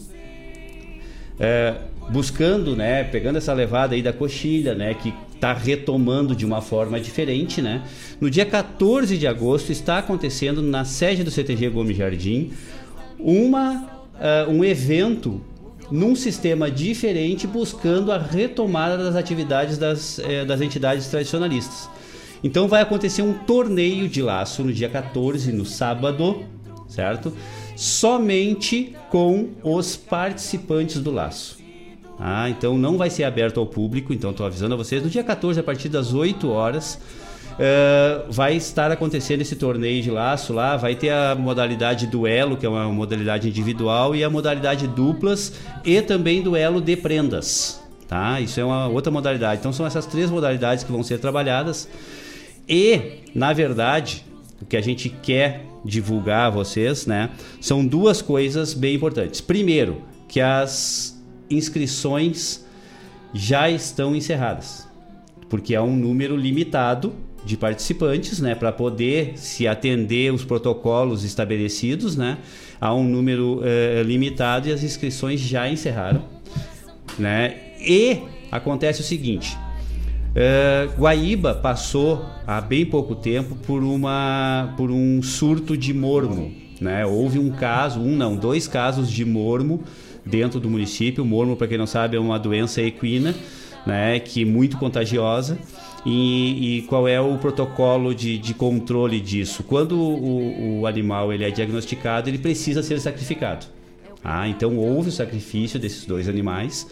é, 1.38 1.74
buscando, 2.10 2.74
né, 2.74 3.04
pegando 3.04 3.36
essa 3.36 3.52
levada 3.52 3.94
aí 3.94 4.02
da 4.02 4.12
coxilha, 4.12 4.74
né, 4.74 4.94
que 4.94 5.12
está 5.34 5.52
retomando 5.52 6.34
de 6.34 6.46
uma 6.46 6.62
forma 6.62 6.98
diferente, 6.98 7.60
né? 7.60 7.82
No 8.20 8.30
dia 8.30 8.46
14 8.46 9.18
de 9.18 9.26
agosto 9.26 9.70
está 9.72 9.98
acontecendo 9.98 10.62
na 10.62 10.84
sede 10.84 11.22
do 11.22 11.30
CTG 11.30 11.68
Gomes 11.68 11.96
Jardim 11.96 12.52
uma 13.18 13.94
ah, 14.20 14.46
um 14.48 14.64
evento 14.64 15.40
num 15.90 16.14
sistema 16.14 16.70
diferente 16.70 17.46
buscando 17.46 18.10
a 18.12 18.18
retomada 18.18 18.96
das 18.96 19.16
atividades 19.16 19.76
das, 19.76 20.18
eh, 20.18 20.44
das 20.44 20.60
entidades 20.60 21.06
tradicionalistas. 21.08 21.90
Então 22.42 22.68
vai 22.68 22.80
acontecer 22.80 23.22
um 23.22 23.32
torneio 23.32 24.08
de 24.08 24.22
laço 24.22 24.62
no 24.62 24.72
dia 24.72 24.88
14, 24.88 25.52
no 25.52 25.64
sábado, 25.64 26.42
certo? 26.88 27.32
Somente 27.76 28.94
com 29.10 29.50
os 29.62 29.96
participantes 29.96 31.00
do 31.00 31.10
laço. 31.10 31.58
Ah, 32.18 32.48
então 32.48 32.78
não 32.78 32.96
vai 32.96 33.10
ser 33.10 33.24
aberto 33.24 33.58
ao 33.58 33.66
público, 33.66 34.12
então 34.12 34.30
estou 34.30 34.46
avisando 34.46 34.74
a 34.74 34.76
vocês. 34.76 35.02
No 35.02 35.10
dia 35.10 35.24
14, 35.24 35.58
a 35.58 35.62
partir 35.62 35.88
das 35.88 36.14
8 36.14 36.48
horas, 36.48 37.00
eh, 37.58 38.22
vai 38.30 38.56
estar 38.56 38.90
acontecendo 38.90 39.40
esse 39.40 39.56
torneio 39.56 40.02
de 40.02 40.10
laço 40.10 40.52
lá. 40.52 40.76
Vai 40.76 40.94
ter 40.94 41.10
a 41.10 41.34
modalidade 41.34 42.06
duelo, 42.06 42.56
que 42.56 42.66
é 42.66 42.68
uma 42.68 42.86
modalidade 42.86 43.48
individual, 43.48 44.14
e 44.14 44.22
a 44.22 44.30
modalidade 44.30 44.86
duplas 44.86 45.54
e 45.84 46.00
também 46.02 46.42
duelo 46.42 46.80
de 46.80 46.96
prendas. 46.96 47.82
Tá? 48.08 48.40
Isso 48.40 48.60
é 48.60 48.64
uma 48.64 48.86
outra 48.88 49.10
modalidade. 49.10 49.60
Então 49.60 49.72
são 49.72 49.86
essas 49.86 50.06
três 50.06 50.30
modalidades 50.30 50.84
que 50.84 50.92
vão 50.92 51.02
ser 51.02 51.18
trabalhadas. 51.18 51.88
E, 52.68 53.20
na 53.34 53.52
verdade, 53.52 54.24
o 54.60 54.66
que 54.66 54.76
a 54.76 54.80
gente 54.80 55.08
quer 55.08 55.66
divulgar 55.84 56.46
a 56.46 56.50
vocês, 56.50 57.06
né, 57.06 57.30
são 57.60 57.84
duas 57.86 58.22
coisas 58.22 58.72
bem 58.72 58.94
importantes. 58.94 59.40
Primeiro, 59.40 60.02
que 60.28 60.40
as 60.40 61.22
inscrições 61.50 62.64
já 63.32 63.68
estão 63.68 64.16
encerradas, 64.16 64.88
porque 65.48 65.74
é 65.74 65.80
um 65.80 65.94
número 65.94 66.36
limitado 66.36 67.12
de 67.44 67.56
participantes, 67.56 68.40
né, 68.40 68.54
para 68.54 68.72
poder 68.72 69.36
se 69.36 69.68
atender 69.68 70.32
os 70.32 70.44
protocolos 70.44 71.24
estabelecidos, 71.24 72.16
né, 72.16 72.38
há 72.80 72.94
um 72.94 73.04
número 73.04 73.60
eh, 73.62 74.02
limitado 74.02 74.68
e 74.68 74.72
as 74.72 74.82
inscrições 74.82 75.40
já 75.40 75.68
encerraram, 75.68 76.24
né, 77.18 77.56
e 77.80 78.22
acontece 78.50 79.02
o 79.02 79.04
seguinte, 79.04 79.58
eh, 80.34 80.88
Guaíba 80.98 81.54
passou 81.54 82.24
há 82.46 82.60
bem 82.60 82.84
pouco 82.84 83.14
tempo 83.14 83.54
por 83.66 83.82
uma 83.82 84.74
por 84.76 84.90
um 84.90 85.22
surto 85.22 85.76
de 85.76 85.92
mormo, 85.94 86.52
né? 86.80 87.06
Houve 87.06 87.38
um 87.38 87.50
caso, 87.50 88.00
um 88.00 88.16
não, 88.16 88.36
dois 88.36 88.66
casos 88.66 89.10
de 89.10 89.24
mormo 89.24 89.82
dentro 90.24 90.58
do 90.58 90.68
município. 90.68 91.22
O 91.22 91.26
mormo, 91.26 91.56
para 91.56 91.66
quem 91.66 91.78
não 91.78 91.86
sabe, 91.86 92.16
é 92.16 92.20
uma 92.20 92.38
doença 92.38 92.82
equina, 92.82 93.34
né? 93.86 94.18
Que 94.18 94.42
é 94.42 94.44
muito 94.44 94.76
contagiosa. 94.78 95.58
E, 96.06 96.78
e 96.78 96.82
qual 96.82 97.08
é 97.08 97.18
o 97.18 97.38
protocolo 97.38 98.14
de, 98.14 98.36
de 98.36 98.52
controle 98.52 99.20
disso? 99.20 99.62
Quando 99.62 99.98
o, 99.98 100.80
o 100.80 100.86
animal 100.86 101.32
ele 101.32 101.44
é 101.44 101.50
diagnosticado, 101.50 102.28
ele 102.28 102.38
precisa 102.38 102.82
ser 102.82 103.00
sacrificado. 103.00 103.66
Ah, 104.22 104.48
então 104.48 104.76
houve 104.76 105.10
o 105.10 105.12
sacrifício 105.12 105.78
desses 105.78 106.06
dois 106.06 106.28
animais, 106.28 106.86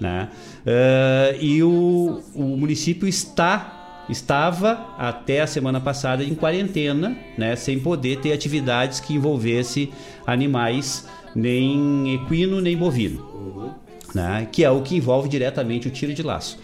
né? 0.00 0.28
Ah, 0.66 1.36
e 1.40 1.62
o, 1.62 2.20
o 2.34 2.42
município 2.56 3.08
está 3.08 3.74
estava 4.08 4.94
até 4.96 5.42
a 5.42 5.46
semana 5.46 5.80
passada 5.80 6.24
em 6.24 6.34
quarentena, 6.34 7.16
né? 7.36 7.54
Sem 7.56 7.78
poder 7.78 8.20
ter 8.20 8.32
atividades 8.32 9.00
que 9.00 9.14
envolvesse 9.14 9.92
animais 10.26 11.06
nem 11.34 12.14
equino 12.14 12.60
nem 12.60 12.76
bovino, 12.76 13.74
né? 14.14 14.48
Que 14.50 14.64
é 14.64 14.70
o 14.70 14.82
que 14.82 14.96
envolve 14.96 15.28
diretamente 15.28 15.88
o 15.88 15.90
tiro 15.90 16.14
de 16.14 16.22
laço. 16.22 16.58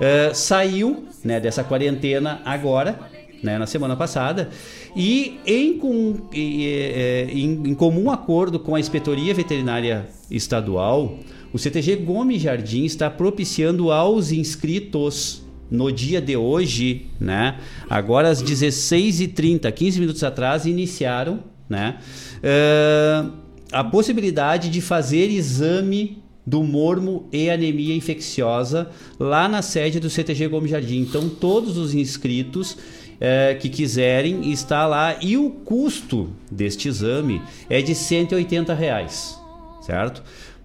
Ah, 0.00 0.32
saiu, 0.34 1.06
né? 1.24 1.38
Dessa 1.38 1.62
quarentena 1.62 2.40
agora, 2.44 2.98
né, 3.42 3.58
na 3.58 3.66
semana 3.66 3.94
passada, 3.96 4.48
e 4.96 5.38
em, 5.46 5.78
com- 5.78 6.16
é, 6.34 7.28
em- 7.32 7.68
em 7.70 7.74
comum 7.74 8.10
acordo 8.10 8.58
com 8.58 8.74
a 8.74 8.80
Inspetoria 8.80 9.32
Veterinária 9.34 10.06
Estadual, 10.30 11.18
o 11.52 11.58
CTG 11.58 11.96
Gomes 11.96 12.42
Jardim 12.42 12.84
está 12.84 13.08
propiciando 13.10 13.90
aos 13.92 14.32
inscritos 14.32 15.42
no 15.70 15.90
dia 15.90 16.20
de 16.20 16.36
hoje, 16.36 17.06
né, 17.20 17.58
agora 17.90 18.28
às 18.28 18.42
16h30, 18.42 19.70
15 19.72 20.00
minutos 20.00 20.22
atrás, 20.22 20.64
iniciaram 20.66 21.40
né, 21.68 21.98
eh, 22.42 23.24
a 23.72 23.82
possibilidade 23.82 24.68
de 24.70 24.80
fazer 24.80 25.28
exame 25.30 26.18
do 26.46 26.62
mormo 26.62 27.26
e 27.32 27.50
anemia 27.50 27.92
infecciosa 27.96 28.88
lá 29.18 29.48
na 29.48 29.60
sede 29.62 29.98
do 29.98 30.08
CTG 30.08 30.46
Gomes 30.46 30.70
Jardim. 30.70 31.00
Então, 31.00 31.28
todos 31.28 31.76
os 31.76 31.92
inscritos 31.92 32.76
eh, 33.20 33.56
que 33.60 33.68
quiserem 33.68 34.50
está 34.50 34.86
lá 34.86 35.16
e 35.20 35.36
o 35.36 35.50
custo 35.50 36.30
deste 36.50 36.88
exame 36.88 37.40
é 37.68 37.80
de 37.80 37.94
180 37.94 38.74
reais, 38.74 39.38
certo? 39.80 40.22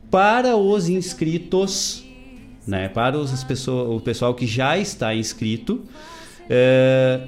Para 0.10 0.58
os 0.58 0.90
inscritos, 0.90 2.06
né, 2.68 2.90
para 2.90 3.18
os 3.18 3.44
pessoa, 3.44 3.96
o 3.96 4.02
pessoal 4.02 4.34
que 4.34 4.46
já 4.46 4.78
está 4.78 5.16
inscrito, 5.16 5.82
eh, 6.50 7.22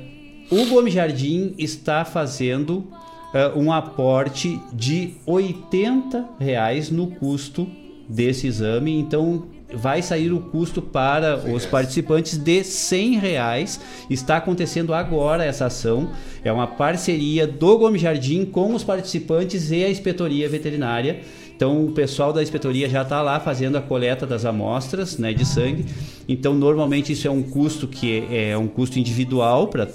o 0.52 0.66
Gomes 0.66 0.94
Jardim 0.94 1.56
está 1.58 2.04
fazendo 2.04 2.88
eh, 3.34 3.52
um 3.56 3.72
aporte 3.72 4.60
de 4.74 5.16
80 5.26 6.30
reais 6.40 6.92
no 6.92 7.08
custo 7.08 7.68
desse 8.08 8.48
exame. 8.48 9.00
Então 9.00 9.46
vai 9.76 10.02
sair 10.02 10.32
o 10.32 10.40
custo 10.40 10.82
para 10.82 11.38
os 11.38 11.66
participantes 11.66 12.38
de 12.38 12.64
100 12.64 13.18
reais. 13.20 13.80
Está 14.10 14.38
acontecendo 14.38 14.94
agora 14.94 15.44
essa 15.44 15.66
ação. 15.66 16.10
É 16.44 16.52
uma 16.52 16.68
parceria 16.68 17.46
do 17.48 17.78
Gomes 17.78 18.02
Jardim 18.02 18.46
com 18.46 18.74
os 18.74 18.84
participantes 18.84 19.72
e 19.72 19.84
a 19.84 19.90
inspetoria 19.90 20.48
veterinária. 20.48 21.22
Então 21.56 21.86
o 21.86 21.92
pessoal 21.92 22.34
da 22.34 22.42
inspetoria 22.42 22.90
já 22.90 23.04
está 23.04 23.22
lá 23.22 23.40
fazendo 23.40 23.78
a 23.78 23.82
coleta 23.82 24.26
das 24.26 24.44
amostras 24.46 25.18
né, 25.18 25.34
de 25.34 25.46
sangue. 25.46 25.86
Então 26.28 26.54
normalmente 26.54 27.14
isso 27.14 27.28
é 27.28 27.32
um 27.32 27.44
custo 27.44 27.88
que 27.88 28.24
é, 28.30 28.50
é 28.50 28.58
um 28.58 28.68
custo 28.68 29.00
individual 29.00 29.68
para 29.68 29.88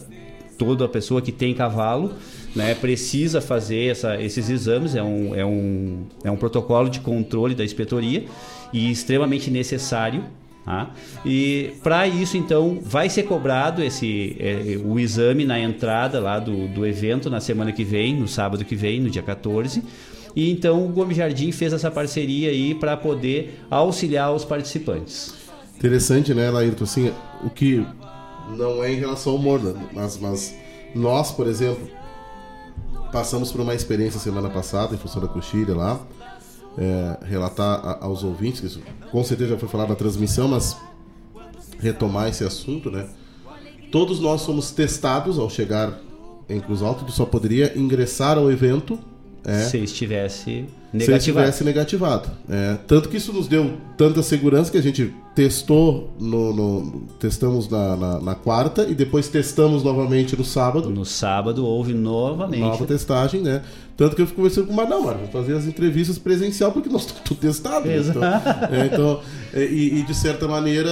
toda 0.56 0.84
a 0.84 0.88
pessoa 0.88 1.20
que 1.20 1.32
tem 1.32 1.52
cavalo. 1.54 2.12
Né, 2.56 2.74
precisa 2.74 3.40
fazer 3.42 3.90
essa- 3.90 4.20
esses 4.20 4.48
exames, 4.48 4.94
é 4.96 5.02
um, 5.02 5.34
é, 5.34 5.44
um, 5.44 6.04
é 6.24 6.30
um 6.30 6.36
protocolo 6.36 6.88
de 6.88 6.98
controle 6.98 7.54
da 7.54 7.62
inspetoria 7.62 8.24
e 8.72 8.90
extremamente 8.90 9.50
necessário. 9.50 10.24
tá? 10.64 10.90
E 11.24 11.72
para 11.82 12.06
isso, 12.06 12.36
então, 12.36 12.78
vai 12.82 13.08
ser 13.08 13.24
cobrado 13.24 13.82
esse, 13.82 14.36
é, 14.38 14.78
o 14.84 14.98
exame 14.98 15.44
na 15.44 15.58
entrada 15.58 16.20
lá 16.20 16.38
do, 16.38 16.68
do 16.68 16.86
evento 16.86 17.30
na 17.30 17.40
semana 17.40 17.72
que 17.72 17.84
vem, 17.84 18.14
no 18.14 18.28
sábado 18.28 18.64
que 18.64 18.76
vem, 18.76 19.00
no 19.00 19.10
dia 19.10 19.22
14. 19.22 19.82
E 20.36 20.50
então 20.50 20.84
o 20.84 20.88
Gomes 20.88 21.16
Jardim 21.16 21.50
fez 21.50 21.72
essa 21.72 21.90
parceria 21.90 22.50
aí 22.50 22.74
para 22.74 22.96
poder 22.96 23.60
auxiliar 23.70 24.32
os 24.32 24.44
participantes. 24.44 25.34
Interessante, 25.76 26.34
né, 26.34 26.50
Laírton? 26.50 26.84
Assim, 26.84 27.12
o 27.42 27.50
que 27.50 27.84
não 28.56 28.82
é 28.82 28.92
em 28.92 28.96
relação 28.96 29.32
ao 29.32 29.38
Morda, 29.38 29.74
mas, 29.92 30.18
mas 30.18 30.54
nós, 30.94 31.30
por 31.32 31.46
exemplo, 31.46 31.88
passamos 33.12 33.50
por 33.52 33.60
uma 33.60 33.74
experiência 33.74 34.18
semana 34.18 34.48
passada 34.48 34.94
em 34.94 34.98
função 34.98 35.20
da 35.20 35.28
coxilha 35.28 35.74
lá. 35.74 36.00
É, 36.78 37.18
relatar 37.26 37.80
a- 37.84 38.04
aos 38.04 38.22
ouvintes, 38.22 38.60
que 38.60 38.66
isso 38.66 38.80
com 39.10 39.24
certeza 39.24 39.50
já 39.50 39.58
foi 39.58 39.68
falado 39.68 39.88
na 39.88 39.96
transmissão, 39.96 40.46
mas 40.48 40.76
retomar 41.78 42.28
esse 42.28 42.44
assunto, 42.44 42.90
né? 42.90 43.06
Todos 43.90 44.20
nós 44.20 44.42
somos 44.42 44.70
testados 44.70 45.38
ao 45.38 45.48
chegar 45.50 45.98
em 46.48 46.60
Cruz 46.60 46.82
Alta, 46.82 47.04
tu 47.04 47.12
só 47.12 47.24
poderia 47.26 47.76
ingressar 47.78 48.38
ao 48.38 48.50
evento 48.50 48.98
é, 49.44 49.60
Se 49.64 49.78
estivesse 49.78 50.42
se 50.44 50.66
negativado. 50.92 51.18
estivesse 51.18 51.64
negativado. 51.64 52.30
É, 52.48 52.76
tanto 52.86 53.08
que 53.08 53.16
isso 53.18 53.32
nos 53.32 53.46
deu 53.48 53.72
tanta 53.96 54.22
segurança 54.22 54.70
que 54.70 54.78
a 54.78 54.82
gente 54.82 55.14
testou 55.34 56.10
no, 56.18 56.52
no- 56.54 57.00
testamos 57.20 57.68
na, 57.68 57.96
na- 57.96 58.20
na 58.20 58.34
quarta 58.34 58.82
e 58.88 58.94
depois 58.94 59.28
testamos 59.28 59.84
novamente 59.84 60.36
no 60.36 60.44
sábado. 60.44 60.90
No 60.90 61.04
sábado 61.04 61.64
houve 61.64 61.94
novamente. 61.94 62.60
Nova 62.60 62.84
testagem, 62.86 63.40
né? 63.42 63.62
Tanto 63.96 64.16
que 64.16 64.22
eu 64.22 64.26
fico 64.26 64.36
conversando 64.36 64.66
com 64.68 64.72
o 64.72 64.76
Mar, 64.76 64.88
Mar, 64.88 64.98
vamos 65.14 65.30
fazer 65.30 65.54
as 65.56 65.64
entrevistas 65.66 66.18
presencial 66.18 66.72
porque 66.72 66.88
nós 66.88 67.02
estamos 67.06 67.22
tudo 67.24 67.38
testados. 67.40 67.86
né? 67.88 68.00
Então, 68.08 68.22
é, 68.72 68.86
então, 68.86 69.20
é, 69.54 69.64
e, 69.64 70.00
e 70.00 70.02
de 70.02 70.14
certa 70.14 70.48
maneira, 70.48 70.90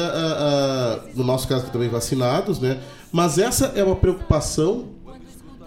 no 1.14 1.24
nosso 1.24 1.48
caso 1.48 1.66
também 1.72 1.88
vacinados, 1.88 2.58
né? 2.60 2.78
Mas 3.12 3.38
essa 3.38 3.72
é 3.74 3.82
uma 3.82 3.96
preocupação 3.96 4.84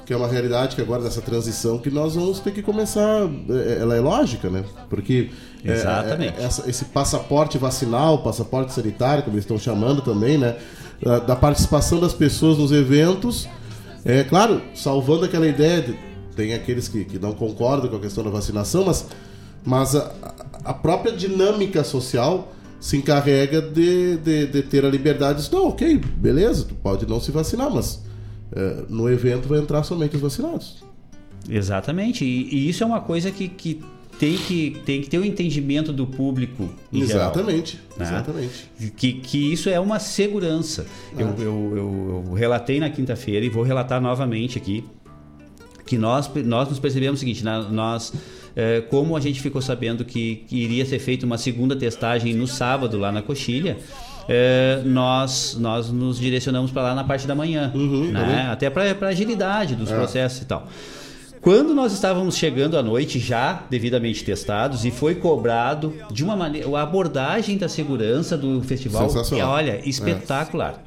que 0.09 0.13
é 0.13 0.17
uma 0.17 0.27
realidade 0.27 0.75
que 0.75 0.81
agora 0.81 1.03
nessa 1.03 1.21
transição 1.21 1.77
que 1.77 1.91
nós 1.91 2.15
vamos 2.15 2.39
ter 2.39 2.49
que 2.51 2.63
começar, 2.63 3.29
é, 3.47 3.77
ela 3.79 3.95
é 3.95 3.99
lógica, 3.99 4.49
né? 4.49 4.63
Porque 4.89 5.29
é, 5.63 5.71
Exatamente. 5.71 6.33
é, 6.41 6.45
essa- 6.45 6.67
esse 6.67 6.85
passaporte 6.85 7.59
vacinal, 7.59 8.23
passaporte 8.23 8.73
sanitário, 8.73 9.21
como 9.21 9.35
eles 9.35 9.43
estão 9.43 9.59
chamando 9.59 10.01
também, 10.01 10.35
né? 10.39 10.57
Da, 10.99 11.19
da 11.19 11.35
participação 11.35 11.99
das 11.99 12.11
pessoas 12.11 12.57
nos 12.57 12.71
eventos, 12.71 13.47
é 14.03 14.23
claro, 14.23 14.59
salvando 14.73 15.25
aquela 15.25 15.45
ideia, 15.47 15.79
de, 15.83 15.95
tem 16.35 16.55
aqueles 16.55 16.87
que, 16.87 17.05
que 17.05 17.19
não 17.19 17.33
concordam 17.33 17.87
com 17.87 17.97
a 17.97 17.99
questão 17.99 18.23
da 18.23 18.31
vacinação, 18.31 18.85
mas, 18.85 19.05
mas 19.63 19.95
a, 19.95 20.11
a 20.65 20.73
própria 20.73 21.11
dinâmica 21.15 21.83
social 21.83 22.51
se 22.79 22.97
encarrega 22.97 23.61
de, 23.61 24.17
de, 24.17 24.47
de 24.47 24.63
ter 24.63 24.83
a 24.83 24.89
liberdade 24.89 25.47
não, 25.51 25.67
ok, 25.67 26.01
beleza, 26.17 26.65
tu 26.67 26.73
pode 26.73 27.05
não 27.05 27.21
se 27.21 27.29
vacinar, 27.29 27.69
mas 27.69 28.08
é, 28.55 28.83
no 28.89 29.09
evento 29.09 29.47
vai 29.47 29.59
entrar 29.59 29.83
somente 29.83 30.15
os 30.15 30.21
vacinados. 30.21 30.83
Exatamente. 31.47 32.25
E, 32.25 32.53
e 32.53 32.69
isso 32.69 32.83
é 32.83 32.85
uma 32.85 33.01
coisa 33.01 33.31
que, 33.31 33.47
que, 33.47 33.81
tem 34.19 34.35
que 34.37 34.81
tem 34.85 35.01
que 35.01 35.09
ter 35.09 35.17
o 35.17 35.25
entendimento 35.25 35.93
do 35.93 36.05
público. 36.05 36.69
Exatamente, 36.91 37.79
geral, 37.97 37.97
né? 37.97 38.05
exatamente. 38.05 38.71
Que, 38.97 39.13
que 39.13 39.53
isso 39.53 39.69
é 39.69 39.79
uma 39.79 39.99
segurança. 39.99 40.85
Ah. 41.15 41.21
Eu, 41.21 41.35
eu, 41.39 42.23
eu- 42.27 42.33
relatei 42.33 42.79
na 42.79 42.89
quinta-feira 42.89 43.45
e 43.45 43.49
vou 43.49 43.63
relatar 43.63 44.01
novamente 44.01 44.57
aqui 44.57 44.83
que 45.85 45.97
nós, 45.97 46.29
nós 46.45 46.69
nos 46.69 46.77
percebemos 46.77 47.17
o 47.17 47.21
seguinte, 47.21 47.43
nós, 47.43 48.13
eh, 48.55 48.81
como 48.91 49.17
a 49.17 49.19
gente 49.19 49.41
ficou 49.41 49.59
sabendo 49.59 50.05
que, 50.05 50.43
que 50.47 50.55
iria 50.55 50.85
ser 50.85 50.99
feita 50.99 51.25
uma 51.25 51.37
segunda 51.37 51.75
testagem 51.75 52.31
no 52.35 52.45
sábado 52.45 52.99
lá 52.99 53.11
na 53.11 53.23
Coxilha, 53.23 53.75
eh, 54.29 54.81
nós, 54.85 55.57
nós 55.59 55.89
nos 55.91 56.19
direcionamos 56.19 56.69
para 56.71 56.83
lá 56.83 56.95
na 56.95 57.03
parte 57.03 57.25
da 57.27 57.33
manhã, 57.35 57.71
né? 57.75 58.21
também. 58.21 58.39
até 58.47 58.69
para 58.69 59.07
agilidade 59.09 59.75
dos 59.75 59.91
É. 59.91 59.95
processos 59.95 60.41
e 60.41 60.45
tal. 60.45 60.67
Quando 61.41 61.73
nós 61.73 61.93
estávamos 61.93 62.35
chegando 62.37 62.77
à 62.77 62.83
noite, 62.83 63.17
já 63.17 63.63
devidamente 63.69 64.23
testados, 64.25 64.83
e 64.85 64.91
foi 64.91 65.15
cobrado 65.15 65.93
de 66.11 66.21
uma 66.23 66.35
maneira. 66.35 66.67
A 66.77 66.81
abordagem 66.83 67.57
da 67.57 67.69
segurança 67.69 68.37
do 68.37 68.61
festival 68.61 69.09
é, 69.31 69.43
olha, 69.43 69.81
espetacular. 69.87 70.83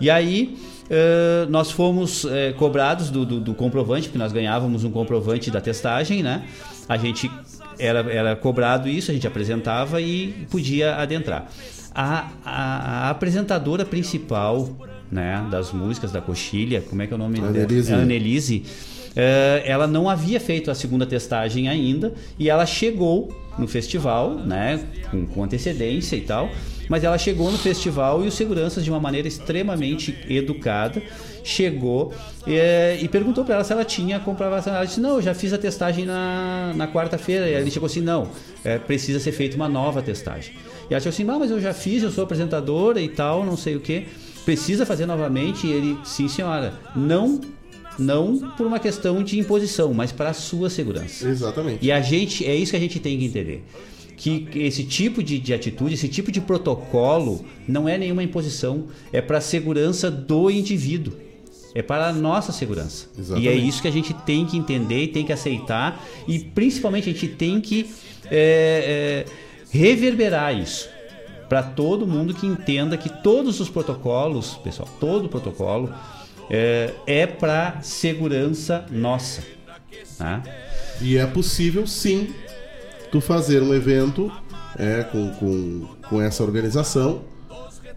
E 0.00 0.08
aí. 0.10 0.56
eh, 0.90 1.46
nós 1.48 1.70
fomos 1.70 2.26
eh, 2.26 2.52
cobrados 2.58 3.08
do, 3.08 3.24
do- 3.24 3.40
do 3.40 3.54
comprovante, 3.54 4.02
porque 4.08 4.18
nós 4.18 4.32
ganhávamos 4.32 4.84
um 4.84 4.90
comprovante 4.90 5.50
da 5.50 5.58
testagem, 5.58 6.22
né? 6.22 6.42
A 6.86 6.98
gente 6.98 7.30
era, 7.78 8.00
era 8.12 8.36
cobrado 8.36 8.86
isso, 8.86 9.10
a 9.10 9.14
gente 9.14 9.26
apresentava 9.26 9.98
e 10.02 10.46
podia 10.50 10.96
adentrar. 10.96 11.46
A, 11.94 12.28
a- 12.44 13.06
a 13.06 13.10
apresentadora 13.10 13.84
principal 13.84 14.68
né, 15.10 15.46
das 15.50 15.72
músicas 15.72 16.10
da 16.10 16.20
Coxilha, 16.20 16.82
como 16.88 17.02
é 17.02 17.06
que 17.06 17.12
é 17.12 17.16
o 17.16 17.18
nome 17.18 17.38
dela? 17.40 17.48
Annelise. 17.94 18.62
É. 19.16 19.62
Eh, 19.66 19.70
ela 19.70 19.86
não 19.86 20.10
havia 20.10 20.40
feito 20.40 20.70
a 20.72 20.74
segunda 20.74 21.06
testagem 21.06 21.68
ainda 21.68 22.12
e 22.36 22.50
ela 22.50 22.66
chegou 22.66 23.28
no 23.56 23.68
festival, 23.68 24.34
né, 24.34 24.80
com, 25.08 25.24
com 25.24 25.44
antecedência 25.44 26.16
e 26.16 26.22
tal, 26.22 26.50
mas 26.88 27.04
ela 27.04 27.16
chegou 27.16 27.48
no 27.52 27.56
festival 27.58 28.24
e 28.24 28.26
os 28.26 28.34
seguranças 28.34 28.82
de 28.82 28.90
uma 28.90 28.98
maneira 28.98 29.28
extremamente 29.28 30.18
educada 30.28 31.00
chegou 31.44 32.12
eh, 32.46 32.98
e 33.00 33.06
perguntou 33.06 33.44
para 33.44 33.54
ela 33.56 33.64
se 33.64 33.72
ela 33.72 33.84
tinha 33.84 34.18
comprado 34.18 34.50
vacina. 34.50 34.76
Ela 34.76 34.84
disse 34.84 35.00
não, 35.00 35.10
eu 35.16 35.22
já 35.22 35.32
fiz 35.34 35.52
a 35.52 35.58
testagem 35.58 36.04
na, 36.04 36.72
na 36.74 36.88
quarta-feira. 36.88 37.48
E 37.48 37.54
ele 37.54 37.70
chegou 37.70 37.86
assim 37.86 38.00
não, 38.00 38.28
eh, 38.64 38.78
precisa 38.78 39.20
ser 39.20 39.30
feita 39.30 39.54
uma 39.54 39.68
nova 39.68 40.02
testagem. 40.02 40.54
E 40.90 40.94
disse 40.94 41.08
assim, 41.08 41.28
ah, 41.28 41.38
mas 41.38 41.50
eu 41.50 41.60
já 41.60 41.72
fiz, 41.72 42.02
eu 42.02 42.10
sou 42.10 42.24
apresentadora 42.24 43.00
e 43.00 43.08
tal, 43.08 43.44
não 43.44 43.56
sei 43.56 43.76
o 43.76 43.80
que. 43.80 44.06
Precisa 44.44 44.84
fazer 44.84 45.06
novamente? 45.06 45.66
E 45.66 45.72
ele, 45.72 45.98
sim 46.04 46.28
senhora, 46.28 46.74
não 46.94 47.40
não 47.98 48.38
por 48.56 48.66
uma 48.66 48.78
questão 48.78 49.22
de 49.22 49.38
imposição, 49.38 49.94
mas 49.94 50.12
para 50.12 50.30
a 50.30 50.34
sua 50.34 50.68
segurança. 50.68 51.28
Exatamente. 51.28 51.84
E 51.84 51.92
a 51.92 52.00
gente, 52.00 52.44
é 52.44 52.54
isso 52.54 52.72
que 52.72 52.76
a 52.76 52.80
gente 52.80 52.98
tem 52.98 53.18
que 53.18 53.24
entender. 53.24 53.64
Que 54.16 54.48
esse 54.54 54.84
tipo 54.84 55.22
de, 55.22 55.38
de 55.38 55.52
atitude, 55.52 55.94
esse 55.94 56.08
tipo 56.08 56.30
de 56.30 56.40
protocolo, 56.40 57.44
não 57.66 57.88
é 57.88 57.98
nenhuma 57.98 58.22
imposição, 58.22 58.86
é 59.12 59.20
para 59.20 59.38
a 59.38 59.40
segurança 59.40 60.10
do 60.10 60.50
indivíduo. 60.50 61.14
É 61.74 61.82
para 61.82 62.08
a 62.08 62.12
nossa 62.12 62.52
segurança. 62.52 63.08
Exatamente. 63.18 63.44
E 63.44 63.48
é 63.48 63.54
isso 63.54 63.82
que 63.82 63.88
a 63.88 63.90
gente 63.90 64.14
tem 64.14 64.46
que 64.46 64.56
entender 64.56 65.04
e 65.04 65.08
tem 65.08 65.24
que 65.24 65.32
aceitar. 65.32 66.04
E 66.28 66.38
principalmente 66.38 67.10
a 67.10 67.12
gente 67.12 67.26
tem 67.26 67.60
que 67.60 67.90
é, 68.30 69.26
é, 69.26 69.43
reverberar 69.74 70.56
isso 70.56 70.88
para 71.48 71.60
todo 71.60 72.06
mundo 72.06 72.32
que 72.32 72.46
entenda 72.46 72.96
que 72.96 73.08
todos 73.08 73.58
os 73.58 73.68
protocolos, 73.68 74.54
pessoal, 74.62 74.88
todo 75.00 75.28
protocolo 75.28 75.92
é, 76.48 76.92
é 77.08 77.26
para 77.26 77.80
segurança 77.82 78.86
nossa. 78.88 79.42
Tá? 80.16 80.42
E 81.00 81.16
é 81.16 81.26
possível 81.26 81.88
sim 81.88 82.32
tu 83.10 83.20
fazer 83.20 83.62
um 83.62 83.74
evento 83.74 84.30
é, 84.78 85.02
com, 85.02 85.30
com, 85.32 85.88
com 86.08 86.22
essa 86.22 86.44
organização, 86.44 87.22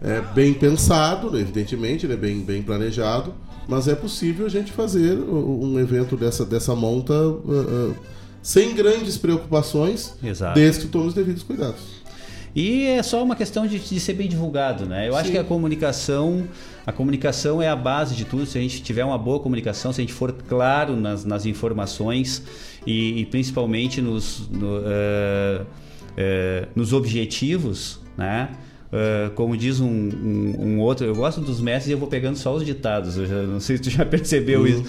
é, 0.02 0.20
bem 0.34 0.52
pensado, 0.52 1.30
né, 1.30 1.40
evidentemente, 1.40 2.08
né, 2.08 2.16
bem, 2.16 2.40
bem 2.40 2.60
planejado, 2.60 3.32
mas 3.68 3.86
é 3.86 3.94
possível 3.94 4.46
a 4.46 4.48
gente 4.48 4.72
fazer 4.72 5.16
um 5.16 5.78
evento 5.78 6.16
dessa, 6.16 6.44
dessa 6.44 6.74
monta 6.74 7.14
ah, 7.14 7.34
ah, 7.48 7.94
sem 8.48 8.74
grandes 8.74 9.18
preocupações, 9.18 10.14
Exato. 10.24 10.54
desde 10.54 10.80
que 10.82 10.86
tome 10.88 11.06
os 11.08 11.12
devidos 11.14 11.42
cuidados. 11.42 11.80
E 12.56 12.86
é 12.86 13.02
só 13.02 13.22
uma 13.22 13.36
questão 13.36 13.66
de, 13.66 13.78
de 13.78 14.00
ser 14.00 14.14
bem 14.14 14.26
divulgado, 14.26 14.86
né? 14.86 15.06
Eu 15.06 15.14
acho 15.14 15.26
Sim. 15.26 15.32
que 15.32 15.38
a 15.38 15.44
comunicação, 15.44 16.44
a 16.86 16.90
comunicação 16.90 17.60
é 17.60 17.68
a 17.68 17.76
base 17.76 18.14
de 18.16 18.24
tudo. 18.24 18.46
Se 18.46 18.56
a 18.56 18.60
gente 18.60 18.82
tiver 18.82 19.04
uma 19.04 19.18
boa 19.18 19.38
comunicação, 19.38 19.92
se 19.92 20.00
a 20.00 20.02
gente 20.02 20.14
for 20.14 20.32
claro 20.32 20.96
nas, 20.96 21.26
nas 21.26 21.44
informações 21.44 22.42
e, 22.86 23.20
e 23.20 23.26
principalmente 23.26 24.00
nos, 24.00 24.48
no, 24.48 24.78
eh, 24.86 25.60
eh, 26.16 26.68
nos 26.74 26.94
objetivos, 26.94 28.00
né? 28.16 28.48
Eh, 28.90 29.30
como 29.34 29.54
diz 29.56 29.78
um, 29.78 29.86
um- 29.86 30.54
um 30.58 30.80
outro, 30.80 31.04
eu 31.06 31.14
gosto 31.14 31.42
dos 31.42 31.60
mestres 31.60 31.88
e 31.90 31.92
eu 31.92 31.98
vou 31.98 32.08
pegando 32.08 32.36
só 32.38 32.54
os 32.54 32.64
ditados. 32.64 33.18
Eu 33.18 33.26
já, 33.26 33.42
não 33.42 33.60
sei 33.60 33.76
se 33.76 33.82
tu 33.82 33.90
já 33.90 34.04
percebeu 34.06 34.60
Uhum. 34.60 34.66
isso. 34.66 34.84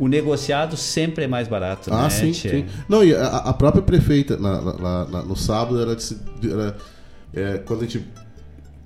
O 0.00 0.08
negociado 0.08 0.76
sempre 0.78 1.24
é 1.24 1.28
mais 1.28 1.46
barato, 1.46 1.92
Ah, 1.92 2.04
né? 2.04 2.10
sim, 2.10 2.32
sim. 2.32 2.64
Não, 2.88 3.04
e 3.04 3.14
a, 3.14 3.26
a 3.36 3.52
própria 3.52 3.82
prefeita, 3.82 4.36
no 4.36 5.36
sábado, 5.36 5.80
ela 5.80 5.94
disse. 5.94 6.18
ela, 6.42 6.74
é, 7.34 7.58
quando 7.58 7.80
a 7.80 7.82
gente. 7.84 8.04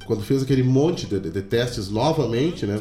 Quando 0.06 0.22
fez 0.22 0.42
aquele 0.42 0.62
monte 0.64 1.06
de, 1.06 1.18
de- 1.20 1.40
testes 1.40 1.88
novamente, 1.88 2.66
né? 2.66 2.78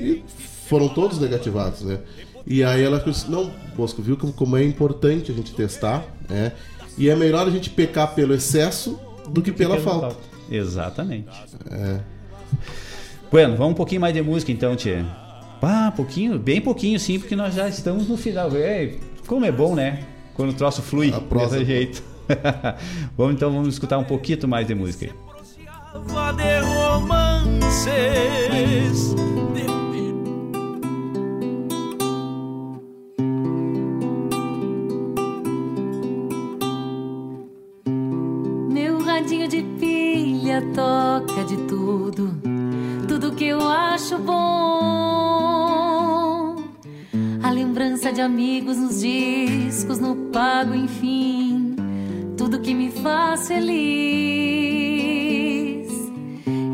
E 0.00 0.24
foram 0.66 0.88
todos 0.88 1.20
negativados, 1.20 1.82
né? 1.82 1.98
E 2.46 2.64
aí 2.64 2.82
ela 2.82 2.98
disse: 2.98 3.30
Não, 3.30 3.52
Bosco, 3.76 4.00
viu 4.02 4.16
como- 4.16 4.56
é 4.56 4.64
importante 4.64 5.30
a 5.30 5.34
gente 5.34 5.52
testar, 5.54 6.02
né? 6.28 6.52
E 6.98 7.10
é 7.10 7.14
melhor 7.14 7.46
a 7.46 7.50
gente 7.50 7.68
pecar 7.70 8.14
pelo 8.14 8.32
excesso 8.34 8.98
do 9.28 9.42
que 9.42 9.52
pela 9.52 9.78
falta. 9.78 10.00
falta. 10.12 10.20
Exatamente. 10.50 11.28
É. 11.70 12.00
Bueno, 13.30 13.54
vamos 13.56 13.72
um 13.72 13.76
pouquinho 13.76 14.00
mais 14.00 14.14
de 14.14 14.22
música 14.22 14.50
então, 14.50 14.74
Tia. 14.74 15.04
Ah, 15.62 15.92
pouquinho, 15.94 16.38
bem 16.38 16.60
pouquinho 16.60 16.98
sim, 17.00 17.18
porque 17.18 17.34
nós 17.34 17.54
já 17.54 17.68
estamos 17.68 18.08
no 18.08 18.16
final. 18.16 18.50
É, 18.54 18.94
como 19.26 19.44
é 19.44 19.52
bom, 19.52 19.74
né? 19.74 20.04
Quando 20.34 20.50
o 20.50 20.54
troço 20.54 20.82
flui 20.82 21.10
prosa 21.28 21.58
desse 21.58 21.70
jeito. 21.70 22.02
vamos 23.16 23.34
então, 23.34 23.52
vamos 23.52 23.68
escutar 23.74 23.98
um 23.98 24.04
pouquinho 24.04 24.48
mais 24.48 24.66
de 24.66 24.74
música 24.74 25.06
aí. 25.06 25.12
Fala 26.08 26.32
de 26.32 26.60
romances 26.60 27.86
de 29.54 29.66
Meu 38.72 39.02
radinho 39.02 39.48
de 39.48 39.62
pilha 39.80 40.62
toca 40.74 41.44
de 41.44 41.56
tudo, 41.66 41.75
de 48.16 48.22
amigos 48.22 48.78
nos 48.78 49.00
discos, 49.02 49.98
no 49.98 50.16
pago, 50.32 50.74
enfim. 50.74 51.76
tudo 52.34 52.60
que 52.60 52.72
me 52.72 52.90
faz 52.90 53.46
feliz. 53.46 53.76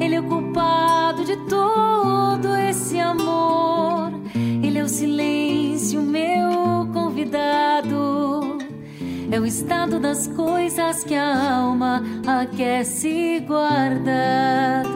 Ele 0.01 0.15
é 0.15 0.21
o 0.21 0.23
culpado 0.23 1.25
de 1.25 1.37
todo 1.49 2.55
esse 2.69 2.97
amor. 3.01 4.13
Ele 4.63 4.79
é 4.79 4.85
o 4.85 4.89
silêncio, 4.89 6.01
meu 6.01 6.89
convidado. 6.93 8.59
É 9.29 9.41
o 9.41 9.45
estado 9.45 9.99
das 9.99 10.29
coisas 10.29 11.03
que 11.03 11.17
a 11.17 11.57
alma 11.57 12.05
aquece 12.25 13.43
guardado. 13.45 14.93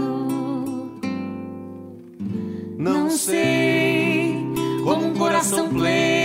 Não 2.79 3.11
sei 3.11 4.45
como 4.85 5.09
um 5.09 5.15
coração 5.15 5.69
pleno 5.71 6.16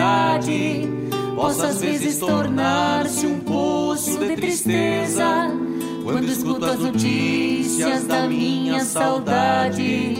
felicidade 0.00 0.88
possa 1.36 1.66
às 1.68 1.80
vezes 1.80 2.18
tornar-se 2.18 3.26
um 3.26 3.40
poço 3.40 4.18
de 4.18 4.36
tristeza 4.36 5.50
quando 6.02 6.24
escuto 6.24 6.64
as 6.64 6.78
notícias 6.78 8.04
da 8.04 8.26
minha 8.26 8.84
saudade. 8.84 10.16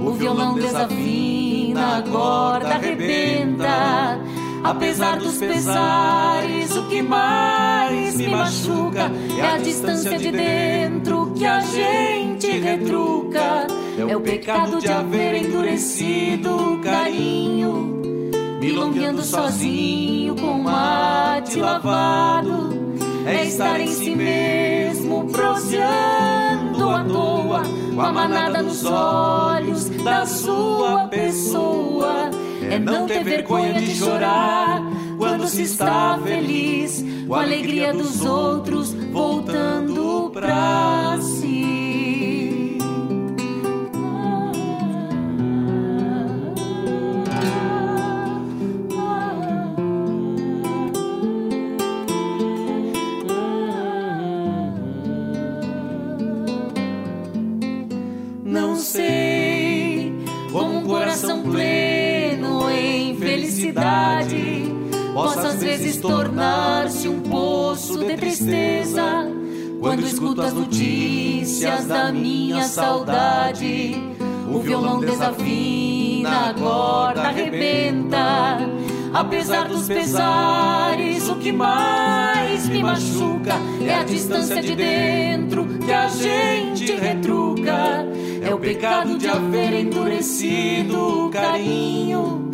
O 0.00 0.12
violão 0.12 0.54
desafina, 0.54 1.98
a 1.98 2.02
corda 2.02 2.68
arrebenta. 2.68 4.18
Apesar 4.64 5.18
dos 5.18 5.36
pesares, 5.36 6.74
o 6.76 6.88
que 6.88 7.02
mais 7.02 8.16
me 8.16 8.28
machuca 8.28 9.10
é 9.38 9.46
a 9.46 9.58
distância 9.58 10.18
de 10.18 10.30
dentro 10.30 11.32
que 11.36 11.44
a 11.44 11.60
gente 11.60 12.50
retruca. 12.58 13.66
É 14.08 14.16
o 14.16 14.20
pecado 14.20 14.80
de 14.80 14.88
haver 14.88 15.44
endurecido 15.44 16.74
o 16.74 16.78
carinho, 16.80 18.07
milongueando 18.58 19.22
sozinho 19.22 20.34
com 20.36 20.58
mate 20.58 21.58
lavado. 21.58 22.68
É 23.26 23.44
estar 23.44 23.80
em 23.80 23.88
si 23.88 24.14
mesmo, 24.14 25.28
proseando 25.30 26.88
à 26.88 27.04
toa, 27.04 27.62
com 27.94 28.00
a 28.00 28.12
manada 28.12 28.62
nos 28.62 28.84
olhos 28.84 29.88
da 30.02 30.24
sua 30.24 31.08
pessoa. 31.08 32.30
É 32.70 32.78
não 32.78 33.06
ter 33.06 33.22
vergonha 33.24 33.74
de 33.74 33.94
chorar 33.94 34.82
quando 35.16 35.46
se 35.48 35.62
está 35.62 36.18
feliz, 36.22 37.04
com 37.26 37.34
a 37.34 37.42
alegria 37.42 37.92
dos 37.92 38.22
outros 38.22 38.92
voltando 39.12 40.30
pra 40.30 41.18
si. 41.20 41.37
Possa 65.18 65.48
às 65.48 65.60
vezes 65.60 65.96
tornar-se 65.96 67.08
um 67.08 67.20
poço 67.20 67.98
de 67.98 68.16
tristeza 68.16 69.02
quando 69.80 70.06
escuto 70.06 70.42
as 70.42 70.52
notícias 70.52 71.86
da 71.86 72.12
minha 72.12 72.62
saudade. 72.62 73.96
O 74.48 74.60
violão 74.60 75.00
desafina, 75.00 76.50
a 76.50 76.54
corda 76.54 77.22
arrebenta. 77.22 78.60
Apesar 79.12 79.66
dos 79.66 79.88
pesares, 79.88 81.28
o 81.28 81.34
que 81.34 81.50
mais 81.50 82.68
me 82.68 82.80
machuca 82.80 83.54
é 83.84 83.94
a 83.94 84.04
distância 84.04 84.62
de 84.62 84.76
dentro 84.76 85.66
que 85.84 85.92
a 85.92 86.06
gente 86.06 86.94
retruca. 86.94 88.06
É 88.40 88.54
o 88.54 88.58
pecado 88.58 89.18
de 89.18 89.26
haver 89.26 89.72
endurecido 89.74 91.26
o 91.26 91.30
carinho, 91.30 92.48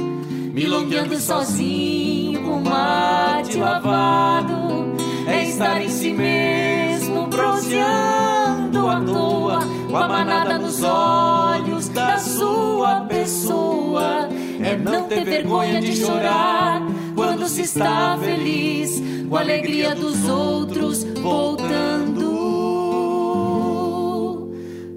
milongueando 0.54 1.18
sozinho 1.18 2.40
com 2.42 2.60
mate 2.60 3.58
lavado. 3.58 4.94
É 5.26 5.48
estar 5.48 5.82
em 5.82 5.88
si 5.88 6.12
mesmo, 6.12 7.26
proseando 7.28 8.86
à 8.88 9.00
toa, 9.00 9.58
com 9.90 9.96
a 9.96 10.06
manada 10.06 10.56
nos 10.56 10.80
olhos 10.82 11.88
da 11.88 12.18
sua 12.18 13.00
pessoa. 13.00 14.28
É 14.62 14.76
não 14.76 15.08
ter 15.08 15.24
vergonha 15.24 15.80
de 15.80 15.96
chorar 15.96 16.82
quando 17.16 17.48
se 17.48 17.62
está 17.62 18.16
feliz, 18.16 19.02
com 19.28 19.36
a 19.36 19.40
alegria 19.40 19.92
dos 19.94 20.28
outros 20.28 21.02
voltando 21.02 22.14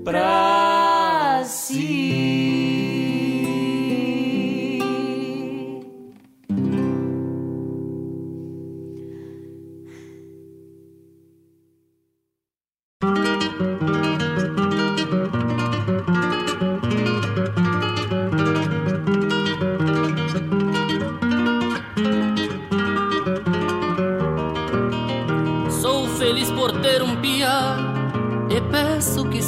pra 0.03 1.42
si. 1.45 2.36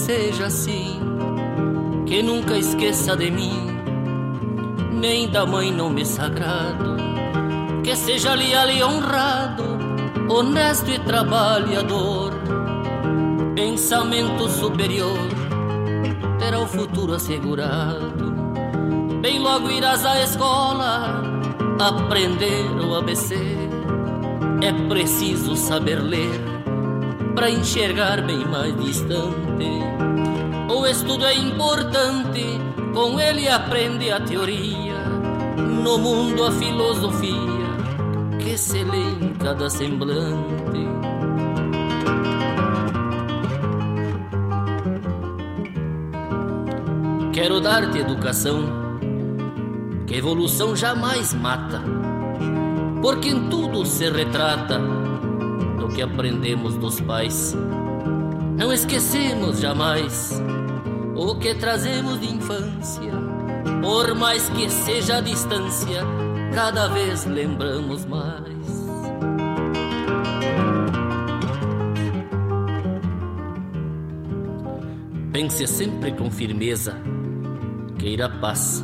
Seja 0.10 0.48
assim, 0.48 1.00
que 2.08 2.24
nunca 2.24 2.58
esqueça 2.58 3.16
de 3.16 3.30
mim, 3.30 3.68
nem 4.92 5.30
da 5.30 5.46
mãe 5.46 5.72
nome 5.72 6.04
sagrado, 6.04 6.98
que 7.84 7.96
seja 7.96 8.34
leal 8.34 8.72
e 8.72 8.84
honrado, 8.84 9.64
honesto 10.28 10.90
e 10.90 10.98
trabalhador, 10.98 12.34
pensamento 13.54 14.50
superior, 14.50 15.30
terá 16.40 16.60
o 16.60 16.66
futuro 16.66 17.14
assegurado. 17.14 18.34
Bem 19.22 19.38
logo 19.38 19.70
irás 19.70 20.04
à 20.08 20.24
escola 20.24 21.22
aprender 21.80 22.66
o 22.84 22.96
ABC. 22.96 23.36
É 24.64 24.74
preciso 24.90 25.56
saber 25.56 26.02
ler 26.02 26.49
para 27.40 27.50
enxergar 27.50 28.22
bem 28.22 28.45
mais 28.45 28.76
distante. 28.84 29.69
O 30.69 30.85
estudo 30.85 31.26
é 31.26 31.34
importante, 31.35 32.43
com 32.93 33.18
ele 33.18 33.48
aprende 33.48 34.11
a 34.11 34.19
teoria. 34.19 35.06
No 35.56 35.98
mundo 36.00 36.43
a 36.43 36.51
filosofia 36.51 37.32
que 38.40 38.58
se 38.58 38.84
lê 38.84 38.98
em 39.26 39.34
cada 39.35 39.69
semblante. 39.69 40.85
Quero 47.32 47.61
dar-te 47.61 48.00
educação, 48.00 48.66
que 50.06 50.16
evolução 50.16 50.76
jamais 50.76 51.34
mata, 51.34 51.82
porque 53.01 53.30
em 53.30 53.48
tudo 53.48 53.85
se 53.85 54.09
retrata 54.09 54.99
do 55.90 55.95
que 55.95 56.01
aprendemos 56.01 56.76
dos 56.76 57.01
pais. 57.01 57.56
Não 58.58 58.72
esquecemos 58.72 59.59
jamais 59.59 60.42
o 61.16 61.35
que 61.35 61.56
trazemos 61.56 62.19
de 62.19 62.34
infância, 62.34 63.11
por 63.82 64.16
mais 64.16 64.48
que 64.50 64.69
seja 64.69 65.18
a 65.18 65.22
distância, 65.22 66.03
cada 66.53 66.88
vez 66.88 67.26
lembramos 67.26 68.06
mais. 68.06 68.40
Pense 75.34 75.68
sempre 75.68 76.11
com 76.11 76.30
firmeza, 76.30 76.95
queira 77.98 78.26
a 78.26 78.30
paz 78.30 78.84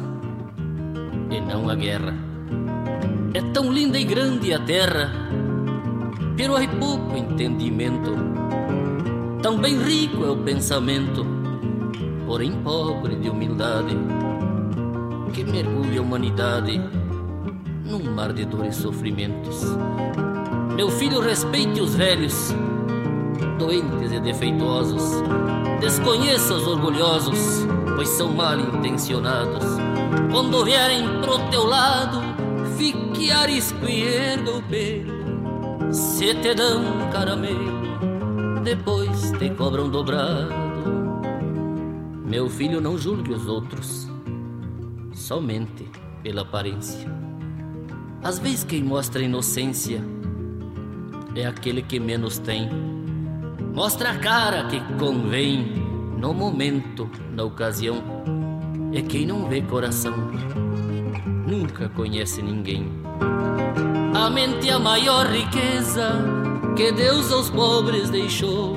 e 1.30 1.42
não 1.42 1.70
a 1.70 1.76
guerra. 1.76 2.14
É 3.34 3.42
tão 3.54 3.72
linda 3.72 4.00
e 4.00 4.06
grande 4.06 4.54
a 4.54 4.60
terra, 4.60 5.25
pero 6.36 6.56
há 6.56 6.68
pouco 6.68 7.16
entendimento. 7.16 8.12
Tão 9.42 9.58
bem 9.58 9.78
rico 9.78 10.26
é 10.26 10.30
o 10.30 10.38
pensamento, 10.38 11.26
porém 12.26 12.52
pobre 12.64 13.16
de 13.16 13.30
humildade, 13.30 13.96
que 15.34 15.44
mergulha 15.44 16.00
a 16.00 16.04
humanidade 16.04 16.82
num 17.86 18.12
mar 18.14 18.34
de 18.34 18.46
dores 18.46 18.78
e 18.78 18.82
sofrimentos. 18.82 19.64
Meu 20.76 20.90
filho, 20.90 21.22
respeite 21.22 21.80
os 21.80 21.96
velhos, 21.96 22.54
doentes 23.58 24.12
e 24.12 24.20
defeituosos. 24.20 25.24
Desconheça 25.80 26.54
os 26.56 26.68
orgulhosos, 26.68 27.66
pois 27.96 28.10
são 28.10 28.34
mal 28.34 28.60
intencionados. 28.60 29.64
Quando 30.32 30.66
vierem 30.66 31.22
pro 31.22 31.40
teu 31.50 31.66
lado, 31.66 32.22
fique 32.78 33.32
arisco 33.32 33.86
e 33.88 34.04
erga 34.04 34.52
o 34.52 34.62
pelo. 34.64 35.15
Se 35.96 36.34
te 36.36 36.54
dão 36.54 37.10
caramelo, 37.10 38.60
depois 38.66 39.32
te 39.40 39.50
cobram 39.52 39.90
dobrado. 39.90 40.50
Meu 42.26 42.50
filho, 42.50 42.82
não 42.82 42.98
julgue 42.98 43.32
os 43.32 43.48
outros, 43.48 44.10
somente 45.14 45.90
pela 46.22 46.42
aparência. 46.42 47.10
Às 48.22 48.40
vezes 48.40 48.66
quem 48.66 48.84
mostra 48.84 49.22
inocência 49.22 50.04
é 51.34 51.46
aquele 51.46 51.82
que 51.82 51.98
menos 51.98 52.40
tem. 52.40 52.70
Mostra 53.74 54.12
a 54.12 54.18
cara 54.18 54.66
que 54.66 54.82
convém 55.00 55.76
no 56.18 56.34
momento, 56.34 57.10
na 57.32 57.46
ocasião. 57.46 58.04
É 58.92 59.02
quem 59.02 59.26
não 59.26 59.48
vê 59.48 59.62
coração, 59.62 60.14
nunca 61.48 61.88
conhece 61.88 62.42
ninguém. 62.42 63.05
A 64.14 64.30
mente 64.30 64.70
é 64.70 64.74
a 64.74 64.80
maior 64.80 65.28
riqueza 65.28 66.10
que 66.76 66.92
Deus 66.92 67.32
aos 67.32 67.50
pobres 67.50 68.10
deixou. 68.10 68.76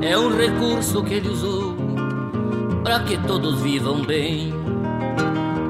É 0.00 0.18
um 0.18 0.36
recurso 0.36 1.02
que 1.04 1.14
ele 1.14 1.28
usou 1.28 1.76
para 2.82 3.00
que 3.00 3.16
todos 3.26 3.60
vivam 3.60 4.02
bem. 4.02 4.52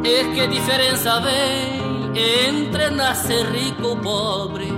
E 0.04 0.34
que 0.34 0.46
diferença 0.46 1.20
vem 1.20 1.82
entre 2.48 2.90
nascer 2.90 3.46
rico 3.52 3.88
ou 3.88 3.96
pobre? 3.96 4.68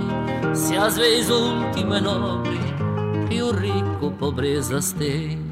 Se 0.53 0.75
às 0.75 0.97
vezes 0.97 1.29
o 1.29 1.65
último 1.65 1.93
é 1.93 2.01
nobre 2.01 2.59
e 3.31 3.41
o 3.41 3.51
rico 3.51 4.11
pobrezas 4.17 4.91
tem. 4.93 5.44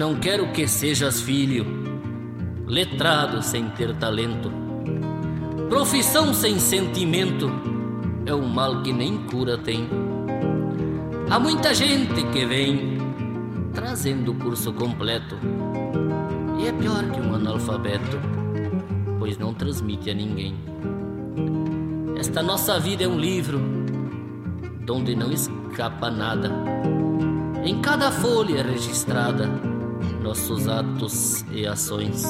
Não 0.00 0.14
quero 0.14 0.50
que 0.50 0.66
sejas 0.66 1.20
filho, 1.20 1.66
letrado 2.66 3.42
sem 3.42 3.68
ter 3.68 3.94
talento, 3.96 4.50
profissão 5.68 6.32
sem 6.32 6.58
sentimento, 6.58 7.50
é 8.24 8.34
um 8.34 8.48
mal 8.48 8.82
que 8.82 8.94
nem 8.94 9.18
cura 9.26 9.58
tem. 9.58 9.86
Há 11.28 11.38
muita 11.38 11.74
gente 11.74 12.22
que 12.32 12.46
vem 12.46 12.96
trazendo 13.74 14.32
o 14.32 14.34
curso 14.36 14.72
completo 14.72 15.36
e 16.58 16.66
é 16.66 16.72
pior 16.72 17.04
que 17.10 17.20
um 17.20 17.34
analfabeto, 17.34 18.18
pois 19.18 19.36
não 19.36 19.52
transmite 19.52 20.08
a 20.08 20.14
ninguém. 20.14 20.54
Esta 22.18 22.42
nossa 22.42 22.80
vida 22.80 23.04
é 23.04 23.06
um 23.06 23.18
livro 23.20 23.60
donde 24.86 25.14
não 25.14 25.30
escapa 25.30 26.10
nada. 26.10 26.50
Em 27.62 27.82
cada 27.82 28.10
folha 28.10 28.62
registrada, 28.62 29.68
nossos 30.22 30.68
atos 30.68 31.44
e 31.50 31.66
ações, 31.66 32.24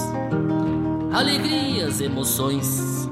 alegrias, 1.12 2.00
emoções, 2.00 3.10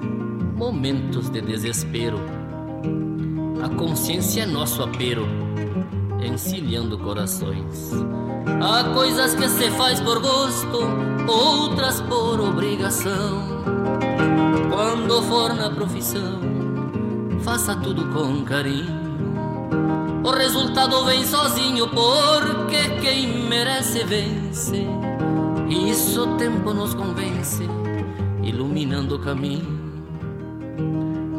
momentos 0.54 1.28
de 1.28 1.40
desespero. 1.40 2.18
A 3.62 3.68
consciência 3.70 4.42
é 4.42 4.46
nosso 4.46 4.82
apero, 4.82 5.26
encilhando 6.22 6.96
corações. 6.98 7.92
Há 8.62 8.84
coisas 8.94 9.34
que 9.34 9.48
se 9.48 9.70
faz 9.72 10.00
por 10.00 10.20
gosto, 10.20 10.78
outras 11.26 12.00
por 12.02 12.40
obrigação. 12.40 13.64
Quando 14.70 15.22
for 15.22 15.54
na 15.54 15.70
profissão, 15.70 16.40
faça 17.40 17.74
tudo 17.76 18.06
com 18.12 18.44
carinho. 18.44 18.98
O 20.24 20.30
resultado 20.30 21.04
vem 21.04 21.24
sozinho, 21.24 21.88
porque 21.88 23.00
quem 23.00 23.48
merece 23.48 24.04
vence. 24.48 24.86
Isso 25.68 26.22
o 26.22 26.36
tempo 26.36 26.72
nos 26.72 26.94
convence, 26.94 27.64
iluminando 28.42 29.16
o 29.16 29.18
caminho. 29.18 29.78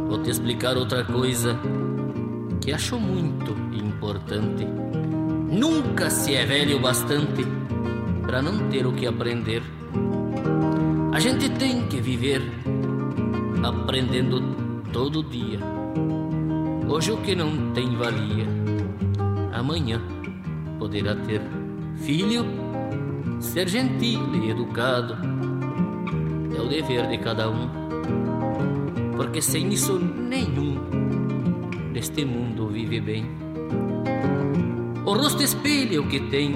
Vou 0.07 0.21
te 0.21 0.29
explicar 0.29 0.77
outra 0.77 1.03
coisa 1.03 1.59
que 2.61 2.71
acho 2.71 2.99
muito 2.99 3.51
importante. 3.73 4.65
Nunca 5.51 6.09
se 6.09 6.35
é 6.35 6.45
velho 6.45 6.77
o 6.77 6.79
bastante 6.79 7.45
para 8.25 8.41
não 8.41 8.69
ter 8.69 8.85
o 8.85 8.93
que 8.93 9.07
aprender. 9.07 9.63
A 11.11 11.19
gente 11.19 11.49
tem 11.49 11.87
que 11.87 11.99
viver 11.99 12.41
aprendendo 13.63 14.41
todo 14.93 15.23
dia. 15.23 15.59
Hoje 16.87 17.11
o 17.11 17.17
que 17.17 17.35
não 17.35 17.71
tem 17.71 17.95
valia, 17.95 18.45
amanhã 19.53 20.01
poderá 20.77 21.15
ter. 21.15 21.41
Filho, 21.97 22.68
ser 23.39 23.67
gentil 23.67 24.35
e 24.35 24.49
educado 24.49 25.17
é 26.55 26.61
o 26.61 26.67
dever 26.67 27.07
de 27.07 27.17
cada 27.17 27.49
um, 27.49 27.69
porque 29.15 29.41
sem 29.41 29.69
isso 29.69 29.97
nenhum 29.97 30.77
neste 31.91 32.25
mundo 32.25 32.67
vive 32.67 32.99
bem. 32.99 33.25
O 35.05 35.13
rosto 35.13 35.41
espelha 35.41 36.01
o 36.01 36.07
que 36.07 36.19
tem 36.19 36.53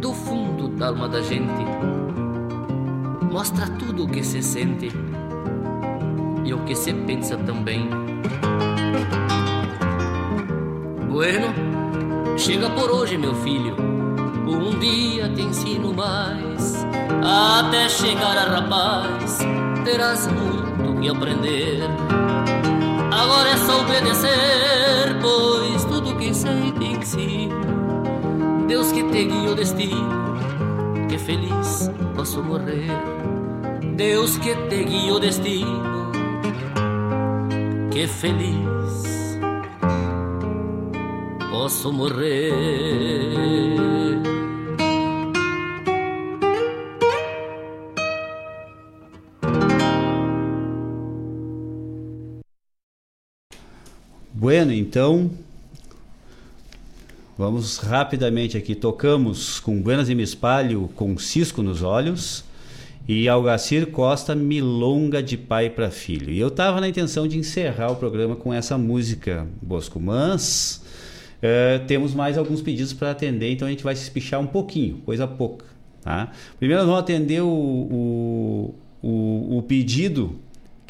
do 0.00 0.12
fundo 0.12 0.68
da 0.68 0.88
alma 0.88 1.08
da 1.08 1.20
gente, 1.20 1.64
mostra 3.30 3.66
tudo 3.78 4.04
o 4.04 4.08
que 4.08 4.22
se 4.22 4.42
sente 4.42 4.88
e 6.44 6.54
o 6.54 6.64
que 6.64 6.74
se 6.74 6.92
pensa 6.92 7.36
também. 7.38 7.88
Bueno, 11.08 11.48
chega 12.38 12.70
por 12.70 12.90
hoje, 12.90 13.18
meu 13.18 13.34
filho. 13.36 13.89
Um 14.50 14.78
dia 14.78 15.28
te 15.28 15.42
ensino 15.42 15.94
mais. 15.94 16.84
Até 17.22 17.88
chegar 17.88 18.36
a 18.36 18.44
rapaz, 18.44 19.38
terás 19.84 20.26
muito 20.26 21.00
que 21.00 21.08
aprender. 21.08 21.82
Agora 23.12 23.50
é 23.50 23.56
só 23.56 23.80
obedecer, 23.80 25.16
pois 25.20 25.84
tudo 25.84 26.16
que 26.16 26.34
sei 26.34 26.72
te 26.72 26.84
ensino. 26.84 27.60
Deus 28.66 28.92
que 28.92 29.02
te 29.04 29.24
guia 29.24 29.50
o 29.50 29.54
destino, 29.54 30.36
que 31.08 31.18
feliz 31.18 31.90
posso 32.14 32.42
morrer. 32.42 32.90
Deus 33.96 34.36
que 34.38 34.54
te 34.68 34.84
guia 34.84 35.14
o 35.14 35.20
destino, 35.20 36.10
que 37.90 38.06
feliz 38.06 39.38
posso 41.50 41.92
morrer. 41.92 43.79
Bueno, 54.50 54.72
então 54.72 55.30
vamos 57.38 57.76
rapidamente 57.78 58.56
aqui. 58.56 58.74
Tocamos 58.74 59.60
com 59.60 59.80
Buenas 59.80 60.08
e 60.08 60.14
Me 60.16 60.24
com 60.96 61.16
Cisco 61.16 61.62
nos 61.62 61.84
Olhos 61.84 62.42
e 63.06 63.28
Algacir 63.28 63.92
Costa, 63.92 64.34
Milonga 64.34 65.22
de 65.22 65.36
Pai 65.36 65.70
para 65.70 65.88
Filho. 65.88 66.32
E 66.32 66.40
eu 66.40 66.48
estava 66.48 66.80
na 66.80 66.88
intenção 66.88 67.28
de 67.28 67.38
encerrar 67.38 67.92
o 67.92 67.94
programa 67.94 68.34
com 68.34 68.52
essa 68.52 68.76
música, 68.76 69.46
Bosco, 69.62 70.00
mas 70.00 70.82
eh, 71.40 71.80
temos 71.86 72.12
mais 72.12 72.36
alguns 72.36 72.60
pedidos 72.60 72.92
para 72.92 73.12
atender, 73.12 73.52
então 73.52 73.68
a 73.68 73.70
gente 73.70 73.84
vai 73.84 73.94
se 73.94 74.02
espichar 74.02 74.40
um 74.40 74.48
pouquinho, 74.48 74.96
coisa 75.06 75.28
pouca. 75.28 75.64
Tá? 76.02 76.32
Primeiro 76.58 76.82
nós 76.82 76.88
vamos 76.90 77.04
atender 77.04 77.40
o, 77.40 77.46
o, 77.46 78.74
o, 79.00 79.58
o 79.58 79.62
pedido 79.62 80.40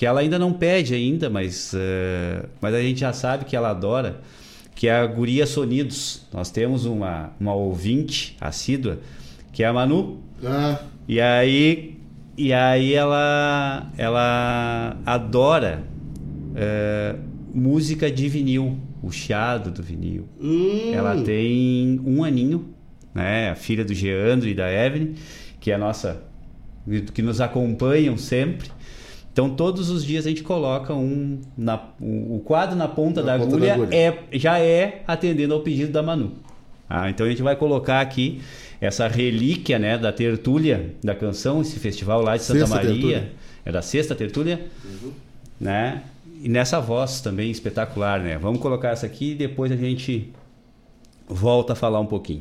que 0.00 0.06
ela 0.06 0.20
ainda 0.20 0.38
não 0.38 0.50
pede 0.50 0.94
ainda, 0.94 1.28
mas, 1.28 1.74
uh, 1.74 2.48
mas 2.58 2.74
a 2.74 2.80
gente 2.80 3.00
já 3.00 3.12
sabe 3.12 3.44
que 3.44 3.54
ela 3.54 3.68
adora, 3.68 4.22
que 4.74 4.88
é 4.88 4.94
a 4.94 5.06
Guria 5.06 5.44
Sonidos. 5.44 6.22
Nós 6.32 6.50
temos 6.50 6.86
uma, 6.86 7.34
uma 7.38 7.52
ouvinte 7.52 8.34
assídua, 8.40 8.98
que 9.52 9.62
é 9.62 9.66
a 9.66 9.74
Manu. 9.74 10.18
Ah. 10.42 10.80
E 11.06 11.20
aí, 11.20 11.98
e 12.34 12.50
aí 12.50 12.94
ela, 12.94 13.92
ela 13.98 14.96
adora 15.04 15.84
uh, 16.54 17.20
música 17.52 18.10
de 18.10 18.26
vinil, 18.26 18.78
o 19.02 19.12
chiado 19.12 19.70
do 19.70 19.82
vinil. 19.82 20.26
Hum. 20.40 20.94
Ela 20.94 21.20
tem 21.22 22.00
um 22.06 22.24
aninho, 22.24 22.70
né? 23.14 23.50
A 23.50 23.54
filha 23.54 23.84
do 23.84 23.92
Geandro 23.92 24.48
e 24.48 24.54
da 24.54 24.72
Evelyn, 24.72 25.12
que 25.60 25.70
é 25.70 25.74
a 25.74 25.78
nossa 25.78 26.22
que 27.12 27.20
nos 27.20 27.38
acompanham 27.38 28.16
sempre. 28.16 28.70
Então 29.32 29.50
todos 29.50 29.90
os 29.90 30.04
dias 30.04 30.26
a 30.26 30.28
gente 30.28 30.42
coloca 30.42 30.92
um 30.92 31.40
na, 31.56 31.80
o, 32.00 32.36
o 32.36 32.42
quadro 32.44 32.76
na 32.76 32.88
ponta, 32.88 33.22
Na 33.22 33.36
da, 33.36 33.44
ponta 33.44 33.50
da 33.50 33.56
agulha, 33.56 33.74
agulha. 33.74 33.96
é 33.96 34.18
já 34.32 34.58
é 34.58 35.02
atendendo 35.06 35.54
ao 35.54 35.60
pedido 35.60 35.92
da 35.92 36.02
Manu. 36.02 36.32
Ah, 36.88 37.08
então 37.08 37.24
a 37.24 37.28
gente 37.30 37.40
vai 37.42 37.54
colocar 37.54 38.00
aqui 38.00 38.40
essa 38.80 39.06
relíquia 39.06 39.78
né, 39.78 39.96
da 39.96 40.10
tertúlia 40.12 40.94
da 41.04 41.14
canção, 41.14 41.60
esse 41.60 41.78
festival 41.78 42.20
lá 42.22 42.36
de 42.36 42.42
Santa 42.42 42.60
Sexta 42.60 42.74
Maria. 42.74 42.90
tertúlia. 42.92 43.32
É 43.64 43.70
da 43.70 43.82
sexta 43.82 44.14
tertúlia? 44.14 44.66
Né? 45.60 46.02
E 46.42 46.48
nessa 46.48 46.80
voz 46.80 47.20
também 47.20 47.50
espetacular, 47.50 48.18
né? 48.20 48.38
Vamos 48.38 48.60
colocar 48.60 48.88
essa 48.90 49.06
aqui 49.06 49.32
e 49.32 49.34
depois 49.34 49.70
a 49.70 49.76
gente 49.76 50.32
volta 51.28 51.74
a 51.74 51.76
falar 51.76 52.00
um 52.00 52.06
pouquinho. 52.06 52.40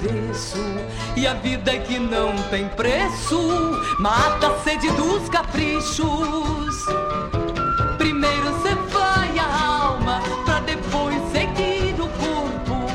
Avesso. 0.00 0.58
E 1.16 1.26
a 1.26 1.34
vida 1.34 1.78
que 1.78 1.98
não 1.98 2.34
tem 2.50 2.68
preço 2.68 3.38
mata 3.98 4.46
a 4.48 4.58
sede 4.60 4.88
dos 4.92 5.28
caprichos. 5.28 6.86
Primeiro 7.98 8.62
cê 8.62 8.74
vai 8.90 9.38
a 9.38 9.44
alma, 9.84 10.22
pra 10.44 10.60
depois 10.60 11.20
seguir 11.30 11.94
o 12.00 12.08
corpo. 12.08 12.86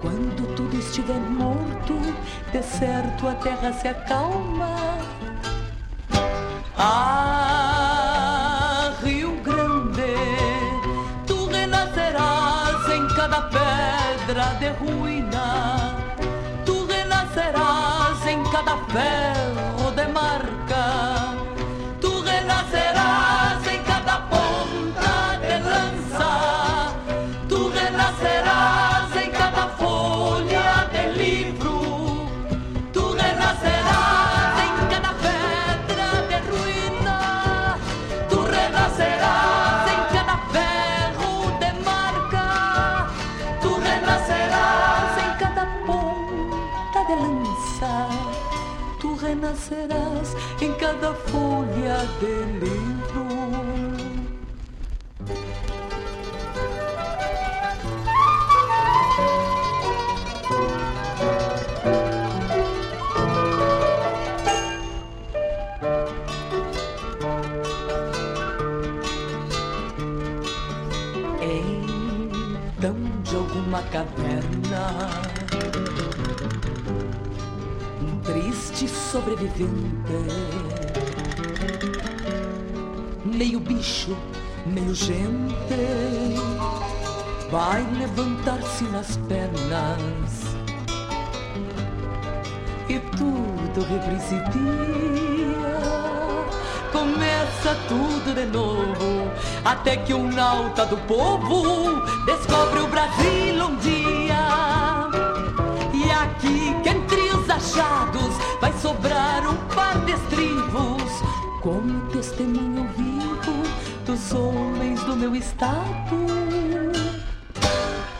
Quando 0.00 0.54
tudo 0.54 0.78
estiver 0.78 1.20
morto, 1.20 2.00
de 2.52 2.62
certo 2.62 3.28
a 3.28 3.34
terra 3.34 3.72
se 3.74 3.88
acalma. 3.88 4.76
Ah, 6.76 7.82
Rio 9.02 9.36
Grande, 9.42 10.14
tu 11.26 11.46
renascerás 11.46 12.88
em 12.88 13.08
cada 13.08 13.42
pedra 13.42 14.54
de 14.60 14.68
ruína. 14.78 15.37
Renascerás 18.68 19.72
em 19.72 19.77
Renascerás 49.58 50.36
em 50.60 50.72
cada 50.74 51.12
folha 51.14 52.06
de 52.20 52.44
livro. 52.60 53.26
Então 72.78 72.94
de 73.24 73.34
alguma 73.36 73.82
caverna 73.82 75.08
triste 78.28 78.86
sobrevivente 78.86 79.72
Meio 83.24 83.58
bicho, 83.58 84.14
meio 84.66 84.94
gente 84.94 85.64
Vai 87.50 87.82
levantar-se 87.98 88.84
nas 88.84 89.16
pernas. 89.26 90.44
E 92.90 92.98
tudo 93.16 93.86
represidia. 93.88 94.48
Começa 96.92 97.74
tudo 97.88 98.34
de 98.34 98.44
novo 98.46 99.30
Até 99.64 99.96
que 99.96 100.12
um 100.12 100.30
nauta 100.30 100.84
do 100.84 100.98
povo 100.98 102.02
Descobre 102.26 102.80
o 102.80 102.86
Brasil 102.88 103.64
um 103.64 103.76
dia. 103.76 105.08
E 105.94 106.10
aqui 106.10 106.74
que 106.82 106.97
Vai 108.60 108.72
sobrar 108.74 109.44
um 109.48 109.56
par 109.74 109.98
de 110.04 110.12
estribos 110.12 111.22
Como 111.60 112.06
testemunho 112.12 112.88
vivo 112.96 113.64
Dos 114.06 114.32
homens 114.32 115.02
do 115.02 115.16
meu 115.16 115.34
estado 115.34 116.16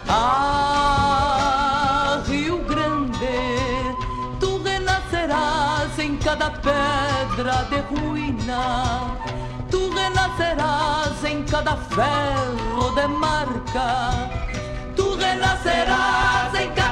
Ah, 0.08 2.20
Rio 2.26 2.58
Grande 2.65 3.94
Tu 4.41 4.58
renascerás 4.58 5.97
em 5.99 6.17
cada 6.17 6.50
pedra 6.50 7.65
de 7.70 7.81
ruína. 7.94 9.17
Tu 9.70 9.91
renascerás 9.91 11.25
em 11.25 11.44
cada 11.44 11.76
ferro 11.76 12.91
de 12.94 13.07
marca. 13.07 14.31
Tu 14.97 15.15
renascerás 15.15 16.55
em 16.55 16.70
cada 16.73 16.88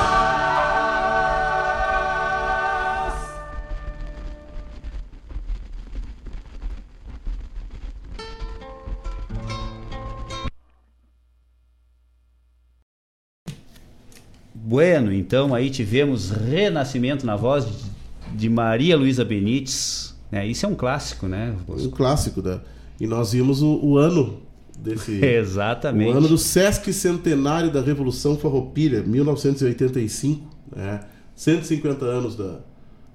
Bueno, 14.55 15.13
então 15.13 15.55
aí 15.55 15.71
tivemos 15.71 16.31
Renascimento 16.31 17.27
na 17.27 17.37
voz 17.37 17.65
de- 17.67 18.37
de 18.37 18.49
Maria 18.49 18.97
Luísa 18.97 19.25
Benites. 19.25 20.04
Né? 20.35 20.45
Isso 20.49 20.67
é 20.67 20.69
um 20.69 20.75
clássico, 20.75 21.29
né? 21.29 21.55
Um 21.69 21.91
clássico, 21.91 22.43
né? 22.43 22.61
E 23.01 23.07
nós 23.07 23.33
vimos 23.33 23.63
o, 23.63 23.79
o 23.85 23.99
ano 23.99 24.43
desse. 24.77 25.13
Exatamente. 25.25 26.13
O 26.13 26.17
ano 26.19 26.27
do 26.27 26.37
Sesc 26.37 26.93
Centenário 26.93 27.71
da 27.71 27.81
Revolução 27.81 28.37
Farroupilha, 28.37 29.01
1985. 29.05 30.45
Né? 30.75 31.01
150 31.37 32.05
anos 32.05 32.35
da, 32.35 32.59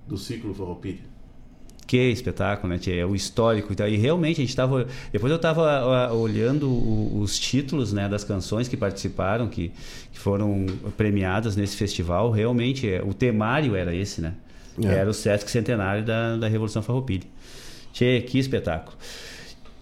do 0.07 0.17
ciclo 0.17 0.53
Farroupilha. 0.53 1.09
Que 1.85 2.09
espetáculo, 2.09 2.72
né? 2.72 2.80
tia? 2.80 3.01
É 3.01 3.06
o 3.06 3.15
histórico. 3.15 3.73
E 3.73 3.98
realmente 3.98 4.38
a 4.38 4.43
gente 4.43 4.49
estava. 4.49 4.88
Depois 5.11 5.30
eu 5.30 5.38
estava 5.38 6.14
olhando 6.14 6.69
os 7.19 7.38
títulos 7.38 7.91
né, 7.91 8.07
das 8.07 8.23
canções 8.23 8.69
que 8.69 8.77
participaram, 8.77 9.49
que, 9.49 9.73
que 10.11 10.19
foram 10.19 10.67
premiadas 10.95 11.57
nesse 11.57 11.75
festival. 11.75 12.31
Realmente, 12.31 12.88
é, 12.88 13.01
o 13.03 13.14
temário 13.14 13.75
era 13.75 13.93
esse, 13.93 14.22
né? 14.22 14.35
É. 14.83 14.88
Era 14.88 15.09
o 15.09 15.14
Sesc 15.14 15.49
Centenário 15.49 16.03
da, 16.03 16.38
da 16.38 16.48
Revolução 16.48 16.82
Farroupilha. 16.82 17.24
Tchê, 17.93 18.22
que 18.22 18.38
espetáculo. 18.38 18.95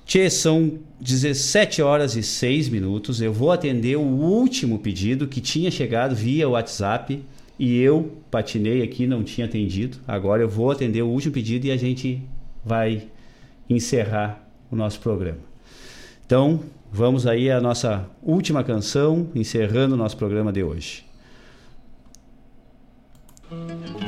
Tchê, 0.06 0.30
são 0.30 0.80
17 1.02 1.82
horas 1.82 2.16
e 2.16 2.24
6 2.24 2.70
minutos. 2.70 3.22
Eu 3.22 3.34
vou 3.34 3.52
atender 3.52 3.98
o 3.98 4.02
último 4.02 4.80
pedido 4.80 5.28
que 5.28 5.42
tinha 5.42 5.70
chegado 5.70 6.16
via 6.16 6.48
WhatsApp 6.48 7.22
e 7.60 7.80
eu 7.80 8.18
patinei 8.32 8.82
aqui, 8.84 9.06
não 9.06 9.24
tinha 9.24 9.46
atendido. 9.46 9.98
Agora 10.08 10.42
eu 10.42 10.50
vou 10.50 10.72
atender 10.72 11.02
o 11.02 11.08
último 11.08 11.34
pedido 11.34 11.68
e 11.68 11.72
a 11.72 11.78
gente 11.78 12.22
vai 12.64 13.08
encerrar 13.70 14.48
o 14.72 14.76
nosso 14.76 15.00
programa. 15.00 15.40
Então, 16.26 16.62
vamos 16.92 17.28
aí 17.28 17.50
à 17.52 17.60
nossa 17.60 18.10
última 18.22 18.64
canção, 18.64 19.30
encerrando 19.36 19.96
o 19.96 19.98
nosso 19.98 20.18
programa 20.18 20.54
de 20.54 20.64
hoje. 20.64 21.06
esta 23.50 24.07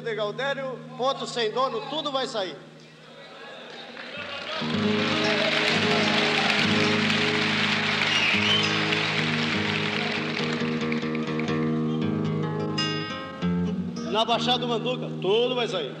de 0.00 0.14
Galdério, 0.14 0.78
ponto 0.96 1.26
sem 1.26 1.50
dono, 1.50 1.80
tudo 1.90 2.12
vai 2.12 2.26
sair. 2.26 2.56
Na 14.10 14.24
Baixada 14.24 14.58
do 14.58 14.68
Manduca, 14.68 15.08
tudo 15.20 15.54
vai 15.54 15.68
sair. 15.68 15.94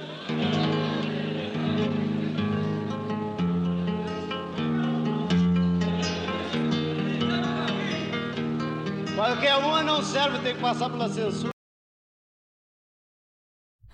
Qualquer 9.14 9.56
uma 9.56 9.82
não 9.82 10.02
serve, 10.02 10.38
tem 10.38 10.54
que 10.54 10.60
passar 10.60 10.88
pela 10.88 11.08
censura. 11.08 11.57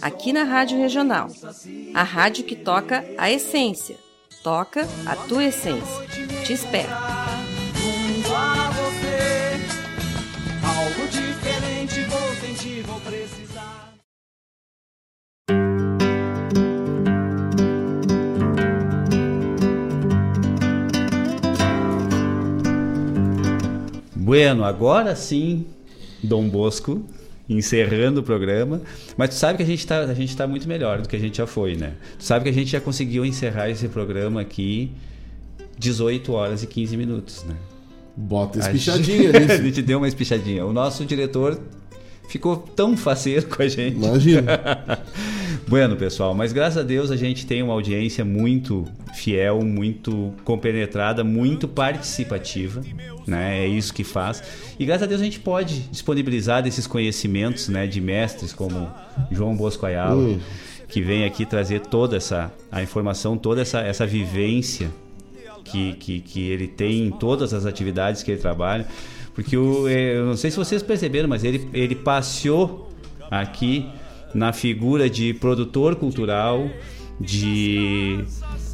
aqui 0.00 0.32
na 0.32 0.44
Rádio 0.44 0.78
Regional. 0.78 1.28
A 1.94 2.02
rádio 2.02 2.44
que 2.44 2.56
toca 2.56 3.04
a 3.16 3.30
essência. 3.30 3.96
Toca 4.42 4.86
a 5.06 5.16
tua 5.16 5.44
essência. 5.44 6.06
Te 6.44 6.52
espero. 6.52 6.90
Junto 7.74 8.34
a 8.34 8.70
você, 8.70 9.60
algo 10.64 11.08
diferente 11.08 12.04
vou 12.04 12.34
sentir, 12.34 12.82
vou 12.82 13.00
precisar. 13.00 13.94
Bueno, 24.14 24.64
agora 24.64 25.14
sim, 25.14 25.64
Dom 26.22 26.48
Bosco, 26.48 27.04
encerrando 27.48 28.20
o 28.20 28.22
programa. 28.22 28.80
Mas 29.16 29.30
tu 29.30 29.34
sabe 29.36 29.56
que 29.58 29.62
a 29.62 29.66
gente 29.66 29.78
está 29.80 30.00
a 30.00 30.14
gente 30.14 30.36
tá 30.36 30.46
muito 30.46 30.68
melhor 30.68 31.00
do 31.02 31.08
que 31.08 31.16
a 31.16 31.18
gente 31.18 31.38
já 31.38 31.46
foi, 31.46 31.76
né? 31.76 31.94
Tu 32.18 32.24
sabe 32.24 32.44
que 32.44 32.50
a 32.50 32.52
gente 32.52 32.70
já 32.70 32.80
conseguiu 32.80 33.24
encerrar 33.24 33.70
esse 33.70 33.88
programa 33.88 34.40
aqui 34.40 34.92
18 35.78 36.32
horas 36.32 36.62
e 36.62 36.66
15 36.66 36.96
minutos, 36.96 37.44
né? 37.44 37.54
Bota 38.16 38.58
espichadinha 38.58 39.30
gente- 39.40 39.52
a 39.52 39.56
gente 39.62 39.82
deu 39.82 39.98
uma 39.98 40.08
espichadinha. 40.08 40.64
O 40.64 40.72
nosso 40.72 41.04
diretor 41.04 41.60
ficou 42.28 42.56
tão 42.56 42.96
faceiro 42.96 43.46
com 43.46 43.62
a 43.62 43.68
gente. 43.68 43.96
Imagina. 43.96 44.42
bueno, 45.68 45.96
pessoal, 45.96 46.34
mas 46.34 46.52
graças 46.52 46.78
a 46.78 46.82
Deus 46.82 47.10
a 47.10 47.16
gente 47.16 47.46
tem 47.46 47.62
uma 47.62 47.72
audiência 47.72 48.24
muito 48.24 48.84
fiel, 49.14 49.62
muito 49.62 50.32
compenetrada, 50.44 51.22
muito 51.24 51.66
participativa, 51.66 52.80
né? 53.26 53.64
É 53.64 53.66
isso 53.66 53.92
que 53.92 54.04
faz. 54.04 54.42
E 54.78 54.84
graças 54.84 55.04
a 55.04 55.06
Deus 55.06 55.20
a 55.20 55.24
gente 55.24 55.40
pode 55.40 55.80
disponibilizar 55.90 56.62
desses 56.62 56.86
conhecimentos, 56.86 57.68
né, 57.68 57.86
de 57.86 58.00
mestres 58.00 58.52
como 58.52 58.88
João 59.30 59.56
Bosco 59.56 59.86
Ayala. 59.86 60.16
Hum. 60.16 60.40
que 60.88 61.00
vem 61.00 61.24
aqui 61.24 61.44
trazer 61.44 61.80
toda 61.80 62.16
essa 62.16 62.52
a 62.70 62.80
informação, 62.80 63.36
toda 63.36 63.60
essa, 63.60 63.80
essa 63.80 64.06
vivência 64.06 64.88
que, 65.64 65.94
que, 65.94 66.20
que 66.20 66.48
ele 66.48 66.68
tem 66.68 67.06
em 67.06 67.10
todas 67.10 67.52
as 67.52 67.66
atividades 67.66 68.22
que 68.22 68.30
ele 68.30 68.40
trabalha. 68.40 68.86
Porque 69.34 69.56
o, 69.56 69.88
é, 69.88 70.16
eu 70.16 70.26
não 70.26 70.36
sei 70.36 70.50
se 70.50 70.56
vocês 70.56 70.82
perceberam, 70.82 71.28
mas 71.28 71.44
ele, 71.44 71.68
ele 71.74 71.94
passeou 71.94 72.90
aqui 73.30 73.86
na 74.36 74.52
figura 74.52 75.08
de 75.08 75.32
produtor 75.34 75.96
cultural, 75.96 76.68
de 77.18 78.22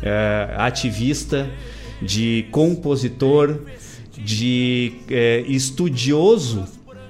é, 0.02 0.54
ativista, 0.56 1.48
de 2.02 2.46
compositor, 2.50 3.60
de 4.18 4.92
é, 5.08 5.40
estudioso 5.46 6.64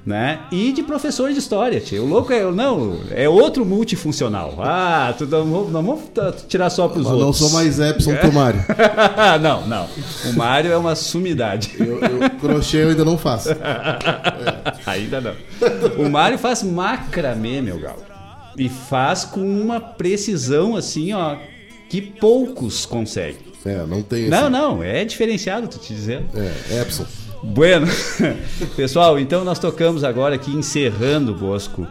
né? 0.05 0.41
E 0.51 0.73
de 0.73 0.83
professor 0.83 1.33
de 1.33 1.39
história, 1.39 1.81
tio. 1.81 2.03
O 2.03 2.09
louco 2.09 2.33
é, 2.33 2.43
não, 2.51 2.99
é 3.13 3.29
outro 3.29 3.65
multifuncional. 3.65 4.57
Ah, 4.59 5.15
tu, 5.17 5.27
não, 5.27 5.45
não 5.47 5.83
vamos 5.83 6.03
tirar 6.49 6.71
só 6.71 6.89
para 6.89 7.01
os 7.01 7.07
outros. 7.07 7.25
Não 7.25 7.33
sou 7.33 7.51
mais 7.51 7.79
Epson 7.79 8.17
que 8.17 8.27
o 8.27 8.33
Mário. 8.33 8.65
não, 9.41 9.65
não. 9.67 9.87
O 10.29 10.33
Mário 10.37 10.73
é 10.73 10.77
uma 10.77 10.97
sumidade. 10.97 11.77
Eu, 11.79 12.01
eu, 12.01 12.31
crochê 12.41 12.79
eu 12.79 12.89
ainda 12.89 13.05
não 13.05 13.17
faço. 13.17 13.51
É. 13.51 13.57
Ainda 14.85 15.21
não. 15.21 15.35
O 16.05 16.11
Mário 16.11 16.37
faz 16.37 16.63
macramê, 16.65 17.61
meu 17.61 17.79
galo. 17.79 18.12
E 18.57 18.69
faz 18.69 19.25
com 19.25 19.41
uma 19.41 19.81
precisão 19.81 20.77
assim, 20.77 21.13
ó, 21.13 21.37
que 21.89 22.01
poucos 22.01 22.87
conseguem. 22.87 23.53
É, 23.65 23.87
não 23.87 24.03
tem. 24.03 24.29
Não, 24.29 24.51
não, 24.51 24.83
é 24.83 25.05
diferenciado, 25.05 25.69
tô 25.69 25.79
te 25.79 25.95
dizendo. 25.95 26.27
É, 26.35 26.81
Epson. 26.81 27.07
Bueno, 27.43 27.87
pessoal, 28.77 29.19
então 29.19 29.45
nós 29.45 29.59
tocamos 29.59 30.05
agora 30.05 30.37
aqui 30.37 30.53
encerrando 30.53 31.35
Bosco. 31.35 31.87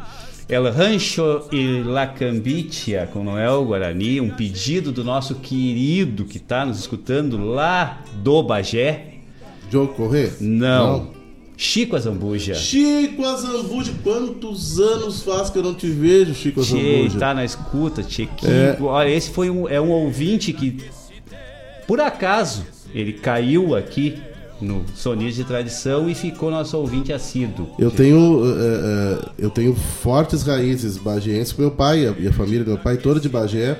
El 0.47 0.69
Rancho 0.69 1.47
e 1.51 1.81
La 1.81 2.07
Cambitia 2.07 3.07
com 3.11 3.23
Noel 3.23 3.63
Guarani, 3.63 4.19
um 4.19 4.29
pedido 4.29 4.91
do 4.91 5.01
nosso 5.01 5.35
querido 5.35 6.25
que 6.25 6.37
está 6.37 6.65
nos 6.65 6.79
escutando 6.79 7.45
lá 7.45 8.01
do 8.15 8.43
Bagé. 8.43 9.13
Diogo 9.69 9.93
Corrêa? 9.93 10.33
Não. 10.41 10.97
não. 10.97 11.20
Chico 11.61 11.95
Azambuja. 11.95 12.55
Chico 12.55 13.23
Azambuja, 13.23 13.93
quantos 14.03 14.79
anos 14.79 15.21
faz 15.21 15.51
que 15.51 15.59
eu 15.59 15.63
não 15.63 15.75
te 15.75 15.85
vejo, 15.85 16.33
Chico 16.33 16.59
Azambuja? 16.59 17.19
Tá 17.19 17.35
na 17.35 17.45
escuta, 17.45 18.01
Chiquinho. 18.01 18.51
É. 18.51 18.77
Olha, 18.81 19.09
esse 19.09 19.29
foi 19.29 19.47
um, 19.51 19.69
é 19.69 19.79
um 19.79 19.91
ouvinte 19.91 20.51
que, 20.53 20.83
por 21.85 22.01
acaso, 22.01 22.65
ele 22.95 23.13
caiu 23.13 23.75
aqui 23.75 24.17
no 24.59 24.83
Sonis 24.95 25.35
de 25.35 25.43
Tradição 25.43 26.09
e 26.09 26.15
ficou 26.15 26.49
nosso 26.49 26.75
ouvinte 26.75 27.13
assíduo. 27.13 27.69
Eu 27.77 27.91
tenho, 27.91 28.41
uh, 28.41 29.29
eu 29.37 29.51
tenho 29.51 29.75
fortes 29.75 30.41
raízes 30.41 30.97
bagienses 30.97 31.53
com 31.53 31.61
meu 31.61 31.71
pai 31.71 32.11
e 32.19 32.27
a 32.27 32.33
família 32.33 32.63
do 32.63 32.71
meu 32.71 32.79
pai 32.79 32.97
toda 32.97 33.19
de 33.19 33.29
Bagé. 33.29 33.79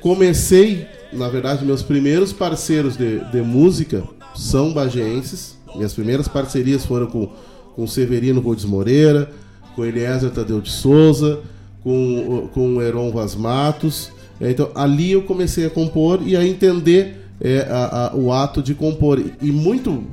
Comecei, 0.00 0.86
na 1.12 1.28
verdade, 1.28 1.66
meus 1.66 1.82
primeiros 1.82 2.32
parceiros 2.32 2.96
de, 2.96 3.18
de 3.30 3.42
música 3.42 4.02
são 4.34 4.72
bagienses. 4.72 5.60
Minhas 5.74 5.94
primeiras 5.94 6.28
parcerias 6.28 6.84
foram 6.84 7.06
com, 7.06 7.28
com 7.74 7.86
Severino 7.86 8.40
Goldes 8.40 8.64
Moreira, 8.64 9.30
com 9.74 9.84
Eliezer 9.84 10.30
Tadeu 10.30 10.60
de 10.60 10.70
Souza, 10.70 11.40
com, 11.82 12.48
com 12.52 12.80
Heron 12.80 13.10
Vaz 13.10 13.34
Matos. 13.34 14.10
Então, 14.40 14.70
ali 14.74 15.12
eu 15.12 15.22
comecei 15.22 15.66
a 15.66 15.70
compor 15.70 16.20
e 16.26 16.36
a 16.36 16.46
entender 16.46 17.22
é, 17.40 17.66
a, 17.68 18.08
a, 18.08 18.16
o 18.16 18.32
ato 18.32 18.62
de 18.62 18.74
compor. 18.74 19.22
E 19.40 19.50
muito. 19.50 20.04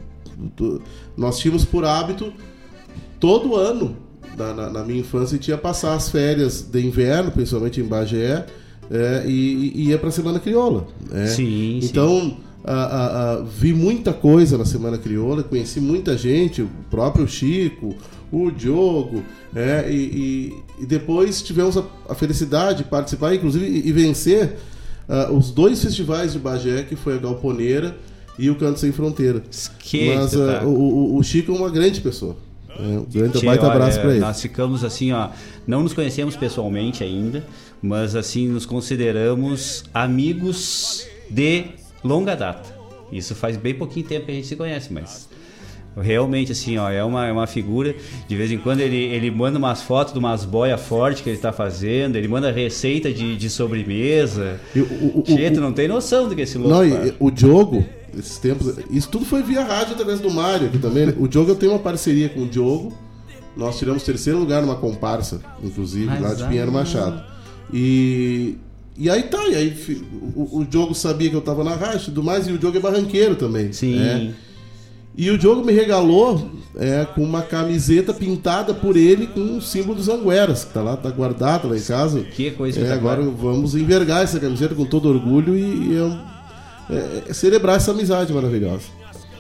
Nós 1.18 1.40
tínhamos 1.40 1.66
por 1.66 1.84
hábito, 1.84 2.32
todo 3.20 3.56
ano, 3.56 3.96
na, 4.38 4.54
na, 4.54 4.70
na 4.70 4.84
minha 4.84 5.00
infância, 5.00 5.38
tinha 5.38 5.58
passar 5.58 5.96
as 5.96 6.10
férias 6.10 6.62
de 6.62 6.80
inverno, 6.82 7.32
principalmente 7.32 7.82
em 7.82 7.84
Bagé, 7.84 8.46
é, 8.90 9.24
e, 9.28 9.74
e, 9.76 9.90
ia 9.90 9.98
para 9.98 10.10
a 10.10 10.12
Semana 10.12 10.40
Crioula. 10.40 10.88
É. 11.12 11.28
Sim, 11.28 11.80
então, 11.84 12.22
sim. 12.22 12.38
Vi 13.48 13.74
muita 13.74 14.14
coisa 14.14 14.58
na 14.58 14.66
Semana 14.66 14.98
Crioula, 14.98 15.44
conheci 15.44 15.80
muita 15.80 16.18
gente, 16.18 16.62
o 16.62 16.70
próprio 16.90 17.28
Chico, 17.28 17.96
o 18.32 18.52
Diogo, 18.52 19.24
é, 19.56 19.88
e, 19.90 19.96
e, 19.96 20.84
e, 20.84 20.86
depois 20.86 21.42
tivemos 21.42 21.78
a, 21.78 21.84
a, 22.08 22.14
felicidade 22.14 22.80
de 22.80 22.84
participar, 22.84 23.34
inclusive, 23.34 23.66
e, 23.66 23.92
vencer 23.92 24.58
uh, 25.08 25.34
os 25.34 25.50
dois 25.50 25.82
festivais 25.82 26.34
de 26.34 26.40
Bagé, 26.40 26.84
que 26.84 26.96
foi 26.96 27.16
a 27.16 27.18
Galponeira 27.18 27.98
e 28.38 28.50
o 28.50 28.56
Canto 28.56 28.80
Sem 28.80 28.92
Fronteira. 28.92 29.42
Que 29.80 30.16
Mas 30.16 30.34
uh, 30.34 30.66
o, 30.66 31.18
o, 31.18 31.24
Chico 31.24 31.52
é 31.52 31.56
uma 31.56 31.70
grande 31.70 32.02
pessoa. 32.02 32.38
É, 32.70 32.84
um 32.84 33.06
grande 33.06 33.44
baita 33.44 33.66
abraço 33.66 34.00
para 34.00 34.12
ele. 34.12 34.20
Nós 34.20 34.40
ficamos 34.40 34.84
assim, 34.84 35.12
ó, 35.12 35.30
não 35.66 35.82
nos 35.82 35.94
conhecemos 35.94 36.36
pessoalmente 36.36 37.04
ainda, 37.04 37.44
mas 37.82 38.16
assim 38.16 38.48
nos 38.48 38.66
consideramos 38.66 39.84
amigos 39.94 41.06
de 41.30 41.66
longa 42.04 42.36
data. 42.36 42.78
Isso 43.12 43.34
faz 43.34 43.58
bem 43.58 43.74
pouquinho 43.74 44.06
tempo 44.06 44.26
que 44.26 44.32
a 44.32 44.36
gente 44.36 44.48
se 44.48 44.56
conhece, 44.56 44.94
mas 44.94 45.30
Realmente, 45.98 46.52
assim, 46.52 46.78
ó, 46.78 46.90
é 46.90 47.04
uma, 47.04 47.28
é 47.28 47.32
uma 47.32 47.48
figura. 47.48 47.96
De 48.28 48.36
vez 48.36 48.52
em 48.52 48.58
quando 48.58 48.80
ele, 48.80 48.96
ele 48.96 49.30
manda 49.32 49.58
umas 49.58 49.82
fotos 49.82 50.14
de 50.14 50.20
umas 50.20 50.46
boia 50.46 50.78
forte 50.78 51.24
que 51.24 51.30
ele 51.30 51.38
está 51.38 51.52
fazendo, 51.52 52.16
ele 52.16 52.28
manda 52.28 52.52
receita 52.52 53.12
de, 53.12 53.36
de 53.36 53.50
sobremesa. 53.50 54.60
E, 54.76 54.80
o, 54.80 54.84
o, 55.20 55.24
Gente, 55.26 55.60
não 55.60 55.74
tem 55.74 55.88
noção 55.88 56.28
do 56.28 56.36
que 56.36 56.42
esse 56.42 56.58
louco. 56.58 56.74
Não, 56.74 56.86
e, 56.86 57.14
o 57.20 57.32
Diogo, 57.32 57.84
esses 58.18 58.38
tempos. 58.38 58.78
Isso 58.90 59.10
tudo 59.10 59.26
foi 59.26 59.42
via 59.42 59.64
rádio 59.64 59.94
através 59.94 60.20
do 60.20 60.32
Mário 60.32 60.68
aqui 60.68 60.78
também. 60.78 61.10
O 61.18 61.28
Diogo, 61.28 61.52
eu 61.52 61.56
tenho 61.56 61.74
uma 61.74 61.80
parceria 61.80 62.30
com 62.30 62.42
o 62.42 62.48
Diogo. 62.48 62.94
Nós 63.58 63.78
tiramos 63.78 64.04
terceiro 64.04 64.40
lugar 64.40 64.62
numa 64.62 64.76
comparsa, 64.76 65.42
inclusive, 65.62 66.06
Mas 66.06 66.22
lá 66.22 66.34
de 66.34 66.44
Pinheiro 66.46 66.72
Machado. 66.72 67.22
E. 67.74 68.58
E 69.00 69.10
aí 69.10 69.24
tá, 69.24 69.48
e 69.48 69.56
aí 69.56 69.98
o, 70.36 70.60
o 70.60 70.66
Diogo 70.66 70.94
sabia 70.94 71.30
que 71.30 71.36
eu 71.36 71.42
tava 71.42 71.64
na 71.64 71.74
rádio 71.74 72.02
e 72.02 72.06
tudo 72.06 72.22
mais, 72.22 72.50
e 72.50 72.52
o 72.52 72.58
Diogo 72.58 72.78
é 72.78 72.82
barranqueiro 72.82 73.34
também. 73.38 73.72
Sim. 73.72 73.96
Né? 73.96 74.34
E 75.16 75.32
o 75.32 75.38
Diogo 75.38 75.64
me 75.64 75.72
regalou 75.72 76.52
é, 76.76 77.06
com 77.16 77.24
uma 77.24 77.42
camiseta 77.42 78.14
pintada 78.14 78.74
por 78.74 78.98
ele 78.98 79.28
com 79.28 79.58
o 79.58 79.62
símbolo 79.62 79.96
dos 79.96 80.10
Angueras, 80.10 80.66
que 80.66 80.74
tá 80.74 80.82
lá, 80.82 80.98
tá 80.98 81.10
guardada 81.10 81.70
lá 81.70 81.78
em 81.78 81.82
casa. 81.82 82.22
Que 82.22 82.52
coisa 82.52 82.82
é, 82.82 82.92
Agora 82.92 83.22
vamos 83.22 83.74
envergar 83.74 84.22
essa 84.24 84.38
camiseta 84.38 84.76
com 84.76 84.84
todo 84.86 85.08
orgulho 85.08 85.58
e, 85.58 85.94
e 85.94 85.98
é, 86.90 87.30
é, 87.30 87.34
celebrar 87.34 87.78
essa 87.78 87.92
amizade 87.92 88.34
maravilhosa. 88.34 88.84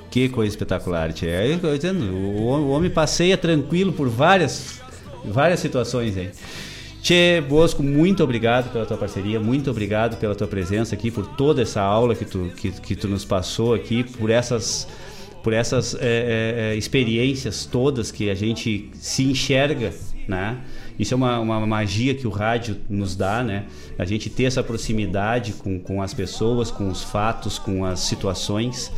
Que 0.10 0.30
coisa 0.30 0.54
espetacular, 0.54 1.12
tia. 1.12 1.46
Eu 1.46 1.60
o 1.60 2.70
homem 2.70 2.90
passeia 2.90 3.38
tranquilo 3.38 3.92
por 3.92 4.08
várias, 4.08 4.80
várias 5.26 5.60
situações 5.60 6.18
aí. 6.18 6.32
Tchê 7.02 7.42
Bosco, 7.48 7.82
muito 7.82 8.24
obrigado 8.24 8.72
pela 8.72 8.86
tua 8.86 8.98
parceria, 8.98 9.40
muito 9.40 9.72
obrigado 9.72 10.18
pela 10.18 10.36
tua 10.36 10.48
presença 10.48 10.96
aqui, 10.96 11.10
por 11.10 11.26
toda 11.26 11.62
essa 11.62 11.82
aula 11.82 12.14
que 12.14 12.26
tu, 12.26 12.52
que, 12.58 12.72
que 12.72 12.96
tu 12.96 13.08
nos 13.08 13.24
passou 13.24 13.74
aqui, 13.74 14.04
por 14.04 14.30
essas 14.30 14.88
por 15.42 15.54
essas 15.54 15.96
é, 15.96 16.74
é, 16.74 16.76
experiências 16.76 17.66
todas 17.66 18.12
que 18.12 18.30
a 18.30 18.36
gente 18.36 18.90
se 18.94 19.24
enxerga, 19.24 19.94
né? 20.28 20.58
Isso 21.00 21.14
é 21.14 21.18
uma, 21.18 21.40
uma 21.40 21.66
magia 21.66 22.14
que 22.14 22.28
o 22.28 22.30
rádio 22.30 22.76
nos 22.90 23.16
dá, 23.16 23.42
né? 23.42 23.66
A 23.98 24.04
gente 24.04 24.30
ter 24.30 24.44
essa 24.44 24.62
proximidade 24.62 25.54
com, 25.54 25.80
com 25.80 26.02
as 26.02 26.14
pessoas, 26.14 26.70
com 26.70 26.90
os 26.90 27.02
fatos, 27.02 27.58
com 27.58 27.86
as 27.86 28.02
situações 28.02 28.92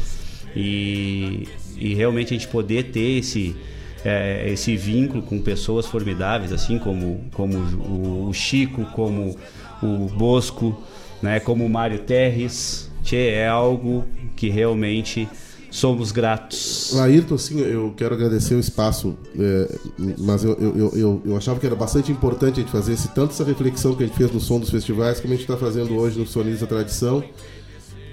e, 0.56 1.48
e 1.78 1.94
realmente 1.94 2.34
a 2.34 2.38
gente 2.38 2.48
poder 2.48 2.86
ter 2.86 3.20
esse, 3.20 3.56
é, 4.04 4.50
esse 4.52 4.76
vínculo 4.76 5.22
com 5.22 5.40
pessoas 5.40 5.86
formidáveis, 5.86 6.52
assim 6.52 6.80
como, 6.80 7.24
como 7.34 7.58
o, 7.58 8.30
o 8.30 8.34
Chico, 8.34 8.86
como 8.94 9.36
o 9.82 10.08
Bosco, 10.08 10.82
né? 11.22 11.40
como 11.40 11.66
o 11.66 11.70
Mário 11.70 12.00
Terres, 12.00 12.90
é 13.12 13.48
algo 13.48 14.06
que 14.36 14.50
realmente 14.50 15.28
somos 15.70 16.12
gratos. 16.12 16.98
Ayrton, 17.00 17.36
assim, 17.36 17.60
eu 17.60 17.94
quero 17.96 18.14
agradecer 18.14 18.56
o 18.56 18.60
espaço, 18.60 19.18
é, 19.38 19.80
mas 20.18 20.44
eu, 20.44 20.54
eu, 20.54 20.92
eu, 20.96 21.22
eu, 21.26 21.38
achava 21.38 21.60
que 21.60 21.66
era 21.66 21.76
bastante 21.76 22.12
importante 22.12 22.60
a 22.60 22.64
gente 22.64 22.72
fazer 22.72 22.94
esse, 22.94 23.08
tanto 23.10 23.32
essa 23.32 23.44
reflexão 23.44 23.96
que 23.96 24.04
a 24.04 24.08
gente 24.08 24.18
fez 24.18 24.32
no 24.32 24.40
som 24.40 24.60
dos 24.60 24.70
festivais, 24.70 25.20
como 25.20 25.34
a 25.34 25.38
gente 25.38 25.46
está 25.50 25.58
fazendo 25.58 25.96
hoje 25.96 26.20
no 26.20 26.28
Sonis 26.28 26.60
da 26.60 26.68
Tradição, 26.68 27.24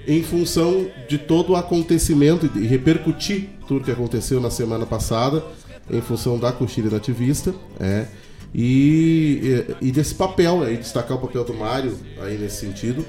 em 0.07 0.23
função 0.23 0.87
de 1.07 1.17
todo 1.17 1.51
o 1.51 1.55
acontecimento 1.55 2.49
e 2.55 2.65
repercutir 2.65 3.49
tudo 3.67 3.83
que 3.83 3.91
aconteceu 3.91 4.39
na 4.39 4.49
semana 4.49 4.85
passada, 4.85 5.43
em 5.89 6.01
função 6.01 6.37
da 6.37 6.51
coxilha 6.51 6.89
nativista, 6.89 7.53
é, 7.79 8.05
e, 8.53 9.65
e, 9.81 9.91
desse 9.91 10.15
papel, 10.15 10.63
aí, 10.63 10.77
destacar 10.77 11.17
o 11.17 11.21
papel 11.21 11.43
do 11.43 11.53
Mário 11.53 11.95
aí 12.21 12.37
nesse 12.37 12.65
sentido, 12.65 13.05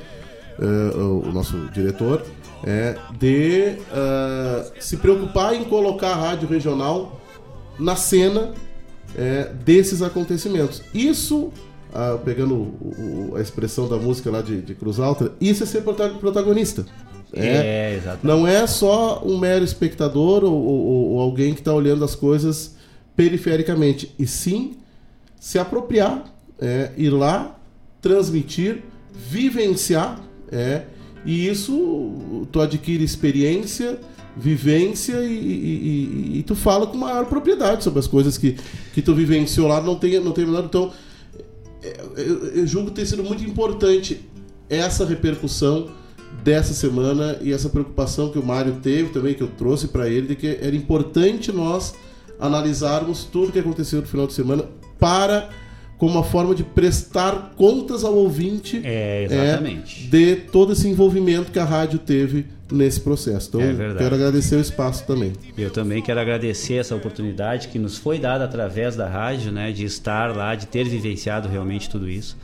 é, 0.58 0.97
o, 0.97 1.32
nosso 1.32 1.57
diretor, 1.70 2.24
é, 2.62 2.97
de 3.18 3.76
uh, 3.90 4.70
se 4.78 4.99
preocupar 4.99 5.55
em 5.55 5.65
colocar 5.65 6.10
a 6.10 6.16
rádio 6.16 6.47
regional 6.47 7.18
na 7.78 7.97
cena 7.97 8.52
é, 9.16 9.44
desses 9.65 10.02
acontecimentos. 10.02 10.82
Isso, 10.92 11.50
uh, 11.94 12.18
pegando 12.23 12.55
o, 12.55 13.31
o, 13.32 13.36
a 13.36 13.40
expressão 13.40 13.89
da 13.89 13.97
música 13.97 14.31
lá 14.31 14.42
de, 14.42 14.60
de 14.60 14.74
Cruz 14.74 15.00
Alta, 15.00 15.32
isso 15.40 15.62
é 15.62 15.66
ser 15.66 15.82
protagonista. 15.82 16.84
É, 17.33 17.92
é 17.92 17.94
exatamente. 17.97 18.26
Não 18.26 18.47
é 18.47 18.67
só 18.67 19.23
um 19.25 19.39
mero 19.39 19.65
espectador 19.65 20.44
ou, 20.44 20.52
ou, 20.52 21.10
ou 21.10 21.20
alguém 21.20 21.55
que 21.55 21.60
está 21.60 21.73
olhando 21.73 22.05
as 22.05 22.15
coisas 22.15 22.75
perifericamente, 23.17 24.15
e 24.18 24.26
sim 24.26 24.76
se 25.39 25.59
apropriar, 25.59 26.25
é, 26.59 26.91
ir 26.97 27.10
lá 27.10 27.59
transmitir, 28.00 28.83
vivenciar, 29.12 30.20
é, 30.50 30.84
e 31.25 31.47
isso 31.47 32.47
tu 32.50 32.60
adquire 32.60 33.05
experiência, 33.05 33.99
vivência 34.36 35.23
e, 35.23 35.34
e, 35.34 36.34
e, 36.34 36.39
e 36.39 36.42
tu 36.42 36.55
fala 36.55 36.86
com 36.86 36.97
maior 36.97 37.26
propriedade 37.26 37.84
sobre 37.84 37.99
as 38.00 38.07
coisas 38.07 38.39
que, 38.39 38.57
que 38.94 39.02
tu 39.02 39.15
vivenciou 39.15 39.68
lá, 39.68 39.81
não 39.83 39.97
tem, 39.97 40.18
não 40.20 40.33
tem 40.33 40.47
menor. 40.47 40.65
Então, 40.65 40.92
é, 41.83 42.00
eu, 42.17 42.47
eu 42.57 42.67
julgo 42.67 42.91
ter 42.91 43.05
sido 43.07 43.23
muito 43.23 43.44
importante 43.44 44.20
essa 44.68 45.05
repercussão 45.05 45.91
dessa 46.42 46.73
semana 46.73 47.39
e 47.41 47.52
essa 47.52 47.68
preocupação 47.68 48.31
que 48.31 48.39
o 48.39 48.44
Mário 48.44 48.76
teve 48.83 49.10
também, 49.10 49.34
que 49.34 49.42
eu 49.42 49.49
trouxe 49.49 49.89
para 49.89 50.09
ele, 50.09 50.28
de 50.28 50.36
que 50.36 50.59
era 50.60 50.75
importante 50.75 51.52
nós 51.52 51.94
analisarmos 52.39 53.25
tudo 53.25 53.52
que 53.52 53.59
aconteceu 53.59 54.00
no 54.00 54.07
final 54.07 54.26
de 54.26 54.33
semana 54.33 54.65
para 54.99 55.49
como 55.99 56.12
uma 56.15 56.25
forma 56.25 56.55
de 56.55 56.65
prestar 56.65 57.52
contas 57.57 58.05
ao 58.05 58.15
ouvinte 58.15 58.81
É, 58.83 59.25
exatamente. 59.25 60.07
é, 60.07 60.10
de 60.10 60.36
todo 60.36 60.73
esse 60.73 60.89
envolvimento 60.89 61.52
que 61.52 61.59
a 61.59 61.65
rádio 61.65 61.99
teve 61.99 62.47
nesse 62.73 63.00
processo. 63.00 63.49
Então, 63.49 63.60
É 63.60 63.94
quero 63.99 64.15
agradecer 64.15 64.57
o 64.57 64.60
espaço 64.60 65.07
também. 65.07 65.34
Eu 65.59 65.68
também 65.68 66.00
quero 66.00 66.18
agradecer 66.18 66.76
essa 66.76 66.97
oportunidade 66.97 67.68
que 67.68 67.78
nos 67.78 67.99
foi 67.99 68.18
dada 68.18 68.44
através 68.44 68.97
da 68.97 69.07
rádio, 69.07 69.52
né, 69.52 69.73
de 69.73 69.84
estar 69.84 70.34
lá, 70.34 70.55
de 70.55 70.67
ter 70.67 70.89
vivenciado 70.89 71.49
realmente 71.49 71.91
tudo 71.91 72.09
isso 72.09 72.34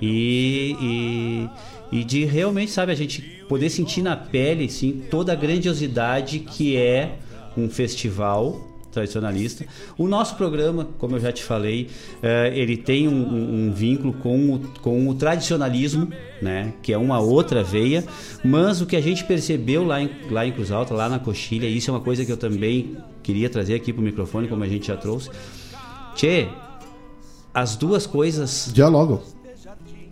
e, 0.00 0.76
e, 0.80 1.50
e 1.98 2.04
de 2.04 2.24
realmente, 2.24 2.70
sabe, 2.70 2.92
a 2.92 2.94
gente 2.94 3.22
poder 3.48 3.70
sentir 3.70 4.02
na 4.02 4.16
pele, 4.16 4.68
sim, 4.68 5.02
toda 5.10 5.32
a 5.32 5.34
grandiosidade 5.36 6.40
que 6.40 6.76
é 6.76 7.16
um 7.56 7.68
festival 7.70 8.60
tradicionalista. 8.92 9.66
O 9.98 10.08
nosso 10.08 10.36
programa, 10.36 10.88
como 10.98 11.16
eu 11.16 11.20
já 11.20 11.30
te 11.30 11.42
falei, 11.42 11.88
eh, 12.22 12.50
ele 12.54 12.76
tem 12.78 13.06
um, 13.06 13.66
um- 13.68 13.72
vínculo 13.72 14.14
com 14.14 14.54
o, 14.54 14.58
com 14.80 15.06
o 15.08 15.14
tradicionalismo, 15.14 16.08
né, 16.40 16.72
que 16.82 16.92
é 16.94 16.98
uma 16.98 17.20
outra 17.20 17.62
veia, 17.62 18.02
mas 18.42 18.80
o 18.80 18.86
que 18.86 18.96
a 18.96 19.00
gente 19.02 19.22
percebeu 19.24 19.84
lá 19.84 20.00
em, 20.00 20.08
lá 20.30 20.46
em 20.46 20.52
Cruz 20.52 20.70
Alta, 20.70 20.94
lá 20.94 21.08
na 21.10 21.18
Coxilha, 21.18 21.66
isso 21.66 21.90
é 21.90 21.92
uma 21.94 22.00
coisa 22.00 22.24
que 22.24 22.32
eu 22.32 22.38
também 22.38 22.96
queria 23.22 23.50
trazer 23.50 23.74
aqui 23.74 23.92
pro 23.92 24.02
microfone, 24.02 24.48
como 24.48 24.64
a 24.64 24.68
gente 24.68 24.86
já 24.86 24.96
trouxe. 24.96 25.28
Tchê, 26.14 26.48
as 27.52 27.76
duas 27.76 28.06
coisas 28.06 28.70
Dialogam. 28.72 29.20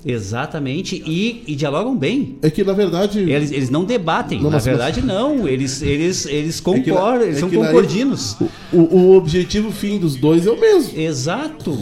Exatamente, 0.05 1.03
e, 1.07 1.43
e 1.47 1.57
dialogam 1.57 1.97
bem. 1.97 2.37
É 2.43 2.51
que 2.51 2.63
na 2.63 2.73
verdade. 2.73 3.21
Eles, 3.21 3.51
eles 3.51 3.71
não 3.71 3.85
debatem, 3.85 4.39
Não, 4.39 4.51
na 4.51 4.57
mas- 4.57 4.65
verdade 4.65 5.01
não. 5.01 5.49
Eles, 5.49 5.81
eles, 5.83 6.27
eles 6.27 6.59
É 6.65 6.71
na- 6.71 6.77
concordam, 6.77 7.23
eles 7.23 7.37
é 7.37 7.41
são 7.41 7.49
na- 7.49 7.67
concordinos. 7.67 8.37
O, 8.73 8.79
o 8.79 9.17
objetivo 9.17 9.73
fim 9.73 9.99
dos 9.99 10.17
dois 10.17 10.47
é 10.47 10.51
o 10.51 10.61
mesmo. 10.61 10.99
Exato. 10.99 11.79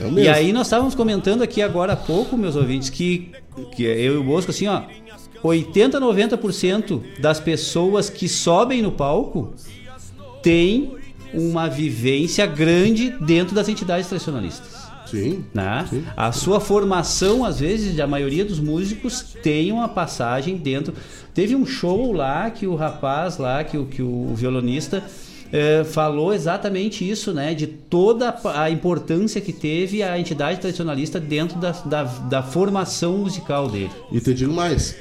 É 0.00 0.04
o 0.04 0.08
E 0.08 0.12
mesmo. 0.12 0.34
aí 0.34 0.52
nós 0.52 0.66
estávamos 0.68 0.94
comentando 0.94 1.42
aqui 1.42 1.60
agora 1.60 1.94
há 1.94 1.96
pouco, 1.96 2.36
meus 2.36 2.54
ouvintes, 2.54 2.88
que, 2.90 3.30
que 3.74 3.82
eu 3.82 4.14
e 4.14 4.16
o 4.18 4.22
Bosco, 4.22 4.50
assim, 4.52 4.68
ó, 4.68 4.82
80, 5.42 6.00
90% 6.00 7.00
das 7.20 7.40
pessoas 7.40 8.08
que 8.08 8.28
sobem 8.28 8.82
no 8.82 8.92
palco 8.92 9.52
têm 10.42 10.92
uma 11.34 11.68
vivência 11.68 12.46
grande 12.46 13.14
dentro 13.20 13.54
das 13.54 13.68
entidades 13.68 14.06
tradicionalistas. 14.06 14.77
Sim. 15.10 15.44
Né? 15.54 15.86
A 16.16 16.32
sua 16.32 16.60
formação, 16.60 17.44
às 17.44 17.60
vezes, 17.60 17.98
a 18.00 18.06
maioria 18.06 18.44
dos 18.44 18.60
músicos 18.60 19.34
tem 19.42 19.70
uma 19.72 19.88
passagem 19.88 20.56
dentro. 20.56 20.92
Teve 21.34 21.54
um 21.54 21.64
show 21.66 22.12
lá 22.12 22.50
que 22.50 22.66
o 22.66 22.74
rapaz 22.74 23.38
lá, 23.38 23.62
que 23.64 23.76
o, 23.78 23.86
que 23.86 24.02
o 24.02 24.34
violonista 24.34 25.02
eh, 25.52 25.84
falou 25.84 26.34
exatamente 26.34 27.08
isso, 27.08 27.32
né? 27.32 27.54
De 27.54 27.66
toda 27.66 28.28
a 28.30 28.62
a 28.64 28.70
importância 28.70 29.40
que 29.40 29.52
teve 29.52 30.02
a 30.02 30.18
entidade 30.18 30.60
tradicionalista 30.60 31.18
dentro 31.20 31.58
da, 31.58 31.70
da, 31.70 32.02
da 32.04 32.42
formação 32.42 33.18
musical 33.18 33.68
dele. 33.68 33.90
E 34.12 34.20
te 34.20 34.34
digo 34.34 34.52
mais. 34.52 34.96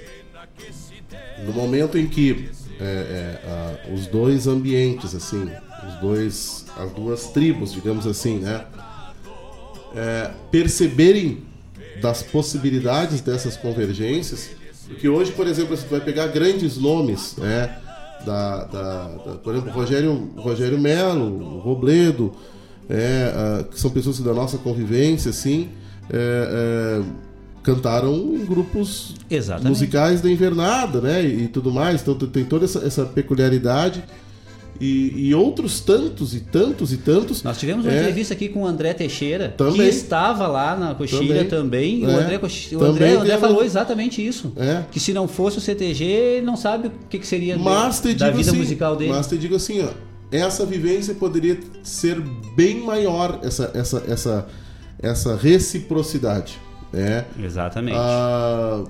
No 1.45 1.53
momento 1.53 1.97
em 1.97 2.07
que 2.07 2.49
é, 2.79 2.83
é, 2.83 3.41
a- 3.89 3.93
os 3.93 4.07
dois 4.07 4.47
ambientes, 4.47 5.13
assim, 5.15 5.49
os 5.87 5.95
dois, 6.01 6.65
as 6.77 6.91
duas 6.91 7.27
tribos, 7.27 7.73
digamos 7.73 8.05
assim, 8.07 8.37
né, 8.39 8.65
é, 9.95 10.31
perceberem 10.51 11.43
das 12.01 12.21
possibilidades 12.23 13.21
dessas 13.21 13.57
convergências, 13.57 14.49
porque 14.87 15.09
hoje, 15.09 15.31
por 15.31 15.47
exemplo, 15.47 15.75
você 15.75 15.85
vai 15.87 15.99
pegar 15.99 16.27
grandes 16.27 16.77
nomes, 16.77 17.35
né, 17.37 17.75
da, 18.25 18.63
da- 18.65 19.07
da- 19.25 19.31
por 19.43 19.53
exemplo, 19.55 19.71
Rogério, 19.71 20.29
Rogério 20.37 20.79
Melo, 20.79 21.59
Robledo, 21.59 22.31
é, 22.89 23.63
que 23.69 23.79
são 23.79 23.89
pessoas 23.91 24.19
da 24.19 24.33
nossa 24.33 24.57
convivência, 24.57 25.29
assim, 25.31 25.69
é, 26.09 27.01
é, 27.01 27.03
cantaram 27.63 28.13
em 28.13 28.45
grupos 28.45 29.15
Exatamente. 29.29 29.69
musicais 29.69 30.21
da 30.21 30.29
invernada, 30.31 31.01
né? 31.01 31.21
E, 31.25 31.43
e 31.43 31.47
tudo 31.49 31.69
mais. 31.71 32.01
Então 32.01 32.15
tem 32.15 32.45
toda 32.45 32.63
essa, 32.63 32.79
essa 32.79 33.05
peculiaridade. 33.05 34.03
E, 34.79 35.27
e 35.29 35.33
outros 35.35 35.79
tantos 35.79 36.35
e 36.35 36.39
tantos 36.41 36.93
e 36.93 36.97
tantos. 36.97 37.41
Nós 37.43 37.57
tivemos 37.57 37.85
uma 37.85 37.93
É, 37.93 37.99
entrevista 38.01 38.33
aqui 38.33 38.47
com 38.49 38.61
o 38.63 38.65
André 38.67 38.93
Teixeira, 38.93 39.49
que 39.49 39.57
Também. 39.57 39.87
estava 39.89 40.47
lá 40.47 40.75
na 40.75 40.93
coxilha 40.95 41.45
também. 41.45 42.01
Também. 42.01 42.05
O 42.05 42.09
É. 42.09 42.23
André, 42.23 42.37
Coxi- 42.37 42.75
o 42.75 42.79
Também 42.79 42.91
André, 42.93 43.17
o 43.17 43.21
André 43.21 43.37
falou 43.37 43.63
exatamente 43.63 44.25
isso. 44.25 44.53
É. 44.55 44.83
Que 44.91 44.99
se 44.99 45.13
não 45.13 45.27
fosse 45.27 45.57
o 45.57 45.61
CTG, 45.61 46.03
ele 46.03 46.45
não 46.45 46.55
sabe 46.55 46.87
o 46.89 46.91
que, 47.09 47.17
que 47.19 47.25
seria 47.27 47.57
Mas 47.57 47.99
de- 48.01 48.13
da 48.13 48.29
vida 48.29 48.49
assim, 48.51 48.59
musical 48.59 48.95
dele. 48.95 49.11
Mas 49.11 49.27
te 49.27 49.37
digo 49.37 49.55
assim, 49.55 49.81
ó, 49.81 49.89
essa 50.31 50.65
vivência 50.65 51.13
poderia 51.15 51.57
ser 51.83 52.21
bem 52.55 52.79
maior, 52.81 53.39
essa, 53.43 53.71
essa, 53.73 54.03
essa, 54.07 54.47
essa 55.01 55.35
reciprocidade. 55.35 56.59
Né? 56.93 57.25
Exatamente. 57.43 57.97
Ah, 57.97 58.83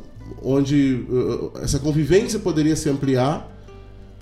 onde 0.43 1.05
uh, 1.09 1.51
essa 1.61 1.79
convivência 1.79 2.39
poderia 2.39 2.75
se 2.75 2.89
ampliar 2.89 3.49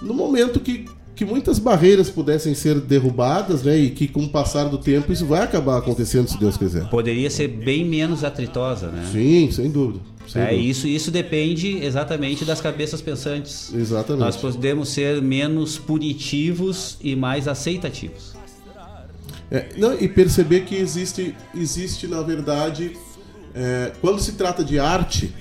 no 0.02 0.14
momento 0.14 0.60
que, 0.60 0.86
que 1.16 1.24
muitas 1.24 1.58
barreiras 1.60 2.10
pudessem 2.10 2.54
ser 2.54 2.80
derrubadas, 2.82 3.64
né? 3.64 3.78
E 3.78 3.90
que 3.90 4.08
com 4.08 4.24
o 4.26 4.30
passar 4.30 4.66
do 4.66 4.78
tempo 4.78 5.12
isso 5.14 5.26
vai 5.26 5.42
acabar 5.42 5.78
acontecendo, 5.78 6.28
se 6.28 6.38
Deus 6.38 6.58
quiser. 6.58 6.90
Poderia 6.90 7.30
ser 7.30 7.48
bem 7.48 7.86
menos 7.86 8.24
atritosa, 8.24 8.88
né? 8.90 9.08
Sim, 9.12 9.50
sem 9.52 9.72
dúvida. 9.72 10.00
sem 10.28 10.42
É, 10.42 10.50
dúvida. 10.50 10.62
isso, 10.68 10.88
isso 10.88 11.10
depende 11.12 11.78
exatamente 11.84 12.44
das 12.44 12.60
cabeças 12.60 13.02
pensantes. 13.02 13.74
Exatamente. 13.74 14.20
Nós 14.26 14.36
podemos 14.36 14.90
ser 14.90 15.22
menos 15.22 15.78
punitivos 15.78 16.98
e 17.02 17.16
mais 17.16 17.48
aceitativos. 17.48 18.36
É, 19.50 19.68
não, 19.78 19.94
e 20.00 20.08
perceber 20.08 20.62
que 20.62 20.76
existe, 20.76 21.36
existe 21.56 22.08
na 22.08 22.22
verdade, 22.22 22.92
é, 23.54 23.92
quando 24.02 24.20
se 24.20 24.34
trata 24.34 24.64
de 24.64 24.80
arte, 24.80 25.34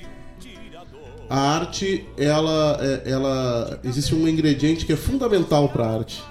a 1.34 1.56
arte, 1.56 2.06
ela, 2.16 2.78
é, 2.80 3.10
ela 3.10 3.80
existe 3.82 4.14
um 4.14 4.28
ingrediente 4.28 4.86
que 4.86 4.92
é 4.92 4.96
fundamental 4.96 5.68
para 5.68 5.84
a 5.84 5.92
arte, 5.92 6.22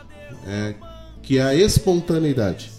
é, 0.47 0.75
que 1.21 1.37
é 1.37 1.43
a 1.43 1.53
espontaneidade. 1.53 2.71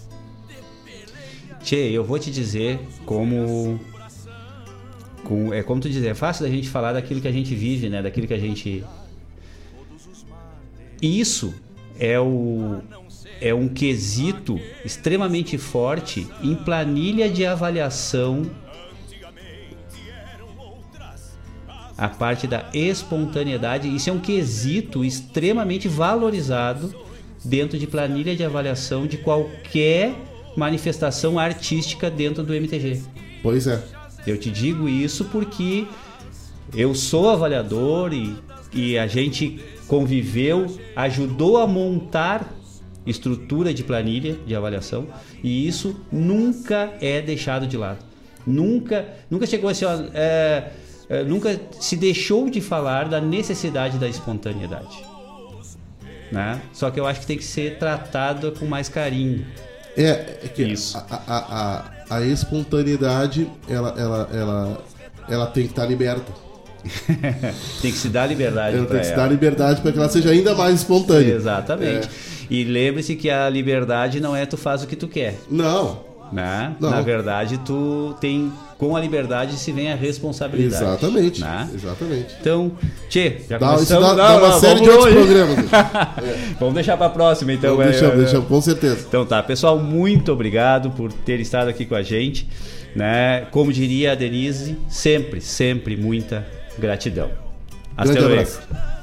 Tchê, 1.61 1.91
eu 1.91 2.03
vou 2.03 2.17
te 2.17 2.31
dizer 2.31 2.79
como. 3.05 3.79
Com, 5.23 5.53
é 5.53 5.61
como 5.61 5.79
tu 5.79 5.87
dizer, 5.87 6.09
é 6.09 6.13
fácil 6.15 6.45
da 6.45 6.51
gente 6.51 6.67
falar 6.67 6.93
daquilo 6.93 7.21
que 7.21 7.27
a 7.27 7.31
gente 7.31 7.53
vive, 7.53 7.89
né? 7.89 8.01
Daquilo 8.01 8.25
que 8.25 8.33
a 8.33 8.39
gente. 8.39 8.83
Isso 10.99 11.53
é 11.99 12.19
o. 12.19 12.81
É 13.39 13.53
um 13.53 13.67
quesito 13.67 14.59
extremamente 14.83 15.59
forte 15.59 16.27
em 16.41 16.55
planilha 16.55 17.29
de 17.29 17.45
avaliação. 17.45 18.49
A 21.97 22.09
parte 22.09 22.45
da 22.45 22.65
espontaneidade, 22.73 23.93
isso 23.93 24.09
é 24.09 24.13
um 24.13 24.19
quesito 24.19 25.03
extremamente 25.05 25.87
valorizado 25.87 26.93
dentro 27.43 27.77
de 27.77 27.87
planilha 27.87 28.35
de 28.35 28.43
avaliação 28.43 29.07
de 29.07 29.17
qualquer 29.17 30.13
manifestação 30.57 31.39
artística 31.39 32.09
dentro 32.09 32.43
do 32.43 32.53
MTG. 32.53 33.01
Pois 33.41 33.67
é. 33.67 33.81
Eu 34.25 34.37
te 34.37 34.49
digo 34.49 34.89
isso 34.89 35.25
porque 35.25 35.85
eu 36.75 36.95
sou 36.95 37.29
avaliador 37.29 38.11
e, 38.11 38.35
e 38.73 38.97
a 38.97 39.07
gente 39.07 39.59
conviveu, 39.87 40.65
ajudou 40.95 41.57
a 41.57 41.67
montar 41.67 42.51
estrutura 43.05 43.73
de 43.73 43.83
planilha 43.83 44.35
de 44.45 44.55
avaliação 44.55 45.07
e 45.43 45.67
isso 45.67 45.95
nunca 46.11 46.93
é 46.99 47.21
deixado 47.21 47.67
de 47.67 47.77
lado. 47.77 47.99
Nunca, 48.45 49.07
nunca 49.29 49.45
chegou 49.45 49.69
assim, 49.69 49.85
ó, 49.85 49.93
é, 50.13 50.71
nunca 51.27 51.59
se 51.79 51.95
deixou 51.95 52.49
de 52.49 52.61
falar 52.61 53.07
da 53.07 53.21
necessidade 53.21 53.97
da 53.97 54.07
espontaneidade. 54.07 55.03
Né? 56.31 56.61
Só 56.73 56.89
que 56.89 56.99
eu 56.99 57.05
acho 57.05 57.21
que 57.21 57.27
tem 57.27 57.37
que 57.37 57.43
ser 57.43 57.77
tratado 57.77 58.51
com 58.51 58.65
mais 58.65 58.89
carinho. 58.89 59.45
É, 59.95 60.39
é 60.43 60.47
que 60.53 60.73
A, 60.93 61.21
a, 61.27 61.85
a, 62.09 62.17
a 62.17 62.21
espontaneidade, 62.25 63.47
ela, 63.69 63.95
ela, 63.97 64.29
ela, 64.33 64.83
ela 65.29 65.47
tem 65.47 65.63
que 65.63 65.69
estar 65.69 65.85
liberta. 65.85 66.45
tem 67.81 67.91
que 67.91 67.97
se 67.97 68.09
dar 68.09 68.27
liberdade 68.27 68.77
Ela 68.77 68.85
tem 68.85 68.99
que 68.99 69.05
se 69.05 69.15
dar 69.15 69.27
liberdade 69.27 69.81
para 69.81 69.91
que 69.91 69.97
ela 69.97 70.09
seja 70.09 70.29
ainda 70.29 70.53
mais 70.53 70.75
espontânea. 70.75 71.33
Exatamente. 71.33 72.07
É. 72.07 72.35
E 72.49 72.63
lembre-se 72.63 73.15
que 73.15 73.29
a 73.29 73.49
liberdade 73.49 74.19
não 74.19 74.35
é 74.35 74.45
tu 74.45 74.57
faz 74.57 74.83
o 74.83 74.87
que 74.87 74.95
tu 74.95 75.07
quer. 75.07 75.35
Não. 75.49 76.03
né? 76.31 76.75
Não. 76.79 76.91
Na 76.91 77.01
verdade, 77.01 77.57
tu 77.59 78.15
tem 78.19 78.51
com 78.77 78.95
a 78.95 78.99
liberdade 78.99 79.57
se 79.57 79.71
vem 79.71 79.91
a 79.91 79.95
responsabilidade. 79.95 80.83
Exatamente. 80.83 81.41
né? 81.41 81.69
Exatamente. 81.73 82.35
Então, 82.41 82.71
Tchê, 83.09 83.37
já 83.49 83.57
Dá- 83.57 83.73
começamos. 83.73 84.03
dá- 84.03 84.09
Não, 84.09 84.15
dá 84.15 84.37
uma 84.37 84.49
não, 84.49 84.59
série 84.59 84.79
vamos 84.79 84.83
de 84.83 84.89
outros 84.97 85.15
hoje. 85.15 85.25
programas. 85.25 85.65
vamos 86.59 86.73
deixar 86.75 86.97
pra 86.97 87.09
próxima, 87.09 87.53
então. 87.53 87.73
Então, 87.75 87.83
é, 87.83 87.89
deixa- 87.91 88.05
é, 88.07 88.15
deixa- 88.17 88.41
com 88.41 88.61
certeza. 88.61 89.05
Então 89.07 89.25
tá, 89.25 89.41
pessoal, 89.41 89.79
muito 89.79 90.31
obrigado 90.31 90.91
por 90.91 91.11
ter 91.11 91.39
estado 91.39 91.69
aqui 91.69 91.85
com 91.85 91.95
a 91.95 92.03
gente. 92.03 92.47
Né? 92.95 93.45
Como 93.51 93.73
diria 93.73 94.13
a 94.13 94.15
Denise, 94.15 94.77
sempre, 94.87 95.41
sempre 95.41 95.97
muita 95.97 96.45
gratidão. 96.79 97.29
Hasta 97.97 98.13
Grande 98.13 98.33
abraço. 98.33 98.94